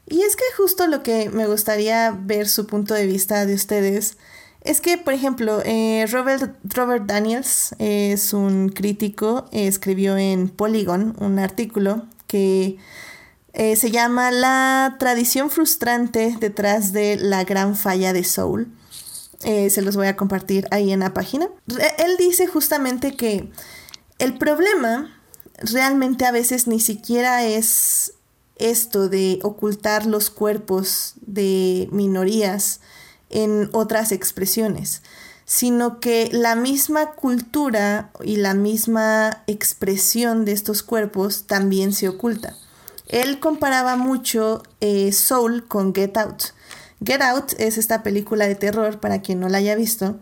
Y 0.07 0.23
es 0.23 0.35
que 0.35 0.43
justo 0.57 0.87
lo 0.87 1.03
que 1.03 1.29
me 1.29 1.45
gustaría 1.45 2.09
ver 2.09 2.47
su 2.47 2.65
punto 2.65 2.95
de 2.95 3.05
vista 3.05 3.45
de 3.45 3.53
ustedes 3.53 4.17
es 4.61 4.81
que, 4.81 4.97
por 4.97 5.13
ejemplo, 5.13 5.61
eh, 5.63 6.07
Robert, 6.11 6.55
Robert 6.63 7.05
Daniels 7.05 7.75
es 7.77 8.33
un 8.33 8.69
crítico, 8.69 9.45
eh, 9.51 9.67
escribió 9.67 10.17
en 10.17 10.49
Polygon 10.49 11.15
un 11.19 11.37
artículo 11.37 12.07
que 12.25 12.77
eh, 13.53 13.75
se 13.75 13.91
llama 13.91 14.31
La 14.31 14.95
tradición 14.97 15.51
frustrante 15.51 16.35
detrás 16.39 16.93
de 16.93 17.17
la 17.17 17.43
gran 17.43 17.75
falla 17.75 18.11
de 18.11 18.23
Soul. 18.23 18.71
Eh, 19.43 19.69
se 19.69 19.83
los 19.83 19.95
voy 19.95 20.07
a 20.07 20.15
compartir 20.15 20.67
ahí 20.71 20.91
en 20.91 21.01
la 21.01 21.13
página. 21.13 21.47
Él 21.99 22.17
dice 22.17 22.47
justamente 22.47 23.15
que 23.15 23.51
el 24.17 24.35
problema 24.39 25.18
realmente 25.61 26.25
a 26.25 26.31
veces 26.31 26.67
ni 26.67 26.79
siquiera 26.79 27.45
es 27.45 28.13
esto 28.55 29.09
de 29.09 29.39
ocultar 29.43 30.05
los 30.05 30.29
cuerpos 30.29 31.13
de 31.21 31.87
minorías 31.91 32.81
en 33.29 33.69
otras 33.73 34.11
expresiones, 34.11 35.01
sino 35.45 35.99
que 35.99 36.29
la 36.31 36.55
misma 36.55 37.11
cultura 37.11 38.11
y 38.23 38.35
la 38.35 38.53
misma 38.53 39.43
expresión 39.47 40.45
de 40.45 40.51
estos 40.51 40.83
cuerpos 40.83 41.45
también 41.47 41.93
se 41.93 42.09
oculta. 42.09 42.55
Él 43.07 43.39
comparaba 43.39 43.95
mucho 43.95 44.61
eh, 44.81 45.11
Soul 45.11 45.67
con 45.67 45.95
Get 45.95 46.17
Out. 46.17 46.43
Get 47.03 47.21
Out 47.21 47.53
es 47.57 47.77
esta 47.77 48.03
película 48.03 48.47
de 48.47 48.55
terror, 48.55 48.99
para 48.99 49.21
quien 49.21 49.39
no 49.39 49.49
la 49.49 49.59
haya 49.59 49.75
visto, 49.75 50.19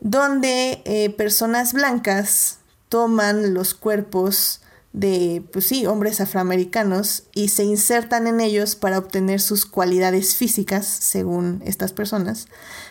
donde 0.00 0.82
eh, 0.84 1.10
personas 1.10 1.72
blancas 1.74 2.58
toman 2.88 3.54
los 3.54 3.74
cuerpos 3.74 4.61
de, 4.92 5.42
pues 5.52 5.66
sí, 5.66 5.86
hombres 5.86 6.20
afroamericanos 6.20 7.24
y 7.34 7.48
se 7.48 7.64
insertan 7.64 8.26
en 8.26 8.40
ellos 8.40 8.76
para 8.76 8.98
obtener 8.98 9.40
sus 9.40 9.64
cualidades 9.64 10.36
físicas, 10.36 10.86
según 10.86 11.62
estas 11.64 11.92
personas, 11.92 12.46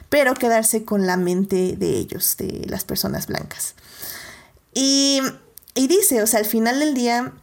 pero 0.10 0.34
quedarse 0.34 0.84
con 0.84 1.06
la 1.06 1.18
mente 1.18 1.76
de 1.78 1.98
ellos, 1.98 2.38
de 2.38 2.66
las 2.68 2.84
personas 2.84 3.28
blancas. 3.28 3.76
Y, 4.74 5.22
y 5.76 5.88
dice, 5.88 6.24
o 6.24 6.28
sea, 6.28 6.40
al 6.40 6.46
final 6.46 6.80
del 6.80 6.96
día, 6.96 7.34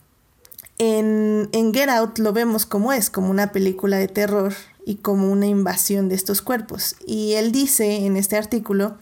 en, 0.78 1.48
en 1.52 1.72
Get 1.72 1.88
Out 1.88 2.18
lo 2.18 2.32
vemos 2.32 2.66
como 2.66 2.92
es, 2.92 3.10
como 3.10 3.30
una 3.30 3.52
película 3.52 3.96
de 3.98 4.08
terror 4.08 4.54
y 4.84 4.96
como 4.96 5.30
una 5.30 5.46
invasión 5.46 6.08
de 6.08 6.14
estos 6.16 6.42
cuerpos. 6.42 6.96
Y 7.06 7.34
él 7.34 7.52
dice 7.52 8.06
en 8.06 8.16
este 8.16 8.36
artículo 8.36 8.96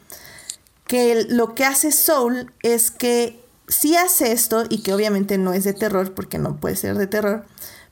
que 0.86 1.26
lo 1.28 1.54
que 1.54 1.64
hace 1.64 1.92
Soul 1.92 2.52
es 2.62 2.90
que 2.90 3.40
sí 3.68 3.96
hace 3.96 4.32
esto 4.32 4.64
y 4.68 4.82
que 4.82 4.94
obviamente 4.94 5.38
no 5.38 5.52
es 5.52 5.64
de 5.64 5.72
terror 5.72 6.14
porque 6.14 6.38
no 6.38 6.56
puede 6.56 6.76
ser 6.76 6.96
de 6.96 7.06
terror, 7.06 7.44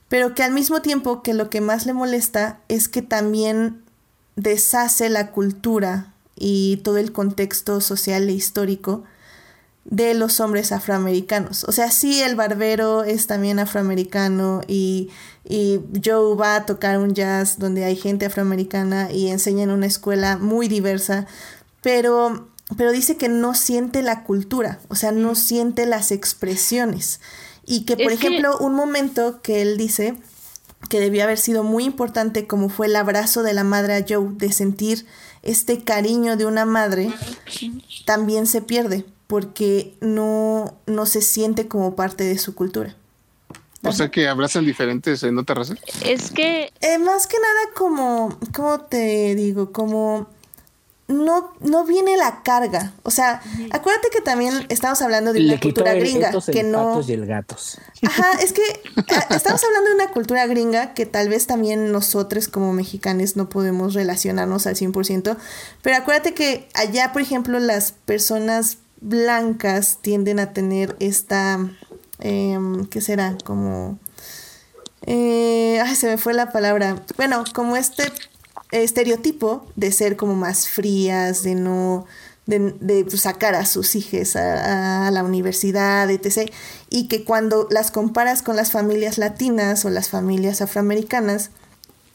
pero 0.09 0.33
que 0.35 0.43
al 0.43 0.53
mismo 0.53 0.81
tiempo 0.81 1.21
que 1.21 1.33
lo 1.33 1.49
que 1.49 1.61
más 1.61 1.85
le 1.85 1.93
molesta 1.93 2.59
es 2.67 2.87
que 2.87 3.01
también 3.01 3.83
deshace 4.35 5.09
la 5.09 5.31
cultura 5.31 6.13
y 6.35 6.77
todo 6.77 6.97
el 6.97 7.11
contexto 7.11 7.81
social 7.81 8.27
e 8.29 8.33
histórico 8.33 9.03
de 9.85 10.15
los 10.15 10.39
hombres 10.39 10.71
afroamericanos. 10.71 11.63
O 11.65 11.71
sea, 11.71 11.91
sí, 11.91 12.21
el 12.21 12.35
barbero 12.35 13.03
es 13.03 13.27
también 13.27 13.59
afroamericano 13.59 14.61
y, 14.67 15.09
y 15.47 15.79
Joe 16.03 16.35
va 16.35 16.55
a 16.55 16.65
tocar 16.65 16.97
un 16.97 17.13
jazz 17.13 17.59
donde 17.59 17.85
hay 17.85 17.95
gente 17.95 18.25
afroamericana 18.25 19.11
y 19.11 19.27
enseña 19.29 19.63
en 19.63 19.69
una 19.69 19.85
escuela 19.85 20.37
muy 20.37 20.67
diversa, 20.67 21.27
pero, 21.81 22.49
pero 22.77 22.91
dice 22.91 23.17
que 23.17 23.29
no 23.29 23.53
siente 23.53 24.01
la 24.01 24.23
cultura, 24.23 24.79
o 24.89 24.95
sea, 24.95 25.11
no 25.11 25.35
siente 25.35 25.85
las 25.85 26.11
expresiones. 26.11 27.19
Y 27.65 27.85
que, 27.85 27.95
por 27.97 28.11
Es 28.11 28.19
que- 28.19 28.27
ejemplo, 28.27 28.57
un 28.59 28.73
momento 28.75 29.41
que 29.41 29.61
él 29.61 29.77
dice 29.77 30.15
que 30.89 30.99
debió 30.99 31.23
haber 31.23 31.37
sido 31.39 31.63
muy 31.63 31.83
importante 31.83 32.45
como 32.47 32.69
fue 32.69 32.85
el 32.87 32.95
abrazo 32.95 33.41
de 33.41 33.53
la 33.53 33.63
madre 33.63 33.95
a 33.95 34.05
Joe, 34.07 34.29
de 34.33 34.51
sentir 34.51 35.05
este 35.41 35.83
cariño 35.83 36.37
de 36.37 36.45
una 36.45 36.65
madre, 36.65 37.11
también 38.05 38.45
se 38.47 38.61
pierde 38.61 39.05
porque 39.27 39.95
no, 40.01 40.75
no 40.85 41.05
se 41.07 41.21
siente 41.21 41.67
como 41.67 41.95
parte 41.95 42.23
de 42.23 42.37
su 42.37 42.53
cultura. 42.53 42.95
O 43.83 43.91
sea 43.91 44.09
que 44.09 44.27
abrazan 44.27 44.65
diferentes 44.65 45.21
en 45.23 45.37
otra 45.37 45.55
raza. 45.55 45.75
Es 46.03 46.31
que 46.31 46.71
Eh, 46.81 46.97
más 46.97 47.27
que 47.27 47.37
nada 47.39 47.73
como, 47.75 48.39
¿cómo 48.53 48.81
te 48.81 49.35
digo? 49.35 49.71
Como 49.71 50.27
no, 51.07 51.53
no 51.59 51.85
viene 51.85 52.17
la 52.17 52.41
carga. 52.41 52.93
O 53.03 53.11
sea, 53.11 53.41
acuérdate 53.71 54.09
que 54.11 54.21
también 54.21 54.65
estamos 54.69 55.01
hablando 55.03 55.33
de 55.33 55.39
una 55.39 55.53
Le 55.53 55.59
quitó 55.59 55.81
cultura 55.81 55.91
el 55.93 55.99
gringa 55.99 56.31
que 56.51 56.63
no... 56.63 56.89
patos 56.89 57.09
y 57.09 57.13
el 57.13 57.25
gatos. 57.27 57.77
Ajá, 58.01 58.31
es 58.41 58.53
que 58.53 58.63
ah, 58.97 59.27
estamos 59.35 59.63
hablando 59.63 59.89
de 59.89 59.95
una 59.95 60.11
cultura 60.11 60.47
gringa 60.47 60.93
que 60.95 61.05
tal 61.05 61.29
vez 61.29 61.45
también 61.45 61.91
nosotros 61.91 62.47
como 62.47 62.73
mexicanos 62.73 63.35
no 63.35 63.49
podemos 63.49 63.93
relacionarnos 63.93 64.65
al 64.65 64.75
100%, 64.75 65.37
pero 65.83 65.95
acuérdate 65.95 66.33
que 66.33 66.67
allá, 66.73 67.13
por 67.13 67.21
ejemplo, 67.21 67.59
las 67.59 67.91
personas 67.91 68.79
blancas 68.99 69.99
tienden 70.01 70.39
a 70.39 70.53
tener 70.53 70.95
esta, 70.99 71.59
em, 72.19 72.85
¿qué 72.87 72.99
será? 73.01 73.37
Como... 73.43 73.99
eh, 75.05 75.79
ay, 75.85 75.95
se 75.95 76.07
me 76.07 76.17
fue 76.17 76.33
la 76.33 76.51
palabra. 76.51 77.03
Bueno, 77.15 77.43
como 77.53 77.77
este 77.77 78.11
estereotipo 78.83 79.65
de 79.75 79.91
ser 79.91 80.15
como 80.15 80.35
más 80.35 80.67
frías, 80.67 81.43
de 81.43 81.55
no 81.55 82.05
de, 82.45 83.05
sacar 83.17 83.55
a 83.55 83.65
sus 83.65 83.95
hijos 83.95 84.35
a, 84.35 85.09
la 85.11 85.23
universidad, 85.23 86.09
etc. 86.09 86.51
Y 86.89 87.07
que 87.07 87.23
cuando 87.23 87.67
las 87.71 87.91
comparas 87.91 88.41
con 88.41 88.55
las 88.55 88.71
familias 88.71 89.17
latinas 89.17 89.85
o 89.85 89.89
las 89.89 90.09
familias 90.09 90.61
afroamericanas, 90.61 91.51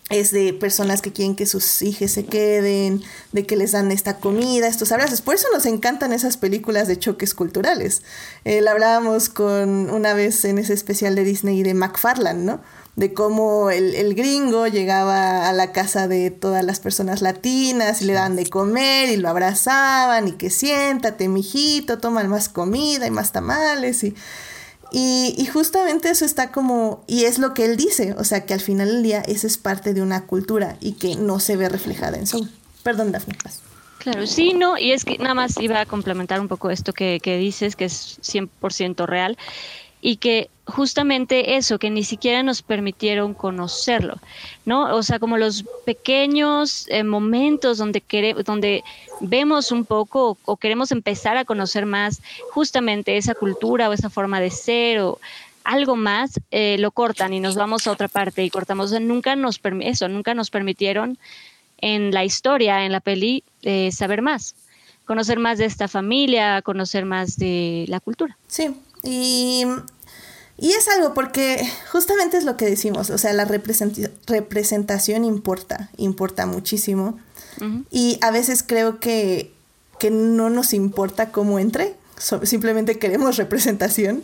es 0.09 0.33
de 0.33 0.53
personas 0.53 1.03
que 1.03 1.13
quieren 1.13 1.37
que 1.37 1.47
sus 1.47 1.83
hijos 1.83 2.11
se 2.11 2.25
queden, 2.25 3.01
de 3.31 3.47
que 3.47 3.57
les 3.57 3.73
dan 3.73 3.93
esta 3.93 4.17
comida, 4.17 4.67
estos 4.67 4.91
abrazos. 4.91 5.23
Por 5.23 5.37
eso 5.37 5.47
nos 5.53 5.67
encantan 5.67 6.13
esas 6.13 6.37
películas 6.37 6.89
de 6.89 6.99
choques 6.99 7.33
culturales. 7.33 8.03
Eh, 8.45 8.61
hablábamos 8.69 9.29
con 9.29 9.89
una 9.89 10.13
vez 10.15 10.45
en 10.45 10.59
ese 10.59 10.73
especial 10.73 11.15
de 11.15 11.23
Disney 11.23 11.63
de 11.63 11.75
McFarland, 11.75 12.45
¿no? 12.45 12.61
De 12.97 13.15
cómo 13.15 13.71
el, 13.71 14.15
gringo 14.15 14.67
llegaba 14.67 15.49
a 15.49 15.53
la 15.53 15.73
casa 15.73 16.09
de 16.09 16.31
todas 16.31 16.65
las 16.65 16.81
personas 16.81 17.23
latinas 17.23 18.03
y 18.03 18.05
le 18.05 18.13
daban 18.13 18.37
de 18.37 18.47
comer 18.47 19.09
y 19.09 19.17
lo 19.17 19.29
abrazaban 19.29 20.29
y 20.29 20.33
que 20.33 20.51
siéntate, 20.51 21.29
mijito, 21.29 21.99
toma 21.99 22.23
más 22.25 22.49
comida 22.49 23.07
y 23.07 23.11
más 23.11 23.33
tamales 23.33 24.05
y, 24.05 24.15
y, 24.93 25.47
justamente 25.47 26.11
eso 26.11 26.25
está 26.25 26.51
como, 26.51 27.05
y 27.07 27.25
es 27.25 27.39
lo 27.39 27.55
que 27.55 27.65
él 27.65 27.77
dice, 27.77 28.15
o 28.19 28.25
sea 28.25 28.45
que 28.45 28.55
al 28.55 28.61
final 28.61 28.89
del 28.89 29.03
día 29.03 29.21
eso 29.21 29.47
es 29.47 29.57
parte 29.57 29.95
de 29.95 30.03
una 30.03 30.27
cultura 30.27 30.77
y 30.81 30.93
que 30.93 31.15
no 31.15 31.39
se 31.39 31.57
ve 31.57 31.69
reflejada 31.69 32.19
en 32.19 32.27
Soul. 32.27 32.51
Perdón, 32.83 33.13
Daphne. 33.13 33.37
Claro, 33.99 34.27
sí, 34.27 34.55
no, 34.55 34.79
y 34.79 34.93
es 34.93 35.05
que 35.05 35.19
nada 35.19 35.35
más 35.35 35.59
iba 35.61 35.81
a 35.81 35.87
complementar 35.87 36.41
un 36.41 36.49
poco 36.49 36.71
esto 36.71 36.93
que, 36.93 37.21
que 37.23 37.37
dices, 37.37 37.77
que 37.77 37.85
es 37.85 38.19
100% 38.23 39.07
real 39.07 39.37
y 40.01 40.17
que 40.17 40.51
justamente 40.71 41.57
eso, 41.57 41.79
que 41.79 41.91
ni 41.91 42.05
siquiera 42.05 42.43
nos 42.43 42.63
permitieron 42.63 43.35
conocerlo, 43.35 44.19
¿no? 44.65 44.95
O 44.95 45.03
sea, 45.03 45.19
como 45.19 45.37
los 45.37 45.65
pequeños 45.85 46.87
eh, 46.89 47.05
momentos 47.05 47.79
donde, 47.79 48.01
queremos, 48.01 48.45
donde 48.45 48.85
vemos 49.21 49.73
un 49.73 49.85
poco 49.85 50.39
o, 50.45 50.57
queremos 50.57 50.93
empezar 50.93 51.37
a 51.37 51.45
conocer 51.45 51.87
más 51.87 52.23
justamente 52.53 53.17
esa 53.17 53.35
cultura 53.35 53.89
o 53.89 53.93
esa 53.93 54.11
forma 54.11 54.41
de 54.41 54.51
ser 54.51 55.01
o 55.01 55.19
algo 55.65 55.97
más, 55.97 56.41
eh, 56.51 56.77
lo 56.79 56.91
cortan 56.91 57.35
y 57.35 57.41
nos 57.41 57.55
vamos 57.55 57.87
a 57.87 57.93
otra 57.93 58.09
parte 58.09 58.43
y 58.45 58.51
cortamos. 58.51 58.93
nunca 59.01 59.37
nos, 59.37 59.61
eso, 59.81 60.09
nunca 60.09 60.35
nos 60.35 60.51
permitieron 60.51 61.19
en 61.79 62.13
la 62.13 62.25
historia, 62.25 62.85
en 62.85 62.93
la 62.93 63.01
peli, 63.01 63.45
eh, 63.63 63.91
saber 63.93 64.23
más, 64.23 64.55
conocer 65.05 65.39
más 65.39 65.59
de 65.59 65.67
esta 65.67 65.89
familia, 65.89 66.63
conocer 66.63 67.05
más 67.05 67.37
de 67.37 67.85
la 67.89 68.01
cultura. 68.01 68.37
Sí, 68.47 68.71
y, 69.03 69.67
es 70.59 70.89
algo 70.89 71.15
porque 71.15 71.67
justamente 71.91 72.37
es 72.37 72.45
lo 72.45 72.57
que 72.57 72.67
decimos, 72.67 73.11
o 73.11 73.19
sea, 73.19 73.33
la 73.33 73.47
representación 73.47 75.25
importa, 75.25 75.91
importa 75.97 76.47
muchísimo. 76.47 77.19
Y 77.91 78.19
a 78.23 78.31
veces 78.31 78.63
creo 78.63 79.01
que, 79.01 79.53
no 80.11 80.49
nos 80.49 80.73
importa 80.73 81.31
cómo 81.31 81.59
entre, 81.59 81.95
simplemente 82.45 82.99
queremos 82.99 83.37
representación. 83.37 84.23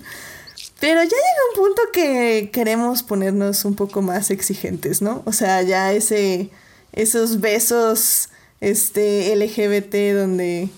Pero 0.81 1.03
ya 1.03 1.09
llega 1.09 1.51
un 1.55 1.65
punto 1.65 1.83
que 1.93 2.51
queremos 2.53 3.03
ponernos 3.03 3.65
un 3.65 3.75
poco 3.75 4.03
más 4.03 4.31
exigentes, 4.31 5.01
¿no? 5.01 5.23
O 5.25 5.33
sea, 5.33 5.63
ya 5.63 5.93
ese, 5.93 6.51
esos 6.93 7.41
besos 7.41 8.29
este, 8.61 9.35
LGBT 9.37 10.19
donde 10.19 10.69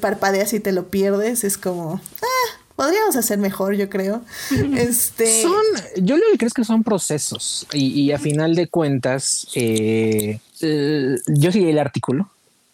parpadeas 0.00 0.52
y 0.52 0.60
te 0.60 0.72
lo 0.72 0.88
pierdes, 0.88 1.44
es 1.44 1.58
como, 1.58 2.00
ah, 2.22 2.57
podríamos 2.78 3.16
hacer 3.16 3.38
mejor, 3.38 3.74
yo 3.74 3.90
creo. 3.90 4.22
Este... 4.76 5.42
Son, 5.42 5.64
yo 5.96 6.16
lo 6.16 6.22
que 6.30 6.38
creo 6.38 6.46
es 6.46 6.54
que 6.54 6.64
son 6.64 6.84
procesos 6.84 7.66
y, 7.72 8.12
a 8.12 8.18
final 8.18 8.54
de 8.54 8.68
cuentas, 8.68 9.48
eh, 9.56 10.38
eh, 10.60 11.16
yo 11.26 11.50
seguí 11.50 11.68
el 11.68 11.80
artículo 11.80 12.30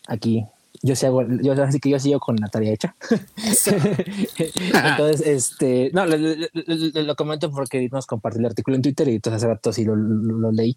aquí. 0.06 0.44
Yo 0.82 0.94
sí 0.94 1.06
yo 1.40 1.62
así 1.62 1.80
que 1.80 1.88
yo 1.88 1.98
sigo 1.98 2.20
con 2.20 2.36
la 2.36 2.48
tarea 2.48 2.74
hecha. 2.74 2.94
entonces, 4.36 5.26
este, 5.26 5.90
no, 5.94 6.04
lo, 6.04 7.16
comento 7.16 7.50
porque 7.50 7.88
nos 7.90 8.04
compartió 8.04 8.40
el 8.40 8.46
artículo 8.46 8.76
en 8.76 8.82
Twitter 8.82 9.08
y 9.08 9.14
entonces 9.14 9.38
hace 9.38 9.46
rato 9.46 9.72
sí 9.72 9.86
lo, 9.86 9.96
lo 9.96 10.52
leí. 10.52 10.76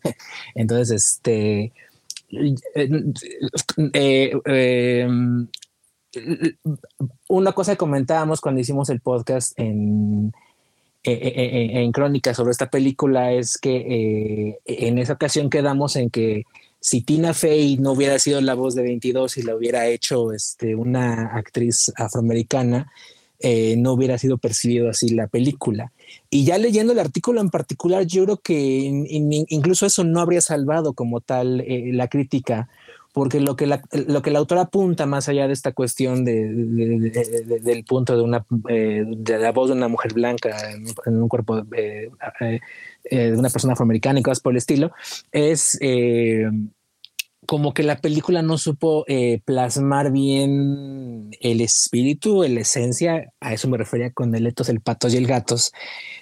Entonces, 0.56 0.92
este, 0.92 1.74
eh, 2.30 2.56
eh, 4.46 5.08
una 7.28 7.52
cosa 7.52 7.74
que 7.74 7.78
comentábamos 7.78 8.42
cuando 8.42 8.62
hicimos 8.62 8.90
el 8.90 9.02
podcast 9.02 9.58
en, 9.60 10.34
en, 11.04 11.92
Crónica 11.92 12.34
sobre 12.34 12.52
esta 12.52 12.70
película 12.70 13.32
es 13.32 13.58
que 13.58 13.76
eh, 13.76 14.60
en 14.66 14.98
esa 14.98 15.14
ocasión 15.14 15.50
quedamos 15.50 15.96
en 15.96 16.10
que 16.10 16.46
si 16.80 17.02
Tina 17.02 17.34
Fey 17.34 17.78
no 17.78 17.94
hubiera 17.94 18.20
sido 18.20 18.40
la 18.42 18.54
voz 18.54 18.76
de 18.76 18.84
22 18.84 19.38
y 19.38 19.42
la 19.44 19.56
hubiera 19.56 19.88
hecho 19.88 20.32
este, 20.32 20.76
una 20.76 21.36
actriz 21.36 21.92
afroamericana, 21.96 22.92
eh, 23.40 23.76
no 23.78 23.94
hubiera 23.94 24.18
sido 24.18 24.38
percibido 24.38 24.90
así 24.90 25.10
la 25.10 25.28
película. 25.28 25.92
Y 26.30 26.46
ya 26.46 26.58
leyendo 26.58 26.94
el 26.94 27.00
artículo 27.00 27.42
en 27.42 27.50
particular, 27.50 28.06
yo 28.06 28.24
creo 28.24 28.38
que 28.38 29.06
incluso 29.50 29.86
eso 29.86 30.04
no 30.04 30.22
habría 30.22 30.42
salvado 30.42 30.94
como 30.94 31.22
tal 31.22 31.62
eh, 31.62 31.92
la 31.94 32.08
crítica 32.08 32.70
porque 33.18 33.40
lo 33.40 33.56
que 33.56 33.66
la, 33.66 33.82
lo 33.92 34.22
que 34.22 34.30
la 34.30 34.38
autora 34.38 34.62
apunta 34.62 35.08
más 35.08 35.28
allá 35.28 35.48
de 35.48 35.54
esta 35.54 35.72
cuestión 35.72 36.24
de, 36.24 36.54
del 37.64 37.84
punto 37.84 38.16
de 38.16 38.22
una 38.22 38.46
eh, 38.70 39.06
de 39.08 39.40
la 39.40 39.52
voz 39.52 39.70
de 39.70 39.74
una 39.74 39.88
mujer 39.88 40.14
blanca 40.14 40.56
en, 40.72 41.18
un 41.18 41.28
cuerpo 41.28 41.64
eh, 41.76 42.12
eh, 42.40 43.32
de 43.32 43.36
una 43.36 43.50
persona 43.50 43.74
afroamericana 43.74 44.20
y 44.20 44.22
cosas 44.22 44.40
por 44.40 44.54
el 44.54 44.58
estilo 44.58 44.92
es 45.32 45.80
como 47.48 47.74
que 47.74 47.82
la 47.82 47.98
película 47.98 48.44
no 48.44 48.60
supo 48.60 49.04
plasmar 49.46 50.12
bien 50.12 51.32
el 51.42 51.62
espíritu, 51.62 52.44
la 52.44 52.60
esencia, 52.60 53.34
a 53.40 53.52
eso 53.52 53.68
me 53.68 53.80
refería 53.80 54.12
con 54.12 54.36
el 54.36 54.46
etos, 54.46 54.70
el 54.70 54.82
patos 54.82 55.16
y 55.16 55.18
el 55.18 55.26
gatos, 55.26 55.72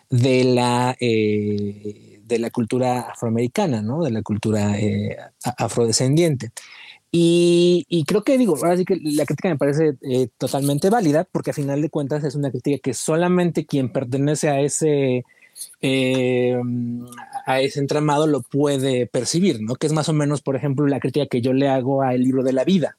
de 0.09 0.45
la, 0.45 0.95
de 0.97 2.39
la 2.39 2.51
cultura 2.51 3.01
afroamericana, 3.01 3.81
¿no? 3.81 4.01
de 4.01 4.11
la 4.11 4.22
cultura 4.22 4.76
afrodescendiente. 5.57 6.51
Y, 7.18 8.04
creo 8.06 8.26
que 8.26 8.38
digo, 8.38 8.58
ahora 8.58 8.76
sí 8.76 8.84
que 8.84 9.00
la 9.02 9.26
crítica 9.26 9.48
me 9.48 9.58
parece 9.58 9.96
eh, 10.02 10.28
totalmente 10.38 10.90
válida, 10.90 11.24
porque 11.24 11.52
a 11.52 11.54
final 11.54 11.82
de 11.82 11.90
cuentas 11.90 12.26
es 12.26 12.36
una 12.36 12.52
crítica 12.52 12.78
que 12.84 12.94
solamente 12.94 13.66
quien 13.66 13.88
pertenece 13.88 14.50
a 14.50 14.60
ese, 14.60 15.24
eh, 15.80 16.58
a 17.46 17.62
ese 17.62 17.80
entramado 17.80 18.28
lo 18.28 18.42
puede 18.42 19.08
percibir, 19.08 19.62
¿no? 19.62 19.76
Que 19.76 19.88
es 19.88 19.94
más 19.94 20.10
o 20.10 20.14
menos, 20.14 20.42
por 20.42 20.58
ejemplo, 20.58 20.86
la 20.88 21.00
crítica 21.00 21.28
que 21.28 21.40
yo 21.40 21.54
le 21.54 21.70
hago 21.70 22.02
a 22.02 22.14
El 22.14 22.24
libro 22.24 22.44
de 22.44 22.52
la 22.52 22.66
vida, 22.66 22.98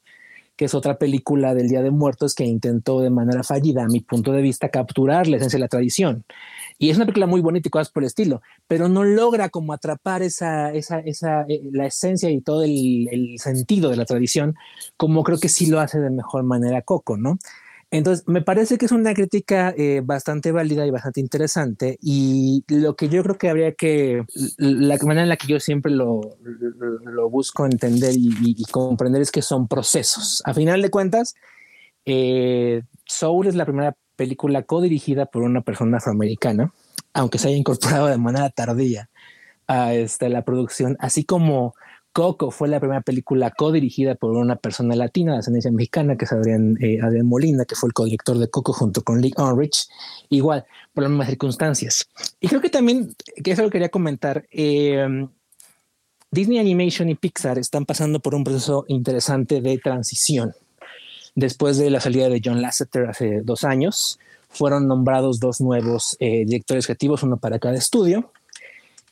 que 0.57 0.65
es 0.65 0.75
otra 0.75 0.97
película 0.97 1.55
del 1.55 1.69
Día 1.69 1.83
de 1.83 1.91
Muertos 1.91 2.35
que 2.35 2.45
intentó 2.45 3.03
de 3.03 3.11
manera 3.11 3.43
fallida, 3.43 3.85
a 3.85 3.89
mi 3.89 4.01
punto 4.01 4.33
de 4.33 4.41
vista, 4.41 4.71
capturar 4.71 5.27
la 5.27 5.37
esencia 5.37 5.59
de 5.59 5.65
la 5.65 5.69
tradición. 5.69 6.25
Y 6.79 6.91
es 6.91 6.97
una 6.97 7.07
película 7.07 7.27
muy 7.27 7.41
bonita 7.41 7.69
y 7.69 7.71
cosas 7.71 7.91
por 7.91 8.03
el 8.03 8.09
estilo, 8.09 8.43
pero 8.69 8.89
no 8.89 9.05
logra 9.05 9.49
como 9.49 9.73
atrapar 9.73 10.23
esa, 10.23 10.73
esa, 10.73 10.99
esa 11.01 11.43
eh, 11.49 11.63
la 11.73 11.87
esencia 11.87 12.31
y 12.31 12.41
todo 12.41 12.65
el, 12.65 13.09
el, 13.11 13.39
sentido 13.39 13.91
de 13.91 13.97
la 13.97 14.05
tradición, 14.05 14.55
como 14.97 15.23
creo 15.23 15.39
que 15.39 15.49
sí 15.49 15.67
lo 15.67 15.81
hace 15.81 16.01
de 16.01 16.11
mejor 16.11 16.43
manera 16.45 16.83
Coco, 16.83 17.17
¿no? 17.17 17.39
Entonces, 17.91 18.27
me 18.27 18.43
parece 18.43 18.79
que 18.79 18.87
es 18.87 18.93
una 18.93 19.15
crítica 19.15 19.73
eh, 19.77 20.03
bastante 20.05 20.51
válida 20.51 20.85
y 20.87 20.91
bastante 20.91 21.21
interesante. 21.21 21.99
Y 22.03 22.65
lo 22.69 22.97
que 22.97 23.09
yo 23.09 23.23
creo 23.23 23.39
que 23.39 23.49
habría 23.49 23.73
que, 23.73 24.25
la 24.59 24.99
manera 25.03 25.23
en 25.23 25.29
la 25.29 25.37
que 25.37 25.47
yo 25.47 25.61
siempre 25.61 25.93
lo, 25.93 26.21
lo, 27.05 27.31
busco 27.31 27.65
entender 27.65 28.13
y, 28.17 28.65
comprender 28.73 29.23
es 29.23 29.31
que 29.31 29.43
son 29.43 29.69
procesos. 29.69 30.43
A 30.45 30.53
final 30.53 30.83
de 30.83 30.91
cuentas, 30.91 31.35
eh, 32.05 32.83
Soul 33.05 33.47
es 33.47 33.55
la 33.55 33.65
primera 33.65 33.97
película 34.17 34.63
co-dirigida 34.63 35.27
por 35.27 35.43
una 35.43 35.61
persona 35.61 35.99
afroamericana, 35.99 36.73
aunque 37.13 37.39
se 37.39 37.49
haya 37.49 37.57
incorporado 37.57 38.07
de 38.07 38.19
manera 38.19 38.51
tardía 38.51 39.09
a 39.69 39.95
este, 39.95 40.29
la 40.29 40.43
producción, 40.43 40.97
así 41.01 41.25
como 41.25 41.75
Coco 42.17 42.51
fue 42.51 42.69
la 42.69 42.81
primera 42.81 43.03
película 43.03 43.51
co-dirigida 43.51 44.15
por 44.15 44.31
una 44.37 44.57
persona 44.57 44.97
latina 44.97 45.35
de 45.35 45.41
ascendencia 45.41 45.71
mexicana, 45.71 46.17
que 46.17 46.25
es 46.25 46.33
Adrián, 46.33 46.79
eh, 46.81 46.99
Adrián 47.03 47.27
Molina, 47.27 47.67
que 47.67 47.75
fue 47.75 47.89
el 47.89 47.93
co-director 47.93 48.39
de 48.39 48.49
Coco 48.49 48.73
junto 48.73 49.03
con 49.03 49.21
Lee 49.21 49.35
Unrich, 49.37 49.87
igual, 50.31 50.65
por 50.95 51.03
las 51.03 51.11
mismas 51.11 51.29
circunstancias. 51.29 52.09
Y 52.41 52.49
creo 52.49 52.63
que 52.63 52.71
también, 52.71 53.15
que 53.45 53.51
eso 53.51 53.63
lo 53.63 53.69
quería 53.69 53.91
comentar, 53.91 54.47
eh, 54.51 55.27
Disney 56.31 56.59
Animation 56.59 57.11
y 57.11 57.17
Pixar 57.17 57.59
están 57.59 57.85
pasando 57.85 58.21
por 58.21 58.35
un 58.35 58.45
proceso 58.45 58.87
interesante 58.89 59.61
de 59.61 59.77
transición. 59.77 60.55
Después 61.37 61.79
de 61.79 61.91
la 61.91 62.01
salida 62.01 62.29
de 62.29 62.41
John 62.45 62.61
Lasseter 62.61 63.09
hace 63.09 63.43
dos 63.43 63.63
años, 63.63 64.19
fueron 64.49 64.89
nombrados 64.89 65.39
dos 65.39 65.61
nuevos 65.61 66.17
eh, 66.19 66.45
directores 66.45 66.87
creativos, 66.87 67.23
uno 67.23 67.37
para 67.37 67.61
cada 67.61 67.77
estudio. 67.77 68.33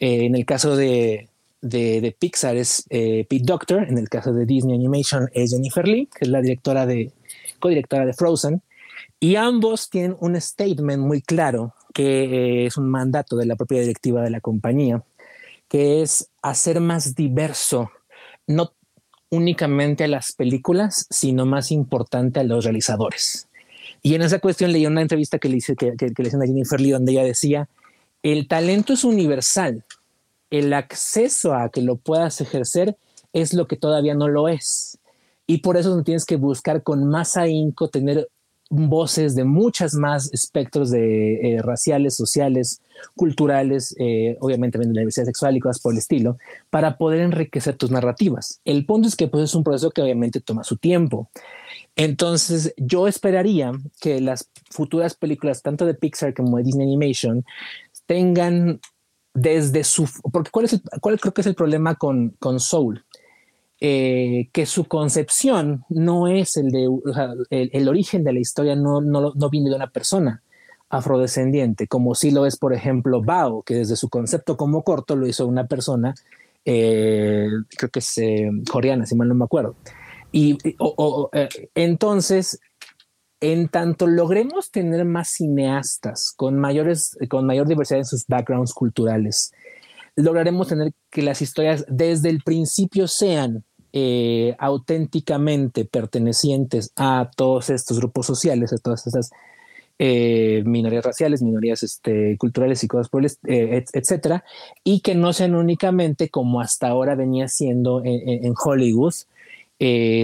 en 0.01 0.35
el 0.35 0.45
caso 0.45 0.75
de 0.77 1.29
de, 1.65 2.15
Pixar 2.19 2.57
es 2.57 2.85
eh, 2.91 3.27
Pete 3.29 3.45
Doctor, 3.45 3.89
en 3.89 3.99
el 3.99 4.09
caso 4.09 4.33
de 4.33 4.45
Disney 4.45 4.77
Animation 4.77 5.31
es 5.33 5.51
Jennifer 5.51 5.87
Lee, 5.89 6.07
que 6.07 6.27
es 6.27 6.29
la 6.29 6.43
directora 6.43 6.87
de, 6.87 7.11
codirectora 7.59 8.05
de 8.05 8.13
Frozen, 8.13 8.63
y 9.19 9.37
ambos 9.37 9.89
tienen 9.89 10.17
un 10.21 10.39
statement 10.39 11.03
muy 11.03 11.23
claro, 11.23 11.75
que 11.95 12.25
eh, 12.25 12.67
es 12.67 12.77
un 12.77 12.91
mandato 12.91 13.37
de 13.37 13.47
la 13.47 13.57
propia 13.57 13.81
directiva 13.81 14.23
de 14.23 14.31
la 14.31 14.41
compañía, 14.41 15.03
que 15.69 16.03
es 16.03 16.29
hacer 16.43 16.81
más 16.81 17.15
diverso, 17.15 17.91
no 18.47 18.73
únicamente 19.35 20.05
a 20.05 20.09
las 20.09 20.33
películas, 20.33 21.07
sino 21.11 21.47
más 21.47 21.71
importante 21.71 22.41
a 22.41 22.45
los 22.45 22.65
realizadores. 22.65 23.49
Y 24.03 24.15
en 24.15 24.23
esa 24.23 24.39
cuestión 24.39 24.73
leí 24.73 24.87
una 24.87 25.03
entrevista 25.03 25.39
que 25.39 25.49
le 25.49 25.57
hice 25.57 25.77
que, 25.77 25.95
le 25.97 26.29
a 26.29 26.47
Jennifer 26.47 26.81
Lee 26.81 26.91
donde 26.91 27.13
ella 27.13 27.25
decía, 27.25 27.69
el 28.23 28.49
talento 28.49 28.93
es 28.93 29.05
universal, 29.05 29.85
el 30.51 30.73
acceso 30.73 31.55
a 31.55 31.69
que 31.71 31.83
lo 31.83 31.97
puedas 31.97 32.41
ejercer 32.41 32.97
es 33.33 33.55
lo 33.55 33.67
que 33.67 33.77
todavía 33.77 34.15
no 34.15 34.29
lo 34.29 34.49
es. 34.49 34.99
Y 35.47 35.59
por 35.59 35.77
eso 35.77 36.03
tienes 36.03 36.25
que 36.25 36.37
buscar 36.37 36.83
con 36.83 37.09
más 37.09 37.37
ahínco 37.37 37.89
tener 37.89 38.29
voces 38.71 39.35
de 39.35 39.45
muchas 39.45 39.95
más 39.95 40.33
espectros 40.33 40.91
de 40.91 41.57
eh, 41.57 41.63
raciales, 41.63 42.17
sociales, 42.17 42.81
culturales, 43.15 43.95
eh, 43.99 44.37
obviamente 44.41 44.79
de 44.79 44.87
la 44.87 45.01
diversidad 45.01 45.27
sexual 45.27 45.57
y 45.57 45.61
cosas 45.61 45.81
por 45.81 45.93
el 45.93 45.99
estilo, 45.99 46.39
para 46.71 46.97
poder 46.97 47.21
enriquecer 47.21 47.77
tus 47.77 47.91
narrativas. 47.91 48.61
El 48.65 48.87
punto 48.87 49.09
es 49.09 49.17
que 49.17 49.29
pues, 49.29 49.45
es 49.45 49.55
un 49.55 49.65
proceso 49.65 49.91
que 49.91 50.03
obviamente 50.03 50.41
toma 50.41 50.65
su 50.65 50.77
tiempo. 50.77 51.31
Entonces, 51.97 52.75
yo 52.77 53.07
esperaría 53.07 53.73
que 54.01 54.21
las 54.21 54.51
futuras 54.71 55.15
películas, 55.15 55.63
tanto 55.63 55.87
de 55.87 55.95
Pixar 55.95 56.35
como 56.35 56.57
de 56.57 56.65
Disney 56.65 56.87
Animation, 56.87 57.45
tengan 58.07 58.81
desde 59.35 59.85
su... 59.85 60.09
Porque 60.33 60.51
¿cuál, 60.51 60.65
es 60.67 60.73
el, 60.75 60.83
cuál 61.01 61.21
creo 61.21 61.35
que 61.35 61.43
es 61.43 61.47
el 61.47 61.55
problema 61.55 61.95
con, 61.95 62.31
con 62.39 62.59
Soul? 62.59 63.05
Eh, 63.81 64.49
que 64.53 64.67
su 64.67 64.85
concepción 64.85 65.85
no 65.89 66.29
es 66.29 66.57
el 66.57 66.71
de 66.71 66.89
el, 67.51 67.89
origen 67.89 68.23
de 68.23 68.33
la 68.33 68.39
historia 68.39 68.77
no, 68.77 69.01
no, 69.01 69.33
no, 69.35 69.51
viene 69.51 69.69
de 69.69 69.77
una 69.77 69.91
persona 69.91 70.43
afrodescendiente, 70.89 71.89
como 71.89 72.15
si 72.15 72.31
lo 72.31 72.47
es, 72.47 72.57
por 72.57 72.73
ejemplo, 72.73 73.21
Bao, 73.21 73.63
que 73.63 73.75
desde 73.75 73.97
su 73.97 74.09
concepto 74.09 74.57
como 74.57 74.85
corto 74.85 75.17
lo 75.17 75.27
hizo 75.27 75.47
una 75.47 75.67
persona, 75.67 76.15
eh, 76.65 77.49
creo 77.77 77.91
que 77.91 77.99
es 77.99 78.17
eh, 78.19 78.49
coreana, 78.71 79.07
si 79.07 79.17
mal 79.17 79.29
no 79.29 79.35
me 79.35 79.45
acuerdo. 79.45 79.75
Y 80.31 80.57
entonces, 81.75 82.61
en 83.41 83.69
tanto 83.69 84.07
logremos 84.07 84.71
tener 84.71 85.05
más 85.05 85.33
cineastas 85.33 86.33
con 86.35 86.59
mayores, 86.59 87.17
con 87.29 87.45
mayor 87.45 87.67
diversidad 87.67 87.99
en 87.99 88.05
sus 88.05 88.27
backgrounds 88.27 88.73
culturales, 88.73 89.53
lograremos 90.17 90.69
tener 90.69 90.93
que 91.11 91.23
las 91.23 91.43
historias 91.43 91.85
desde 91.89 92.31
el 92.31 92.43
principio 92.43 93.09
sean 93.09 93.65
eh, 93.93 94.57
auténticamente 94.59 95.85
pertenecientes 95.85 96.93
a 96.97 97.31
todos 97.37 97.71
estos 97.71 97.99
grupos 97.99 98.27
sociales, 98.27 98.73
a 98.73 98.79
todas 98.79 99.07
estas 99.07 99.31
eh, 100.01 100.65
minorías 100.67 101.05
raciales, 101.05 101.43
minorías 101.43 101.85
este, 101.85 102.37
culturales 102.37 102.83
y 102.83 102.89
cosas 102.89 103.09
por 103.09 103.25
el, 103.25 103.31
eh, 103.47 103.85
etcétera, 103.93 104.45
y 104.83 105.01
que 105.01 105.15
no 105.15 105.33
sean 105.33 105.55
únicamente 105.55 106.29
como 106.29 106.61
hasta 106.61 106.89
ahora 106.89 107.15
venía 107.15 107.47
siendo 107.47 108.03
en, 108.05 108.53
Hollywood, 108.57 109.15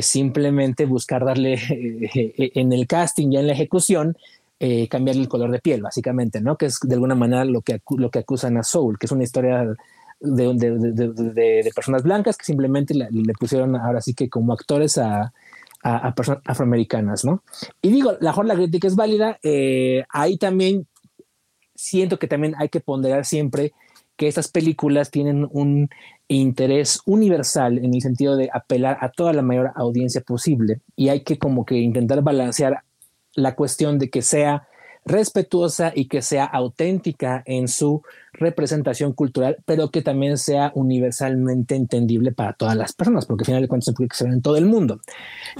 simplemente 0.03 0.85
buscar 0.87 1.25
darle 1.25 1.61
en 2.55 2.73
el 2.73 2.87
casting 2.89 3.31
y 3.31 3.37
en 3.37 3.47
la 3.47 3.53
ejecución 3.53 4.17
cambiarle 4.91 5.23
el 5.23 5.29
color 5.29 5.51
de 5.51 5.59
piel, 5.59 5.83
básicamente, 5.83 6.41
¿no? 6.41 6.57
Que 6.57 6.67
es 6.67 6.79
de 6.83 6.95
alguna 6.95 7.15
manera 7.15 7.45
lo 7.45 7.63
que, 7.63 7.81
lo 7.97 8.11
que 8.11 8.19
acusan 8.19 8.59
a 8.59 8.63
Soul, 8.63 8.99
que 8.99 9.07
es 9.07 9.13
una 9.13 9.25
historia 9.25 9.75
de, 10.21 10.55
de, 10.55 11.71
personas 11.75 12.03
blancas 12.03 12.37
que 12.37 12.45
simplemente 12.45 12.95
le, 12.95 13.09
pusieron 13.39 13.75
ahora 13.77 14.01
sí 14.01 14.13
que 14.13 14.29
como 14.29 14.53
actores 14.53 14.99
a, 14.99 15.33
a, 15.83 16.15
personas 16.15 16.43
afroamericanas, 16.45 17.25
¿no? 17.25 17.43
Y 17.81 17.91
digo, 17.91 18.13
la 18.21 18.31
mejor 18.31 18.47
la 18.47 18.55
crítica 18.55 18.87
es 18.87 18.97
válida, 18.97 19.39
eh, 19.43 20.05
ahí 20.11 20.37
también 20.37 20.87
siento 21.75 22.19
que 22.19 22.29
también 22.29 22.55
hay 22.59 22.69
que 22.69 22.81
ponderar 22.81 23.25
siempre 23.25 23.73
que 24.17 24.29
estas 24.29 24.49
películas 24.49 25.11
tienen 25.11 25.49
un 25.51 25.89
interés 26.29 27.01
universal 27.07 27.79
en 27.79 27.95
el 27.95 28.03
sentido 28.03 28.37
de 28.37 28.51
apelar 28.53 28.99
a 29.01 29.11
toda 29.11 29.33
la 29.33 29.41
mayor 29.41 29.73
audiencia 29.75 30.21
posible 30.21 30.81
y 30.95 31.09
hay 31.09 31.23
que 31.25 31.39
como 31.39 31.65
que 31.65 31.77
intentar 31.77 32.23
balancear 32.23 32.85
la 33.35 33.55
cuestión 33.55 33.99
de 33.99 34.11
que 34.11 34.23
sea 34.23 34.69
respetuosa 35.05 35.93
y 35.95 36.07
que 36.07 36.23
sea 36.23 36.45
auténtica 36.45 37.43
en 37.47 37.69
su 37.69 38.03
representación 38.33 39.13
cultural, 39.13 39.59
pero 39.65 39.91
que 39.91 40.03
también 40.03 40.39
sea 40.39 40.73
universalmente 40.75 41.75
entendible 41.75 42.33
para 42.33 42.53
todas 42.53 42.77
las 42.77 42.93
personas, 42.93 43.27
porque 43.27 43.43
al 43.43 43.47
final 43.47 43.63
de 43.63 43.69
cuentas 43.69 43.95
se 44.13 44.25
ve 44.25 44.31
en 44.31 44.43
todo 44.43 44.57
el 44.57 44.67
mundo. 44.67 45.01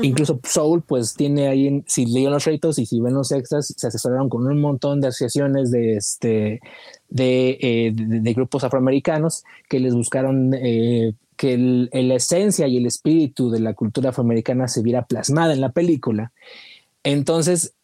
Incluso 0.03 0.41
Soul, 0.45 0.83
pues 0.83 1.15
tiene 1.15 1.49
ahí, 1.49 1.83
si 1.87 2.07
leyeron 2.07 2.35
los 2.35 2.45
retos 2.45 2.79
y 2.79 2.87
si 2.87 3.01
ven 3.01 3.15
los 3.15 3.33
extras, 3.33 3.75
se 3.77 3.87
asesoraron 3.87 4.29
con 4.29 4.47
un 4.47 4.61
montón 4.61 5.01
de 5.01 5.09
asociaciones 5.09 5.71
de, 5.71 5.97
este, 5.97 6.61
de, 7.09 7.59
eh, 7.61 7.93
de, 7.95 8.33
grupos 8.35 8.63
afroamericanos 8.63 9.45
que 9.69 9.81
les 9.81 9.95
buscaron 9.95 10.55
eh, 10.55 11.15
que 11.37 11.57
la 11.57 12.15
esencia 12.15 12.69
y 12.69 12.77
el 12.77 12.87
espíritu 12.87 13.51
de 13.51 13.61
la 13.61 13.75
cultura 13.75 14.11
afroamericana 14.11 14.69
se 14.69 14.83
viera 14.83 15.07
plasmada 15.07 15.55
en 15.55 15.63
la 15.63 15.73
película. 15.73 16.33
Entonces, 17.03 17.75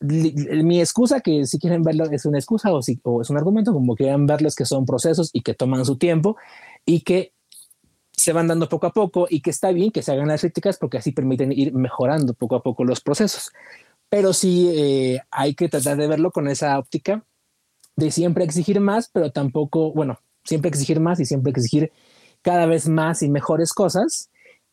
mi 0.00 0.80
excusa, 0.80 1.20
que 1.20 1.46
si 1.46 1.58
quieren 1.58 1.82
verlo, 1.82 2.04
es 2.10 2.26
una 2.26 2.38
excusa 2.38 2.72
o, 2.72 2.82
si, 2.82 3.00
es 3.20 3.30
un 3.30 3.36
argumento, 3.36 3.72
como 3.72 3.94
quieran 3.94 4.26
verlos 4.26 4.54
que 4.54 4.64
son 4.64 4.84
procesos 4.84 5.30
y 5.32 5.42
que 5.42 5.54
toman 5.54 5.84
su 5.84 5.96
tiempo 5.96 6.36
y 6.84 7.02
que 7.02 7.34
se 8.12 8.32
van 8.32 8.48
dando 8.48 8.68
poco 8.68 8.86
a 8.86 8.92
poco 8.92 9.26
y 9.28 9.40
que 9.40 9.50
está 9.50 9.72
bien 9.72 9.90
que 9.90 10.02
se 10.02 10.12
hagan 10.12 10.28
las 10.28 10.42
críticas 10.42 10.76
porque 10.78 10.98
así 10.98 11.12
permiten 11.12 11.52
ir 11.52 11.72
mejorando 11.72 12.34
poco 12.34 12.56
a 12.56 12.62
poco 12.62 12.84
los 12.84 13.00
procesos. 13.00 13.52
Pero 14.08 14.32
sí 14.32 14.70
eh, 14.74 15.20
hay 15.30 15.54
que 15.54 15.68
tratar 15.68 15.96
de 15.96 16.08
verlo 16.08 16.30
con 16.30 16.48
esa 16.48 16.78
óptica 16.78 17.24
de 17.96 18.10
siempre 18.10 18.44
exigir 18.44 18.80
más, 18.80 19.08
pero 19.12 19.30
tampoco, 19.30 19.92
bueno, 19.92 20.18
siempre 20.44 20.68
exigir 20.68 21.00
más 21.00 21.20
y 21.20 21.26
siempre 21.26 21.50
exigir 21.50 21.92
cada 22.42 22.66
vez 22.66 22.88
más 22.88 23.22
y 23.22 23.30
mejores 23.30 23.72
cosas 23.72 24.30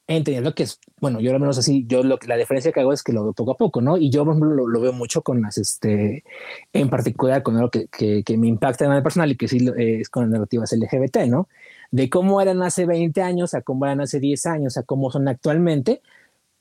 entendiendo 0.09 0.55
que 0.55 0.63
es, 0.63 0.79
bueno, 0.99 1.19
yo 1.19 1.31
al 1.31 1.39
menos 1.39 1.59
así, 1.59 1.85
yo 1.87 2.03
lo, 2.03 2.17
la 2.27 2.35
diferencia 2.35 2.71
que 2.71 2.79
hago 2.79 2.91
es 2.93 3.03
que 3.03 3.13
lo 3.13 3.23
veo 3.23 3.33
poco 3.33 3.51
a 3.51 3.57
poco, 3.57 3.79
¿no? 3.79 3.95
Y 3.95 4.09
yo, 4.09 4.25
lo, 4.25 4.81
veo 4.81 4.91
mucho 4.91 5.21
con 5.21 5.41
las, 5.43 5.59
este, 5.59 6.23
en 6.73 6.89
particular 6.89 7.43
con 7.43 7.57
algo 7.57 7.69
que, 7.69 7.87
que, 7.87 8.37
me 8.37 8.47
impacta 8.47 8.85
en 8.85 8.91
el 8.91 9.03
personal 9.03 9.31
y 9.31 9.37
que 9.37 9.47
sí 9.47 9.69
eh, 9.77 9.99
es 10.01 10.09
con 10.09 10.23
las 10.23 10.31
narrativas 10.31 10.73
LGBT, 10.73 11.27
¿no? 11.27 11.47
De 11.91 12.09
cómo 12.09 12.41
eran 12.41 12.63
hace 12.63 12.87
20 12.87 13.21
años 13.21 13.53
a 13.53 13.61
cómo 13.61 13.85
eran 13.85 14.01
hace 14.01 14.19
10 14.19 14.47
años 14.47 14.77
a 14.77 14.83
cómo 14.83 15.11
son 15.11 15.27
actualmente, 15.27 16.01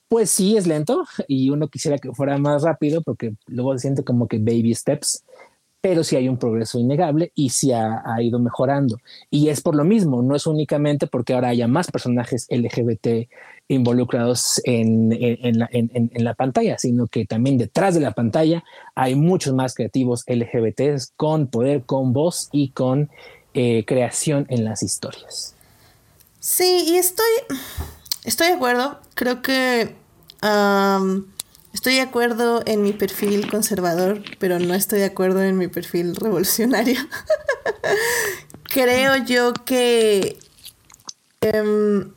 pues 0.08 0.30
sí 0.30 0.56
es 0.58 0.66
lento 0.66 1.06
y 1.26 1.50
uno 1.50 1.68
quisiera 1.68 1.98
que 1.98 2.12
fuera 2.12 2.36
más 2.38 2.62
rápido 2.62 3.02
porque 3.02 3.34
luego 3.46 3.72
se 3.74 3.80
siente 3.80 4.04
como 4.04 4.28
que 4.28 4.38
baby 4.38 4.74
steps, 4.74 5.24
pero 5.80 6.02
sí 6.02 6.16
hay 6.16 6.28
un 6.28 6.38
progreso 6.38 6.78
innegable 6.78 7.32
y 7.34 7.50
sí 7.50 7.72
ha, 7.72 8.02
ido 8.20 8.38
mejorando. 8.38 8.98
Y 9.30 9.48
es 9.48 9.60
por 9.60 9.76
lo 9.76 9.84
mismo, 9.84 10.22
no 10.22 10.34
es 10.34 10.46
únicamente 10.46 11.06
porque 11.06 11.34
ahora 11.34 11.48
haya 11.48 11.68
más 11.68 11.90
personajes 11.90 12.46
LGBT 12.50 13.28
involucrados 13.68 14.60
en, 14.64 15.10
la, 16.16 16.34
pantalla, 16.34 16.78
sino 16.78 17.06
que 17.06 17.26
también 17.26 17.58
detrás 17.58 17.94
de 17.94 18.00
la 18.00 18.12
pantalla 18.12 18.64
hay 18.94 19.14
muchos 19.14 19.54
más 19.54 19.74
creativos 19.74 20.24
LGBT 20.26 21.00
con 21.16 21.46
poder, 21.46 21.82
con 21.84 22.12
voz 22.12 22.48
y 22.50 22.70
con 22.70 23.10
eh, 23.54 23.84
creación 23.86 24.46
en 24.48 24.64
las 24.64 24.82
historias. 24.82 25.54
Sí, 26.40 26.84
y 26.88 26.96
estoy, 26.96 27.26
estoy 28.24 28.48
de 28.48 28.54
acuerdo. 28.54 28.98
Creo 29.14 29.42
que... 29.42 29.94
Estoy 31.78 31.94
de 31.94 32.00
acuerdo 32.00 32.60
en 32.66 32.82
mi 32.82 32.92
perfil 32.92 33.48
conservador, 33.48 34.20
pero 34.40 34.58
no 34.58 34.74
estoy 34.74 34.98
de 34.98 35.04
acuerdo 35.04 35.44
en 35.44 35.56
mi 35.56 35.68
perfil 35.68 36.16
revolucionario. 36.16 36.98
Creo 38.64 39.24
yo 39.24 39.54
que 39.54 40.40
em, 41.40 42.10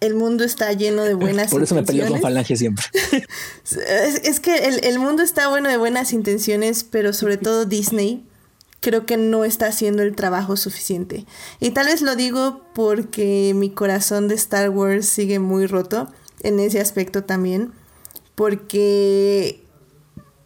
el 0.00 0.14
mundo 0.14 0.44
está 0.44 0.72
lleno 0.72 1.02
de 1.02 1.12
buenas 1.12 1.50
Por 1.50 1.62
eso 1.62 1.74
me 1.74 1.82
peleo 1.82 2.08
con 2.08 2.22
Falange 2.22 2.56
siempre. 2.56 2.86
es, 4.24 4.40
que 4.40 4.56
el, 4.68 4.82
el, 4.82 4.98
mundo 4.98 5.22
está 5.22 5.46
bueno 5.48 5.68
de 5.68 5.76
buenas 5.76 6.14
intenciones, 6.14 6.82
pero 6.82 7.12
sobre 7.12 7.36
todo 7.36 7.66
Disney 7.66 8.24
creo 8.80 9.04
que 9.04 9.18
no 9.18 9.44
está 9.44 9.66
haciendo 9.66 10.02
el 10.02 10.16
trabajo 10.16 10.56
suficiente. 10.56 11.26
Y 11.60 11.72
tal 11.72 11.84
vez 11.84 12.00
lo 12.00 12.16
digo 12.16 12.62
porque 12.74 13.52
mi 13.54 13.68
corazón 13.68 14.28
de 14.28 14.36
Star 14.36 14.70
Wars 14.70 15.04
sigue 15.04 15.38
muy 15.38 15.66
roto 15.66 16.10
en 16.42 16.60
ese 16.60 16.80
aspecto 16.80 17.24
también 17.24 17.74
porque 18.34 19.62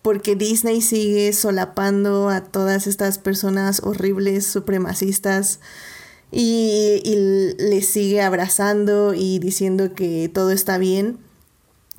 porque 0.03 0.37
Disney 0.37 0.83
sigue 0.83 1.33
solapando 1.33 2.29
a 2.29 2.45
todas 2.45 2.87
estas 2.87 3.19
personas 3.19 3.81
horribles, 3.83 4.47
supremacistas, 4.47 5.59
y, 6.31 7.01
y 7.03 7.17
les 7.59 7.89
sigue 7.89 8.23
abrazando 8.23 9.15
y 9.15 9.41
diciendo 9.41 9.95
que 9.95 10.31
todo 10.33 10.53
está 10.53 10.79
bien, 10.79 11.19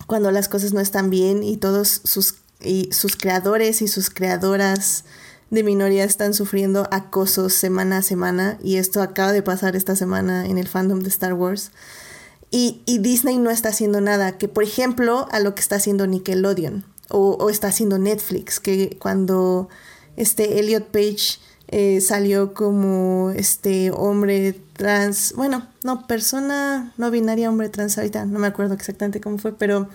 cuando 0.06 0.32
las 0.32 0.48
cosas 0.48 0.72
no 0.72 0.80
están 0.80 1.10
bien 1.10 1.44
y 1.44 1.58
todos 1.58 2.00
sus, 2.06 2.36
y 2.62 2.88
sus 2.94 3.18
creadores 3.18 3.82
y 3.82 3.90
sus 3.90 4.10
creadoras 4.10 5.04
de 5.50 5.64
minoría 5.64 6.06
están 6.06 6.34
sufriendo 6.34 6.88
acosos 6.92 7.54
semana 7.54 7.98
a 7.98 8.02
semana, 8.04 8.58
y 8.64 8.78
esto 8.78 9.02
acaba 9.02 9.34
de 9.34 9.44
pasar 9.44 9.76
esta 9.76 9.98
semana 9.98 10.46
en 10.46 10.58
el 10.58 10.70
fandom 10.70 11.02
de 11.02 11.10
Star 11.10 11.34
Wars. 11.34 11.72
Y, 12.50 12.82
Disney 13.00 13.38
no 13.38 13.50
está 13.50 13.70
haciendo 13.70 14.00
nada, 14.00 14.38
que 14.38 14.48
por 14.48 14.64
ejemplo 14.64 15.28
a 15.32 15.40
lo 15.40 15.54
que 15.54 15.62
está 15.62 15.76
haciendo 15.76 16.08
Nickelodeon 16.08 16.86
o, 17.10 17.50
está 17.50 17.68
haciendo 17.68 17.98
Netflix, 17.98 18.60
que 18.60 18.98
cuando 19.00 19.70
este 20.16 20.60
Elliot 20.60 20.88
Page 20.88 21.40
eh, 21.68 22.00
salió 22.02 22.54
como 22.54 23.32
este 23.32 23.92
hombre 23.92 24.60
trans, 24.74 25.34
bueno, 25.36 25.68
no, 25.84 26.08
persona 26.08 26.94
no 26.98 27.12
binaria, 27.12 27.50
hombre 27.50 27.70
trans, 27.70 27.98
ahorita 27.98 28.26
no 28.26 28.40
me 28.40 28.48
acuerdo 28.48 28.74
exactamente 28.74 29.20
cómo 29.20 29.38
fue, 29.38 29.52
pero 29.54 29.90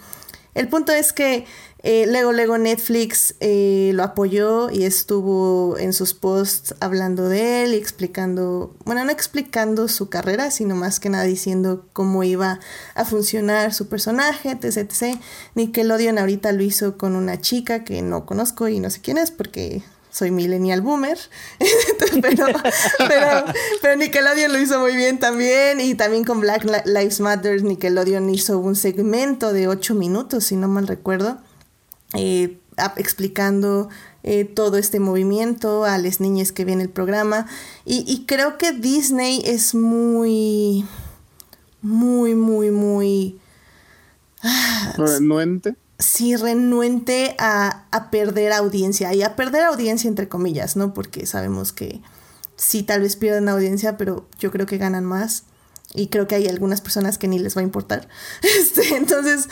el 0.55 0.69
punto 0.69 0.93
es 0.93 1.13
que 1.13 1.47
eh, 1.85 2.07
luego, 2.09 2.33
luego 2.33 2.59
Netflix 2.59 3.35
eh, 3.41 3.91
lo 3.95 4.05
apoyó 4.05 4.71
y 4.71 4.85
estuvo 4.85 5.77
en 5.79 5.93
sus 5.93 6.15
posts 6.15 6.77
hablando 6.79 7.29
de 7.29 7.65
él 7.65 7.75
y 7.75 7.77
explicando, 7.77 8.77
bueno, 8.85 9.05
no 9.05 9.11
explicando 9.11 9.89
su 9.89 10.09
carrera, 10.09 10.53
sino 10.53 10.77
más 10.77 11.01
que 11.01 11.09
nada 11.09 11.25
diciendo 11.25 11.85
cómo 11.93 12.23
iba 12.23 12.61
a 12.95 13.05
funcionar 13.05 13.75
su 13.75 13.89
personaje, 13.89 14.51
etc, 14.51 14.77
etc. 14.77 15.19
Nickelodeon 15.57 16.19
ahorita 16.19 16.53
lo 16.53 16.63
hizo 16.63 16.97
con 16.97 17.17
una 17.17 17.41
chica 17.41 17.83
que 17.83 18.01
no 18.03 18.27
conozco 18.27 18.69
y 18.69 18.79
no 18.79 18.89
sé 18.89 19.01
quién 19.01 19.19
es 19.19 19.33
porque 19.33 19.83
soy 20.13 20.31
millennial 20.31 20.83
boomer, 20.83 21.19
pero, 22.21 22.47
pero, 23.81 23.97
Nickelodeon 23.97 24.53
lo 24.53 24.59
hizo 24.59 24.79
muy 24.79 24.95
bien 24.95 25.19
también 25.19 25.81
y 25.81 25.95
también 25.95 26.23
con 26.23 26.41
Black 26.41 26.65
Lives 26.85 27.19
Matter 27.21 27.65
Nickelodeon 27.65 28.29
hizo 28.29 28.59
un 28.59 28.77
segmento 28.77 29.53
de 29.55 29.69
ocho 29.69 29.95
minutos, 29.95 30.45
si 30.45 30.57
no 30.57 30.69
mal 30.69 30.87
recuerdo, 30.87 31.39
eh, 32.15 32.59
explicando 32.97 33.89
eh, 34.23 34.45
todo 34.45 34.77
este 34.77 35.01
movimiento 35.01 35.85
a 35.85 35.99
las 35.99 36.21
niñas 36.21 36.53
que 36.53 36.65
viene 36.65 36.83
el 36.83 36.91
programa 36.91 37.47
y, 37.85 38.05
y 38.07 38.25
creo 38.27 38.59
que 38.59 38.73
Disney 38.73 39.43
es 39.45 39.75
muy, 39.75 40.85
muy, 41.81 42.35
muy, 42.35 42.71
muy... 42.71 43.39
Ah, 44.43 44.95
¿Renuente? 44.97 45.77
sí 45.99 46.35
renuente 46.35 47.37
a, 47.39 47.85
a, 47.93 48.11
perder 48.11 48.53
audiencia 48.53 49.15
y 49.15 49.23
a 49.23 49.37
perder 49.37 49.63
audiencia 49.63 50.09
entre 50.09 50.29
comillas, 50.29 50.77
¿no? 50.77 50.93
Porque 50.95 51.27
sabemos 51.27 51.73
que 51.73 52.01
sí 52.57 52.83
tal 52.83 53.03
vez 53.03 53.17
pierden 53.17 53.49
audiencia, 53.49 53.97
pero 53.97 54.27
yo 54.39 54.51
creo 54.51 54.67
que 54.67 54.79
ganan 54.79 55.05
más 55.05 55.45
y 55.95 56.09
creo 56.09 56.27
que 56.27 56.35
hay 56.35 56.49
algunas 56.49 56.81
personas 56.81 57.19
que 57.19 57.29
ni 57.29 57.39
les 57.39 57.57
va 57.57 57.61
a 57.61 57.65
importar. 57.65 58.09
Este, 58.43 58.97
entonces, 58.97 59.49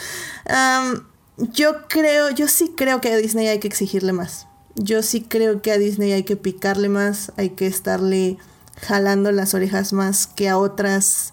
yo 1.53 1.89
creo, 1.89 2.31
yo 2.31 2.49
sí 2.49 2.73
creo 2.77 3.01
que 3.01 3.12
a 3.12 3.17
Disney 3.17 3.49
hay 3.49 3.59
que 3.59 3.69
exigirle 3.69 4.12
más. 4.12 4.47
Yo 4.77 5.03
sí 5.03 5.23
creo 5.23 5.62
que 5.62 5.73
a 5.73 5.79
Disney 5.79 6.12
hay 6.12 6.23
que 6.23 6.37
picarle 6.37 6.89
más, 6.89 7.33
hay 7.37 7.51
que 7.51 7.67
estarle 7.67 8.39
jalando 8.77 9.33
las 9.33 9.55
orejas 9.55 9.93
más 9.93 10.27
que 10.27 10.49
a 10.49 10.59
otras 10.59 11.33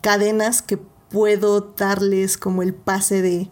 cadenas 0.00 0.62
que 0.62 0.78
puedo 1.10 1.60
darles 1.76 2.38
como 2.38 2.62
el 2.62 2.74
pase 2.74 3.22
de 3.22 3.50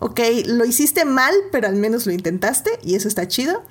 ok, 0.00 0.20
lo 0.46 0.64
hiciste 0.64 1.04
mal, 1.04 1.34
pero 1.52 1.68
al 1.68 1.76
menos 1.76 2.06
lo 2.06 2.12
intentaste 2.12 2.70
y 2.82 2.96
eso 2.96 3.08
está 3.08 3.28
chido. 3.28 3.62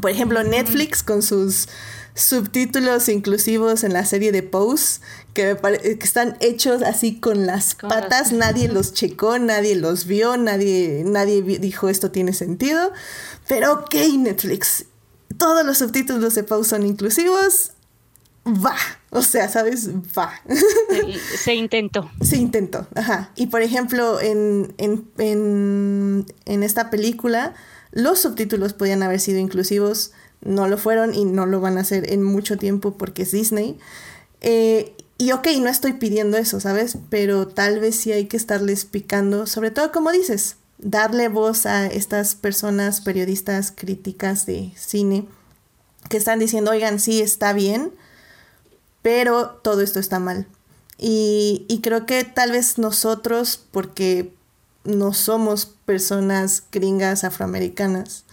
Por 0.00 0.10
ejemplo, 0.10 0.42
Netflix 0.42 1.02
con 1.02 1.22
sus 1.22 1.68
subtítulos 2.18 3.08
inclusivos 3.08 3.84
en 3.84 3.92
la 3.92 4.04
serie 4.04 4.32
de 4.32 4.42
Pose, 4.42 5.00
que, 5.34 5.56
que 5.82 6.04
están 6.04 6.36
hechos 6.40 6.82
así 6.82 7.18
con 7.18 7.46
las 7.46 7.74
patas, 7.74 8.32
nadie 8.32 8.68
los 8.68 8.92
checó, 8.92 9.38
nadie 9.38 9.76
los 9.76 10.06
vio, 10.06 10.36
nadie, 10.36 11.02
nadie 11.06 11.42
dijo 11.42 11.88
esto 11.88 12.10
tiene 12.10 12.32
sentido. 12.32 12.92
Pero 13.46 13.72
ok, 13.74 13.94
Netflix, 14.18 14.86
todos 15.36 15.64
los 15.64 15.78
subtítulos 15.78 16.34
de 16.34 16.42
Pose 16.42 16.70
son 16.70 16.84
inclusivos, 16.84 17.72
va. 18.46 18.76
O 19.10 19.22
sea, 19.22 19.48
¿sabes? 19.48 19.88
Va. 20.16 20.32
Se, 21.36 21.54
intentó. 21.54 22.10
Se 22.20 22.36
intentó, 22.36 22.86
ajá. 22.94 23.30
Y 23.36 23.46
por 23.46 23.62
ejemplo, 23.62 24.20
en, 24.20 24.74
esta 26.46 26.90
película, 26.90 27.54
los 27.90 28.20
subtítulos 28.20 28.74
podían 28.74 29.02
haber 29.02 29.20
sido 29.20 29.38
inclusivos, 29.38 30.12
no 30.40 30.68
lo 30.68 30.78
fueron 30.78 31.14
y 31.14 31.24
no 31.24 31.46
lo 31.46 31.60
van 31.60 31.78
a 31.78 31.82
hacer 31.82 32.12
en 32.12 32.22
mucho 32.22 32.56
tiempo 32.56 32.96
porque 32.96 33.22
es 33.22 33.32
Disney. 33.32 33.78
Eh, 34.40 34.94
y 35.18 35.32
ok, 35.32 35.48
no 35.60 35.68
estoy 35.68 35.94
pidiendo 35.94 36.36
eso, 36.36 36.60
¿sabes? 36.60 36.96
Pero 37.10 37.48
tal 37.48 37.80
vez 37.80 37.96
sí 37.96 38.12
hay 38.12 38.26
que 38.26 38.36
estarles 38.36 38.84
picando, 38.84 39.46
sobre 39.46 39.72
todo 39.72 39.90
como 39.90 40.12
dices, 40.12 40.56
darle 40.78 41.26
voz 41.28 41.66
a 41.66 41.86
estas 41.86 42.36
personas, 42.36 43.00
periodistas, 43.00 43.72
críticas 43.72 44.46
de 44.46 44.72
cine, 44.76 45.26
que 46.08 46.16
están 46.16 46.38
diciendo, 46.38 46.70
oigan, 46.70 47.00
sí, 47.00 47.20
está 47.20 47.52
bien, 47.52 47.92
pero 49.02 49.50
todo 49.62 49.80
esto 49.82 49.98
está 49.98 50.20
mal. 50.20 50.46
Y, 50.98 51.80
creo 51.82 52.06
que 52.06 52.24
tal 52.24 52.52
vez 52.52 52.78
nosotros, 52.78 53.60
porque 53.70 54.34
no 54.84 55.12
somos 55.12 55.66
personas 55.66 56.64
gringas 56.72 57.24
afroamericanas, 57.24 58.24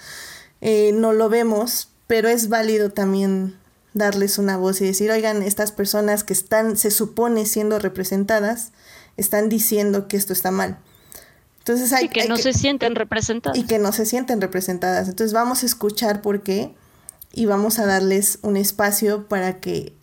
eh, 0.61 0.91
no 0.93 1.13
lo 1.13 1.29
vemos, 1.29 1.89
pero 2.07 2.29
es 2.29 2.49
válido 2.49 2.91
también 2.91 3.57
darles 3.93 4.37
una 4.37 4.57
voz 4.57 4.81
y 4.81 4.85
decir, 4.85 5.09
oigan, 5.09 5.41
estas 5.41 5.71
personas 5.71 6.23
que 6.23 6.33
están, 6.33 6.77
se 6.77 6.91
supone 6.91 7.45
siendo 7.45 7.79
representadas, 7.79 8.71
están 9.17 9.49
diciendo 9.49 10.07
que 10.07 10.17
esto 10.17 10.33
está 10.33 10.51
mal. 10.51 10.77
Entonces 11.59 11.93
hay, 11.93 12.05
y 12.05 12.09
que 12.09 12.27
no 12.27 12.37
se 12.37 12.53
sienten 12.53 12.93
representadas. 12.93 13.57
Y 13.57 13.63
que 13.63 13.79
no 13.79 13.91
se 13.91 14.05
sienten 14.05 14.41
representadas. 14.41 15.07
Entonces 15.07 15.33
vamos 15.33 15.63
a 15.63 15.65
escuchar 15.65 16.21
por 16.21 16.43
qué 16.43 16.75
y 17.33 17.47
vamos 17.47 17.79
a 17.79 17.85
darles 17.85 18.39
un 18.43 18.57
espacio 18.57 19.27
para 19.27 19.59
que 19.59 19.93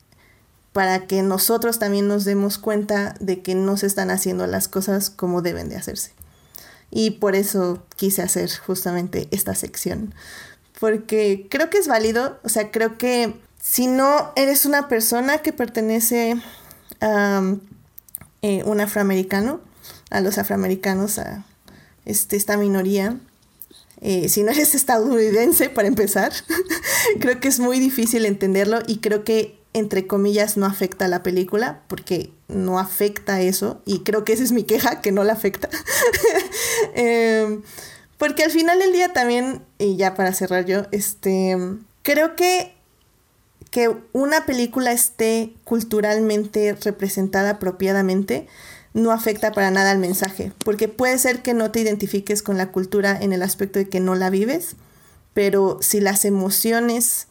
para 0.72 1.06
que 1.06 1.22
nosotros 1.22 1.78
también 1.78 2.08
nos 2.08 2.24
demos 2.24 2.56
cuenta 2.56 3.14
de 3.20 3.42
que 3.42 3.54
no 3.54 3.76
se 3.76 3.86
están 3.86 4.10
haciendo 4.10 4.46
las 4.46 4.68
cosas 4.68 5.10
como 5.10 5.42
deben 5.42 5.68
de 5.68 5.76
hacerse. 5.76 6.12
Y 6.90 7.12
por 7.12 7.36
eso 7.36 7.84
quise 7.96 8.22
hacer 8.22 8.50
justamente 8.58 9.28
esta 9.30 9.54
sección. 9.54 10.14
Porque 10.82 11.46
creo 11.48 11.70
que 11.70 11.78
es 11.78 11.86
válido, 11.86 12.40
o 12.42 12.48
sea, 12.48 12.72
creo 12.72 12.98
que 12.98 13.36
si 13.60 13.86
no 13.86 14.32
eres 14.34 14.66
una 14.66 14.88
persona 14.88 15.38
que 15.38 15.52
pertenece 15.52 16.34
a 17.00 17.54
eh, 18.42 18.64
un 18.64 18.80
afroamericano, 18.80 19.60
a 20.10 20.20
los 20.20 20.38
afroamericanos, 20.38 21.20
a 21.20 21.44
este, 22.04 22.34
esta 22.34 22.56
minoría, 22.56 23.16
eh, 24.00 24.28
si 24.28 24.42
no 24.42 24.50
eres 24.50 24.74
estadounidense, 24.74 25.70
para 25.70 25.86
empezar, 25.86 26.32
creo 27.20 27.38
que 27.38 27.46
es 27.46 27.60
muy 27.60 27.78
difícil 27.78 28.26
entenderlo 28.26 28.80
y 28.84 28.98
creo 28.98 29.22
que 29.22 29.62
entre 29.74 30.08
comillas, 30.08 30.56
no 30.56 30.66
afecta 30.66 31.04
a 31.04 31.08
la 31.08 31.22
película, 31.22 31.80
porque 31.86 32.30
no 32.48 32.78
afecta 32.78 33.40
eso, 33.40 33.80
y 33.86 34.00
creo 34.00 34.24
que 34.24 34.32
esa 34.34 34.42
es 34.42 34.52
mi 34.52 34.64
queja, 34.64 35.00
que 35.00 35.12
no 35.12 35.22
la 35.24 35.32
afecta. 35.32 35.70
Em, 36.94 37.62
porque 38.22 38.44
al 38.44 38.52
final 38.52 38.78
del 38.78 38.92
día 38.92 39.12
también, 39.12 39.64
y 39.78 39.96
ya 39.96 40.14
para 40.14 40.32
cerrar 40.32 40.64
yo, 40.64 40.82
este, 40.92 41.56
creo 42.02 42.36
que 42.36 42.72
que 43.72 43.92
una 44.12 44.46
película 44.46 44.92
esté 44.92 45.54
culturalmente 45.64 46.72
representada 46.84 47.50
apropiadamente 47.50 48.46
no 48.94 49.10
afecta 49.10 49.50
para 49.50 49.72
nada 49.72 49.90
al 49.90 49.98
mensaje, 49.98 50.52
porque 50.64 50.86
puede 50.86 51.18
ser 51.18 51.42
que 51.42 51.52
no 51.52 51.72
te 51.72 51.80
identifiques 51.80 52.44
con 52.44 52.56
la 52.58 52.70
cultura 52.70 53.18
en 53.20 53.32
el 53.32 53.42
aspecto 53.42 53.80
de 53.80 53.88
que 53.88 53.98
no 53.98 54.14
la 54.14 54.30
vives, 54.30 54.76
pero 55.34 55.78
si 55.80 55.98
las 55.98 56.24
emociones 56.24 57.26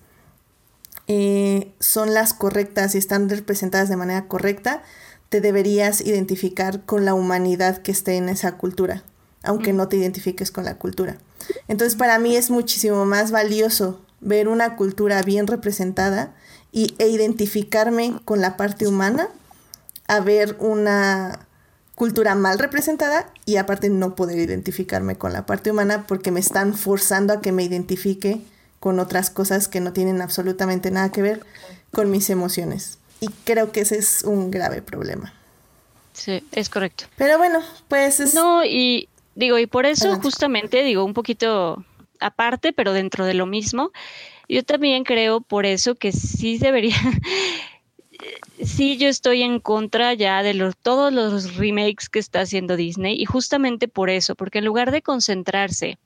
eh, 1.08 1.72
son 1.80 2.14
las 2.14 2.34
correctas 2.34 2.96
y 2.96 2.98
están 2.98 3.30
representadas 3.30 3.88
de 3.88 3.96
manera 3.96 4.28
correcta, 4.28 4.84
te 5.30 5.40
deberías 5.40 6.02
identificar 6.02 6.84
con 6.84 7.06
la 7.06 7.14
humanidad 7.14 7.78
que 7.78 7.94
esté 7.94 8.18
en 8.18 8.28
esa 8.28 8.58
cultura, 8.58 9.06
aunque 9.44 9.74
no 9.74 9.88
te 9.88 9.98
identifiques 9.98 10.52
con 10.52 10.66
la 10.66 10.78
cultura. 10.78 11.18
Entonces 11.68 11.96
para 11.96 12.20
mí 12.20 12.36
es 12.36 12.50
muchísimo 12.50 13.06
más 13.06 13.32
valioso 13.32 14.00
ver 14.20 14.48
una 14.48 14.76
cultura 14.76 15.22
bien 15.24 15.48
representada 15.48 16.34
y, 16.72 16.96
e 17.00 17.08
identificarme 17.10 18.20
con 18.24 18.42
la 18.42 18.56
parte 18.56 18.88
humana 18.88 19.30
a 20.08 20.20
ver 20.20 20.56
una 20.60 21.48
cultura 21.96 22.36
mal 22.36 22.60
representada 22.60 23.32
y 23.46 23.58
aparte 23.58 23.90
no 23.90 24.16
poder 24.16 24.40
identificarme 24.40 25.18
con 25.18 25.34
la 25.34 25.46
parte 25.46 25.72
humana 25.72 26.06
porque 26.08 26.32
me 26.32 26.40
están 26.40 26.74
forzando 26.74 27.34
a 27.34 27.42
que 27.42 27.52
me 27.52 27.64
identifique 27.64 28.42
con 28.80 29.00
otras 29.00 29.30
cosas 29.30 29.68
que 29.68 29.80
no 29.80 29.94
tienen 29.94 30.22
absolutamente 30.22 30.90
nada 30.90 31.12
que 31.12 31.22
ver 31.22 31.46
con 31.92 32.10
mis 32.10 32.30
emociones. 32.30 32.98
Y 33.20 33.28
creo 33.46 33.72
que 33.72 33.82
ese 33.82 34.00
es 34.00 34.24
un 34.24 34.50
grave 34.50 34.82
problema. 34.82 35.34
Sí, 36.14 36.44
es 36.52 36.70
correcto. 36.70 37.06
Pero 37.18 37.38
bueno, 37.38 37.60
pues 37.88 38.20
es... 38.20 38.34
No, 38.34 38.66
y 38.66 39.08
digo, 39.42 39.60
y 39.60 39.68
por 39.68 39.86
eso 39.86 40.16
justamente, 40.22 40.84
digo, 40.84 41.04
un 41.04 41.14
poquito 41.14 41.84
aparte, 42.20 42.72
pero 42.72 42.94
dentro 42.94 43.26
de 43.26 43.34
lo 43.34 43.46
mismo, 43.46 43.92
yo 44.48 44.64
también 44.64 45.04
creo 45.04 45.42
por 45.42 45.66
eso 45.66 45.96
que 45.96 46.12
sí 46.12 46.58
debería... 46.58 46.96
sí, 48.64 48.98
yo 48.98 49.08
estoy 49.10 49.42
en 49.42 49.60
contra 49.60 50.14
ya 50.14 50.44
de 50.44 50.54
los, 50.54 50.78
todos 50.78 51.12
los 51.12 51.58
remakes 51.58 52.08
que 52.08 52.20
está 52.20 52.42
haciendo 52.42 52.76
Disney 52.76 53.20
y 53.20 53.26
justamente 53.26 53.88
por 53.88 54.10
eso, 54.10 54.36
porque 54.36 54.60
en 54.60 54.66
lugar 54.66 54.92
de 54.92 55.02
concentrarse 55.02 55.98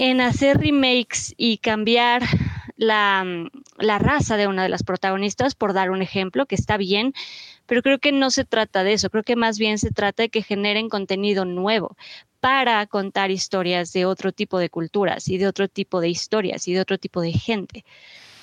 en 0.00 0.22
hacer 0.22 0.58
remakes 0.58 1.34
y 1.36 1.58
cambiar 1.58 2.22
la, 2.78 3.22
raza 3.78 4.38
de 4.38 4.46
una 4.46 4.62
de 4.62 4.70
las 4.70 4.82
protagonistas, 4.82 5.54
por 5.54 5.74
dar 5.74 5.90
un 5.90 6.00
ejemplo, 6.00 6.46
que 6.46 6.54
está 6.54 6.78
bien, 6.78 7.12
pero 7.70 7.82
creo 7.82 8.00
que 8.00 8.10
no 8.10 8.32
se 8.32 8.44
trata 8.44 8.82
de 8.82 8.94
eso, 8.94 9.10
creo 9.10 9.22
que 9.22 9.36
más 9.36 9.56
bien 9.56 9.78
se 9.78 9.92
trata 9.92 10.24
de 10.24 10.28
que 10.28 10.42
generen 10.42 10.88
contenido 10.88 11.44
nuevo 11.44 11.96
para 12.40 12.84
contar 12.88 13.30
historias 13.30 13.92
de 13.92 14.06
otro 14.06 14.32
tipo 14.32 14.58
de 14.58 14.68
culturas 14.68 15.28
y 15.28 15.38
de 15.38 15.46
otro 15.46 15.68
tipo 15.68 16.00
de 16.00 16.08
historias 16.08 16.66
y 16.66 16.72
de 16.72 16.80
otro 16.80 16.98
tipo 16.98 17.20
de 17.20 17.30
gente. 17.30 17.84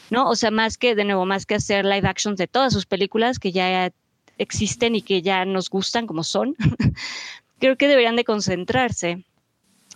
¿no? 0.10 0.30
O 0.30 0.38
sea, 0.38 0.50
más 0.50 0.78
que, 0.78 0.96
de 0.96 1.04
nuevo, 1.04 1.26
más 1.26 1.46
que 1.46 1.56
hacer 1.56 1.84
live 1.84 2.08
actions 2.08 2.38
de 2.38 2.48
todas 2.48 2.72
sus 2.72 2.86
películas 2.86 3.38
que 3.38 3.52
ya 3.52 3.92
existen 4.38 4.96
y 4.96 5.02
que 5.02 5.22
ya 5.22 5.44
nos 5.44 5.70
gustan 5.70 6.08
como 6.08 6.24
son, 6.24 6.56
creo 7.60 7.76
que 7.76 7.90
deberían 7.90 8.16
de 8.16 8.24
concentrarse 8.24 9.26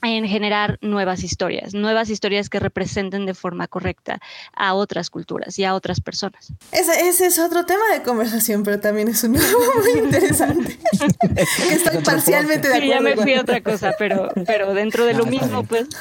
en 0.01 0.27
generar 0.27 0.77
nuevas 0.81 1.23
historias, 1.23 1.73
nuevas 1.73 2.09
historias 2.09 2.49
que 2.49 2.59
representen 2.59 3.25
de 3.25 3.33
forma 3.33 3.67
correcta 3.67 4.19
a 4.53 4.73
otras 4.73 5.09
culturas 5.09 5.57
y 5.59 5.63
a 5.63 5.75
otras 5.75 6.01
personas. 6.01 6.53
Ese, 6.71 7.07
ese 7.07 7.27
es 7.27 7.39
otro 7.39 7.65
tema 7.65 7.83
de 7.93 8.01
conversación, 8.01 8.63
pero 8.63 8.79
también 8.79 9.07
es 9.07 9.23
un 9.23 9.31
muy 9.31 10.03
interesante. 10.03 10.77
estoy 11.71 12.01
parcialmente 12.03 12.67
de 12.67 12.75
acuerdo. 12.75 12.93
ya 12.93 13.01
me 13.01 13.15
fui 13.15 13.33
a 13.35 13.41
otra 13.41 13.61
cosa, 13.61 13.93
pero, 13.97 14.29
pero 14.45 14.73
dentro 14.73 15.05
de 15.05 15.13
lo 15.13 15.25
mismo, 15.25 15.63
pues. 15.63 15.87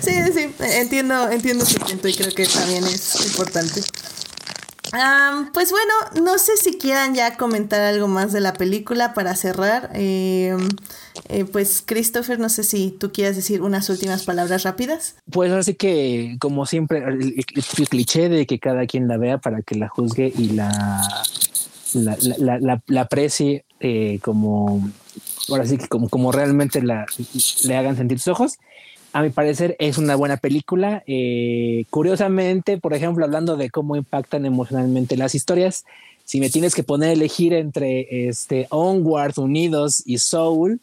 Sí, 0.00 0.12
sí, 0.32 0.54
entiendo, 0.60 1.30
entiendo 1.30 1.64
su 1.64 1.78
punto 1.78 2.06
y 2.06 2.14
creo 2.14 2.32
que 2.32 2.46
también 2.46 2.84
es 2.84 3.26
importante. 3.26 3.80
Pues 5.52 5.70
bueno, 5.70 6.24
no 6.24 6.38
sé 6.38 6.56
si 6.56 6.78
quieran 6.78 7.14
ya 7.14 7.36
comentar 7.36 7.80
algo 7.80 8.08
más 8.08 8.32
de 8.32 8.40
la 8.40 8.52
película 8.54 9.14
para 9.14 9.36
cerrar. 9.36 9.90
Eh, 9.94 10.56
eh, 11.28 11.44
pues 11.44 11.82
Christopher, 11.84 12.38
no 12.38 12.48
sé 12.48 12.64
si 12.64 12.90
tú 12.90 13.12
quieres 13.12 13.36
decir 13.36 13.62
unas 13.62 13.88
últimas 13.88 14.24
palabras 14.24 14.64
rápidas. 14.64 15.16
Pues 15.30 15.52
así 15.52 15.74
que, 15.74 16.36
como 16.40 16.66
siempre, 16.66 17.04
el, 17.04 17.44
cliché 17.88 18.28
de 18.28 18.46
que 18.46 18.58
cada 18.58 18.86
quien 18.86 19.08
la 19.08 19.16
vea 19.16 19.38
para 19.38 19.62
que 19.62 19.76
la 19.76 19.88
juzgue 19.88 20.32
y 20.36 20.50
la, 20.50 21.22
la, 21.96 23.00
aprecie 23.00 23.64
eh, 23.80 24.18
como, 24.22 24.90
ahora 25.48 25.66
sí 25.66 25.78
que 25.78 25.88
como, 25.88 26.08
como 26.08 26.32
realmente 26.32 26.82
la, 26.82 27.06
le 27.64 27.76
hagan 27.76 27.96
sentir 27.96 28.18
sus 28.18 28.28
ojos. 28.28 28.58
A 29.12 29.22
mi 29.22 29.30
parecer 29.30 29.76
es 29.78 29.98
una 29.98 30.14
buena 30.14 30.36
película. 30.36 31.02
Eh, 31.06 31.84
curiosamente, 31.90 32.78
por 32.78 32.94
ejemplo, 32.94 33.24
hablando 33.24 33.56
de 33.56 33.70
cómo 33.70 33.96
impactan 33.96 34.46
emocionalmente 34.46 35.16
las 35.16 35.34
historias, 35.34 35.84
si 36.24 36.38
me 36.38 36.48
tienes 36.48 36.74
que 36.74 36.84
poner 36.84 37.10
a 37.10 37.12
elegir 37.12 37.52
entre 37.52 38.28
este 38.28 38.68
Onward, 38.70 39.38
Unidos 39.38 40.02
y 40.06 40.18
Soul, 40.18 40.80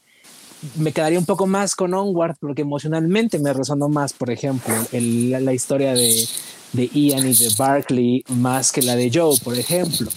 me 0.75 0.91
quedaría 0.91 1.19
un 1.19 1.25
poco 1.25 1.47
más 1.47 1.75
con 1.75 1.93
Onward 1.93 2.35
porque 2.39 2.63
emocionalmente 2.63 3.39
me 3.39 3.53
resonó 3.53 3.87
más, 3.87 4.11
por 4.11 4.29
ejemplo, 4.29 4.73
la, 4.91 5.53
historia 5.53 5.93
de, 5.93 6.25
de, 6.73 6.87
Ian 6.87 7.27
y 7.27 7.33
de 7.33 7.49
Barkley 7.57 8.23
más 8.27 8.71
que 8.71 8.81
la 8.81 8.95
de 8.95 9.09
Joe, 9.13 9.37
por 9.43 9.57
ejemplo. 9.57 10.09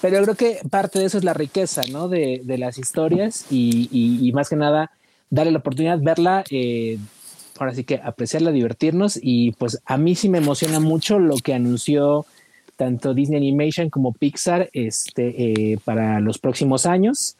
Pero 0.00 0.22
creo 0.22 0.34
que 0.36 0.60
parte 0.70 1.00
de 1.00 1.06
eso 1.06 1.18
es 1.18 1.24
la 1.24 1.34
riqueza, 1.34 1.82
¿no? 1.90 2.08
De, 2.08 2.40
de 2.44 2.58
las 2.58 2.78
historias 2.78 3.44
y, 3.50 4.30
más 4.32 4.48
que 4.48 4.56
nada 4.56 4.90
darle 5.30 5.52
la 5.52 5.58
oportunidad, 5.58 5.98
verla, 6.00 6.44
eh, 6.50 6.98
ahora 7.60 7.74
sí 7.74 7.84
que 7.84 8.00
apreciarla, 8.02 8.50
divertirnos 8.50 9.18
y 9.20 9.52
pues 9.52 9.80
a 9.84 9.96
mí 9.96 10.14
sí 10.14 10.28
me 10.28 10.38
emociona 10.38 10.80
mucho 10.80 11.18
lo 11.18 11.36
que 11.36 11.54
anunció 11.54 12.26
tanto 12.76 13.12
Disney 13.12 13.38
Animation 13.38 13.90
como 13.90 14.12
Pixar 14.12 14.70
este, 14.72 15.72
eh, 15.72 15.78
para 15.84 16.20
los 16.20 16.38
próximos 16.38 16.86
años. 16.86 17.36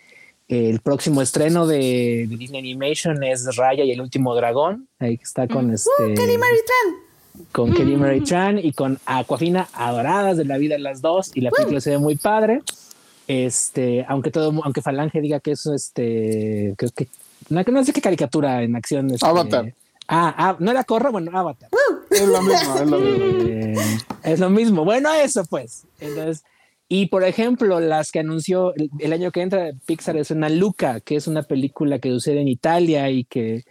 El 0.49 0.81
próximo 0.81 1.23
estreno 1.23 1.67
de, 1.67 2.27
Disney 2.29 2.59
Animation 2.59 3.23
es 3.23 3.55
Raya 3.57 3.85
y 3.85 3.93
el 3.93 4.01
último 4.01 4.35
dragón. 4.35 4.89
Ahí 4.99 5.19
está 5.23 5.47
con 5.47 5.73
este. 5.73 5.91
Uh, 5.99 6.15
Kelly 6.15 6.39
Mary 6.39 6.59
Tran. 6.67 7.47
Con 7.53 7.73
Kelly 7.73 7.97
Mary 7.97 8.21
Tran 8.23 8.59
y 8.59 8.73
con 8.73 8.99
Aquafina 9.07 9.69
adoradas 9.75 10.37
de 10.37 10.45
la 10.45 10.59
vida 10.59 10.75
de 10.75 10.81
las 10.81 11.03
dos. 11.03 11.31
Y 11.35 11.43
la 11.43 11.51
película 11.51 11.81
se 11.81 11.91
ve 11.91 11.99
muy 11.99 12.17
padre. 12.17 12.63
Este, 13.29 14.07
aunque 14.09 14.31
todo, 14.31 14.53
aunque 14.65 14.81
Falange 14.83 15.21
diga 15.21 15.39
que 15.39 15.53
eso, 15.53 15.75
este, 15.75 16.75
creo 16.79 16.91
que 16.97 17.09
no, 17.51 17.63
no 17.63 17.85
sé 17.85 17.93
qué 17.93 18.01
caricatura 18.01 18.63
en 18.63 18.75
acción. 18.75 19.11
Este, 19.11 19.27
Avatar. 19.27 19.73
Ah, 20.09 20.35
ah, 20.39 20.57
no 20.59 20.71
era 20.71 20.85
Corra, 20.85 21.11
bueno, 21.11 21.31
Avatar. 21.39 21.69
Es 22.11 22.27
lo 22.27 22.41
mismo, 22.41 22.77
es 22.77 22.87
lo 22.87 22.99
mismo. 22.99 23.25
Eh, 23.27 23.75
es 24.25 24.41
lo 24.41 24.51
mismo. 24.51 24.85
Bueno, 24.85 25.13
eso 25.13 25.45
pues. 25.45 25.87
Entonces, 26.01 26.45
y 26.89 27.07
por 27.07 27.25
ejemplo, 27.25 27.79
las 27.81 28.11
que 28.11 28.21
anunció 28.21 28.73
el, 28.75 29.13
año 29.13 29.31
que 29.31 29.43
entra 29.43 29.73
Pixar 29.85 30.17
es 30.17 30.31
una 30.31 30.49
Luca, 30.49 31.01
que 31.01 31.17
es 31.17 31.27
una 31.27 31.43
película 31.43 31.99
que 31.99 32.09
sucede 32.09 32.41
en 32.41 32.49
Italia 32.49 33.11
y 33.11 33.25
que 33.25 33.65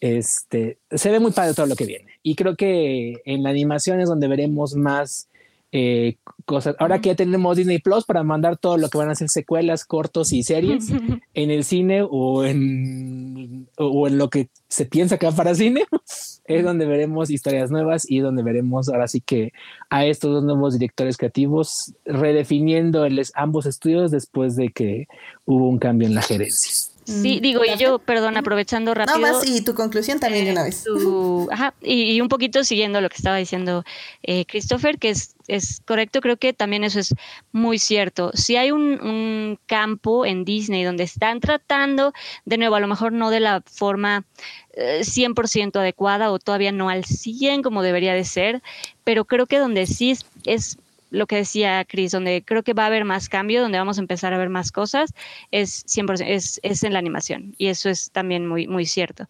este, 0.00 0.78
se 0.90 1.10
ve 1.10 1.20
muy 1.20 1.32
padre 1.32 1.52
todo 1.52 1.66
lo 1.66 1.76
que 1.76 1.84
viene. 1.84 2.06
Y 2.22 2.34
creo 2.34 2.56
que 2.56 3.20
en 3.26 3.42
la 3.42 3.50
animación 3.50 4.00
es 4.00 4.08
donde 4.08 4.28
veremos 4.28 4.74
más 4.74 5.28
eh, 5.74 6.16
cosas. 6.44 6.76
Ahora 6.78 7.00
que 7.00 7.08
ya 7.08 7.14
tenemos 7.14 7.56
Disney 7.56 7.78
Plus 7.78 8.04
para 8.04 8.22
mandar 8.22 8.58
todo 8.58 8.76
lo 8.76 8.90
que 8.90 8.98
van 8.98 9.08
a 9.08 9.14
ser 9.14 9.30
secuelas, 9.30 9.86
cortos 9.86 10.32
y 10.32 10.42
series 10.42 10.90
en 11.34 11.50
el 11.50 11.64
cine 11.64 12.06
o 12.08 12.44
en, 12.44 13.68
o 13.78 14.06
en 14.06 14.18
lo 14.18 14.28
que 14.28 14.50
se 14.68 14.84
piensa 14.84 15.16
que 15.16 15.26
va 15.26 15.32
para 15.32 15.54
cine, 15.54 15.84
es 16.44 16.64
donde 16.64 16.84
veremos 16.84 17.30
historias 17.30 17.70
nuevas 17.70 18.02
y 18.06 18.18
donde 18.18 18.42
veremos 18.42 18.90
ahora 18.90 19.08
sí 19.08 19.22
que 19.22 19.52
a 19.88 20.04
estos 20.04 20.32
dos 20.32 20.44
nuevos 20.44 20.74
directores 20.74 21.16
creativos 21.16 21.94
redefiniendo 22.04 23.06
ambos 23.34 23.64
estudios 23.64 24.10
después 24.10 24.56
de 24.56 24.68
que 24.68 25.06
hubo 25.46 25.68
un 25.68 25.78
cambio 25.78 26.06
en 26.06 26.14
la 26.14 26.22
gerencia. 26.22 26.91
Sí, 27.04 27.38
mm, 27.38 27.42
digo, 27.42 27.64
y 27.64 27.76
yo, 27.78 27.98
perdón, 27.98 28.36
aprovechando 28.36 28.94
rápido. 28.94 29.18
No 29.18 29.22
más, 29.22 29.46
y 29.46 29.60
tu 29.62 29.74
conclusión 29.74 30.20
también 30.20 30.44
de 30.44 30.52
una 30.52 30.62
vez. 30.62 30.84
ajá, 31.50 31.74
y, 31.82 32.20
un 32.20 32.28
poquito 32.28 32.62
siguiendo 32.62 33.00
lo 33.00 33.08
que 33.08 33.16
estaba 33.16 33.36
diciendo 33.36 33.84
eh, 34.22 34.44
Christopher, 34.46 34.98
que 34.98 35.10
es, 35.10 35.34
es 35.48 35.82
correcto, 35.84 36.20
creo 36.20 36.36
que 36.36 36.52
también 36.52 36.84
eso 36.84 37.00
es 37.00 37.14
muy 37.50 37.78
cierto. 37.78 38.30
Si 38.34 38.56
hay 38.56 38.70
un, 38.70 39.00
un, 39.02 39.58
campo 39.66 40.24
en 40.24 40.44
Disney 40.44 40.84
donde 40.84 41.04
están 41.04 41.40
tratando, 41.40 42.12
de 42.44 42.58
nuevo, 42.58 42.76
a 42.76 42.80
lo 42.80 42.86
mejor 42.86 43.12
no 43.12 43.30
de 43.30 43.40
la 43.40 43.62
forma 43.62 44.24
100% 44.76 45.76
eh, 45.76 45.78
adecuada 45.80 46.30
o 46.30 46.38
todavía 46.38 46.72
no 46.72 46.88
al 46.88 47.04
100 47.04 47.62
como 47.62 47.82
debería 47.82 48.14
de 48.14 48.24
ser, 48.24 48.62
pero 49.04 49.24
creo 49.24 49.46
que 49.46 49.58
donde 49.58 49.86
sí 49.86 50.12
es, 50.12 50.26
es 50.44 50.78
lo 51.12 51.26
que 51.26 51.36
decía 51.36 51.84
Chris, 51.84 52.10
donde 52.10 52.42
creo 52.44 52.62
que 52.62 52.72
va 52.72 52.84
a 52.84 52.86
haber 52.86 53.04
más 53.04 53.28
cambio, 53.28 53.60
donde 53.60 53.78
vamos 53.78 53.98
a 53.98 54.00
empezar 54.00 54.32
a 54.32 54.38
ver 54.38 54.48
más 54.48 54.72
cosas, 54.72 55.12
es 55.50 55.84
100%, 55.86 56.24
es, 56.26 56.58
es 56.62 56.82
en 56.82 56.92
la 56.92 56.98
animación. 56.98 57.54
Y 57.58 57.68
eso 57.68 57.88
es 57.88 58.10
también 58.10 58.46
muy, 58.46 58.66
muy 58.66 58.86
cierto, 58.86 59.26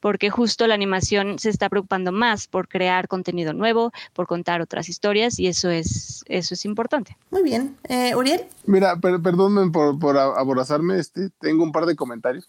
porque 0.00 0.30
justo 0.30 0.66
la 0.66 0.74
animación 0.74 1.38
se 1.38 1.50
está 1.50 1.68
preocupando 1.68 2.12
más 2.12 2.46
por 2.46 2.68
crear 2.68 3.08
contenido 3.08 3.52
nuevo, 3.52 3.92
por 4.12 4.26
contar 4.26 4.60
otras 4.60 4.88
historias, 4.88 5.38
y 5.38 5.48
eso 5.48 5.70
es, 5.70 6.24
eso 6.28 6.54
es 6.54 6.64
importante. 6.64 7.16
Muy 7.30 7.42
bien. 7.42 7.76
Eh, 7.88 8.14
Uriel. 8.14 8.42
Mira, 8.66 8.96
per 8.96 9.20
perdónenme 9.20 9.70
por, 9.70 9.98
por 9.98 10.16
aborazarme, 10.16 10.98
este, 10.98 11.30
tengo 11.40 11.64
un 11.64 11.72
par 11.72 11.86
de 11.86 11.96
comentarios. 11.96 12.46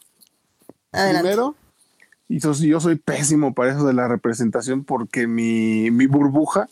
Adelante. 0.92 1.30
Primero, 1.30 1.56
y 2.28 2.40
yo 2.40 2.80
soy 2.80 2.96
pésimo 2.96 3.54
para 3.54 3.72
eso 3.72 3.86
de 3.86 3.94
la 3.94 4.08
representación 4.08 4.84
porque 4.84 5.28
mi, 5.28 5.92
mi 5.92 6.08
burbuja, 6.08 6.68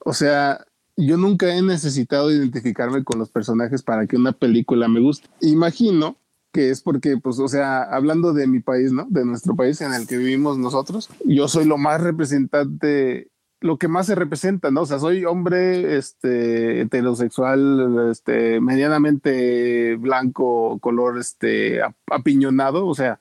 o 0.00 0.12
sea, 0.12 0.64
yo 0.96 1.16
nunca 1.16 1.54
he 1.54 1.62
necesitado 1.62 2.30
identificarme 2.30 3.04
con 3.04 3.18
los 3.18 3.30
personajes 3.30 3.82
para 3.82 4.06
que 4.06 4.16
una 4.16 4.32
película 4.32 4.88
me 4.88 5.00
guste. 5.00 5.28
Imagino 5.40 6.16
que 6.52 6.70
es 6.70 6.80
porque, 6.80 7.16
pues, 7.16 7.40
o 7.40 7.48
sea, 7.48 7.82
hablando 7.82 8.32
de 8.32 8.46
mi 8.46 8.60
país, 8.60 8.92
¿no? 8.92 9.06
De 9.10 9.24
nuestro 9.24 9.56
país 9.56 9.80
en 9.80 9.92
el 9.92 10.06
que 10.06 10.16
vivimos 10.16 10.56
nosotros, 10.56 11.10
yo 11.24 11.48
soy 11.48 11.64
lo 11.64 11.78
más 11.78 12.00
representante, 12.00 13.28
lo 13.60 13.76
que 13.76 13.88
más 13.88 14.06
se 14.06 14.14
representa, 14.14 14.70
¿no? 14.70 14.82
O 14.82 14.86
sea, 14.86 15.00
soy 15.00 15.24
hombre, 15.24 15.96
este, 15.96 16.82
heterosexual, 16.82 18.08
este, 18.12 18.60
medianamente 18.60 19.96
blanco, 19.96 20.78
color, 20.78 21.18
este, 21.18 21.80
apiñonado, 22.08 22.86
o 22.86 22.94
sea, 22.94 23.18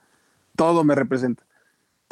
todo 0.56 0.84
me 0.84 0.94
representa. 0.94 1.44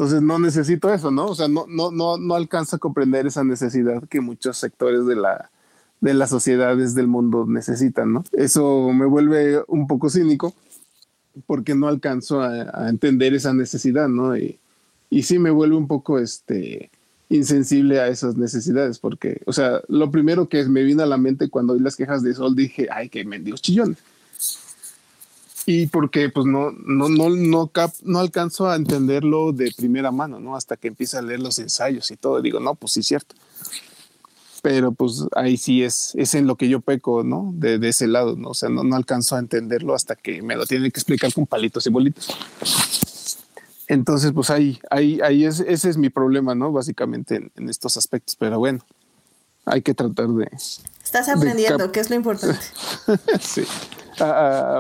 Entonces 0.02 0.24
no 0.24 0.40
necesito 0.40 0.92
eso, 0.92 1.12
¿no? 1.12 1.28
O 1.28 1.36
sea, 1.36 1.48
no, 1.48 1.68
no, 1.70 1.92
no, 1.92 2.18
no 2.18 2.34
alcanzo 2.34 2.76
a 2.76 2.80
comprender 2.80 3.28
esa 3.28 3.44
necesidad 3.44 4.02
que 4.10 4.20
muchos 4.20 4.58
sectores 4.58 5.06
de 5.06 5.16
la, 5.16 5.52
de 6.00 6.16
las 6.16 6.32
sociedades 6.32 6.96
del 6.96 7.06
mundo 7.06 7.46
necesitan, 7.48 8.12
¿no? 8.12 8.24
Eso 8.32 8.92
me 8.94 9.06
vuelve 9.06 9.62
un 9.68 9.86
poco 9.86 10.10
cínico 10.10 10.56
porque 11.46 11.76
no 11.76 11.88
alcanzo 11.88 12.42
a, 12.42 12.90
entender 12.90 13.36
esa 13.36 13.54
necesidad, 13.54 14.08
¿no? 14.08 14.36
Y, 14.36 14.58
y, 15.12 15.22
sí 15.22 15.38
me 15.38 15.52
vuelve 15.52 15.76
un 15.76 15.88
poco 15.88 16.18
este, 16.18 16.90
insensible 17.30 18.00
a 18.00 18.08
esas 18.08 18.36
necesidades 18.38 18.98
porque, 18.98 19.44
o 19.46 19.54
sea, 19.54 19.82
lo 19.88 20.10
primero 20.10 20.50
que 20.50 20.64
me 20.64 20.82
vino 20.82 21.04
a 21.04 21.06
la 21.06 21.18
mente 21.18 21.48
cuando 21.48 21.74
oí 21.74 21.80
las 21.80 21.96
quejas 21.96 22.24
de 22.24 22.34
Sol 22.34 22.56
dije, 22.56 22.88
ay, 22.92 23.08
qué 23.08 23.24
mendigos 23.24 23.62
chillones 23.62 24.00
y 25.66 25.88
porque 25.88 26.30
pues 26.30 26.46
no, 26.46 26.72
no, 26.72 27.10
no, 27.10 27.30
no, 27.30 27.72
no 28.04 28.20
alcanzo 28.20 28.70
a 28.70 28.76
entenderlo 28.76 29.52
de 29.52 29.72
primera 29.76 30.12
mano, 30.12 30.40
¿no? 30.40 30.56
Hasta 30.56 30.78
que 30.78 30.88
empieza 30.88 31.20
a 31.20 31.22
leer 31.22 31.40
los 31.40 31.60
ensayos 31.60 32.10
y 32.12 32.18
todo, 32.18 32.42
digo, 32.42 32.60
no, 32.60 32.76
pues 32.76 32.94
sí, 32.94 33.04
cierto. 33.04 33.36
Pero 34.62 34.92
pues 34.92 35.24
ahí 35.36 35.58
sí 35.58 35.84
es, 35.84 36.14
es 36.16 36.36
en 36.36 36.46
lo 36.46 36.56
que 36.56 36.70
yo 36.70 36.82
peco, 36.82 37.24
¿no? 37.24 37.52
De, 37.54 37.80
de 37.80 37.90
ese 37.90 38.08
lado, 38.08 38.36
¿no? 38.36 38.50
O 38.50 38.54
sea, 38.54 38.70
no, 38.70 38.84
no 38.84 38.96
alcanzo 38.96 39.36
a 39.36 39.40
entenderlo 39.40 39.96
hasta 39.96 40.16
que 40.16 40.42
me 40.42 40.56
lo 40.56 40.66
tienen 40.66 40.92
que 40.92 41.00
explicar 41.00 41.34
con 41.34 41.48
palitos 41.48 41.86
y 41.88 41.90
bolitos. 41.90 42.28
Entonces, 43.88 44.32
pues 44.34 44.50
ahí, 44.50 44.80
ahí, 44.90 45.20
ahí 45.22 45.46
es, 45.46 45.60
ese 45.60 45.90
es 45.90 45.98
mi 45.98 46.10
problema, 46.10 46.56
¿no? 46.56 46.72
Básicamente 46.72 47.36
en, 47.36 47.52
en 47.56 47.70
estos 47.70 47.98
aspectos, 47.98 48.36
pero 48.36 48.60
bueno, 48.60 48.86
hay 49.66 49.82
que 49.82 49.94
tratar 49.94 50.28
de... 50.28 50.50
Estás 51.04 51.30
aprendiendo, 51.30 51.92
que 51.92 52.00
es 52.00 52.10
lo 52.10 52.16
importante. 52.16 52.60
sí. 53.42 53.64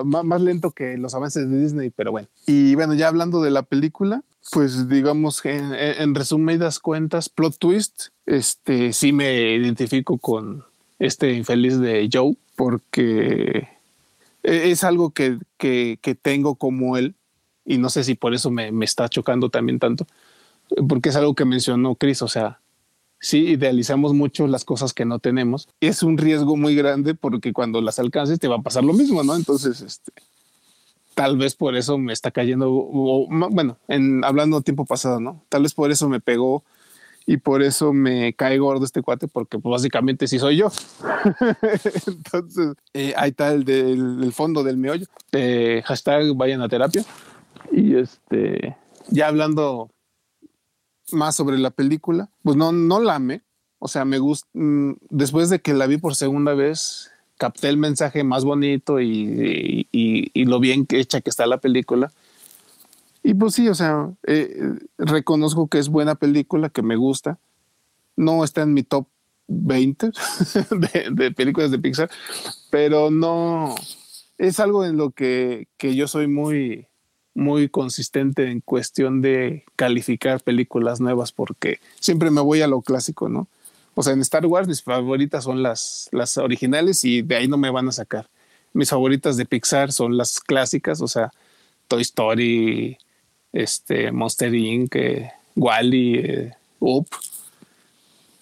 Más 0.03 0.41
lento 0.41 0.71
que 0.71 0.97
los 0.97 1.13
avances 1.13 1.49
de 1.49 1.59
Disney, 1.59 1.89
pero 1.89 2.11
bueno. 2.11 2.27
Y 2.47 2.75
bueno, 2.75 2.93
ya 2.93 3.07
hablando 3.07 3.41
de 3.41 3.51
la 3.51 3.63
película, 3.63 4.23
pues 4.51 4.89
digamos 4.89 5.41
que 5.41 5.57
en, 5.57 6.15
resumidas 6.15 6.79
cuentas, 6.79 7.29
plot 7.29 7.57
twist, 7.57 8.07
este 8.25 8.93
sí 8.93 9.13
me 9.13 9.53
identifico 9.55 10.17
con 10.17 10.63
este 10.99 11.33
infeliz 11.33 11.79
de 11.79 12.09
Joe 12.11 12.35
porque 12.55 13.67
e, 14.43 14.71
es 14.71 14.83
algo 14.83 15.11
que, 15.11 15.37
que, 15.57 16.17
tengo 16.21 16.55
como 16.55 16.97
él 16.97 17.15
y 17.65 17.77
no 17.77 17.89
sé 17.89 18.03
si 18.03 18.15
por 18.15 18.33
eso 18.33 18.49
me, 18.49 18.71
me, 18.71 18.85
está 18.85 19.09
chocando 19.09 19.49
también 19.49 19.79
tanto, 19.79 20.07
porque 20.87 21.09
es 21.09 21.15
algo 21.15 21.35
que 21.35 21.45
mencionó 21.45 21.95
Chris, 21.95 22.21
o 22.21 22.27
sea, 22.27 22.60
sí 23.21 23.49
idealizamos 23.49 24.13
mucho 24.13 24.47
las 24.47 24.65
cosas 24.65 24.93
que 24.93 25.05
no 25.05 25.19
tenemos 25.19 25.69
es 25.79 26.03
un 26.03 26.17
riesgo 26.17 26.57
muy 26.57 26.75
grande 26.75 27.13
porque 27.13 27.53
cuando 27.53 27.79
las 27.79 27.99
alcances 27.99 28.39
te 28.39 28.47
va 28.47 28.57
a 28.57 28.61
pasar 28.61 28.83
lo 28.83 28.93
mismo, 28.93 29.23
¿no? 29.23 29.35
Entonces, 29.35 29.81
este, 29.81 30.11
tal 31.13 31.37
vez 31.37 31.55
por 31.55 31.75
eso 31.75 31.97
me 31.97 32.13
está 32.13 32.31
cayendo, 32.31 32.69
bueno, 32.71 33.77
en, 33.87 34.25
hablando 34.25 34.61
tiempo 34.61 34.85
pasado, 34.85 35.19
¿no? 35.19 35.43
Tal 35.49 35.63
vez 35.63 35.73
por 35.73 35.91
eso 35.91 36.09
me 36.09 36.19
pegó 36.19 36.63
y 37.27 37.37
por 37.37 37.61
eso 37.61 37.93
me 37.93 38.33
cae 38.33 38.57
gordo 38.57 38.83
este 38.83 39.03
cuate, 39.03 39.27
porque 39.27 39.59
pues, 39.59 39.71
básicamente 39.71 40.27
sí 40.27 40.39
soy 40.39 40.57
yo. 40.57 40.71
Entonces, 42.07 42.73
eh, 42.93 43.13
ahí 43.15 43.29
está 43.29 43.53
el 43.53 44.33
fondo 44.33 44.63
del 44.63 44.77
meollo. 44.77 45.05
Eh, 45.31 45.83
hashtag 45.85 46.35
vayan 46.35 46.61
a 46.61 46.69
terapia. 46.69 47.05
Y 47.71 47.95
este, 47.95 48.75
ya 49.09 49.27
hablando 49.27 49.91
más 51.13 51.35
sobre 51.35 51.57
la 51.57 51.71
película, 51.71 52.29
pues 52.43 52.57
no, 52.57 52.71
no 52.71 52.99
la 52.99 53.15
amé. 53.15 53.41
O 53.79 53.87
sea, 53.87 54.05
me 54.05 54.19
gusta, 54.19 54.47
mm, 54.53 54.93
después 55.09 55.49
de 55.49 55.59
que 55.59 55.73
la 55.73 55.87
vi 55.87 55.97
por 55.97 56.15
segunda 56.15 56.53
vez, 56.53 57.11
capté 57.37 57.69
el 57.69 57.77
mensaje 57.77 58.23
más 58.23 58.45
bonito 58.45 59.01
y, 59.01 59.87
y, 59.91 60.45
lo 60.45 60.59
bien 60.59 60.85
hecha 60.89 61.21
que 61.21 61.31
está 61.31 61.47
la 61.47 61.57
película. 61.57 62.11
Y 63.23 63.33
pues 63.33 63.55
sí, 63.55 63.67
o 63.67 63.73
sea, 63.73 64.11
eh, 64.27 64.73
reconozco 64.99 65.67
que 65.67 65.79
es 65.79 65.89
buena 65.89 66.13
película, 66.13 66.69
que 66.69 66.83
me 66.83 66.95
gusta. 66.95 67.39
No 68.15 68.43
está 68.43 68.61
en 68.61 68.73
mi 68.75 68.83
top 68.83 69.07
20 69.47 70.11
de, 71.11 71.31
películas 71.31 71.71
de 71.71 71.79
Pixar, 71.79 72.11
pero 72.69 73.09
no 73.09 73.73
es 74.37 74.59
algo 74.59 74.85
en 74.85 74.97
lo 74.97 75.09
que, 75.09 75.67
que 75.77 75.95
yo 75.95 76.07
soy 76.07 76.27
muy, 76.27 76.87
muy 77.33 77.69
consistente 77.69 78.51
en 78.51 78.61
cuestión 78.61 79.21
de 79.21 79.63
calificar 79.75 80.41
películas 80.41 80.99
nuevas 80.99 81.31
porque 81.31 81.79
siempre 81.99 82.29
me 82.29 82.41
voy 82.41 82.61
a 82.61 82.67
lo 82.67 82.81
clásico, 82.81 83.29
¿no? 83.29 83.47
O 83.93 84.03
sea, 84.03 84.13
en 84.13 84.21
Star 84.21 84.45
Wars 84.45 84.67
mis 84.67 84.83
favoritas 84.83 85.43
son 85.43 85.63
las, 85.63 86.09
las 86.11 86.37
originales 86.37 87.03
y 87.03 87.21
de 87.21 87.35
ahí 87.35 87.47
no 87.47 87.57
me 87.57 87.69
van 87.69 87.87
a 87.87 87.91
sacar. 87.91 88.29
Mis 88.73 88.89
favoritas 88.89 89.37
de 89.37 89.45
Pixar 89.45 89.91
son 89.91 90.17
las 90.17 90.39
clásicas, 90.39 91.01
o 91.01 91.07
sea, 91.07 91.31
Toy 91.87 92.01
Story, 92.01 92.97
este, 93.51 94.11
Monster 94.11 94.53
Inc., 94.53 94.95
eh, 94.95 95.31
Wally, 95.55 96.15
eh, 96.15 96.51
Up. 96.79 97.07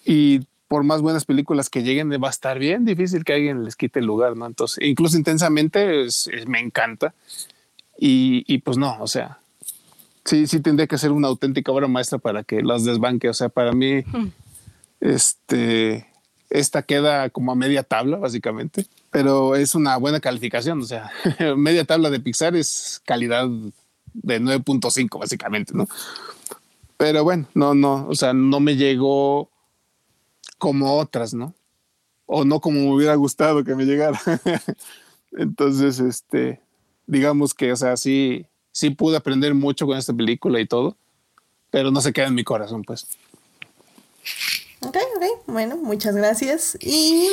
Y 0.04 0.42
por 0.68 0.84
más 0.84 1.02
buenas 1.02 1.24
películas 1.24 1.68
que 1.68 1.82
lleguen, 1.82 2.12
va 2.12 2.28
a 2.28 2.30
estar 2.30 2.60
bien 2.60 2.84
difícil 2.84 3.24
que 3.24 3.32
alguien 3.32 3.64
les 3.64 3.74
quite 3.74 3.98
el 3.98 4.06
lugar, 4.06 4.36
¿no? 4.36 4.46
Entonces, 4.46 4.78
incluso 4.82 5.16
intensamente 5.16 6.06
me 6.46 6.60
encanta. 6.60 7.12
Y, 8.02 8.44
y, 8.46 8.58
pues 8.58 8.78
no, 8.78 8.96
o 8.98 9.06
sea, 9.06 9.40
sí, 10.24 10.46
sí 10.46 10.60
tendría 10.60 10.86
que 10.86 10.96
ser 10.96 11.12
una 11.12 11.28
auténtica 11.28 11.70
obra 11.70 11.86
maestra 11.86 12.16
para 12.16 12.42
que 12.44 12.62
las 12.62 12.84
desbanque. 12.84 13.28
O 13.28 13.34
sea, 13.34 13.50
para 13.50 13.72
mí, 13.72 14.02
este, 15.00 16.06
esta 16.48 16.82
queda 16.82 17.28
como 17.28 17.52
a 17.52 17.56
media 17.56 17.82
tabla, 17.82 18.16
básicamente, 18.16 18.86
pero 19.10 19.54
es 19.54 19.74
una 19.74 19.98
buena 19.98 20.18
calificación. 20.18 20.80
O 20.80 20.84
sea, 20.84 21.10
media 21.58 21.84
tabla 21.84 22.08
de 22.08 22.20
Pixar 22.20 22.56
es 22.56 23.02
calidad 23.04 23.46
de 24.14 24.40
9.5, 24.40 25.18
básicamente, 25.18 25.74
¿no? 25.74 25.86
Pero 26.96 27.22
bueno, 27.22 27.48
no, 27.52 27.74
no, 27.74 28.06
o 28.08 28.14
sea, 28.14 28.32
no 28.32 28.60
me 28.60 28.76
llegó 28.76 29.50
como 30.56 30.96
otras, 30.96 31.34
¿no? 31.34 31.54
O 32.24 32.46
no 32.46 32.60
como 32.60 32.80
me 32.80 32.94
hubiera 32.94 33.14
gustado 33.14 33.62
que 33.62 33.74
me 33.74 33.84
llegara. 33.84 34.18
Entonces, 35.32 36.00
este, 36.00 36.62
digamos 37.10 37.54
que, 37.54 37.72
o 37.72 37.76
sea, 37.76 37.96
sí, 37.96 38.46
sí 38.70 38.90
pude 38.90 39.16
aprender 39.16 39.52
mucho 39.52 39.84
con 39.86 39.98
esta 39.98 40.12
película 40.12 40.60
y 40.60 40.66
todo, 40.66 40.96
pero 41.70 41.90
no 41.90 42.00
se 42.00 42.12
queda 42.12 42.28
en 42.28 42.34
mi 42.34 42.44
corazón, 42.44 42.84
pues. 42.84 43.06
Ok, 44.80 44.96
ok, 45.16 45.24
bueno, 45.46 45.76
muchas 45.76 46.14
gracias. 46.14 46.78
Y 46.80 47.28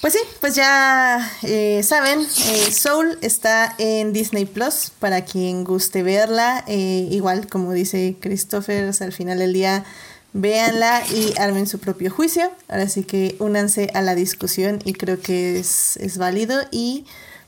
pues 0.00 0.12
sí, 0.12 0.20
pues 0.40 0.54
ya 0.54 1.32
eh, 1.42 1.82
saben, 1.82 2.20
eh, 2.20 2.72
Soul 2.72 3.18
está 3.22 3.74
en 3.78 4.12
Disney 4.12 4.44
Plus 4.44 4.92
para 5.00 5.24
quien 5.24 5.64
guste 5.64 6.04
verla. 6.04 6.64
Eh, 6.68 7.08
igual, 7.10 7.48
como 7.48 7.72
dice 7.72 8.14
Christopher, 8.20 8.92
al 9.00 9.12
final 9.12 9.40
del 9.40 9.52
día, 9.52 9.84
véanla 10.32 11.02
y 11.08 11.34
armen 11.40 11.66
su 11.66 11.80
propio 11.80 12.10
juicio. 12.12 12.52
Ahora 12.68 12.88
sí 12.88 13.02
que 13.02 13.34
únanse 13.40 13.90
a 13.94 14.00
la 14.00 14.14
discusión 14.14 14.78
y 14.84 14.92
creo 14.92 15.20
que 15.20 15.58
es, 15.58 15.96
es 15.96 16.18
válido. 16.18 16.60
Y 16.70 17.04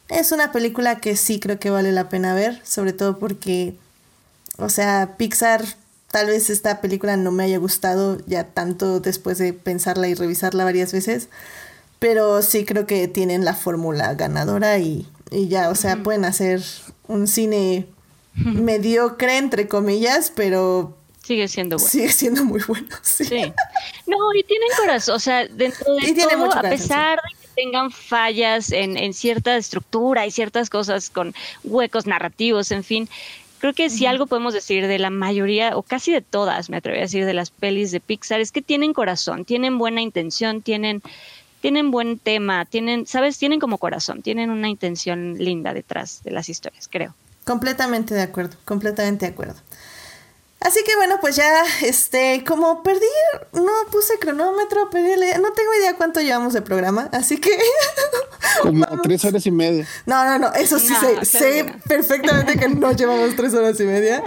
es 0.09 0.33
una 0.33 0.53
película 0.53 1.01
que 1.01 1.17
sí 1.17 1.39
creo 1.41 1.59
que 1.59 1.71
vale 1.71 1.93
la 1.93 2.09
pena 2.09 2.35
ver, 2.35 2.61
sobre 2.65 2.93
todo 2.93 3.19
porque, 3.19 3.75
o 4.57 4.69
sea, 4.69 5.15
Pixar 5.19 5.65
tal 6.11 6.27
vez 6.29 6.51
esta 6.51 6.81
película 6.81 7.17
no 7.17 7.31
me 7.31 7.45
haya 7.45 7.59
gustado 7.59 8.19
ya 8.27 8.45
tanto 8.45 9.01
después 9.01 9.39
de 9.39 9.53
pensarla 9.53 10.09
y 10.09 10.15
revisarla 10.15 10.65
varias 10.65 10.93
veces, 10.93 11.29
pero 11.99 12.43
sí 12.43 12.65
creo 12.65 12.87
que 12.87 13.09
tienen 13.09 13.45
la 13.45 13.55
fórmula 13.55 14.15
ganadora 14.15 14.79
y, 14.79 15.07
ya, 15.31 15.69
o 15.69 15.75
sea, 15.75 16.03
pueden 16.03 16.25
hacer 16.25 16.63
un 17.07 17.27
cine 17.27 17.87
mediocre, 18.35 19.37
entre 19.37 19.69
comillas, 19.69 20.33
pero... 20.35 20.97
Sigue 21.23 21.47
siendo 21.47 21.77
bueno. 21.77 21.91
Sigue 21.91 22.11
siendo 22.11 22.45
muy 22.45 22.63
bueno, 22.67 22.89
sí. 23.03 23.53
No, 24.07 24.17
y 24.35 24.43
tienen 24.45 24.69
corazón, 24.79 25.17
o 25.17 25.19
sea, 25.19 25.47
dentro 25.47 25.95
de 25.97 26.15
todo, 26.15 26.53
a 26.55 26.63
pesar 26.63 27.19
de 27.19 27.37
que 27.38 27.38
tengan 27.59 27.91
fallas 27.91 28.71
en, 28.71 28.97
en 28.97 29.13
cierta 29.13 29.57
estructura 29.57 30.27
y 30.27 30.31
ciertas 30.31 30.71
cosas 30.71 31.11
con 31.11 31.35
huecos 31.65 32.07
narrativos, 32.07 32.71
en 32.71 32.85
fin, 32.85 33.09
Creo 33.59 33.75
que 33.75 33.91
si 33.91 34.07
algo 34.07 34.27
podemos 34.27 34.55
decir 34.55 34.87
de 34.87 34.99
la 35.01 35.11
mayoría, 35.11 35.77
o 35.77 35.83
casi 35.83 36.13
de 36.13 36.21
todas, 36.21 36.71
me 36.71 36.77
atrevería 36.77 37.03
a 37.03 37.07
decir, 37.07 37.27
de 37.27 37.35
las 37.35 37.51
pelis 37.51 37.91
de 37.91 37.99
Pixar, 37.99 38.41
es 38.41 38.53
que 38.53 38.63
tienen 38.63 38.93
corazón, 38.93 39.45
tienen 39.45 39.79
buena 39.79 40.01
intención, 40.01 40.63
tienen, 40.63 41.03
tienen 41.61 41.91
buen 41.91 42.21
tema, 42.21 42.65
tienen, 42.67 43.07
¿sabes? 43.07 43.37
Tienen 43.37 43.59
como 43.59 43.79
corazón, 43.79 44.23
tienen 44.23 44.51
una 44.51 44.69
intención 44.69 45.35
linda 45.39 45.75
detrás 45.75 46.23
de 46.23 46.31
las 46.31 46.49
historias, 46.49 46.87
creo. 46.87 47.17
Completamente 47.45 48.15
de 48.15 48.23
acuerdo, 48.23 48.57
completamente 48.65 49.27
de 49.27 49.33
acuerdo. 49.33 49.57
Así 50.61 50.81
que 50.85 50.97
bueno, 50.97 51.19
pues 51.21 51.37
ya, 51.37 51.63
este, 51.83 52.43
como 52.45 52.83
perdí, 52.83 53.07
no 53.53 53.73
puse 53.93 54.19
cronómetro, 54.19 54.91
perdí, 54.91 55.11
no 55.41 55.53
tengo 55.53 55.75
idea 55.79 55.97
cuánto 55.97 56.21
llevamos 56.21 56.53
de 56.53 56.63
programa, 56.63 57.09
así 57.13 57.39
que... 57.39 57.57
Como 58.63 58.85
tres 59.03 59.25
horas 59.25 59.45
y 59.47 59.51
media. 59.51 59.87
No, 60.07 60.25
no, 60.25 60.39
no, 60.39 60.53
eso 60.55 60.79
sí 60.79 60.95
sé, 60.95 61.25
sé 61.25 61.75
perfectamente 61.87 62.57
que 62.59 62.69
no 62.69 62.93
llevamos 62.93 63.37
tres 63.37 63.53
horas 63.55 63.79
y 63.79 63.85
media, 63.85 64.23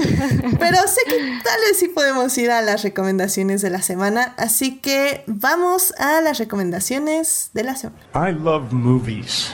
pero 0.59 0.77
sé 0.87 1.01
que 1.07 1.17
tal 1.43 1.59
vez 1.61 1.77
sí 1.77 1.87
podemos 1.87 2.37
ir 2.37 2.51
a 2.51 2.61
las 2.61 2.83
recomendaciones 2.83 3.61
de 3.61 3.69
la 3.69 3.81
semana, 3.81 4.33
así 4.37 4.79
que 4.79 5.23
vamos 5.27 5.93
a 5.97 6.21
las 6.21 6.39
recomendaciones 6.39 7.49
de 7.53 7.63
la 7.63 7.75
semana. 7.75 8.01
I 8.13 8.31
love 8.33 8.71
movies. 8.71 9.53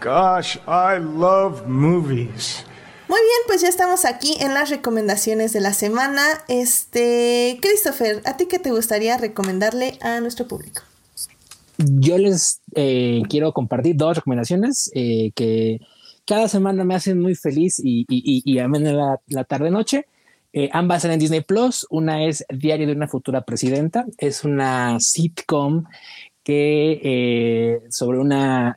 Gosh, 0.00 0.56
I 0.66 0.98
love 0.98 1.66
movies. 1.66 2.64
Muy 3.06 3.18
bien, 3.18 3.40
pues 3.46 3.60
ya 3.60 3.68
estamos 3.68 4.06
aquí 4.06 4.34
en 4.40 4.54
las 4.54 4.70
recomendaciones 4.70 5.52
de 5.52 5.60
la 5.60 5.74
semana. 5.74 6.22
Este, 6.48 7.58
Christopher, 7.60 8.22
¿a 8.24 8.38
ti 8.38 8.46
qué 8.46 8.58
te 8.58 8.70
gustaría 8.70 9.18
recomendarle 9.18 9.98
a 10.00 10.20
nuestro 10.20 10.48
público? 10.48 10.80
Yo 11.76 12.16
les 12.16 12.62
eh, 12.74 13.20
quiero 13.28 13.52
compartir 13.52 13.96
dos 13.96 14.16
recomendaciones 14.16 14.90
eh, 14.94 15.32
que 15.34 15.80
cada 16.24 16.48
semana 16.48 16.84
me 16.84 16.94
hacen 16.94 17.20
muy 17.20 17.34
feliz 17.34 17.78
y, 17.78 18.06
y, 18.08 18.42
y, 18.44 18.54
la, 18.54 19.20
la 19.26 19.44
tarde-noche. 19.44 20.06
Eh, 20.54 20.70
ambas 20.72 20.98
están 20.98 21.12
en 21.12 21.20
Disney 21.20 21.42
Plus. 21.42 21.86
Una 21.90 22.24
es 22.24 22.46
Diario 22.48 22.86
de 22.86 22.94
una 22.94 23.08
futura 23.08 23.42
presidenta. 23.42 24.06
Es 24.16 24.44
una 24.44 24.98
sitcom 24.98 25.84
que 26.42 27.80
sobre 27.90 28.18
una 28.18 28.76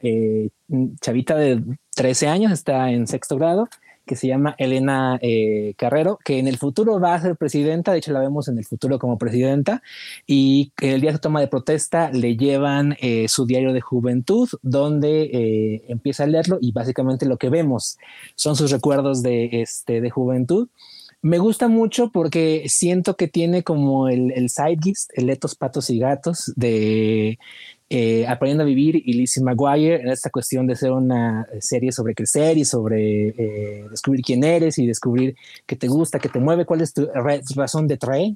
chavita 1.01 1.35
de 1.35 1.61
13 1.95 2.27
años, 2.27 2.51
está 2.51 2.91
en 2.91 3.07
sexto 3.07 3.35
grado, 3.35 3.67
que 4.07 4.15
se 4.15 4.27
llama 4.27 4.55
Elena 4.57 5.19
eh, 5.21 5.75
Carrero, 5.77 6.17
que 6.25 6.39
en 6.39 6.47
el 6.47 6.57
futuro 6.57 6.99
va 6.99 7.13
a 7.13 7.21
ser 7.21 7.35
presidenta, 7.35 7.91
de 7.91 7.99
hecho 7.99 8.11
la 8.11 8.21
vemos 8.21 8.47
en 8.47 8.57
el 8.57 8.65
futuro 8.65 8.97
como 8.97 9.19
presidenta, 9.19 9.83
y 10.25 10.71
el 10.81 11.01
día 11.01 11.11
de 11.11 11.19
toma 11.19 11.41
de 11.41 11.47
protesta 11.47 12.09
le 12.11 12.35
llevan 12.35 12.97
eh, 12.99 13.27
su 13.27 13.45
diario 13.45 13.73
de 13.73 13.81
juventud, 13.81 14.49
donde 14.63 15.23
eh, 15.23 15.83
empieza 15.89 16.23
a 16.23 16.27
leerlo 16.27 16.57
y 16.59 16.71
básicamente 16.71 17.27
lo 17.27 17.37
que 17.37 17.49
vemos 17.49 17.99
son 18.35 18.55
sus 18.55 18.71
recuerdos 18.71 19.21
de, 19.21 19.61
este, 19.61 20.01
de 20.01 20.09
juventud. 20.09 20.69
Me 21.21 21.39
gusta 21.39 21.67
mucho 21.67 22.11
porque 22.11 22.65
siento 22.67 23.15
que 23.15 23.27
tiene 23.27 23.63
como 23.63 24.07
el, 24.07 24.31
el 24.31 24.49
el 25.15 25.25
Letos, 25.25 25.55
Patos 25.55 25.89
y 25.89 25.99
Gatos 25.99 26.53
de 26.55 27.39
eh, 27.89 28.27
Aprendiendo 28.27 28.63
a 28.63 28.65
Vivir 28.65 29.01
y 29.05 29.13
Lizzie 29.13 29.41
McGuire 29.41 30.01
en 30.01 30.09
esta 30.09 30.29
cuestión 30.29 30.67
de 30.67 30.75
ser 30.75 30.91
una 30.91 31.47
serie 31.61 31.93
sobre 31.93 32.15
crecer 32.15 32.57
y 32.57 32.65
sobre 32.65 33.29
eh, 33.29 33.85
descubrir 33.89 34.25
quién 34.25 34.43
eres 34.43 34.77
y 34.77 34.85
descubrir 34.85 35.35
qué 35.65 35.77
te 35.77 35.87
gusta, 35.87 36.19
qué 36.19 36.27
te 36.27 36.39
mueve, 36.39 36.65
cuál 36.65 36.81
es 36.81 36.93
tu 36.93 37.07
razón 37.55 37.87
de 37.87 37.95
traer 37.95 38.33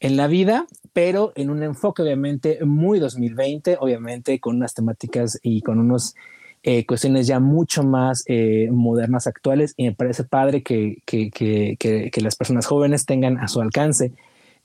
en 0.00 0.16
la 0.18 0.26
vida, 0.26 0.66
pero 0.92 1.32
en 1.34 1.48
un 1.48 1.62
enfoque 1.62 2.02
obviamente 2.02 2.62
muy 2.64 2.98
2020, 2.98 3.78
obviamente 3.80 4.38
con 4.38 4.56
unas 4.56 4.74
temáticas 4.74 5.38
y 5.42 5.62
con 5.62 5.78
unos 5.78 6.14
eh, 6.62 6.84
cuestiones 6.84 7.26
ya 7.26 7.40
mucho 7.40 7.82
más 7.82 8.24
modernas, 8.70 9.26
actuales, 9.26 9.72
y 9.78 9.84
me 9.84 9.94
parece 9.94 10.24
padre 10.24 10.62
que, 10.62 10.98
que, 11.06 11.30
que, 11.30 11.76
que, 11.78 12.20
las 12.20 12.36
personas 12.36 12.66
jóvenes 12.66 13.06
tengan 13.06 13.38
a 13.38 13.48
su 13.48 13.62
alcance 13.62 14.12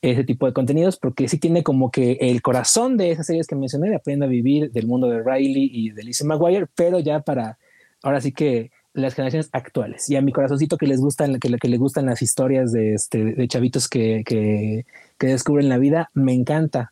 ese 0.02 0.24
tipo 0.24 0.46
de 0.46 0.54
contenidos, 0.54 0.98
porque 0.98 1.28
sí 1.28 1.40
tiene 1.40 1.64
como 1.64 1.92
que 1.92 2.18
el 2.22 2.42
corazón 2.42 2.98
de 2.98 3.12
esas 3.12 3.26
series 3.26 3.48
que 3.48 3.56
mencioné, 3.56 3.90
de 3.90 3.96
Aprenda 3.96 4.26
a 4.26 4.30
Vivir, 4.30 4.72
del 4.72 4.88
mundo 4.88 5.08
de 5.08 5.24
Riley 5.24 5.70
y 5.72 5.92
de 5.92 6.04
Lizzie 6.04 6.28
McGuire, 6.28 6.68
pero 6.76 7.00
ya 7.00 7.22
para, 7.22 7.58
ahora 8.04 8.22
sí 8.22 8.32
que 8.32 8.72
las 8.96 9.14
generaciones 9.14 9.50
actuales. 9.52 10.10
Y 10.10 10.16
a 10.16 10.22
mi 10.22 10.32
corazoncito 10.32 10.78
que 10.78 10.88
les 10.88 11.00
gustan, 11.00 11.40
que, 11.40 11.56
que 11.58 11.68
le 11.68 11.78
gustan 11.78 12.06
las 12.06 12.22
historias 12.22 12.72
de, 12.72 12.94
este, 12.94 13.24
de 13.24 13.48
chavitos 13.48 13.88
que, 13.88 14.24
que, 14.26 14.86
descubren 15.20 15.70
la 15.70 15.78
vida, 15.78 16.10
me 16.14 16.34
encanta. 16.34 16.92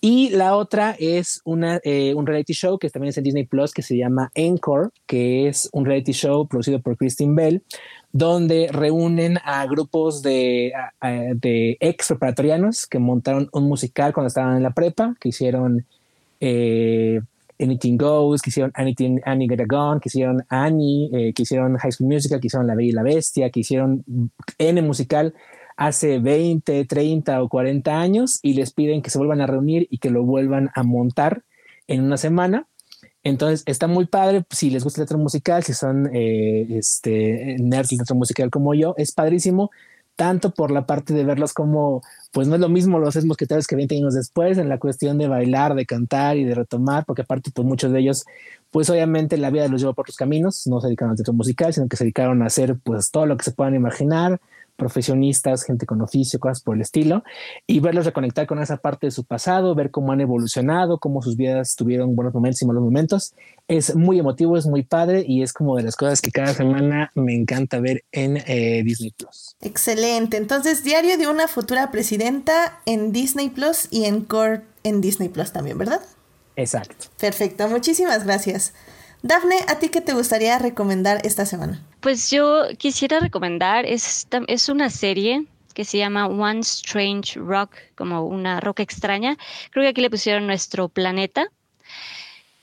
Y 0.00 0.30
la 0.30 0.56
otra 0.56 0.96
es 0.98 1.40
una, 1.44 1.80
eh, 1.84 2.14
un 2.14 2.26
reality 2.26 2.54
show 2.54 2.78
que 2.78 2.90
también 2.90 3.10
es 3.10 3.18
en 3.18 3.24
Disney 3.24 3.46
Plus 3.46 3.72
que 3.72 3.82
se 3.82 3.96
llama 3.96 4.30
Encore, 4.34 4.90
que 5.06 5.48
es 5.48 5.68
un 5.72 5.84
reality 5.84 6.12
show 6.12 6.46
producido 6.48 6.80
por 6.80 6.96
Christine 6.96 7.34
Bell, 7.34 7.62
donde 8.12 8.68
reúnen 8.70 9.38
a 9.42 9.66
grupos 9.66 10.22
de, 10.22 10.72
ex 11.80 12.08
preparatorianos 12.08 12.86
que 12.86 12.98
montaron 12.98 13.48
un 13.52 13.64
musical 13.64 14.12
cuando 14.12 14.28
estaban 14.28 14.56
en 14.56 14.62
la 14.62 14.72
prepa, 14.72 15.16
que 15.18 15.30
hicieron 15.30 15.86
eh, 16.40 17.20
Anything 17.58 17.96
Goes, 17.96 18.42
que 18.42 18.50
hicieron 18.50 18.70
Anything, 18.74 19.20
Annie 19.24 19.48
Get 19.48 19.60
a 19.60 19.64
Gun, 19.66 20.00
que 20.00 20.08
hicieron 20.08 20.44
Annie, 20.48 21.10
eh, 21.12 21.32
que 21.32 21.42
hicieron 21.42 21.76
High 21.78 21.92
School 21.92 22.08
Musical, 22.08 22.40
que 22.40 22.48
hicieron 22.48 22.66
La 22.66 22.74
Bella 22.74 22.88
y 22.90 22.92
la 22.92 23.02
Bestia, 23.02 23.50
que 23.50 23.60
hicieron 23.60 24.04
N 24.58 24.82
musical 24.82 25.34
hace 25.76 26.18
20, 26.18 26.84
30 26.84 27.42
o 27.42 27.48
40 27.48 27.98
años 27.98 28.38
y 28.42 28.54
les 28.54 28.72
piden 28.72 29.00
que 29.00 29.10
se 29.10 29.18
vuelvan 29.18 29.40
a 29.40 29.46
reunir 29.46 29.86
y 29.90 29.98
que 29.98 30.10
lo 30.10 30.22
vuelvan 30.22 30.70
a 30.74 30.82
montar 30.82 31.42
en 31.88 32.02
una 32.02 32.18
semana. 32.18 32.66
Entonces 33.24 33.62
está 33.66 33.86
muy 33.86 34.06
padre 34.06 34.44
si 34.50 34.70
les 34.70 34.82
gusta 34.82 35.00
el 35.00 35.06
teatro 35.06 35.22
musical, 35.22 35.62
si 35.62 35.74
son 35.74 36.10
eh, 36.12 36.66
este, 36.70 37.56
nerds 37.60 37.90
del 37.90 37.98
teatro 37.98 38.16
musical 38.16 38.50
como 38.50 38.74
yo, 38.74 38.94
es 38.96 39.12
padrísimo, 39.12 39.70
tanto 40.16 40.50
por 40.52 40.70
la 40.70 40.86
parte 40.86 41.14
de 41.14 41.24
verlos 41.24 41.52
como, 41.52 42.02
pues 42.32 42.48
no 42.48 42.54
es 42.54 42.60
lo 42.60 42.68
mismo 42.68 42.98
los 42.98 43.16
es 43.16 43.24
mosqueteros 43.24 43.66
que 43.66 43.76
20 43.76 43.96
años 43.96 44.14
después, 44.14 44.58
en 44.58 44.68
la 44.68 44.78
cuestión 44.78 45.18
de 45.18 45.28
bailar, 45.28 45.74
de 45.74 45.86
cantar 45.86 46.36
y 46.36 46.44
de 46.44 46.54
retomar, 46.54 47.04
porque 47.06 47.22
aparte, 47.22 47.50
pues 47.54 47.66
muchos 47.66 47.92
de 47.92 48.00
ellos, 48.00 48.24
pues 48.70 48.90
obviamente 48.90 49.36
la 49.36 49.50
vida 49.50 49.68
los 49.68 49.80
llevó 49.80 49.94
por 49.94 50.04
otros 50.04 50.16
caminos, 50.16 50.66
no 50.66 50.80
se 50.80 50.88
dedicaron 50.88 51.12
al 51.12 51.16
teatro 51.16 51.34
musical, 51.34 51.72
sino 51.72 51.88
que 51.88 51.96
se 51.96 52.04
dedicaron 52.04 52.42
a 52.42 52.46
hacer 52.46 52.76
pues 52.82 53.10
todo 53.10 53.26
lo 53.26 53.36
que 53.36 53.44
se 53.44 53.52
puedan 53.52 53.74
imaginar, 53.74 54.40
profesionistas, 54.82 55.62
gente 55.62 55.86
con 55.86 56.02
oficio, 56.02 56.40
cosas 56.40 56.60
por 56.60 56.74
el 56.74 56.82
estilo, 56.82 57.22
y 57.68 57.78
verlos 57.78 58.04
reconectar 58.04 58.48
con 58.48 58.60
esa 58.60 58.78
parte 58.78 59.06
de 59.06 59.10
su 59.12 59.24
pasado, 59.24 59.76
ver 59.76 59.92
cómo 59.92 60.10
han 60.10 60.20
evolucionado, 60.20 60.98
cómo 60.98 61.22
sus 61.22 61.36
vidas 61.36 61.76
tuvieron 61.76 62.16
buenos 62.16 62.34
momentos 62.34 62.60
y 62.62 62.66
malos 62.66 62.82
momentos. 62.82 63.34
Es 63.68 63.94
muy 63.94 64.18
emotivo, 64.18 64.56
es 64.56 64.66
muy 64.66 64.82
padre 64.82 65.24
y 65.24 65.42
es 65.42 65.52
como 65.52 65.76
de 65.76 65.84
las 65.84 65.94
cosas 65.94 66.20
que 66.20 66.32
cada 66.32 66.52
semana 66.52 67.12
me 67.14 67.32
encanta 67.32 67.78
ver 67.78 68.02
en 68.10 68.38
eh, 68.38 68.82
Disney 68.84 69.12
Plus. 69.16 69.54
Excelente. 69.60 70.36
Entonces, 70.36 70.82
diario 70.82 71.16
de 71.16 71.28
una 71.28 71.46
futura 71.46 71.92
presidenta 71.92 72.80
en 72.84 73.12
Disney 73.12 73.50
Plus 73.50 73.86
y 73.92 74.06
en 74.06 74.22
Core 74.22 74.62
en 74.82 75.00
Disney 75.00 75.28
Plus 75.28 75.52
también, 75.52 75.78
¿verdad? 75.78 76.00
Exacto. 76.56 77.06
Perfecto, 77.20 77.68
muchísimas 77.68 78.24
gracias. 78.24 78.72
Dafne, 79.22 79.56
¿a 79.68 79.78
ti 79.78 79.88
qué 79.88 80.00
te 80.00 80.14
gustaría 80.14 80.58
recomendar 80.58 81.24
esta 81.24 81.46
semana? 81.46 81.80
Pues 82.00 82.30
yo 82.30 82.64
quisiera 82.76 83.20
recomendar, 83.20 83.86
es, 83.86 84.26
es 84.48 84.68
una 84.68 84.90
serie 84.90 85.46
que 85.74 85.84
se 85.84 85.98
llama 85.98 86.26
One 86.26 86.60
Strange 86.60 87.38
Rock, 87.38 87.76
como 87.94 88.26
una 88.26 88.60
roca 88.60 88.82
extraña. 88.82 89.36
Creo 89.70 89.84
que 89.84 89.88
aquí 89.88 90.00
le 90.00 90.10
pusieron 90.10 90.46
nuestro 90.46 90.88
planeta. 90.88 91.46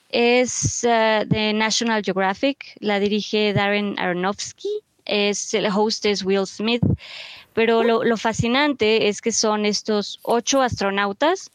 Es 0.09 0.83
eh, 0.83 1.23
de 1.27 1.53
National 1.53 2.03
Geographic, 2.03 2.75
la 2.79 2.99
dirige 2.99 3.53
Darren 3.53 3.97
Aronofsky, 3.97 4.81
es, 5.05 5.53
el 5.53 5.67
host 5.67 6.05
es 6.05 6.23
Will 6.23 6.45
Smith, 6.45 6.83
pero 7.53 7.83
lo, 7.83 8.03
lo 8.03 8.17
fascinante 8.17 9.07
es 9.07 9.21
que 9.21 9.31
son 9.31 9.65
estos 9.65 10.19
ocho 10.23 10.61
astronautas 10.61 11.51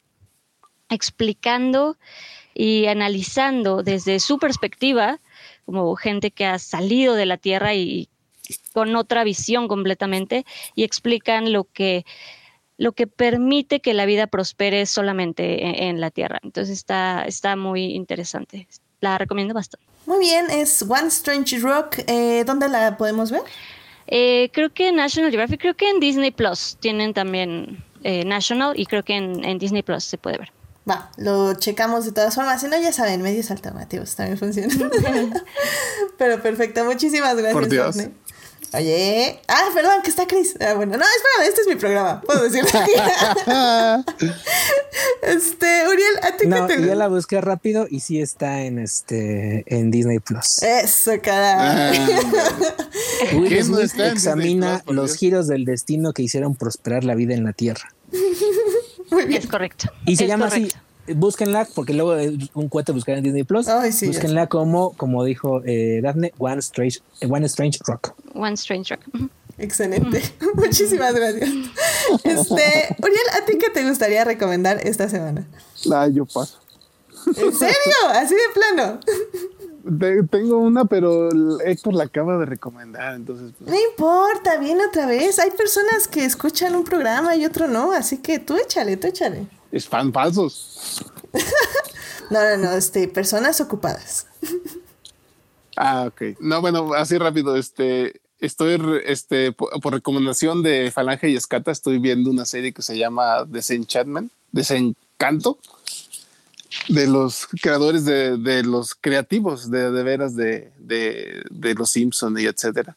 explicando 0.89 1.97
y 2.55 2.87
analizando 2.87 3.83
desde 3.83 4.21
su 4.21 4.39
perspectiva, 4.39 5.21
como 5.67 5.95
gente 5.97 6.31
que 6.31 6.47
ha 6.47 6.59
salido 6.59 7.15
de 7.15 7.27
la 7.27 7.37
Tierra 7.37 7.75
y 7.75 8.09
con 8.73 8.95
otra 8.95 9.25
visión 9.25 9.69
completamente, 9.69 10.45
y 10.75 10.85
explican 10.85 11.53
lo 11.53 11.65
que 11.65 12.05
lo 12.77 12.91
que 12.91 13.07
permite 13.07 13.79
que 13.79 13.95
la 13.95 14.05
vida 14.05 14.27
prospere 14.27 14.85
solamente 14.87 15.87
en, 15.87 16.01
la 16.01 16.11
Tierra. 16.11 16.41
Entonces 16.43 16.77
está, 16.77 17.23
está 17.25 17.55
muy 17.55 17.95
interesante. 17.95 18.67
La 19.01 19.17
recomiendo 19.17 19.55
bastante. 19.55 19.87
Muy 20.07 20.19
bien, 20.19 20.51
es 20.51 20.83
One 20.83 21.07
Strange 21.07 21.61
Rock. 21.61 21.99
Eh, 22.09 22.43
¿Dónde 22.45 22.69
la 22.69 22.97
podemos 22.97 23.31
ver? 23.31 23.43
Eh, 24.09 24.51
creo 24.53 24.71
que 24.71 24.89
en 24.89 24.97
National 24.97 25.31
Geographic, 25.31 25.61
creo 25.61 25.75
que 25.75 25.89
en 25.89 26.01
Disney 26.01 26.33
Plus 26.33 26.77
tienen 26.81 27.15
también 27.15 27.83
eh, 28.03 28.25
National 28.25 28.79
y 28.79 28.87
creo 28.87 29.05
que 29.05 29.15
en 29.15 29.59
Disney 29.59 29.85
Plus 29.85 30.03
se 30.03 30.19
puede 30.19 30.39
ver. 30.39 30.53
Va, 30.89 31.11
lo 31.17 31.55
checamos 31.55 32.05
de 32.05 32.13
todas 32.13 32.35
formas. 32.35 32.61
Si 32.61 32.69
no, 32.69 32.79
ya 32.79 32.93
saben, 32.93 33.23
medios 33.23 33.51
alternativos 33.51 34.15
también 34.17 34.39
funcionan. 34.39 34.93
Pero 36.19 36.43
perfecto, 36.43 36.85
muchísimas 36.85 37.35
gracias. 37.37 37.53
Por 37.55 37.69
Dios. 37.69 37.97
Oye, 38.75 39.39
ah, 39.47 39.69
perdón, 39.73 40.03
que 40.03 40.11
está 40.11 40.27
Chris. 40.27 40.57
Ah, 40.61 40.75
bueno, 40.75 40.97
no, 40.97 41.05
espera, 41.05 41.49
este 41.49 41.61
es 41.61 41.69
mi 41.69 41.77
programa, 41.77 42.21
puedo 42.23 42.43
decirlo. 42.43 42.69
este, 45.23 45.89
Uriel, 45.89 46.19
¿a 46.23 46.37
ti 46.37 46.49
no, 46.49 46.67
qué 46.67 46.77
te 46.79 46.87
Ya 46.87 46.97
la 46.97 47.07
busqué 47.07 47.41
rápido 47.41 47.87
y 47.89 48.01
sí 48.01 48.21
está 48.21 48.63
en 48.63 48.81
este 48.81 49.63
en 49.73 49.93
Disney 49.93 50.19
Plus. 50.19 50.61
Eso, 50.65 51.13
caray. 51.23 51.97
Ah, 51.97 53.37
Will 53.37 53.63
Smith 53.63 53.93
examina 54.01 54.83
los 54.89 55.17
giros 55.17 55.47
del 55.47 55.65
destino 55.65 56.13
que 56.13 56.23
hicieron 56.23 56.57
prosperar 56.57 57.05
la 57.05 57.15
vida 57.15 57.35
en 57.35 57.45
la 57.45 57.53
Tierra. 57.53 57.95
Es 59.19 59.47
correcto. 59.47 59.91
Y 60.07 60.17
se 60.17 60.27
llama 60.27 60.47
así. 60.47 60.71
Búsquenla, 61.07 61.67
porque 61.75 61.93
luego 61.93 62.17
un 62.55 62.69
cuete 62.69 62.93
buscar 62.93 63.19
en 63.19 63.25
Disney 63.25 63.45
Plus. 63.45 63.67
búsquenla 63.67 64.47
como, 64.47 64.95
como 64.95 65.23
dijo 65.23 65.63
eh, 65.67 66.01
Daphne, 66.03 66.33
One 66.39 66.61
Strange, 66.61 67.01
One 67.29 67.45
Strange 67.47 67.79
Rock. 67.87 68.15
One 68.35 68.55
Strange 68.55 68.97
Rock. 68.97 69.31
Excelente. 69.59 70.23
Muchísimas 70.55 71.15
gracias. 71.15 71.51
Este, 72.25 72.97
Uriel, 72.99 73.29
¿a 73.35 73.45
ti 73.45 73.59
qué 73.59 73.71
te 73.71 73.87
gustaría 73.89 74.25
recomendar 74.25 74.81
esta 74.87 75.09
semana? 75.09 75.47
Ah, 75.93 76.09
yo 76.09 76.25
paso. 76.25 76.59
¿En 77.37 77.53
serio? 77.53 77.95
Así 78.11 78.35
de 78.35 78.41
plano. 78.55 79.01
Tengo 80.31 80.59
una, 80.59 80.85
pero 80.87 81.29
Héctor 81.61 81.95
la 81.95 82.05
acaba 82.05 82.39
de 82.39 82.47
recomendar, 82.47 83.15
entonces. 83.15 83.53
Pues. 83.59 83.71
No 83.71 83.77
importa, 83.91 84.59
viene 84.59 84.87
otra 84.87 85.07
vez. 85.07 85.39
Hay 85.39 85.51
personas 85.51 86.09
que 86.09 86.25
escuchan 86.25 86.75
un 86.75 86.85
programa 86.85 87.37
y 87.37 87.45
otro 87.45 87.69
no, 87.69 87.93
así 87.93 88.19
que 88.19 88.39
tú 88.39 88.57
échale, 88.57 88.97
tú 88.97 89.09
échale. 89.09 89.47
Es 89.71 89.89
fan 89.89 90.13
falsos. 90.13 91.05
no, 92.31 92.41
no, 92.43 92.57
no, 92.57 92.73
este, 92.73 93.09
personas 93.09 93.61
ocupadas. 93.61 94.27
ah, 95.77 96.07
ok. 96.09 96.39
No, 96.41 96.61
bueno, 96.61 96.95
así 96.95 97.19
rápido, 97.19 97.57
este, 97.57 98.21
estoy, 98.41 98.81
este, 99.05 99.53
por, 99.53 99.81
por, 99.81 99.93
recomendación 99.93 100.63
de 100.63 100.91
Falange 100.93 101.29
y 101.29 101.37
Escata, 101.37 101.71
estoy 101.71 101.99
viendo 101.99 102.31
una 102.31 102.47
serie 102.47 102.73
que 102.73 102.83
se 102.83 102.97
llama 102.97 103.45
Desenchantment, 103.45 104.33
Desencanto 104.53 105.59
de 106.89 107.07
los 107.07 107.47
creadores 107.61 108.05
de, 108.05 108.63
los 108.63 108.95
creativos 108.95 109.71
de, 109.71 109.91
de 109.91 110.03
veras 110.03 110.37
de, 110.37 110.73
de, 110.79 111.75
los 111.75 111.91
Simpson 111.91 112.39
y 112.39 112.45
etcétera. 112.45 112.95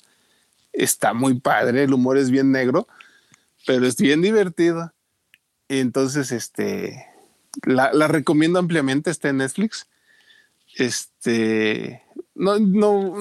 Está 0.73 1.13
muy 1.13 1.39
padre, 1.39 1.83
el 1.83 1.93
humor 1.93 2.17
es 2.17 2.29
bien 2.29 2.51
negro, 2.51 2.87
pero 3.65 3.85
es 3.85 3.97
bien 3.97 4.21
divertido. 4.21 4.93
entonces, 5.69 6.31
este, 6.31 7.05
la, 7.63 8.07
recomiendo 8.07 8.59
ampliamente, 8.59 9.09
está 9.09 9.29
en 9.29 9.37
Netflix. 9.37 9.87
Este, 10.75 12.03
no, 12.35 12.59
no, 12.59 13.15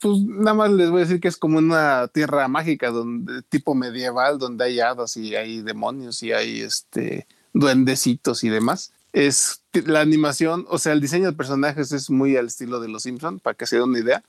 pues 0.00 0.18
nada 0.20 0.54
más 0.54 0.70
les 0.70 0.90
voy 0.90 1.00
a 1.00 1.04
decir 1.04 1.20
que 1.20 1.28
es 1.28 1.36
como 1.36 1.58
una 1.58 2.08
tierra 2.08 2.46
mágica, 2.48 2.90
donde, 2.90 3.42
tipo 3.42 3.74
medieval, 3.74 4.38
donde 4.38 4.64
hay 4.64 4.80
hadas 4.80 5.16
y 5.16 5.34
hay 5.34 5.62
demonios 5.62 6.22
y 6.22 6.32
hay 6.32 6.60
este, 6.60 7.26
duendecitos 7.52 8.44
y 8.44 8.50
demás 8.50 8.92
es 9.12 9.62
la 9.72 10.00
animación, 10.00 10.66
o 10.68 10.78
sea, 10.78 10.92
el 10.92 11.00
diseño 11.00 11.26
de 11.26 11.36
personajes 11.36 11.92
es 11.92 12.10
muy 12.10 12.36
al 12.36 12.46
estilo 12.46 12.80
de 12.80 12.88
los 12.88 13.04
Simpson, 13.04 13.38
para 13.40 13.54
que 13.54 13.66
se 13.66 13.76
den 13.76 13.84
una 13.84 13.98
idea, 13.98 14.22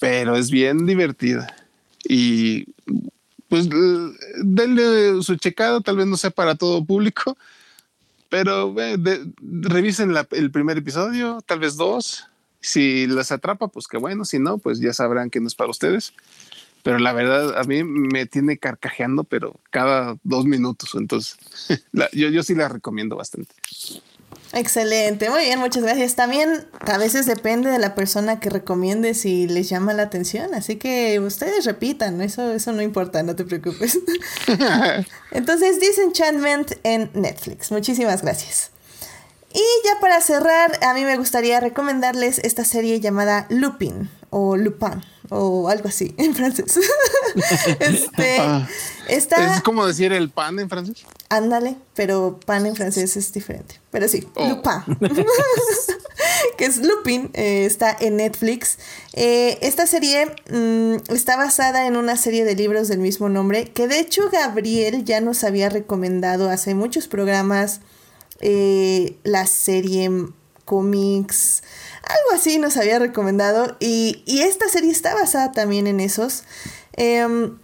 pero 0.00 0.36
es 0.36 0.50
bien 0.50 0.86
divertida. 0.86 1.54
Y 2.08 2.66
pues 3.48 3.68
denle 4.42 5.22
su 5.22 5.36
checada, 5.36 5.80
tal 5.80 5.96
vez 5.96 6.06
no 6.06 6.16
sea 6.16 6.30
para 6.30 6.54
todo 6.54 6.84
público, 6.84 7.36
Pero 8.28 8.74
revisen 9.40 10.14
el 10.32 10.50
primer 10.50 10.78
episodio, 10.78 11.42
tal 11.46 11.60
vez 11.60 11.76
dos. 11.76 12.24
Si 12.60 13.06
las 13.06 13.30
atrapa, 13.30 13.68
pues 13.68 13.86
qué 13.86 13.98
bueno. 13.98 14.24
Si 14.24 14.38
no, 14.38 14.58
pues 14.58 14.80
ya 14.80 14.92
sabrán 14.92 15.30
que 15.30 15.40
no 15.40 15.46
es 15.46 15.54
para 15.54 15.70
ustedes. 15.70 16.12
Pero 16.86 17.00
la 17.00 17.12
verdad, 17.12 17.58
a 17.58 17.64
mí 17.64 17.82
me 17.82 18.26
tiene 18.26 18.58
carcajeando, 18.58 19.24
pero 19.24 19.58
cada 19.72 20.18
dos 20.22 20.44
minutos. 20.44 20.94
Entonces, 20.94 21.36
yo, 22.12 22.28
yo 22.28 22.44
sí 22.44 22.54
la 22.54 22.68
recomiendo 22.68 23.16
bastante. 23.16 23.52
Excelente, 24.52 25.28
muy 25.28 25.40
bien, 25.40 25.58
muchas 25.58 25.82
gracias. 25.82 26.14
También 26.14 26.68
a 26.78 26.96
veces 26.96 27.26
depende 27.26 27.70
de 27.70 27.80
la 27.80 27.96
persona 27.96 28.38
que 28.38 28.50
recomiende 28.50 29.14
si 29.14 29.48
les 29.48 29.68
llama 29.68 29.94
la 29.94 30.04
atención, 30.04 30.54
así 30.54 30.76
que 30.76 31.18
ustedes 31.18 31.64
repitan, 31.64 32.20
eso, 32.20 32.52
eso 32.52 32.70
no 32.70 32.82
importa, 32.82 33.24
no 33.24 33.34
te 33.34 33.44
preocupes. 33.44 33.98
Entonces, 35.32 35.80
Disenchantment 35.80 36.70
en 36.84 37.10
Netflix. 37.14 37.72
Muchísimas 37.72 38.22
gracias. 38.22 38.70
Y 39.52 39.64
ya 39.84 39.98
para 40.00 40.20
cerrar, 40.20 40.78
a 40.82 40.94
mí 40.94 41.02
me 41.02 41.16
gustaría 41.16 41.58
recomendarles 41.58 42.38
esta 42.38 42.64
serie 42.64 43.00
llamada 43.00 43.46
Lupin 43.50 44.08
o 44.30 44.56
Lupin 44.56 45.02
o 45.30 45.68
algo 45.68 45.88
así 45.88 46.14
en 46.18 46.34
francés. 46.34 46.78
este, 47.80 48.40
ah, 48.40 48.68
¿Es 49.08 49.28
como 49.62 49.86
decir 49.86 50.12
el 50.12 50.30
pan 50.30 50.58
en 50.58 50.68
francés? 50.68 51.04
Ándale, 51.28 51.76
pero 51.94 52.38
pan 52.44 52.66
en 52.66 52.76
francés 52.76 53.16
es 53.16 53.32
diferente. 53.32 53.80
Pero 53.90 54.08
sí, 54.08 54.26
oh. 54.34 54.48
Lupin. 54.48 54.96
que 56.58 56.64
es 56.64 56.78
Lupin, 56.78 57.30
eh, 57.34 57.64
está 57.64 57.96
en 57.98 58.16
Netflix. 58.16 58.78
Eh, 59.12 59.58
esta 59.62 59.86
serie 59.86 60.26
mm, 60.50 61.12
está 61.12 61.36
basada 61.36 61.86
en 61.86 61.96
una 61.96 62.16
serie 62.16 62.44
de 62.44 62.54
libros 62.54 62.88
del 62.88 62.98
mismo 62.98 63.28
nombre, 63.28 63.70
que 63.72 63.88
de 63.88 63.98
hecho 63.98 64.30
Gabriel 64.30 65.04
ya 65.04 65.20
nos 65.20 65.44
había 65.44 65.68
recomendado 65.68 66.50
hace 66.50 66.74
muchos 66.74 67.08
programas 67.08 67.80
eh, 68.40 69.16
la 69.24 69.46
serie 69.46 70.10
cómics, 70.64 71.62
algo 72.06 72.34
así 72.34 72.58
nos 72.58 72.76
había 72.76 72.98
recomendado. 72.98 73.76
Y, 73.80 74.22
esta 74.26 74.68
serie 74.68 74.90
está 74.90 75.14
basada 75.14 75.52
también 75.52 75.86
en 75.86 76.00
esos. 76.00 76.44
Em, 76.94 77.58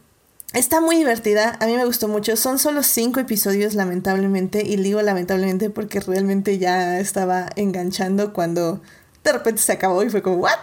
está 0.52 0.80
muy 0.80 0.96
divertida, 0.96 1.56
a 1.60 1.66
mí 1.66 1.76
me 1.76 1.84
gustó 1.84 2.08
mucho. 2.08 2.36
Son 2.36 2.58
solo 2.58 2.82
cinco 2.82 3.20
episodios, 3.20 3.74
lamentablemente. 3.74 4.62
Y 4.66 4.76
digo 4.76 5.00
lamentablemente 5.02 5.70
porque 5.70 6.00
realmente 6.00 6.58
ya 6.58 6.98
estaba 6.98 7.48
enganchando 7.56 8.32
cuando 8.32 8.80
de 9.24 9.32
repente 9.32 9.62
se 9.62 9.72
acabó 9.72 10.02
y 10.02 10.10
fue 10.10 10.22
como, 10.22 10.36
¿what? 10.36 10.58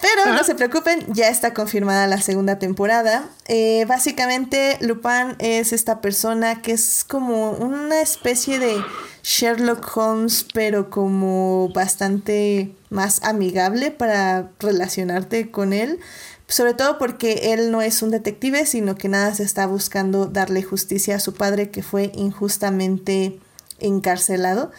Pero 0.00 0.34
no 0.34 0.42
se 0.42 0.54
preocupen, 0.54 1.06
ya 1.12 1.28
está 1.28 1.54
confirmada 1.54 2.06
la 2.06 2.20
segunda 2.20 2.58
temporada. 2.58 3.28
Eh, 3.46 3.84
básicamente, 3.86 4.76
Lupin 4.80 5.36
es 5.38 5.72
esta 5.72 6.00
persona 6.00 6.62
que 6.62 6.72
es 6.72 7.04
como 7.04 7.52
una 7.52 8.00
especie 8.00 8.58
de 8.58 8.82
Sherlock 9.22 9.96
Holmes, 9.96 10.46
pero 10.52 10.90
como 10.90 11.68
bastante 11.72 12.74
más 12.90 13.22
amigable 13.22 13.92
para 13.92 14.50
relacionarte 14.58 15.50
con 15.50 15.72
él. 15.72 16.00
Sobre 16.48 16.74
todo 16.74 16.98
porque 16.98 17.52
él 17.54 17.70
no 17.70 17.80
es 17.80 18.02
un 18.02 18.10
detective, 18.10 18.66
sino 18.66 18.96
que 18.96 19.08
nada 19.08 19.32
se 19.34 19.44
está 19.44 19.66
buscando 19.66 20.26
darle 20.26 20.62
justicia 20.62 21.16
a 21.16 21.20
su 21.20 21.34
padre 21.34 21.70
que 21.70 21.82
fue 21.82 22.10
injustamente 22.14 23.38
encarcelado. 23.78 24.72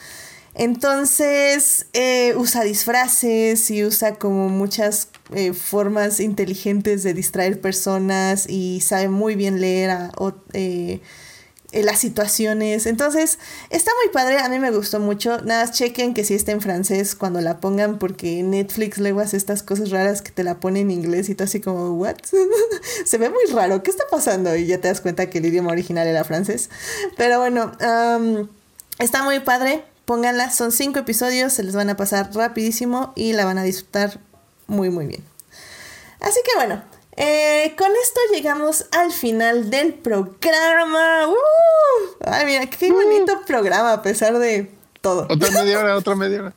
Entonces 0.56 1.88
eh, 1.94 2.36
usa 2.38 2.64
disfraces 2.64 3.72
y 3.72 3.84
usa 3.84 4.16
como 4.16 4.50
muchas 4.50 5.08
eh, 5.34 5.54
formas 5.54 6.20
inteligentes 6.20 7.02
de 7.02 7.14
distraer 7.14 7.60
personas 7.60 8.48
y 8.48 8.82
sabe 8.82 9.10
muy 9.10 9.36
bien 9.36 9.62
leer 9.62 9.90
a, 9.90 10.12
eh, 10.54 11.02
las 11.72 11.98
situaciones. 11.98 12.86
Entonces 12.86 13.40
está 13.72 13.92
muy 14.04 14.14
padre, 14.14 14.38
a 14.38 14.48
mí 14.48 14.60
me 14.60 14.70
gustó 14.70 15.00
mucho. 15.00 15.42
Nada, 15.42 15.72
chequen 15.72 16.14
que 16.14 16.24
si 16.24 16.36
está 16.36 16.52
en 16.52 16.62
francés 16.62 17.16
cuando 17.16 17.42
la 17.42 17.60
pongan 17.60 17.98
porque 17.98 18.44
Netflix 18.44 19.00
luego 19.00 19.22
hace 19.22 19.38
estas 19.38 19.64
cosas 19.64 19.90
raras 19.90 20.22
que 20.22 20.32
te 20.32 20.44
la 20.44 20.60
pone 20.60 20.82
en 20.82 20.92
inglés 20.92 21.30
y 21.30 21.36
tú 21.36 21.46
así 21.46 21.62
como, 21.62 21.94
¿what? 21.96 22.18
Se 23.06 23.18
ve 23.18 23.32
muy 23.32 23.46
raro, 23.52 23.82
¿qué 23.82 23.90
está 23.90 24.04
pasando? 24.12 24.56
Y 24.56 24.68
ya 24.68 24.80
te 24.80 24.88
das 24.88 25.02
cuenta 25.02 25.32
que 25.32 25.40
el 25.40 25.48
idioma 25.48 25.72
original 25.72 26.06
era 26.06 26.24
francés. 26.24 26.70
Pero 27.18 27.40
bueno, 27.40 27.72
está 29.00 29.24
muy 29.24 29.40
padre 29.40 29.84
Pónganla, 30.06 30.52
son 30.52 30.72
cinco 30.72 31.00
episodios, 31.00 31.54
se 31.54 31.64
les 31.64 31.76
van 31.76 31.90
a 31.90 31.96
pasar 31.96 32.30
rapidísimo 32.34 33.14
y 33.16 33.34
la 33.34 33.46
van 33.46 33.58
a 33.58 33.64
disfrutar 33.64 34.20
muy 34.68 34.90
muy 34.90 35.08
bien. 35.08 35.24
Así 36.20 36.40
que 36.46 36.56
bueno, 36.56 36.84
eh, 37.16 37.76
con 37.78 37.92
esto 37.92 38.20
llegamos 38.34 38.86
al 38.92 39.12
final 39.12 39.70
del 39.70 39.94
programa. 39.94 41.28
¡Uh! 41.28 41.34
Ay, 42.26 42.46
mira, 42.46 42.66
qué 42.66 42.92
uh. 42.92 42.96
bonito 42.96 43.42
programa 43.46 43.94
a 43.94 44.02
pesar 44.02 44.38
de 44.40 44.72
todo. 45.02 45.28
Otra 45.30 45.52
media 45.64 45.80
hora, 45.80 45.96
otra 45.96 46.16
media 46.16 46.42
hora. 46.42 46.54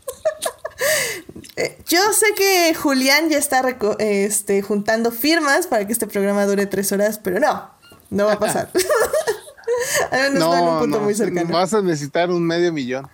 Eh, 1.56 1.78
yo 1.86 2.12
sé 2.12 2.26
que 2.36 2.74
Julián 2.74 3.30
ya 3.30 3.38
está 3.38 3.64
este, 3.98 4.62
juntando 4.62 5.10
firmas 5.10 5.66
para 5.66 5.86
que 5.86 5.92
este 5.92 6.06
programa 6.06 6.44
dure 6.46 6.66
tres 6.66 6.92
horas, 6.92 7.18
pero 7.18 7.40
no, 7.40 7.70
no 8.10 8.26
va 8.26 8.34
a 8.34 8.38
pasar. 8.38 8.70
Al 10.10 10.32
menos 10.32 10.48
no, 10.48 10.56
en 10.56 10.64
un 10.64 10.78
punto 10.80 11.00
muy 11.00 11.14
cercano. 11.14 11.52
Vas 11.52 11.74
a 11.74 11.82
necesitar 11.82 12.30
un 12.30 12.46
medio 12.46 12.72
millón. 12.72 13.08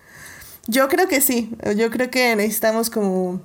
Yo 0.67 0.89
creo 0.89 1.09
que 1.09 1.21
sí. 1.21 1.51
Yo 1.77 1.91
creo 1.91 2.11
que 2.11 2.37
necesitamos 2.37 2.91
como 2.91 3.41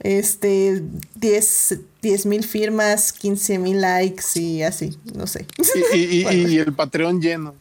este 0.00 0.82
10 1.16 2.26
mil 2.26 2.44
firmas, 2.44 3.12
15 3.12 3.58
mil 3.58 3.80
likes 3.80 4.24
y 4.36 4.62
así, 4.62 4.98
no 5.14 5.26
sé. 5.26 5.46
Y, 5.92 6.24
y, 6.24 6.58
el 6.58 6.72
Patreon 6.74 7.20
lleno. 7.20 7.54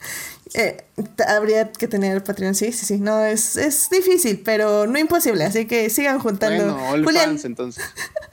Eh, 0.54 0.86
habría 1.28 1.72
que 1.72 1.88
tener 1.88 2.16
el 2.16 2.24
Patreon, 2.24 2.56
sí, 2.56 2.72
sí, 2.72 2.86
sí. 2.86 2.98
No, 3.00 3.24
es, 3.26 3.58
es 3.58 3.90
difícil, 3.90 4.42
pero 4.44 4.88
no 4.88 4.98
imposible. 4.98 5.44
Así 5.44 5.66
que 5.66 5.90
sigan 5.90 6.20
juntando. 6.20 6.76
Bueno, 6.76 7.04
Julián. 7.04 7.38
entonces. 7.44 7.84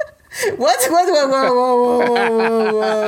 what, 0.58 0.74
what, 0.90 1.08
what, 1.28 1.50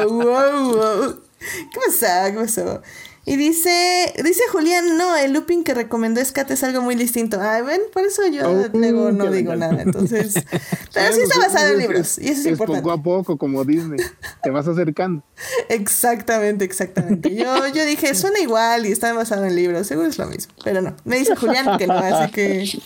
wow, 0.09 1.21
¿Qué 1.39 1.81
pasó? 1.87 2.07
¿Qué 2.27 2.39
pasó? 2.39 2.83
Y 3.29 3.35
dice, 3.35 4.15
dice 4.23 4.43
Julián, 4.53 4.97
no, 4.97 5.17
el 5.17 5.33
looping 5.33 5.65
que 5.65 5.75
recomendó 5.75 6.25
Scat 6.25 6.49
es 6.53 6.63
algo 6.63 6.81
muy 6.81 6.95
distinto. 6.95 7.41
Ay, 7.41 7.61
ven, 7.63 7.81
por 7.93 8.05
eso 8.05 8.25
yo 8.29 8.49
oh, 8.49 8.69
luego 8.73 9.11
no 9.11 9.29
digo 9.33 9.57
nada. 9.57 9.83
Entonces, 9.83 10.35
pero 10.95 11.13
sí 11.13 11.23
está 11.23 11.41
basado 11.41 11.73
en 11.73 11.79
libros. 11.79 12.19
Y 12.19 12.29
eso 12.29 12.43
es, 12.43 12.47
importante. 12.47 12.83
Poco 12.83 12.93
a 12.93 13.03
poco, 13.03 13.37
como 13.37 13.65
Disney, 13.65 13.99
te 14.45 14.51
vas 14.51 14.69
acercando. 14.69 15.25
Exactamente, 15.69 16.65
exactamente. 16.65 17.35
Yo, 17.35 17.67
yo 17.67 17.85
dije, 17.85 18.15
suena 18.15 18.39
igual 18.39 18.87
y 18.87 18.93
está 18.93 19.13
basado 19.13 19.45
en 19.45 19.57
libros, 19.57 19.89
seguro 19.89 20.07
es 20.07 20.19
lo 20.19 20.27
mismo. 20.27 20.55
Pero 20.63 20.81
no, 20.81 20.95
me 21.05 21.17
dice 21.17 21.35
Julián 21.35 21.79
que 21.79 21.89
no, 21.89 21.95
así 21.95 22.31
que 22.31 22.81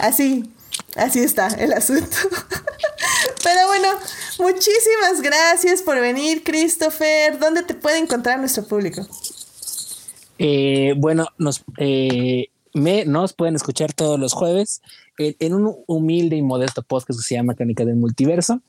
así, 0.00 0.52
así 0.96 1.20
está 1.20 1.46
el 1.46 1.72
asunto. 1.72 2.16
Pero 3.44 3.66
bueno, 3.68 3.88
muchísimas 4.40 5.22
gracias 5.22 5.82
por 5.82 6.00
venir, 6.00 6.42
Christopher. 6.42 7.38
¿Dónde 7.38 7.62
te 7.62 7.74
puede 7.74 7.98
encontrar 7.98 8.40
nuestro 8.40 8.66
público? 8.66 9.06
Eh, 10.38 10.94
bueno, 10.96 11.26
nos, 11.38 11.64
eh, 11.78 12.48
me, 12.72 13.04
nos 13.04 13.32
pueden 13.32 13.54
escuchar 13.54 13.92
todos 13.92 14.18
los 14.18 14.32
jueves 14.32 14.82
en, 15.18 15.54
un 15.54 15.76
humilde 15.86 16.36
y 16.36 16.42
modesto 16.42 16.82
podcast 16.82 17.20
que 17.20 17.24
se 17.24 17.34
llama 17.36 17.54
Crónica 17.54 17.84
del 17.84 17.96
Multiverso. 17.96 18.60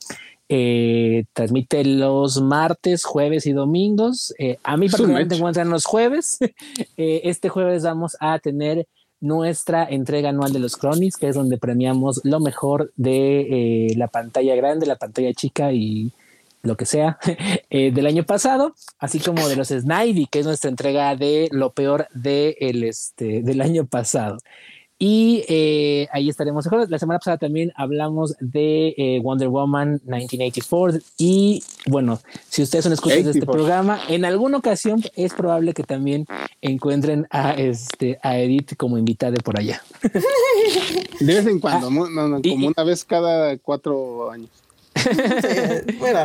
Eh, 0.48 1.24
transmite 1.32 1.84
los 1.84 2.40
martes, 2.40 3.04
jueves 3.04 3.46
y 3.46 3.52
domingos. 3.52 4.32
a 4.62 4.76
mí 4.76 4.88
particularmente 4.88 5.34
encuentran 5.34 5.70
los 5.70 5.84
jueves. 5.84 6.38
este 6.96 7.48
jueves 7.48 7.82
vamos 7.82 8.16
a 8.20 8.38
tener 8.38 8.86
nuestra 9.18 9.84
entrega 9.84 10.28
anual 10.28 10.52
de 10.52 10.60
los 10.60 10.76
Cronies, 10.76 11.16
que 11.16 11.28
es 11.28 11.34
donde 11.34 11.58
premiamos 11.58 12.20
lo 12.22 12.38
mejor 12.38 12.92
de 12.96 13.92
la 13.96 14.06
pantalla 14.06 14.54
grande, 14.54 14.86
la 14.86 14.96
pantalla 14.96 15.32
chica 15.32 15.72
y 15.72 16.12
lo 16.66 16.76
que 16.76 16.86
sea, 16.86 17.18
eh, 17.70 17.92
del 17.92 18.06
año 18.06 18.24
pasado, 18.24 18.74
así 18.98 19.20
como 19.20 19.48
de 19.48 19.56
los 19.56 19.68
Snivy, 19.68 20.26
que 20.26 20.40
es 20.40 20.46
nuestra 20.46 20.70
entrega 20.70 21.16
de 21.16 21.48
lo 21.52 21.72
peor 21.72 22.08
de 22.14 22.56
el, 22.60 22.84
este, 22.84 23.42
del 23.42 23.60
año 23.60 23.86
pasado. 23.86 24.38
Y 24.98 25.44
eh, 25.48 26.08
ahí 26.10 26.30
estaremos. 26.30 26.66
La 26.88 26.98
semana 26.98 27.18
pasada 27.18 27.36
también 27.36 27.70
hablamos 27.76 28.34
de 28.40 28.94
eh, 28.96 29.20
Wonder 29.22 29.48
Woman 29.48 30.00
1984. 30.04 31.00
Y 31.18 31.62
bueno, 31.86 32.18
si 32.48 32.62
ustedes 32.62 32.84
son 32.84 32.94
escuchas 32.94 33.24
de 33.24 33.30
este 33.32 33.44
programa, 33.44 34.00
en 34.08 34.24
alguna 34.24 34.56
ocasión 34.56 35.02
es 35.14 35.34
probable 35.34 35.74
que 35.74 35.82
también 35.82 36.24
encuentren 36.62 37.26
a, 37.30 37.52
este, 37.52 38.18
a 38.22 38.38
Edith 38.38 38.74
como 38.76 38.96
invitada 38.96 39.36
por 39.44 39.58
allá. 39.58 39.82
De 41.20 41.34
vez 41.34 41.46
en 41.46 41.60
cuando, 41.60 41.88
ah, 41.88 42.40
como 42.42 42.68
una 42.68 42.84
vez 42.84 43.04
cada 43.04 43.58
cuatro 43.58 44.30
años. 44.30 44.48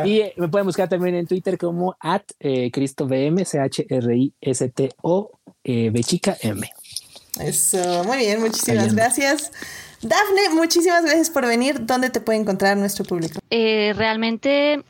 Y 0.04 0.20
eh, 0.20 0.34
me 0.36 0.48
pueden 0.48 0.66
buscar 0.66 0.88
también 0.88 1.14
en 1.14 1.26
Twitter 1.26 1.58
como 1.58 1.96
at 2.00 2.22
eh, 2.40 2.70
CristoBM, 2.70 3.44
C-H-R-I-S-T-O, 3.44 5.30
eh, 5.64 5.90
B 5.90 6.02
chica 6.02 6.36
M. 6.40 6.68
Eso, 7.40 8.04
muy 8.04 8.18
bien, 8.18 8.40
muchísimas 8.40 8.94
gracias. 8.94 9.52
Dafne, 10.02 10.50
muchísimas 10.52 11.04
gracias 11.04 11.30
por 11.30 11.46
venir. 11.46 11.86
¿Dónde 11.86 12.10
te 12.10 12.20
puede 12.20 12.38
encontrar 12.38 12.76
nuestro 12.76 13.04
público? 13.04 13.40
realmente 13.50 14.82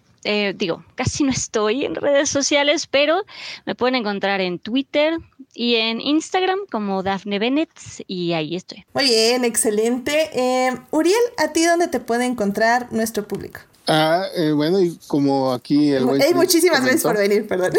digo, 0.54 0.84
casi 0.94 1.24
no 1.24 1.32
estoy 1.32 1.84
en 1.84 1.96
redes 1.96 2.28
sociales, 2.28 2.86
pero 2.86 3.22
me 3.66 3.74
pueden 3.74 3.96
encontrar 3.96 4.40
en 4.40 4.58
Twitter, 4.60 5.18
y 5.54 5.76
en 5.76 6.00
Instagram 6.00 6.60
como 6.70 7.02
Daphne 7.02 7.38
Bennett 7.38 7.70
y 8.06 8.32
ahí 8.32 8.56
estoy. 8.56 8.84
Muy 8.94 9.04
bien, 9.04 9.44
excelente. 9.44 10.30
Eh, 10.32 10.76
Uriel, 10.90 11.22
¿a 11.36 11.52
ti 11.52 11.64
dónde 11.64 11.88
te 11.88 12.00
puede 12.00 12.24
encontrar 12.24 12.92
nuestro 12.92 13.26
público? 13.26 13.60
Ah, 13.86 14.26
eh, 14.36 14.52
bueno, 14.52 14.80
y 14.80 14.96
como 15.06 15.52
aquí 15.52 15.90
el 15.90 16.04
buen 16.04 16.22
muchísimas 16.34 16.80
gracias 16.82 17.02
por 17.02 17.16
venir, 17.16 17.46
perdón. 17.46 17.72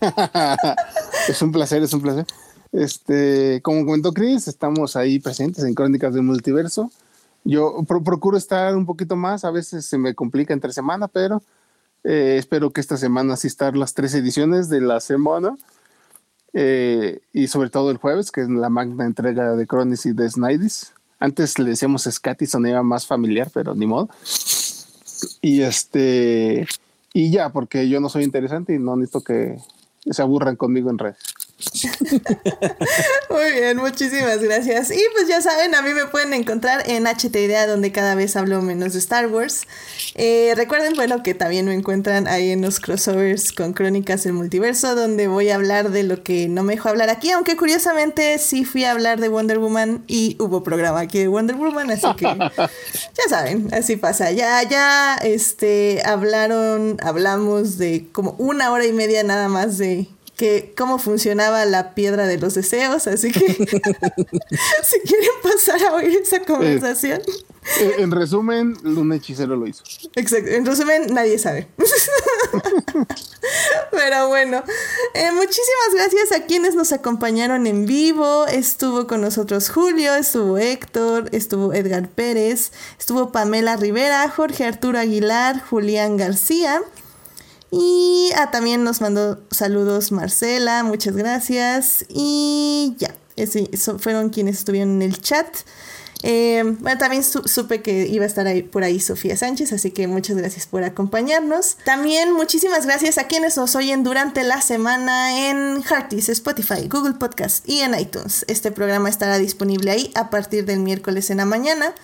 es 1.28 1.42
un 1.42 1.52
placer, 1.52 1.82
es 1.82 1.92
un 1.92 2.00
placer. 2.00 2.26
Este, 2.72 3.60
como 3.62 3.84
comentó 3.84 4.12
Chris, 4.12 4.48
estamos 4.48 4.96
ahí 4.96 5.18
presentes 5.18 5.64
en 5.64 5.74
Crónicas 5.74 6.14
del 6.14 6.22
Multiverso. 6.22 6.90
Yo 7.44 7.84
procuro 7.86 8.36
estar 8.36 8.74
un 8.74 8.86
poquito 8.86 9.16
más, 9.16 9.44
a 9.44 9.50
veces 9.50 9.86
se 9.86 9.98
me 9.98 10.14
complica 10.14 10.52
entre 10.52 10.72
semana, 10.72 11.08
pero 11.08 11.42
eh, 12.02 12.36
espero 12.38 12.70
que 12.70 12.80
esta 12.80 12.96
semana 12.96 13.36
sí 13.36 13.46
estar 13.46 13.76
las 13.76 13.94
tres 13.94 14.14
ediciones 14.14 14.68
de 14.68 14.80
la 14.80 15.00
semana. 15.00 15.56
Eh, 16.52 17.20
y 17.32 17.48
sobre 17.48 17.68
todo 17.68 17.90
el 17.90 17.98
jueves, 17.98 18.32
que 18.32 18.40
es 18.40 18.48
la 18.48 18.70
magna 18.70 19.04
entrega 19.04 19.54
de 19.54 19.66
Cronis 19.66 20.06
y 20.06 20.12
de 20.12 20.28
Snidis. 20.28 20.92
Antes 21.18 21.58
le 21.58 21.70
decíamos 21.70 22.08
Scati, 22.10 22.46
sonaba 22.46 22.82
más 22.82 23.06
familiar, 23.06 23.50
pero 23.52 23.74
ni 23.74 23.86
modo. 23.86 24.08
Y 25.40 25.62
este, 25.62 26.66
y 27.12 27.30
ya, 27.30 27.50
porque 27.50 27.88
yo 27.88 28.00
no 28.00 28.08
soy 28.08 28.24
interesante 28.24 28.74
y 28.74 28.78
no 28.78 28.96
necesito 28.96 29.22
que 29.22 29.58
se 30.10 30.22
aburran 30.22 30.56
conmigo 30.56 30.90
en 30.90 30.98
redes. 30.98 31.18
Muy 33.30 33.52
bien, 33.52 33.78
muchísimas 33.78 34.42
gracias. 34.42 34.90
Y 34.90 35.00
pues 35.14 35.26
ya 35.26 35.40
saben, 35.40 35.74
a 35.74 35.80
mí 35.80 35.94
me 35.94 36.04
pueden 36.06 36.34
encontrar 36.34 36.82
en 36.86 37.06
HT 37.06 37.34
donde 37.66 37.92
cada 37.92 38.14
vez 38.14 38.36
hablo 38.36 38.60
menos 38.60 38.92
de 38.92 38.98
Star 38.98 39.28
Wars. 39.28 39.62
Eh, 40.14 40.52
recuerden, 40.54 40.94
bueno, 40.96 41.22
que 41.22 41.34
también 41.34 41.66
me 41.66 41.74
encuentran 41.74 42.28
ahí 42.28 42.50
en 42.50 42.60
los 42.60 42.78
crossovers 42.78 43.52
con 43.52 43.72
Crónicas 43.72 44.24
del 44.24 44.34
Multiverso, 44.34 44.94
donde 44.94 45.28
voy 45.28 45.48
a 45.48 45.54
hablar 45.54 45.90
de 45.90 46.02
lo 46.02 46.22
que 46.22 46.48
no 46.48 46.62
me 46.62 46.74
dejó 46.74 46.90
hablar 46.90 47.08
aquí, 47.08 47.30
aunque 47.30 47.56
curiosamente 47.56 48.38
sí 48.38 48.64
fui 48.64 48.84
a 48.84 48.92
hablar 48.92 49.18
de 49.18 49.28
Wonder 49.28 49.58
Woman 49.58 50.04
y 50.06 50.36
hubo 50.38 50.62
programa 50.62 51.00
aquí 51.00 51.20
de 51.20 51.28
Wonder 51.28 51.56
Woman, 51.56 51.90
así 51.90 52.06
que 52.16 52.24
ya 52.24 53.28
saben, 53.28 53.72
así 53.72 53.96
pasa. 53.96 54.30
Ya, 54.30 54.62
ya, 54.62 55.16
este, 55.16 56.02
hablaron, 56.04 56.98
hablamos 57.02 57.78
de 57.78 58.08
como 58.12 58.32
una 58.38 58.72
hora 58.72 58.84
y 58.84 58.92
media 58.92 59.22
nada 59.22 59.48
más 59.48 59.78
de 59.78 60.06
que 60.36 60.74
cómo 60.76 60.98
funcionaba 60.98 61.64
la 61.64 61.94
piedra 61.94 62.26
de 62.26 62.38
los 62.38 62.54
deseos, 62.54 63.06
así 63.06 63.32
que 63.32 63.40
si 64.84 65.00
quieren 65.00 65.30
pasar 65.42 65.82
a 65.82 65.94
oír 65.94 66.20
esa 66.22 66.40
conversación. 66.40 67.22
Eh, 67.80 67.94
en 67.98 68.10
resumen, 68.10 68.76
un 68.84 69.12
hechicero 69.12 69.56
lo 69.56 69.66
hizo. 69.66 69.82
Exacto, 70.14 70.50
en 70.50 70.66
resumen, 70.66 71.12
nadie 71.12 71.38
sabe. 71.38 71.68
Pero 73.90 74.28
bueno, 74.28 74.62
eh, 75.14 75.32
muchísimas 75.32 75.94
gracias 75.94 76.32
a 76.32 76.44
quienes 76.44 76.74
nos 76.74 76.92
acompañaron 76.92 77.66
en 77.66 77.86
vivo. 77.86 78.46
Estuvo 78.46 79.06
con 79.06 79.22
nosotros 79.22 79.70
Julio, 79.70 80.14
estuvo 80.14 80.58
Héctor, 80.58 81.30
estuvo 81.32 81.72
Edgar 81.72 82.08
Pérez, 82.08 82.72
estuvo 82.98 83.32
Pamela 83.32 83.76
Rivera, 83.76 84.28
Jorge 84.28 84.64
Arturo 84.64 84.98
Aguilar, 84.98 85.60
Julián 85.60 86.18
García. 86.18 86.82
Y 87.70 88.30
ah, 88.36 88.50
también 88.50 88.84
nos 88.84 89.00
mandó 89.00 89.40
saludos 89.50 90.12
Marcela, 90.12 90.82
muchas 90.82 91.16
gracias. 91.16 92.04
Y 92.08 92.94
ya, 92.98 93.14
ese, 93.36 93.68
fueron 93.98 94.30
quienes 94.30 94.58
estuvieron 94.58 94.90
en 94.96 95.02
el 95.02 95.20
chat. 95.20 95.46
Eh, 96.22 96.62
bueno, 96.80 96.98
también 96.98 97.22
supe 97.22 97.82
que 97.82 98.06
iba 98.06 98.24
a 98.24 98.26
estar 98.26 98.46
ahí, 98.46 98.62
por 98.62 98.82
ahí 98.82 99.00
Sofía 99.00 99.36
Sánchez, 99.36 99.72
así 99.72 99.90
que 99.90 100.06
muchas 100.06 100.36
gracias 100.36 100.66
por 100.66 100.82
acompañarnos. 100.82 101.76
También 101.84 102.32
muchísimas 102.32 102.86
gracias 102.86 103.18
a 103.18 103.24
quienes 103.24 103.56
nos 103.56 103.76
oyen 103.76 104.02
durante 104.02 104.42
la 104.42 104.60
semana 104.62 105.48
en 105.48 105.82
Hearties, 105.82 106.28
Spotify, 106.30 106.88
Google 106.88 107.14
Podcast 107.14 107.68
y 107.68 107.80
en 107.80 107.98
iTunes. 107.98 108.44
Este 108.48 108.70
programa 108.72 109.08
estará 109.08 109.38
disponible 109.38 109.90
ahí 109.90 110.10
a 110.14 110.30
partir 110.30 110.64
del 110.64 110.80
miércoles 110.80 111.30
en 111.30 111.36
la 111.36 111.44
mañana. 111.44 111.94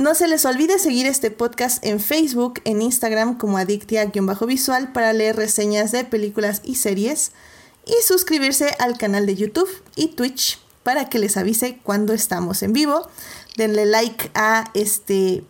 No 0.00 0.14
se 0.14 0.28
les 0.28 0.46
olvide 0.46 0.78
seguir 0.78 1.04
este 1.04 1.30
podcast 1.30 1.84
en 1.84 2.00
Facebook, 2.00 2.62
en 2.64 2.80
Instagram 2.80 3.36
como 3.36 3.58
Adictia-visual 3.58 4.94
para 4.94 5.12
leer 5.12 5.36
reseñas 5.36 5.92
de 5.92 6.04
películas 6.04 6.62
y 6.64 6.76
series 6.76 7.32
y 7.84 7.92
suscribirse 8.06 8.74
al 8.78 8.96
canal 8.96 9.26
de 9.26 9.36
YouTube 9.36 9.68
y 9.96 10.06
Twitch 10.14 10.58
para 10.84 11.10
que 11.10 11.18
les 11.18 11.36
avise 11.36 11.80
cuando 11.82 12.14
estamos 12.14 12.62
en 12.62 12.72
vivo. 12.72 13.10
Denle 13.58 13.84
like 13.84 14.30
a 14.32 14.70
este 14.72 15.44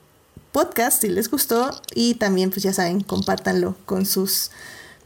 podcast 0.50 1.02
si 1.02 1.10
les 1.10 1.30
gustó 1.30 1.70
y 1.94 2.14
también 2.14 2.50
pues 2.50 2.64
ya 2.64 2.72
saben, 2.72 3.02
compártanlo 3.02 3.76
con 3.86 4.04
sus 4.04 4.50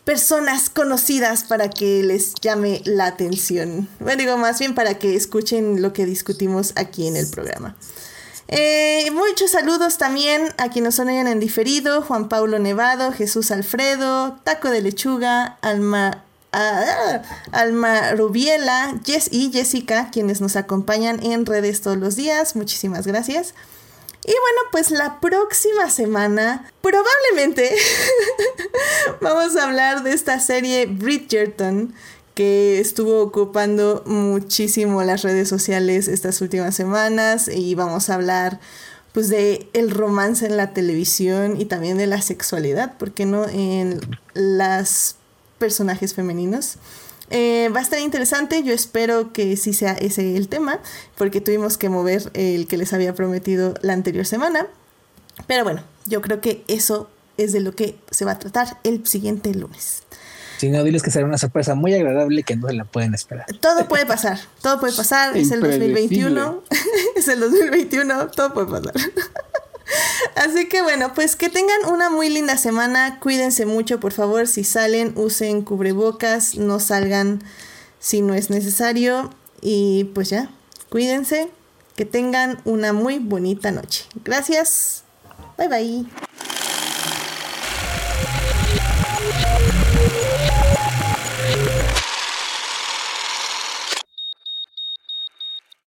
personas 0.06 0.70
conocidas 0.70 1.44
para 1.44 1.68
que 1.68 2.02
les 2.02 2.32
llame 2.40 2.80
la 2.86 3.04
atención. 3.04 3.90
Bueno, 4.00 4.22
digo 4.22 4.38
más 4.38 4.58
bien 4.58 4.74
para 4.74 4.98
que 4.98 5.16
escuchen 5.16 5.82
lo 5.82 5.92
que 5.92 6.06
discutimos 6.06 6.72
aquí 6.76 7.06
en 7.06 7.16
el 7.16 7.28
programa. 7.28 7.76
Eh, 8.48 9.10
muchos 9.12 9.50
saludos 9.50 9.96
también 9.96 10.52
a 10.58 10.68
quienes 10.68 10.98
oyen 10.98 11.26
en 11.26 11.40
diferido, 11.40 12.02
Juan 12.02 12.28
Paulo 12.28 12.58
Nevado, 12.58 13.12
Jesús 13.12 13.50
Alfredo, 13.50 14.38
Taco 14.44 14.70
de 14.70 14.82
Lechuga, 14.82 15.58
Alma, 15.62 16.22
ah, 16.52 17.22
Alma 17.52 18.12
Rubiela, 18.12 19.00
Jess 19.04 19.28
y 19.32 19.50
Jessica, 19.50 20.10
quienes 20.12 20.40
nos 20.40 20.56
acompañan 20.56 21.24
en 21.24 21.46
redes 21.46 21.80
todos 21.80 21.96
los 21.96 22.16
días. 22.16 22.54
Muchísimas 22.54 23.06
gracias. 23.06 23.54
Y 24.26 24.32
bueno, 24.32 24.60
pues 24.72 24.90
la 24.90 25.20
próxima 25.20 25.90
semana 25.90 26.70
probablemente 26.80 27.76
vamos 29.20 29.54
a 29.56 29.64
hablar 29.64 30.02
de 30.02 30.14
esta 30.14 30.40
serie 30.40 30.86
Bridgerton 30.86 31.94
que 32.35 32.81
estuvo 32.81 33.23
ocupando 33.23 34.02
muchísimo 34.06 35.02
las 35.05 35.23
redes 35.23 35.48
sociales 35.48 36.09
estas 36.09 36.40
últimas 36.40 36.74
semanas 36.74 37.48
y 37.48 37.74
vamos 37.74 38.11
a 38.11 38.15
hablar 38.15 38.61
pues 39.12 39.28
de 39.28 39.69
el 39.73 39.93
romance 39.93 40.44
en 40.44 40.56
la 40.56 40.73
televisión 40.73 41.61
y 41.61 41.66
también 41.66 41.97
de 41.97 42.09
la 42.09 42.20
sexualidad, 42.20 42.98
¿por 42.98 43.12
qué 43.12 43.27
no? 43.27 43.48
En 43.48 44.01
las 44.35 45.16
personajes 45.59 46.15
femeninos. 46.15 46.78
Eh, 47.31 47.70
va 47.74 47.78
a 47.78 47.82
estar 47.82 48.01
interesante, 48.01 48.62
yo 48.65 48.74
espero 48.74 49.32
que 49.32 49.56
sí 49.56 49.73
sea 49.73 49.93
ese 49.93 50.36
el 50.36 50.48
tema, 50.48 50.81
porque 51.16 51.40
tuvimos 51.40 51.78
que 51.78 51.89
mover 51.89 52.31
el 52.35 52.66
que 52.66 52.77
les 52.77 52.93
había 52.93 53.15
prometido 53.15 53.74
la 53.82 53.93
anterior 53.93 54.27
semana. 54.27 54.66
Pero 55.47 55.65
bueno, 55.65 55.82
yo 56.06 56.20
creo 56.20 56.40
que 56.40 56.65
eso 56.69 57.09
es 57.36 57.52
de 57.52 57.61
lo 57.61 57.74
que 57.74 57.98
se 58.11 58.24
va 58.24 58.32
a 58.32 58.39
tratar 58.39 58.78
el 58.85 59.06
siguiente 59.06 59.55
lunes. 59.55 60.03
Si 60.59 60.68
no, 60.70 60.85
diles 60.85 61.02
que 61.02 61.10
será 61.10 61.26
una 61.26 61.39
sorpresa 61.39 61.74
muy 61.74 61.94
agradable 61.94 62.43
que 62.43 62.56
no 62.56 62.68
se 62.68 62.74
la 62.74 62.85
pueden 62.85 63.14
esperar. 63.14 63.47
Todo 63.60 63.86
puede 63.89 64.06
pasar, 64.06 64.39
todo 64.62 64.81
puede 64.81 64.94
pasar. 64.94 65.36
es 65.36 65.51
el 65.51 65.60
2021, 65.60 66.62
es 67.16 67.28
el 67.28 67.40
2021, 67.40 68.28
todo 68.28 68.55
puede 68.55 68.66
pasar. 68.68 68.94
Así 70.36 70.68
que 70.68 70.82
bueno, 70.82 71.12
pues 71.14 71.36
que 71.36 71.48
tengan 71.48 71.85
una 71.93 72.10
muy 72.10 72.31
linda 72.31 72.56
semana. 72.56 73.18
Cuídense 73.20 73.66
mucho, 73.66 74.01
por 74.01 74.12
favor. 74.12 74.47
Si 74.47 74.64
salen, 74.64 75.12
usen 75.16 75.62
cubrebocas, 75.62 76.56
no 76.56 76.81
salgan 76.81 77.43
si 78.01 78.20
no 78.22 78.35
es 78.35 78.51
necesario. 78.51 79.31
Y 79.60 80.05
pues 80.14 80.31
ya, 80.31 80.51
cuídense. 80.89 81.48
Que 81.97 82.05
tengan 82.05 82.60
una 82.64 82.93
muy 82.93 83.18
bonita 83.20 83.70
noche. 83.70 84.05
Gracias. 84.24 85.05
Bye 85.56 85.68
bye. 85.68 86.53